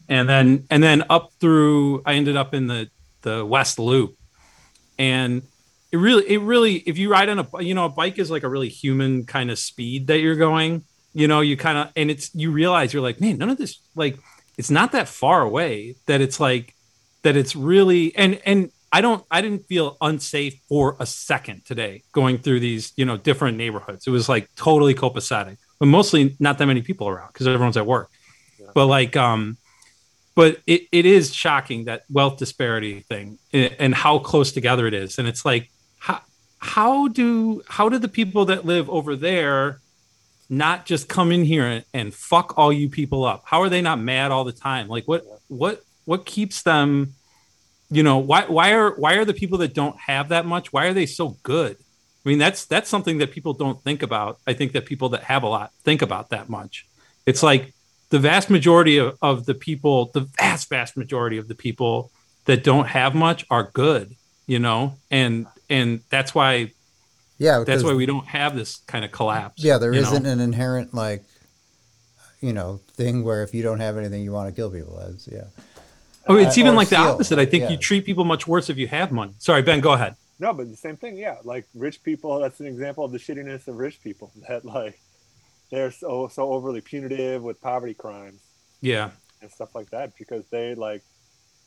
and 0.08 0.28
then 0.28 0.66
and 0.70 0.82
then 0.82 1.04
up 1.10 1.32
through. 1.40 2.02
I 2.06 2.14
ended 2.14 2.38
up 2.38 2.54
in 2.54 2.68
the 2.68 2.90
the 3.22 3.46
West 3.46 3.80
Loop, 3.80 4.16
and 4.98 5.42
it 5.92 5.98
really 5.98 6.30
it 6.30 6.40
really 6.40 6.76
if 6.76 6.98
you 6.98 7.12
ride 7.12 7.30
on 7.30 7.40
a 7.40 7.64
you 7.64 7.74
know 7.74 7.86
a 7.86 7.90
bike 7.90 8.20
is 8.20 8.32
like 8.32 8.44
a 8.44 8.50
really 8.50 8.70
human 8.70 9.26
kind 9.26 9.52
of 9.52 9.60
speed 9.60 10.08
that 10.08 10.20
you're 10.20 10.36
going. 10.36 10.84
You 11.14 11.28
know, 11.28 11.42
you 11.42 11.58
kind 11.58 11.78
of 11.78 11.92
and 11.96 12.12
it's 12.12 12.34
you 12.36 12.52
realize 12.52 12.94
you're 12.94 13.04
like 13.04 13.20
man, 13.20 13.38
none 13.38 13.50
of 13.50 13.58
this 13.58 13.80
like 13.96 14.18
it's 14.58 14.70
not 14.70 14.92
that 14.92 15.08
far 15.08 15.42
away 15.42 15.96
that 16.06 16.22
it's 16.22 16.40
like 16.40 16.76
that 17.24 17.36
it's 17.36 17.56
really 17.56 18.16
and 18.16 18.40
and 18.46 18.72
I 18.92 19.02
don't 19.02 19.24
I 19.30 19.42
didn't 19.42 19.68
feel 19.68 19.98
unsafe 20.02 20.60
for 20.68 20.96
a 21.00 21.06
second 21.06 21.66
today 21.66 22.04
going 22.12 22.40
through 22.40 22.60
these 22.60 22.92
you 22.96 23.06
know 23.06 23.18
different 23.18 23.58
neighborhoods. 23.58 24.08
It 24.08 24.12
was 24.12 24.28
like 24.28 24.54
totally 24.56 24.96
copacetic, 24.96 25.58
but 25.80 25.86
mostly 25.88 26.36
not 26.40 26.58
that 26.58 26.66
many 26.66 26.82
people 26.82 27.08
around 27.08 27.30
because 27.34 27.48
everyone's 27.48 27.78
at 27.78 27.86
work. 27.86 28.10
But 28.74 28.88
like 28.88 29.16
um, 29.16 29.58
but 30.36 30.60
it, 30.66 30.84
it 30.92 31.06
is 31.06 31.34
shocking 31.34 31.86
that 31.86 32.04
wealth 32.10 32.38
disparity 32.38 33.02
thing 33.02 33.38
and, 33.52 33.76
and 33.80 33.96
how 33.96 34.20
close 34.20 34.52
together 34.52 34.88
it 34.88 34.94
is, 34.94 35.20
and 35.20 35.28
it's 35.28 35.46
like 35.46 35.70
how 36.00 36.22
how 36.60 37.08
do 37.08 37.62
how 37.68 37.90
do 37.90 37.98
the 37.98 38.08
people 38.08 38.46
that 38.46 38.66
live 38.66 38.90
over 38.90 39.16
there 39.16 39.80
not 40.50 40.86
just 40.86 41.08
come 41.08 41.32
in 41.32 41.44
here 41.44 41.64
and, 41.64 41.86
and 41.94 42.14
fuck 42.14 42.58
all 42.58 42.74
you 42.74 42.90
people 42.90 43.24
up? 43.24 43.44
How 43.46 43.62
are 43.62 43.70
they 43.70 43.82
not 43.82 44.00
mad 44.00 44.32
all 44.32 44.44
the 44.44 44.52
time? 44.52 44.88
Like 44.88 45.08
what 45.08 45.24
what 45.48 45.84
what 46.06 46.26
keeps 46.26 46.64
them? 46.64 47.14
You 47.92 48.04
know 48.04 48.20
why 48.20 48.46
why 48.46 48.74
are 48.74 48.92
why 48.96 49.16
are 49.16 49.26
the 49.26 49.34
people 49.34 49.58
that 49.60 49.74
don't 49.74 49.98
have 49.98 50.30
that 50.30 50.46
much? 50.46 50.72
Why 50.72 50.86
are 50.86 50.94
they 50.94 51.08
so 51.08 51.38
good? 51.42 51.76
I 52.26 52.30
mean 52.30 52.38
that's 52.38 52.66
that's 52.66 52.90
something 52.90 53.18
that 53.20 53.32
people 53.32 53.54
don't 53.54 53.82
think 53.84 54.04
about. 54.04 54.40
I 54.46 54.54
think 54.54 54.74
that 54.74 54.86
people 54.86 55.10
that 55.10 55.24
have 55.24 55.44
a 55.44 55.48
lot 55.48 55.72
think 55.84 56.02
about 56.02 56.30
that 56.30 56.50
much. 56.50 56.86
It's 57.26 57.42
like 57.42 57.74
the 58.10 58.20
vast 58.20 58.50
majority 58.50 58.98
of, 58.98 59.18
of 59.22 59.46
the 59.46 59.56
people, 59.56 60.12
the 60.14 60.28
vast 60.38 60.70
vast 60.70 60.98
majority 60.98 61.38
of 61.38 61.48
the 61.48 61.56
people 61.56 62.12
that 62.46 62.64
don't 62.64 62.88
have 62.88 63.16
much 63.16 63.46
are 63.50 63.72
good. 63.74 64.16
You 64.46 64.60
know, 64.60 64.98
and 65.10 65.48
and 65.70 66.02
that's 66.10 66.36
why 66.36 66.72
Yeah, 67.40 67.64
that's 67.66 67.84
why 67.84 67.94
we 67.94 68.06
don't 68.06 68.28
have 68.28 68.56
this 68.56 68.78
kind 68.86 69.06
of 69.06 69.12
collapse. 69.12 69.64
Yeah, 69.64 69.78
there 69.78 69.94
not 69.94 70.26
an 70.26 70.40
inherent 70.42 70.94
like, 70.94 71.24
you 72.42 72.54
know, 72.54 72.82
thing 72.94 73.24
where 73.24 73.44
if 73.44 73.54
you 73.54 73.64
don't 73.64 73.80
have 73.80 73.98
anything, 73.98 74.24
you 74.24 74.32
want 74.32 74.50
to 74.50 74.56
kill 74.56 74.70
people. 74.70 74.98
That's, 75.00 75.28
yeah. 75.28 75.46
Oh, 76.28 76.36
it's 76.36 76.58
Uh, 76.58 76.62
even 76.62 76.74
or 76.74 76.78
like 76.78 76.90
the 76.90 76.98
opposite. 76.98 77.40
I 77.40 77.46
think 77.46 77.64
Yeah. 77.64 77.70
you 77.72 77.78
treat 77.78 78.06
people 78.06 78.24
much 78.26 78.48
worse 78.48 78.70
if 78.70 78.78
you 78.78 78.88
have 78.88 79.12
money. 79.12 79.34
Sorry, 79.40 79.62
Ben, 79.62 79.80
go 79.80 79.94
ahead. 79.94 80.16
No, 80.40 80.54
but 80.54 80.70
the 80.70 80.78
same 80.78 80.96
thing, 80.96 81.18
yeah. 81.18 81.38
Like 81.44 81.66
rich 81.74 82.02
people, 82.04 82.40
that's 82.40 82.60
an 82.60 82.66
example 82.66 83.04
of 83.04 83.12
the 83.12 83.18
shittiness 83.18 83.68
of 83.68 83.76
rich 83.78 84.02
people. 84.04 84.32
That 84.48 84.64
like 84.66 85.00
they're 85.72 85.92
so 85.92 86.28
so 86.28 86.52
overly 86.52 86.82
punitive 86.82 87.42
with 87.44 87.62
poverty 87.62 87.94
crimes 87.94 88.42
Yeah. 88.82 89.12
and 89.42 89.52
stuff 89.52 89.76
like 89.76 89.90
that 89.92 90.14
because 90.18 90.46
they 90.50 90.76
like 90.76 91.04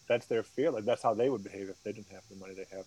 that's 0.08 0.26
their 0.26 0.42
fear. 0.42 0.70
Like 0.70 0.84
that's 0.84 1.02
how 1.02 1.14
they 1.14 1.28
would 1.28 1.42
behave 1.44 1.68
if 1.68 1.82
they 1.84 1.92
didn't 1.92 2.10
have 2.12 2.22
the 2.30 2.36
money 2.36 2.54
they 2.54 2.66
have. 2.76 2.84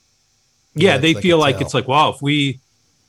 Yeah, 0.75 0.93
Yeah, 0.93 0.97
they 0.97 1.09
it's 1.11 1.15
like 1.17 1.21
feel 1.23 1.37
like 1.37 1.55
tell. 1.57 1.65
it's 1.65 1.73
like, 1.73 1.87
wow, 1.87 2.09
if 2.09 2.21
we 2.21 2.59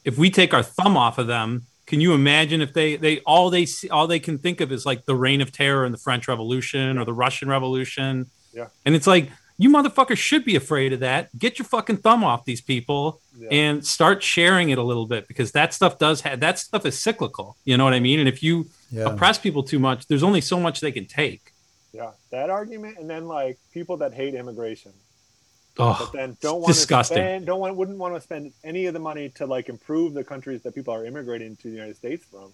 if 0.04 0.16
we 0.18 0.30
take 0.30 0.54
our 0.54 0.62
thumb 0.62 0.96
off 0.96 1.18
of 1.18 1.26
them, 1.26 1.66
can 1.86 2.00
you 2.00 2.12
imagine 2.14 2.60
if 2.60 2.72
they 2.72 2.96
they 2.96 3.20
all 3.20 3.50
they 3.50 3.66
see 3.66 3.88
all 3.90 4.06
they 4.06 4.20
can 4.20 4.38
think 4.38 4.60
of 4.60 4.70
is 4.70 4.84
like 4.86 5.04
the 5.06 5.16
reign 5.16 5.40
of 5.40 5.50
terror 5.50 5.84
in 5.84 5.92
the 5.92 5.98
French 5.98 6.28
Revolution 6.28 6.98
or 6.98 7.04
the 7.04 7.12
Russian 7.14 7.48
Revolution. 7.48 8.30
Yeah. 8.56 8.68
And 8.86 8.94
it's 8.96 9.06
like 9.06 9.30
you 9.58 9.70
motherfuckers 9.70 10.18
should 10.18 10.44
be 10.44 10.56
afraid 10.56 10.92
of 10.92 11.00
that. 11.00 11.36
Get 11.38 11.58
your 11.58 11.66
fucking 11.66 11.98
thumb 11.98 12.24
off 12.24 12.44
these 12.44 12.60
people 12.60 13.20
Yeah. 13.38 13.48
and 13.50 13.86
start 13.86 14.22
sharing 14.22 14.70
it 14.70 14.78
a 14.78 14.82
little 14.82 15.06
bit 15.06 15.28
because 15.28 15.52
that 15.52 15.72
stuff 15.74 15.98
does 15.98 16.22
have 16.22 16.40
that 16.40 16.58
stuff 16.58 16.84
is 16.86 16.98
cyclical. 16.98 17.56
You 17.64 17.76
know 17.76 17.84
what 17.84 17.94
I 17.94 18.00
mean? 18.00 18.18
And 18.18 18.28
if 18.28 18.42
you 18.42 18.66
Yeah. 18.90 19.04
oppress 19.04 19.38
people 19.38 19.62
too 19.62 19.78
much, 19.78 20.06
there's 20.08 20.22
only 20.22 20.40
so 20.40 20.58
much 20.60 20.80
they 20.80 20.92
can 20.92 21.06
take. 21.06 21.52
Yeah, 21.92 22.10
that 22.30 22.50
argument, 22.50 22.98
and 22.98 23.08
then 23.08 23.26
like 23.26 23.58
people 23.72 23.96
that 23.98 24.12
hate 24.12 24.34
immigration, 24.34 24.92
Oh, 25.78 25.96
but 25.98 26.12
then 26.12 26.36
don't 26.42 26.60
want 26.60 26.68
disgusting. 26.74 27.16
to 27.16 27.22
spend, 27.22 27.46
don't 27.46 27.60
want, 27.60 27.76
wouldn't 27.76 27.98
want 27.98 28.14
to 28.14 28.20
spend 28.20 28.52
any 28.64 28.84
of 28.86 28.92
the 28.94 29.00
money 29.00 29.28
to 29.36 29.46
like 29.46 29.68
improve 29.70 30.12
the 30.14 30.24
countries 30.24 30.60
that 30.62 30.74
people 30.74 30.92
are 30.92 31.04
immigrating 31.06 31.56
to 31.56 31.64
the 31.68 31.74
United 31.74 31.96
States 31.96 32.24
from. 32.30 32.52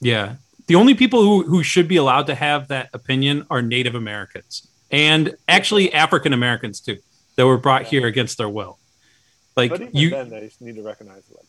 Yeah. 0.00 0.36
The 0.66 0.74
only 0.74 0.94
people 0.94 1.22
who, 1.22 1.42
who 1.44 1.62
should 1.62 1.88
be 1.88 1.96
allowed 1.96 2.26
to 2.28 2.34
have 2.34 2.68
that 2.68 2.88
opinion 2.94 3.46
are 3.50 3.60
Native 3.62 3.94
Americans 3.94 4.67
and 4.90 5.36
actually 5.46 5.92
African 5.92 6.32
Americans 6.32 6.80
too, 6.80 6.98
that 7.36 7.46
were 7.46 7.58
brought 7.58 7.84
here 7.84 8.06
against 8.06 8.38
their 8.38 8.48
will. 8.48 8.78
Like 9.56 9.70
But 9.70 9.80
even 9.82 9.96
you, 9.96 10.10
then, 10.10 10.30
they 10.30 10.40
just 10.40 10.60
need 10.60 10.76
to 10.76 10.82
recognize 10.82 11.24
it. 11.30 11.36
Like, 11.36 11.44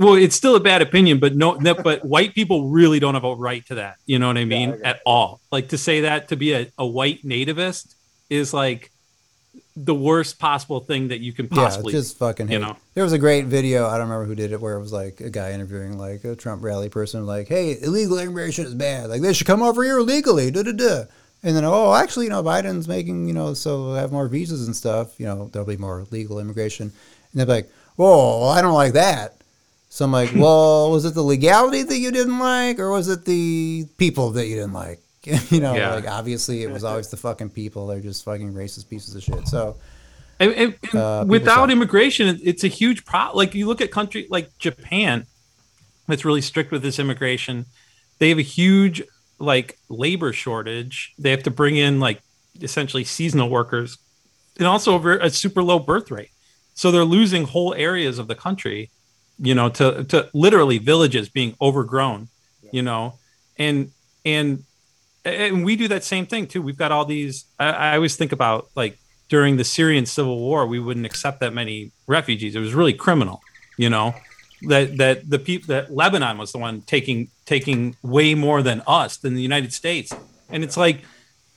well, 0.00 0.14
it's 0.14 0.34
still 0.34 0.56
a 0.56 0.60
bad 0.60 0.80
opinion, 0.82 1.18
but 1.20 1.34
no, 1.36 1.52
no, 1.54 1.74
but 1.74 2.04
white 2.04 2.34
people 2.34 2.68
really 2.68 2.98
don't 2.98 3.14
have 3.14 3.24
a 3.24 3.34
right 3.34 3.64
to 3.66 3.74
that. 3.76 3.96
You 4.06 4.18
know 4.18 4.26
what 4.26 4.38
I 4.38 4.44
mean? 4.46 4.70
I 4.84 4.88
At 4.88 4.96
it. 4.96 5.02
all. 5.04 5.40
Like 5.52 5.68
to 5.68 5.78
say 5.78 6.00
that 6.02 6.28
to 6.28 6.36
be 6.36 6.54
a, 6.54 6.66
a 6.78 6.86
white 6.86 7.22
nativist 7.24 7.94
is 8.30 8.54
like 8.54 8.90
the 9.76 9.94
worst 9.94 10.38
possible 10.38 10.80
thing 10.80 11.08
that 11.08 11.20
you 11.20 11.32
can 11.32 11.46
Yeah, 11.50 11.56
possibly. 11.64 11.92
just 11.92 12.18
fucking 12.18 12.48
hate. 12.48 12.54
you 12.54 12.60
know. 12.60 12.76
There 12.94 13.04
was 13.04 13.12
a 13.12 13.18
great 13.18 13.46
video. 13.46 13.86
I 13.86 13.92
don't 13.98 14.08
remember 14.08 14.24
who 14.24 14.34
did 14.34 14.52
it, 14.52 14.60
where 14.60 14.76
it 14.76 14.80
was 14.80 14.92
like 14.92 15.20
a 15.20 15.30
guy 15.30 15.52
interviewing 15.52 15.98
like 15.98 16.24
a 16.24 16.34
Trump 16.36 16.62
rally 16.62 16.88
person, 16.88 17.24
like, 17.26 17.48
"Hey, 17.48 17.76
illegal 17.80 18.18
immigration 18.18 18.64
is 18.66 18.74
bad. 18.74 19.08
Like 19.10 19.20
they 19.22 19.32
should 19.34 19.46
come 19.46 19.62
over 19.62 19.84
here 19.84 19.98
illegally." 19.98 20.50
Da 20.50 20.62
da 20.62 20.72
da. 20.72 21.04
And 21.44 21.56
then, 21.56 21.64
oh, 21.64 21.92
actually, 21.94 22.26
you 22.26 22.30
know, 22.30 22.42
Biden's 22.42 22.86
making, 22.86 23.26
you 23.26 23.34
know, 23.34 23.52
so 23.54 23.94
have 23.94 24.12
more 24.12 24.28
visas 24.28 24.66
and 24.66 24.76
stuff. 24.76 25.18
You 25.18 25.26
know, 25.26 25.48
there'll 25.52 25.66
be 25.66 25.76
more 25.76 26.06
legal 26.10 26.38
immigration. 26.38 26.92
And 27.32 27.40
they're 27.40 27.46
like, 27.46 27.70
"Whoa, 27.96 28.44
I 28.48 28.62
don't 28.62 28.74
like 28.74 28.92
that." 28.92 29.36
So 29.88 30.04
I'm 30.04 30.12
like, 30.12 30.30
"Well, 30.36 30.90
was 30.90 31.04
it 31.04 31.14
the 31.14 31.22
legality 31.22 31.82
that 31.82 31.98
you 31.98 32.12
didn't 32.12 32.38
like, 32.38 32.78
or 32.78 32.90
was 32.90 33.08
it 33.08 33.24
the 33.24 33.86
people 33.98 34.30
that 34.32 34.46
you 34.46 34.54
didn't 34.56 34.72
like?" 34.72 35.00
you 35.50 35.60
know, 35.60 35.74
Yeah. 35.74 35.94
like 35.94 36.08
obviously 36.08 36.62
it 36.62 36.70
was 36.70 36.84
always 36.84 37.08
the 37.08 37.16
fucking 37.16 37.50
people. 37.50 37.86
They're 37.88 38.00
just 38.00 38.24
fucking 38.24 38.54
racist 38.54 38.88
pieces 38.88 39.14
of 39.14 39.22
shit. 39.22 39.46
So 39.48 39.76
And, 40.40 40.52
and- 40.54 40.74
and 40.92 40.94
Uh, 41.00 41.24
without 41.28 41.70
immigration, 41.70 42.40
it's 42.42 42.64
a 42.64 42.68
huge 42.68 43.04
problem. 43.04 43.36
Like 43.36 43.54
you 43.54 43.66
look 43.66 43.80
at 43.80 43.90
country 43.92 44.26
like 44.30 44.56
Japan, 44.58 45.26
that's 46.08 46.24
really 46.24 46.40
strict 46.40 46.72
with 46.72 46.82
this 46.82 46.98
immigration. 46.98 47.66
They 48.18 48.28
have 48.30 48.38
a 48.38 48.42
huge 48.42 49.02
like 49.42 49.78
labor 49.88 50.32
shortage. 50.32 51.14
They 51.18 51.30
have 51.30 51.42
to 51.42 51.50
bring 51.50 51.76
in 51.76 52.00
like 52.00 52.22
essentially 52.60 53.04
seasonal 53.04 53.50
workers, 53.50 53.98
and 54.58 54.66
also 54.66 55.02
a, 55.18 55.30
super 55.30 55.62
low 55.62 55.78
birth 55.78 56.10
rate. 56.10 56.30
So 56.74 56.90
they're 56.90 57.04
losing 57.04 57.44
whole 57.44 57.74
areas 57.74 58.18
of 58.18 58.28
the 58.28 58.34
country, 58.34 58.90
you 59.38 59.54
know, 59.54 59.68
to 59.70 60.04
to 60.04 60.30
literally 60.32 60.78
villages 60.78 61.28
being 61.28 61.56
overgrown, 61.60 62.28
you 62.70 62.82
know, 62.82 63.18
and 63.58 63.90
and 64.24 64.64
and 65.24 65.64
we 65.64 65.76
do 65.76 65.88
that 65.88 66.04
same 66.04 66.26
thing 66.26 66.46
too. 66.46 66.62
We've 66.62 66.76
got 66.76 66.92
all 66.92 67.04
these. 67.04 67.44
I, 67.58 67.70
I 67.70 67.94
always 67.96 68.16
think 68.16 68.32
about 68.32 68.70
like 68.74 68.98
during 69.28 69.56
the 69.56 69.64
Syrian 69.64 70.06
civil 70.06 70.38
war, 70.38 70.66
we 70.66 70.78
wouldn't 70.78 71.06
accept 71.06 71.40
that 71.40 71.52
many 71.52 71.90
refugees. 72.06 72.54
It 72.54 72.60
was 72.60 72.74
really 72.74 72.92
criminal, 72.92 73.40
you 73.76 73.90
know. 73.90 74.14
That 74.68 74.96
that 74.98 75.28
the 75.28 75.38
people 75.38 75.74
that 75.74 75.92
Lebanon 75.92 76.38
was 76.38 76.52
the 76.52 76.58
one 76.58 76.82
taking 76.82 77.28
taking 77.46 77.96
way 78.02 78.34
more 78.34 78.62
than 78.62 78.82
us 78.86 79.16
than 79.16 79.34
the 79.34 79.42
United 79.42 79.72
States, 79.72 80.12
and 80.50 80.62
it's 80.62 80.76
like 80.76 81.02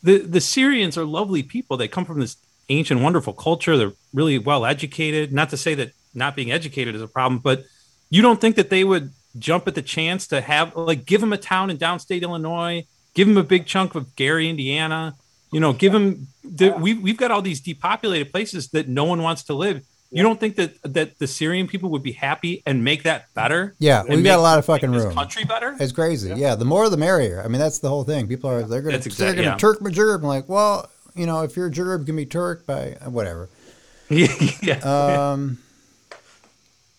the 0.02 0.20
the 0.20 0.42
Syrians 0.42 0.98
are 0.98 1.06
lovely 1.06 1.44
people. 1.44 1.78
They 1.78 1.88
come 1.88 2.06
from 2.06 2.20
this 2.20 2.38
ancient, 2.70 3.02
wonderful 3.02 3.34
culture. 3.34 3.78
They're 3.78 3.94
really 4.14 4.40
well 4.40 4.66
educated. 4.66 5.34
Not 5.34 5.50
to 5.50 5.58
say 5.58 5.76
that 5.76 5.92
not 6.14 6.36
being 6.36 6.52
educated 6.52 6.96
is 6.96 7.02
a 7.02 7.08
problem, 7.08 7.40
but 7.40 7.66
you 8.10 8.22
don't 8.22 8.40
think 8.40 8.56
that 8.56 8.70
they 8.70 8.84
would 8.84 9.12
jump 9.38 9.68
at 9.68 9.76
the 9.76 9.82
chance 9.82 10.28
to 10.28 10.42
have 10.42 10.76
like 10.76 11.06
give 11.06 11.22
them 11.22 11.34
a 11.34 11.38
town 11.38 11.70
in 11.70 11.78
downstate 11.78 12.22
Illinois, 12.22 12.86
give 13.14 13.28
them 13.28 13.38
a 13.38 13.44
big 13.44 13.66
chunk 13.66 13.96
of 13.96 14.16
Gary, 14.16 14.50
Indiana. 14.50 15.16
You 15.52 15.60
know, 15.60 15.74
give 15.74 15.94
them. 15.94 16.28
The, 16.44 16.72
we 16.72 16.94
we've 16.94 17.18
got 17.18 17.32
all 17.32 17.42
these 17.42 17.62
depopulated 17.62 18.32
places 18.32 18.70
that 18.70 18.88
no 18.88 19.06
one 19.06 19.22
wants 19.22 19.44
to 19.44 19.54
live. 19.54 19.86
You 20.12 20.24
don't 20.24 20.40
think 20.40 20.56
that 20.56 20.82
that 20.94 21.20
the 21.20 21.28
Syrian 21.28 21.68
people 21.68 21.90
would 21.90 22.04
be 22.04 22.14
happy 22.14 22.64
and 22.66 22.84
make 22.84 23.04
that 23.04 23.34
better? 23.34 23.76
Yeah, 23.80 24.04
we've 24.08 24.24
got 24.24 24.40
a 24.40 24.42
lot 24.42 24.60
of 24.60 24.66
fucking 24.66 24.92
room. 24.92 25.14
Country 25.14 25.44
better. 25.44 25.76
It's 25.80 25.92
crazy. 25.92 26.34
Yeah. 26.36 26.56
the 26.56 26.66
more 26.66 26.90
the 26.90 26.98
merrier. 26.98 27.42
I 27.44 27.48
mean, 27.48 27.60
that's 27.60 27.80
the 27.80 27.90
whole 27.90 28.04
thing. 28.04 28.28
People 28.28 28.50
are 28.50 28.64
they're 28.64 28.82
gonna 28.82 29.00
That's 29.00 29.18
they're 29.18 29.34
gonna 29.34 29.48
yeah. 29.48 29.58
Turk 29.58 29.80
Majurb. 29.80 30.18
I'm 30.18 30.24
like, 30.24 30.48
well, 30.48 30.90
you 31.16 31.26
know, 31.26 31.44
if 31.44 31.58
you're 31.58 31.70
Jerb, 31.70 32.06
give 32.06 32.16
me 32.16 32.26
Turk 32.26 32.66
by 32.66 32.98
whatever. 33.06 33.50
yeah. 34.10 34.80
Um, 34.84 35.58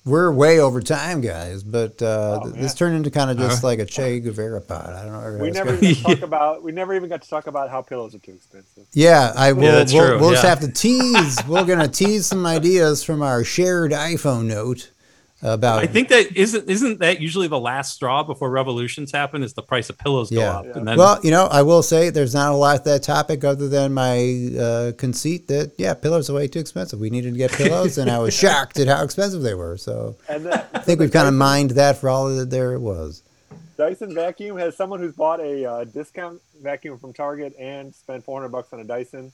we're 0.07 0.33
way 0.33 0.61
over 0.61 0.81
time, 0.81 1.21
guys, 1.21 1.63
but 1.63 2.01
uh, 2.01 2.41
Oh, 2.43 2.49
this 2.51 2.73
turned 2.73 2.97
into 2.97 3.11
kind 3.11 3.31
of 3.31 3.37
just 3.37 3.59
Uh-huh. 3.59 3.67
like 3.67 3.79
a 3.81 3.85
Che 3.85 4.21
Guevara 4.21 4.61
pod. 4.63 4.95
I 4.95 5.05
don't 5.05 5.13
know. 5.13 5.43
we 5.43 5.51
never 5.51 5.75
even 5.75 5.95
talk 6.03 6.23
about. 6.23 6.63
We 6.63 6.73
never 6.73 6.95
even 6.95 7.09
got 7.11 7.21
to 7.23 7.29
talk 7.29 7.47
about 7.49 7.69
how 7.71 7.83
pillows 7.83 8.15
are 8.15 8.19
too 8.19 8.33
expensive. 8.33 8.87
Yeah, 8.93 9.33
I 9.37 9.53
will. 9.53 9.63
that's 9.73 9.93
we'll, 9.93 10.19
we'll 10.21 10.31
just 10.31 10.45
have 10.47 10.61
to 10.61 10.71
tease. 10.73 11.39
We're 11.47 11.65
gonna 11.67 11.89
tease 11.89 12.25
some 12.27 12.47
ideas 12.59 13.03
from 13.05 13.21
our 13.21 13.45
shared 13.45 13.91
iPhone 13.93 14.45
note 14.47 14.91
about. 15.43 15.81
I 15.81 15.87
think 15.87 16.09
that 16.09 16.37
isn't 16.37 16.69
isn't 16.69 17.01
that 17.01 17.21
usually 17.21 17.49
the 17.49 17.61
last 17.61 17.95
straw 17.95 18.23
before 18.23 18.51
revolutions 18.51 19.13
happen 19.13 19.43
is 19.43 19.53
the 19.53 19.63
price 19.63 19.91
of 19.91 19.99
pillows 19.99 20.31
go 20.31 20.41
Yeah. 20.41 20.59
up 20.59 20.77
and 20.77 20.89
then 20.89 20.97
Well, 20.99 21.21
you 21.23 21.31
know, 21.31 21.45
I 21.47 21.63
will 21.63 21.83
say 21.83 22.11
there's 22.11 22.35
not 22.35 22.53
a 22.53 22.57
lot 22.57 22.79
to 22.85 22.91
that 22.91 23.03
topic 23.03 23.45
other 23.45 23.69
than 23.69 23.93
my 23.93 24.51
uh, 24.59 24.93
conceit 24.97 25.49
that 25.49 25.73
yeah, 25.77 25.95
pillows 25.95 26.31
are 26.31 26.35
way 26.35 26.49
too 26.49 26.59
expensive. 26.61 26.99
We 26.99 27.11
needed 27.11 27.33
to 27.33 27.39
get 27.39 27.53
pillows, 27.53 27.99
and 27.99 28.11
I 28.11 28.19
was 28.19 28.35
shocked 28.39 28.79
at 28.79 28.89
how 28.89 29.03
expensive 29.05 29.43
they 29.43 29.55
were. 29.55 29.77
So 29.77 30.17
And 30.29 30.47
then 30.47 30.65
I 30.73 30.79
think 30.79 31.01
we've 31.01 31.13
kind 31.13 31.29
of 31.29 31.35
mined 31.35 31.73
that 31.73 31.99
for 31.99 32.09
all 32.09 32.35
that 32.35 32.51
there 32.51 32.79
was. 32.79 33.23
Dyson 33.77 34.15
vacuum 34.15 34.57
has 34.57 34.75
someone 34.75 35.01
who's 35.01 35.13
bought 35.15 35.39
a 35.41 35.65
uh, 35.71 35.85
discount 35.85 36.41
vacuum 36.63 36.99
from 36.99 37.13
Target 37.13 37.55
and 37.59 37.95
spent 37.95 38.25
400 38.25 38.49
bucks 38.49 38.73
on 38.73 38.81
a 38.81 38.85
Dyson. 38.85 39.33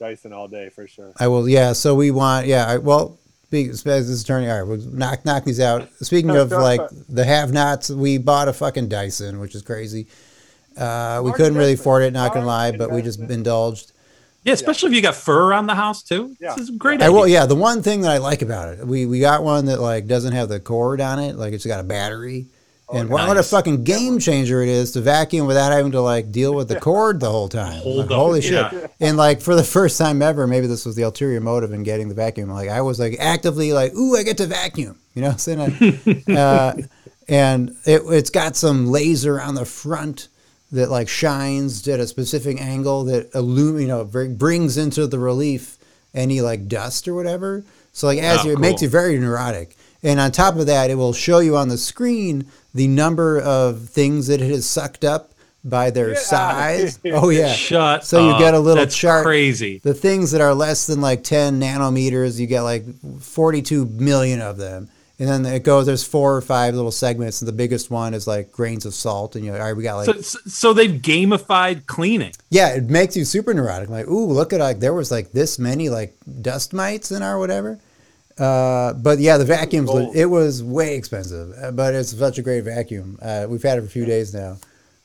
Dyson 0.00 0.32
all 0.32 0.48
day 0.48 0.68
for 0.68 0.86
sure. 0.88 1.12
I 1.18 1.28
will. 1.28 1.48
Yeah. 1.48 1.72
So 1.72 1.94
we 1.94 2.10
want. 2.10 2.46
Yeah. 2.48 2.66
I, 2.66 2.78
well, 2.78 3.18
speak, 3.46 3.68
as 3.68 3.82
this 3.84 4.22
attorney, 4.22 4.48
all 4.50 4.58
right, 4.58 4.68
we'll 4.68 4.80
knock 4.90 5.24
knock 5.24 5.44
these 5.44 5.60
out. 5.60 5.88
Speaking 6.00 6.30
of 6.36 6.50
like 6.50 6.80
the 7.08 7.24
have-nots, 7.24 7.90
we 7.90 8.18
bought 8.18 8.48
a 8.48 8.52
fucking 8.52 8.88
Dyson, 8.88 9.38
which 9.40 9.54
is 9.54 9.62
crazy. 9.62 10.06
Uh, 10.76 11.20
we 11.22 11.28
Smart 11.28 11.36
couldn't 11.36 11.56
really 11.56 11.72
afford 11.74 12.02
it. 12.02 12.12
Not 12.12 12.34
gonna 12.34 12.46
lie, 12.46 12.72
but 12.72 12.90
we 12.90 13.02
just 13.02 13.18
indulged. 13.20 13.92
yeah, 14.44 14.52
especially 14.52 14.90
if 14.90 14.94
you 14.96 15.02
got 15.02 15.14
fur 15.14 15.48
around 15.48 15.66
the 15.66 15.74
house 15.74 16.02
too. 16.02 16.36
Yeah. 16.38 16.54
This 16.54 16.64
is 16.64 16.74
a 16.74 16.78
great. 16.78 17.00
I 17.00 17.06
idea. 17.06 17.16
will. 17.16 17.26
Yeah. 17.28 17.46
The 17.46 17.54
one 17.54 17.82
thing 17.82 18.02
that 18.02 18.10
I 18.10 18.18
like 18.18 18.42
about 18.42 18.74
it, 18.74 18.86
we 18.86 19.06
we 19.06 19.20
got 19.20 19.42
one 19.42 19.66
that 19.66 19.80
like 19.80 20.06
doesn't 20.06 20.32
have 20.32 20.48
the 20.48 20.60
cord 20.60 21.00
on 21.00 21.18
it. 21.18 21.36
Like 21.36 21.54
it's 21.54 21.64
got 21.64 21.80
a 21.80 21.84
battery. 21.84 22.46
And 22.92 23.08
what, 23.10 23.26
what 23.26 23.36
a 23.36 23.42
fucking 23.42 23.82
game 23.82 24.20
changer 24.20 24.62
it 24.62 24.68
is 24.68 24.92
to 24.92 25.00
vacuum 25.00 25.46
without 25.48 25.72
having 25.72 25.90
to 25.92 26.00
like 26.00 26.30
deal 26.30 26.54
with 26.54 26.68
the 26.68 26.78
cord 26.80 27.18
the 27.18 27.30
whole 27.30 27.48
time. 27.48 27.80
Hold 27.82 27.96
Like, 27.96 28.10
up, 28.12 28.16
holy 28.16 28.40
shit! 28.40 28.52
yeah. 28.52 28.86
And 29.00 29.16
like 29.16 29.40
for 29.40 29.56
the 29.56 29.64
first 29.64 29.98
time 29.98 30.22
ever, 30.22 30.46
maybe 30.46 30.68
this 30.68 30.86
was 30.86 30.94
the 30.94 31.02
ulterior 31.02 31.40
motive 31.40 31.72
in 31.72 31.82
getting 31.82 32.08
the 32.08 32.14
vacuum. 32.14 32.48
Like 32.48 32.68
I 32.68 32.82
was 32.82 33.00
like 33.00 33.16
actively 33.18 33.72
like, 33.72 33.92
ooh, 33.94 34.16
I 34.16 34.22
get 34.22 34.36
to 34.38 34.46
vacuum. 34.46 34.98
You 35.14 35.22
know, 35.22 35.28
what 35.30 35.48
I'm 35.48 35.72
saying? 35.72 36.22
uh, 36.36 36.74
and 37.28 37.70
it, 37.86 38.02
it's 38.06 38.30
got 38.30 38.54
some 38.54 38.86
laser 38.86 39.40
on 39.40 39.56
the 39.56 39.64
front 39.64 40.28
that 40.70 40.88
like 40.90 41.08
shines 41.08 41.86
at 41.88 41.98
a 42.00 42.06
specific 42.06 42.60
angle 42.60 43.04
that 43.04 43.34
illum 43.34 43.80
you 43.80 43.88
know 43.88 44.04
br- 44.04 44.26
brings 44.26 44.76
into 44.76 45.06
the 45.08 45.18
relief 45.18 45.76
any 46.14 46.40
like 46.40 46.68
dust 46.68 47.08
or 47.08 47.14
whatever. 47.14 47.64
So 47.92 48.06
like 48.06 48.18
as 48.20 48.40
Oh, 48.40 48.48
you, 48.48 48.52
it 48.52 48.58
makes 48.60 48.80
cool. 48.80 48.86
you 48.86 48.90
very 48.90 49.18
neurotic. 49.18 49.76
And 50.02 50.20
on 50.20 50.30
top 50.32 50.56
of 50.56 50.66
that, 50.66 50.90
it 50.90 50.94
will 50.96 51.12
show 51.12 51.38
you 51.40 51.56
on 51.56 51.68
the 51.68 51.78
screen 51.78 52.46
the 52.74 52.86
number 52.88 53.40
of 53.40 53.88
things 53.88 54.26
that 54.28 54.40
it 54.40 54.50
has 54.50 54.66
sucked 54.66 55.04
up 55.04 55.32
by 55.64 55.90
their 55.90 56.10
Yeah. 56.12 56.18
size. 56.18 56.98
Oh 57.06 57.30
yeah. 57.30 57.52
Shut. 57.52 58.04
So 58.04 58.24
you 58.24 58.30
up. 58.34 58.38
get 58.38 58.54
a 58.54 58.58
little 58.60 58.84
That's 58.84 58.96
chart. 58.96 59.24
Crazy. 59.24 59.78
The 59.82 59.94
things 59.94 60.30
that 60.32 60.40
are 60.40 60.54
less 60.54 60.86
than 60.86 61.00
like 61.00 61.24
10 61.24 61.60
nanometers, 61.60 62.38
you 62.38 62.46
get 62.46 62.62
like 62.62 62.84
42 63.20 63.86
million 63.86 64.40
of 64.40 64.56
them. 64.58 64.88
And 65.18 65.26
then 65.28 65.46
it 65.46 65.62
goes, 65.64 65.86
there's 65.86 66.04
four 66.06 66.36
or 66.36 66.42
five 66.42 66.74
little 66.74 66.90
segments, 66.90 67.40
and 67.40 67.48
the 67.48 67.52
biggest 67.52 67.90
one 67.90 68.12
is 68.12 68.26
like 68.26 68.52
grains 68.52 68.84
of 68.84 68.92
salt. 68.92 69.34
And 69.34 69.46
you're 69.46 69.54
like, 69.54 69.62
all 69.62 69.68
right, 69.68 69.76
we 69.76 69.82
got 69.82 69.96
like, 70.06 70.22
So, 70.22 70.38
so 70.46 70.72
they've 70.74 70.90
gamified 71.00 71.86
cleaning. 71.86 72.32
yeah, 72.50 72.74
it 72.74 72.84
makes 72.90 73.16
you 73.16 73.24
super 73.24 73.54
neurotic. 73.54 73.88
Like, 73.88 74.06
ooh, 74.08 74.26
look 74.26 74.52
at 74.52 74.60
like, 74.60 74.78
there 74.80 74.92
was 74.92 75.10
like 75.10 75.32
this 75.32 75.58
many 75.58 75.88
like 75.88 76.14
dust 76.42 76.74
mites 76.74 77.10
in 77.12 77.22
our 77.22 77.38
whatever. 77.38 77.78
Uh, 78.38 78.92
but 78.94 79.18
yeah, 79.18 79.38
the 79.38 79.44
vacuums, 79.44 79.88
Gold. 79.90 80.14
it 80.14 80.26
was 80.26 80.62
way 80.62 80.94
expensive, 80.96 81.52
uh, 81.62 81.70
but 81.70 81.94
it's 81.94 82.16
such 82.16 82.38
a 82.38 82.42
great 82.42 82.64
vacuum. 82.64 83.18
Uh, 83.22 83.46
we've 83.48 83.62
had 83.62 83.78
it 83.78 83.80
for 83.82 83.86
a 83.86 83.90
few 83.90 84.04
days 84.04 84.34
now. 84.34 84.58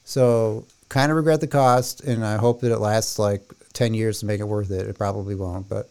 So 0.03 0.66
kind 0.90 1.12
of 1.12 1.16
regret 1.16 1.40
the 1.40 1.48
cost, 1.48 2.02
and 2.02 2.26
I 2.26 2.36
hope 2.38 2.60
that 2.62 2.72
it 2.74 2.80
lasts 2.80 3.18
like 3.18 3.44
10 3.74 3.94
years 3.94 4.20
to 4.20 4.26
make 4.26 4.41
it 4.41 4.45
worth 4.45 4.70
it. 4.72 4.88
It 4.88 4.98
probably 4.98 5.36
won't, 5.36 5.70
but 5.70 5.90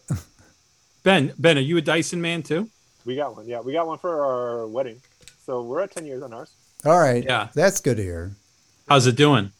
Ben, 1.02 1.32
Ben, 1.38 1.56
are 1.56 1.62
you 1.62 1.78
a 1.78 1.80
Dyson 1.80 2.20
man 2.20 2.42
too? 2.42 2.68
We 3.06 3.16
got 3.16 3.34
one. 3.34 3.46
Yeah, 3.46 3.60
we 3.60 3.72
got 3.72 3.86
one 3.86 3.96
for 3.98 4.22
our 4.22 4.66
wedding. 4.66 5.00
So 5.46 5.62
we're 5.62 5.80
at 5.80 5.92
10 5.92 6.04
years 6.04 6.22
on 6.22 6.34
ours. 6.34 6.50
all 6.84 6.98
right. 6.98 7.24
Yeah. 7.24 7.48
That's 7.54 7.80
good 7.80 7.96
to 7.96 8.02
hear. 8.02 8.32
How's 8.88 9.06
it 9.06 9.16
doing? 9.16 9.50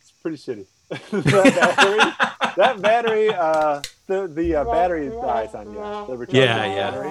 It's 0.00 0.10
pretty 0.10 0.36
shitty. 0.36 0.66
that 0.88 1.76
battery, 1.76 2.52
that 2.56 2.82
battery, 2.82 3.28
uh, 3.32 3.82
the 4.08 4.26
the 4.26 4.56
uh, 4.56 4.64
battery 4.64 5.08
dies 5.08 5.54
on 5.54 5.66
you. 5.68 5.74
The 5.74 6.26
rechargeable 6.26 6.32
Yeah, 6.34 6.64
yeah. 6.74 6.90
battery. 6.90 7.10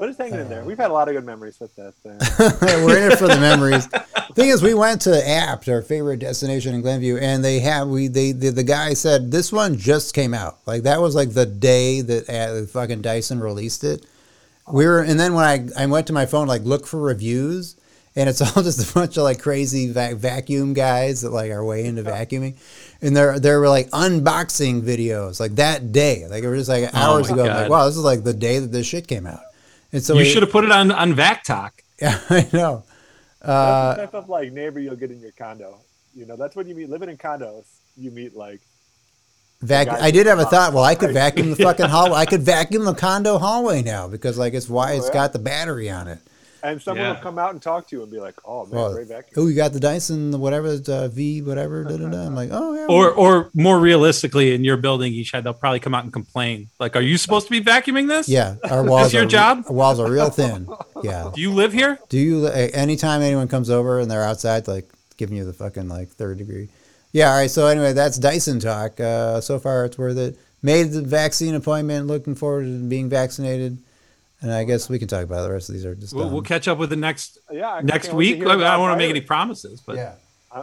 But 0.00 0.08
it's 0.08 0.18
hanging 0.18 0.40
in 0.40 0.48
there. 0.48 0.64
We've 0.64 0.76
had 0.76 0.90
a 0.90 0.92
lot 0.92 1.08
of 1.08 1.14
good 1.14 1.24
memories 1.24 1.58
with 1.60 1.74
that 1.76 1.94
thing. 1.96 2.18
We're 2.84 2.98
in 3.06 3.12
it 3.12 3.18
for 3.18 3.28
the 3.28 3.38
memories. 3.40 3.88
The 3.88 4.34
thing 4.34 4.48
is, 4.50 4.60
we 4.62 4.74
went 4.74 5.00
to 5.02 5.12
Abt, 5.28 5.68
our 5.68 5.82
favorite 5.82 6.18
destination 6.18 6.74
in 6.74 6.82
Glenview, 6.82 7.16
and 7.16 7.44
they 7.44 7.60
have 7.60 7.88
we 7.88 8.08
they 8.08 8.32
the, 8.32 8.50
the 8.50 8.64
guy 8.64 8.94
said 8.94 9.30
this 9.30 9.52
one 9.52 9.76
just 9.78 10.12
came 10.14 10.34
out. 10.34 10.58
Like 10.66 10.82
that 10.82 11.00
was 11.00 11.14
like 11.14 11.30
the 11.32 11.46
day 11.46 12.00
that 12.00 12.28
uh, 12.28 12.66
fucking 12.66 13.02
Dyson 13.02 13.40
released 13.40 13.84
it. 13.84 14.04
We 14.70 14.86
were, 14.86 15.00
and 15.00 15.18
then 15.20 15.34
when 15.34 15.44
I 15.44 15.68
I 15.82 15.86
went 15.86 16.06
to 16.08 16.12
my 16.12 16.26
phone 16.26 16.48
like 16.48 16.62
look 16.62 16.86
for 16.86 17.00
reviews, 17.00 17.76
and 18.16 18.28
it's 18.28 18.40
all 18.56 18.62
just 18.62 18.90
a 18.90 18.94
bunch 18.94 19.16
of 19.16 19.24
like 19.24 19.40
crazy 19.40 19.90
vac- 19.90 20.16
vacuum 20.16 20.72
guys 20.74 21.22
that 21.22 21.30
like 21.30 21.50
are 21.50 21.64
way 21.64 21.84
into 21.84 22.02
vacuuming, 22.02 22.56
and 23.02 23.16
they're 23.16 23.38
they 23.38 23.54
were 23.54 23.68
like 23.68 23.90
unboxing 23.90 24.82
videos 24.82 25.40
like 25.40 25.56
that 25.56 25.92
day. 25.92 26.26
Like 26.28 26.44
it 26.44 26.48
was 26.48 26.66
just 26.66 26.70
like 26.70 26.90
oh 26.94 26.98
hours 26.98 27.30
my 27.30 27.34
ago. 27.34 27.44
Like 27.44 27.70
wow, 27.70 27.86
this 27.86 27.96
is 27.96 28.02
like 28.04 28.24
the 28.24 28.34
day 28.34 28.58
that 28.58 28.72
this 28.72 28.86
shit 28.86 29.06
came 29.06 29.26
out. 29.26 29.42
And 29.92 30.02
so 30.02 30.14
you 30.14 30.20
we- 30.20 30.24
should 30.30 30.42
have 30.42 30.52
put 30.52 30.64
it 30.64 30.72
on 30.72 30.90
on 30.90 31.14
VacTalk. 31.14 31.70
Yeah, 32.02 32.18
I 32.28 32.48
know. 32.52 32.82
That's 33.40 33.46
the 33.46 33.52
uh, 33.52 33.96
type 33.96 34.14
of 34.14 34.28
like 34.28 34.52
neighbor 34.52 34.80
you'll 34.80 34.96
get 34.96 35.12
in 35.12 35.20
your 35.20 35.30
condo. 35.30 35.78
You 36.12 36.26
know, 36.26 36.34
that's 36.34 36.56
when 36.56 36.66
you 36.66 36.74
meet 36.74 36.90
living 36.90 37.08
in 37.08 37.16
condos. 37.16 37.66
You 37.96 38.10
meet 38.10 38.34
like 38.34 38.60
Vac- 39.64 39.88
I 39.88 40.10
did 40.10 40.26
have 40.26 40.38
a 40.38 40.44
thought. 40.44 40.72
Well, 40.72 40.84
I 40.84 40.94
could 40.94 41.12
vacuum 41.12 41.50
the 41.50 41.56
fucking 41.62 41.86
hallway. 41.86 42.16
I 42.16 42.26
could 42.26 42.42
vacuum 42.42 42.84
the 42.84 42.94
condo 42.94 43.38
hallway 43.38 43.82
now 43.82 44.08
because 44.08 44.36
like 44.36 44.54
it's 44.54 44.68
why 44.68 44.92
oh, 44.92 44.96
it's 44.96 45.06
yeah. 45.06 45.14
got 45.14 45.32
the 45.32 45.38
battery 45.38 45.88
on 45.88 46.08
it. 46.08 46.18
And 46.64 46.82
someone 46.82 47.04
Yeah. 47.04 47.12
will 47.12 47.20
come 47.20 47.38
out 47.38 47.52
and 47.52 47.62
talk 47.62 47.86
to 47.88 47.96
you 47.96 48.02
and 48.02 48.10
be 48.10 48.18
like, 48.18 48.34
"Oh 48.44 48.64
man, 48.66 48.74
Well, 48.74 48.92
great 48.94 49.06
vacuum." 49.08 49.32
oh, 49.36 49.46
you 49.46 49.54
got 49.54 49.72
the 49.72 49.78
Dyson, 49.80 50.30
the 50.32 50.38
whatever, 50.38 50.68
uh, 50.88 51.08
V, 51.08 51.42
whatever. 51.42 51.84
Da, 51.84 51.96
da, 51.96 52.08
da. 52.08 52.26
I'm 52.26 52.34
like, 52.34 52.48
oh 52.52 52.74
yeah. 52.74 52.86
Or 52.86 53.10
or 53.12 53.50
more 53.54 53.78
realistically, 53.78 54.54
in 54.54 54.64
your 54.64 54.76
building, 54.76 55.12
each 55.12 55.32
they'll 55.32 55.52
probably 55.52 55.80
come 55.80 55.94
out 55.94 56.02
and 56.04 56.12
complain. 56.12 56.68
Like, 56.80 56.96
are 56.96 57.00
you 57.02 57.18
supposed 57.18 57.46
to 57.46 57.50
be 57.50 57.60
vacuuming 57.60 58.08
this? 58.08 58.28
yeah, 58.28 58.56
our 58.70 58.82
walls. 58.82 59.12
your 59.12 59.22
are, 59.24 59.26
job? 59.26 59.64
Our 59.68 59.74
walls 59.74 60.00
are 60.00 60.10
real 60.10 60.30
thin. 60.30 60.66
Yeah. 61.02 61.30
Do 61.34 61.40
you 61.40 61.52
live 61.52 61.72
here? 61.72 61.98
Do 62.08 62.18
you? 62.18 62.46
Anytime 62.48 63.22
anyone 63.22 63.46
comes 63.48 63.70
over 63.70 64.00
and 64.00 64.10
they're 64.10 64.24
outside, 64.24 64.66
like 64.66 64.90
giving 65.16 65.36
you 65.36 65.44
the 65.44 65.52
fucking 65.52 65.88
like 65.88 66.08
third 66.08 66.38
degree. 66.38 66.68
Yeah. 67.12 67.30
All 67.30 67.36
right. 67.36 67.50
So 67.50 67.66
anyway, 67.66 67.92
that's 67.92 68.18
Dyson 68.18 68.58
talk. 68.58 68.98
Uh, 68.98 69.40
so 69.40 69.58
far, 69.58 69.84
it's 69.84 69.96
worth 69.98 70.16
it. 70.16 70.36
Made 70.62 70.92
the 70.92 71.02
vaccine 71.02 71.54
appointment. 71.54 72.06
Looking 72.06 72.34
forward 72.34 72.64
to 72.64 72.88
being 72.88 73.08
vaccinated. 73.10 73.78
And 74.44 74.52
I 74.52 74.64
guess 74.64 74.90
we 74.90 74.98
can 74.98 75.08
talk 75.08 75.22
about 75.24 75.40
it. 75.40 75.48
the 75.48 75.52
rest 75.52 75.70
of 75.70 75.74
these 75.74 75.86
are 75.86 75.94
just. 75.94 76.12
We'll, 76.14 76.28
we'll 76.28 76.42
catch 76.42 76.68
up 76.68 76.76
with 76.76 76.90
the 76.90 76.96
next 76.96 77.38
Yeah, 77.50 77.70
I 77.70 77.80
next 77.80 78.06
can't 78.08 78.16
wait 78.18 78.24
to 78.26 78.32
week. 78.34 78.36
hear 78.46 78.48
I 78.50 78.72
don't 78.72 78.80
want 78.80 78.92
to 78.92 78.98
make 78.98 79.08
any 79.10 79.22
promises, 79.22 79.80
but 79.80 79.96
Yeah. 79.96 80.14
Uh, 80.52 80.62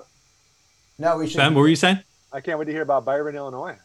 No, 0.99 1.17
we 1.17 1.27
should. 1.27 1.37
Ben, 1.37 1.55
what 1.55 1.61
were 1.61 1.67
you 1.67 1.75
saying? 1.75 1.99
I 2.31 2.41
can't 2.41 2.59
wait 2.59 2.65
to 2.65 2.71
hear 2.71 2.83
about 2.83 3.05
Byron, 3.05 3.35
Illinois. 3.35 3.75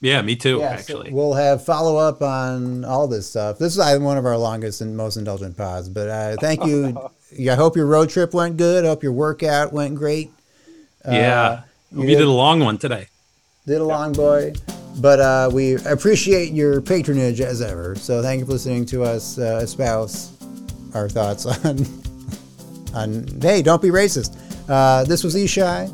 Yeah, 0.00 0.20
me 0.22 0.34
too. 0.36 0.58
Yeah, 0.58 0.70
so 0.76 0.80
actually, 0.80 1.12
we'll 1.12 1.34
have 1.34 1.64
follow 1.64 1.96
up 1.96 2.20
on 2.20 2.84
all 2.84 3.06
this 3.06 3.30
stuff. 3.30 3.58
This 3.58 3.72
is 3.74 3.78
uh, 3.78 3.96
one 4.00 4.18
of 4.18 4.26
our 4.26 4.36
longest 4.36 4.80
and 4.80 4.96
most 4.96 5.16
indulgent 5.16 5.56
pods, 5.56 5.88
but 5.88 6.08
uh, 6.08 6.36
thank 6.40 6.64
you. 6.66 6.98
Yeah, 7.36 7.54
I 7.54 7.56
hope 7.56 7.74
your 7.74 7.86
road 7.86 8.10
trip 8.10 8.32
went 8.32 8.56
good. 8.58 8.84
I 8.84 8.88
hope 8.88 9.02
your 9.02 9.10
workout 9.12 9.72
went 9.72 9.96
great. 9.96 10.30
yeah, 11.04 11.62
you 11.90 12.00
we 12.00 12.06
did- 12.06 12.18
did 12.18 12.26
a 12.26 12.30
long 12.30 12.60
one 12.60 12.78
today. 12.78 13.08
Did 13.66 13.80
a 13.80 13.84
long 13.84 14.12
boy, 14.12 14.52
but 15.00 15.20
uh, 15.20 15.50
we 15.52 15.74
appreciate 15.84 16.52
your 16.52 16.80
patronage 16.80 17.40
as 17.40 17.60
ever. 17.62 17.94
So 17.96 18.22
thank 18.22 18.40
you 18.40 18.46
for 18.46 18.52
listening 18.52 18.86
to 18.86 19.02
us 19.04 19.38
uh, 19.38 19.60
espouse 19.62 20.32
our 20.94 21.08
thoughts 21.08 21.46
on 21.64 21.86
on. 22.94 23.26
Hey, 23.40 23.62
don't 23.62 23.82
be 23.82 23.88
racist. 23.88 24.36
Uh, 24.68 25.04
this 25.04 25.22
was 25.24 25.34
Ishai 25.34 25.90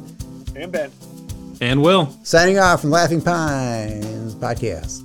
And 0.57 0.71
Ben. 0.71 0.91
And 1.61 1.83
Will. 1.83 2.15
signing 2.23 2.59
off 2.59 2.81
from 2.83 2.91
Laughing 2.91 3.21
Pines 3.21 4.35
podcast. 4.35 5.05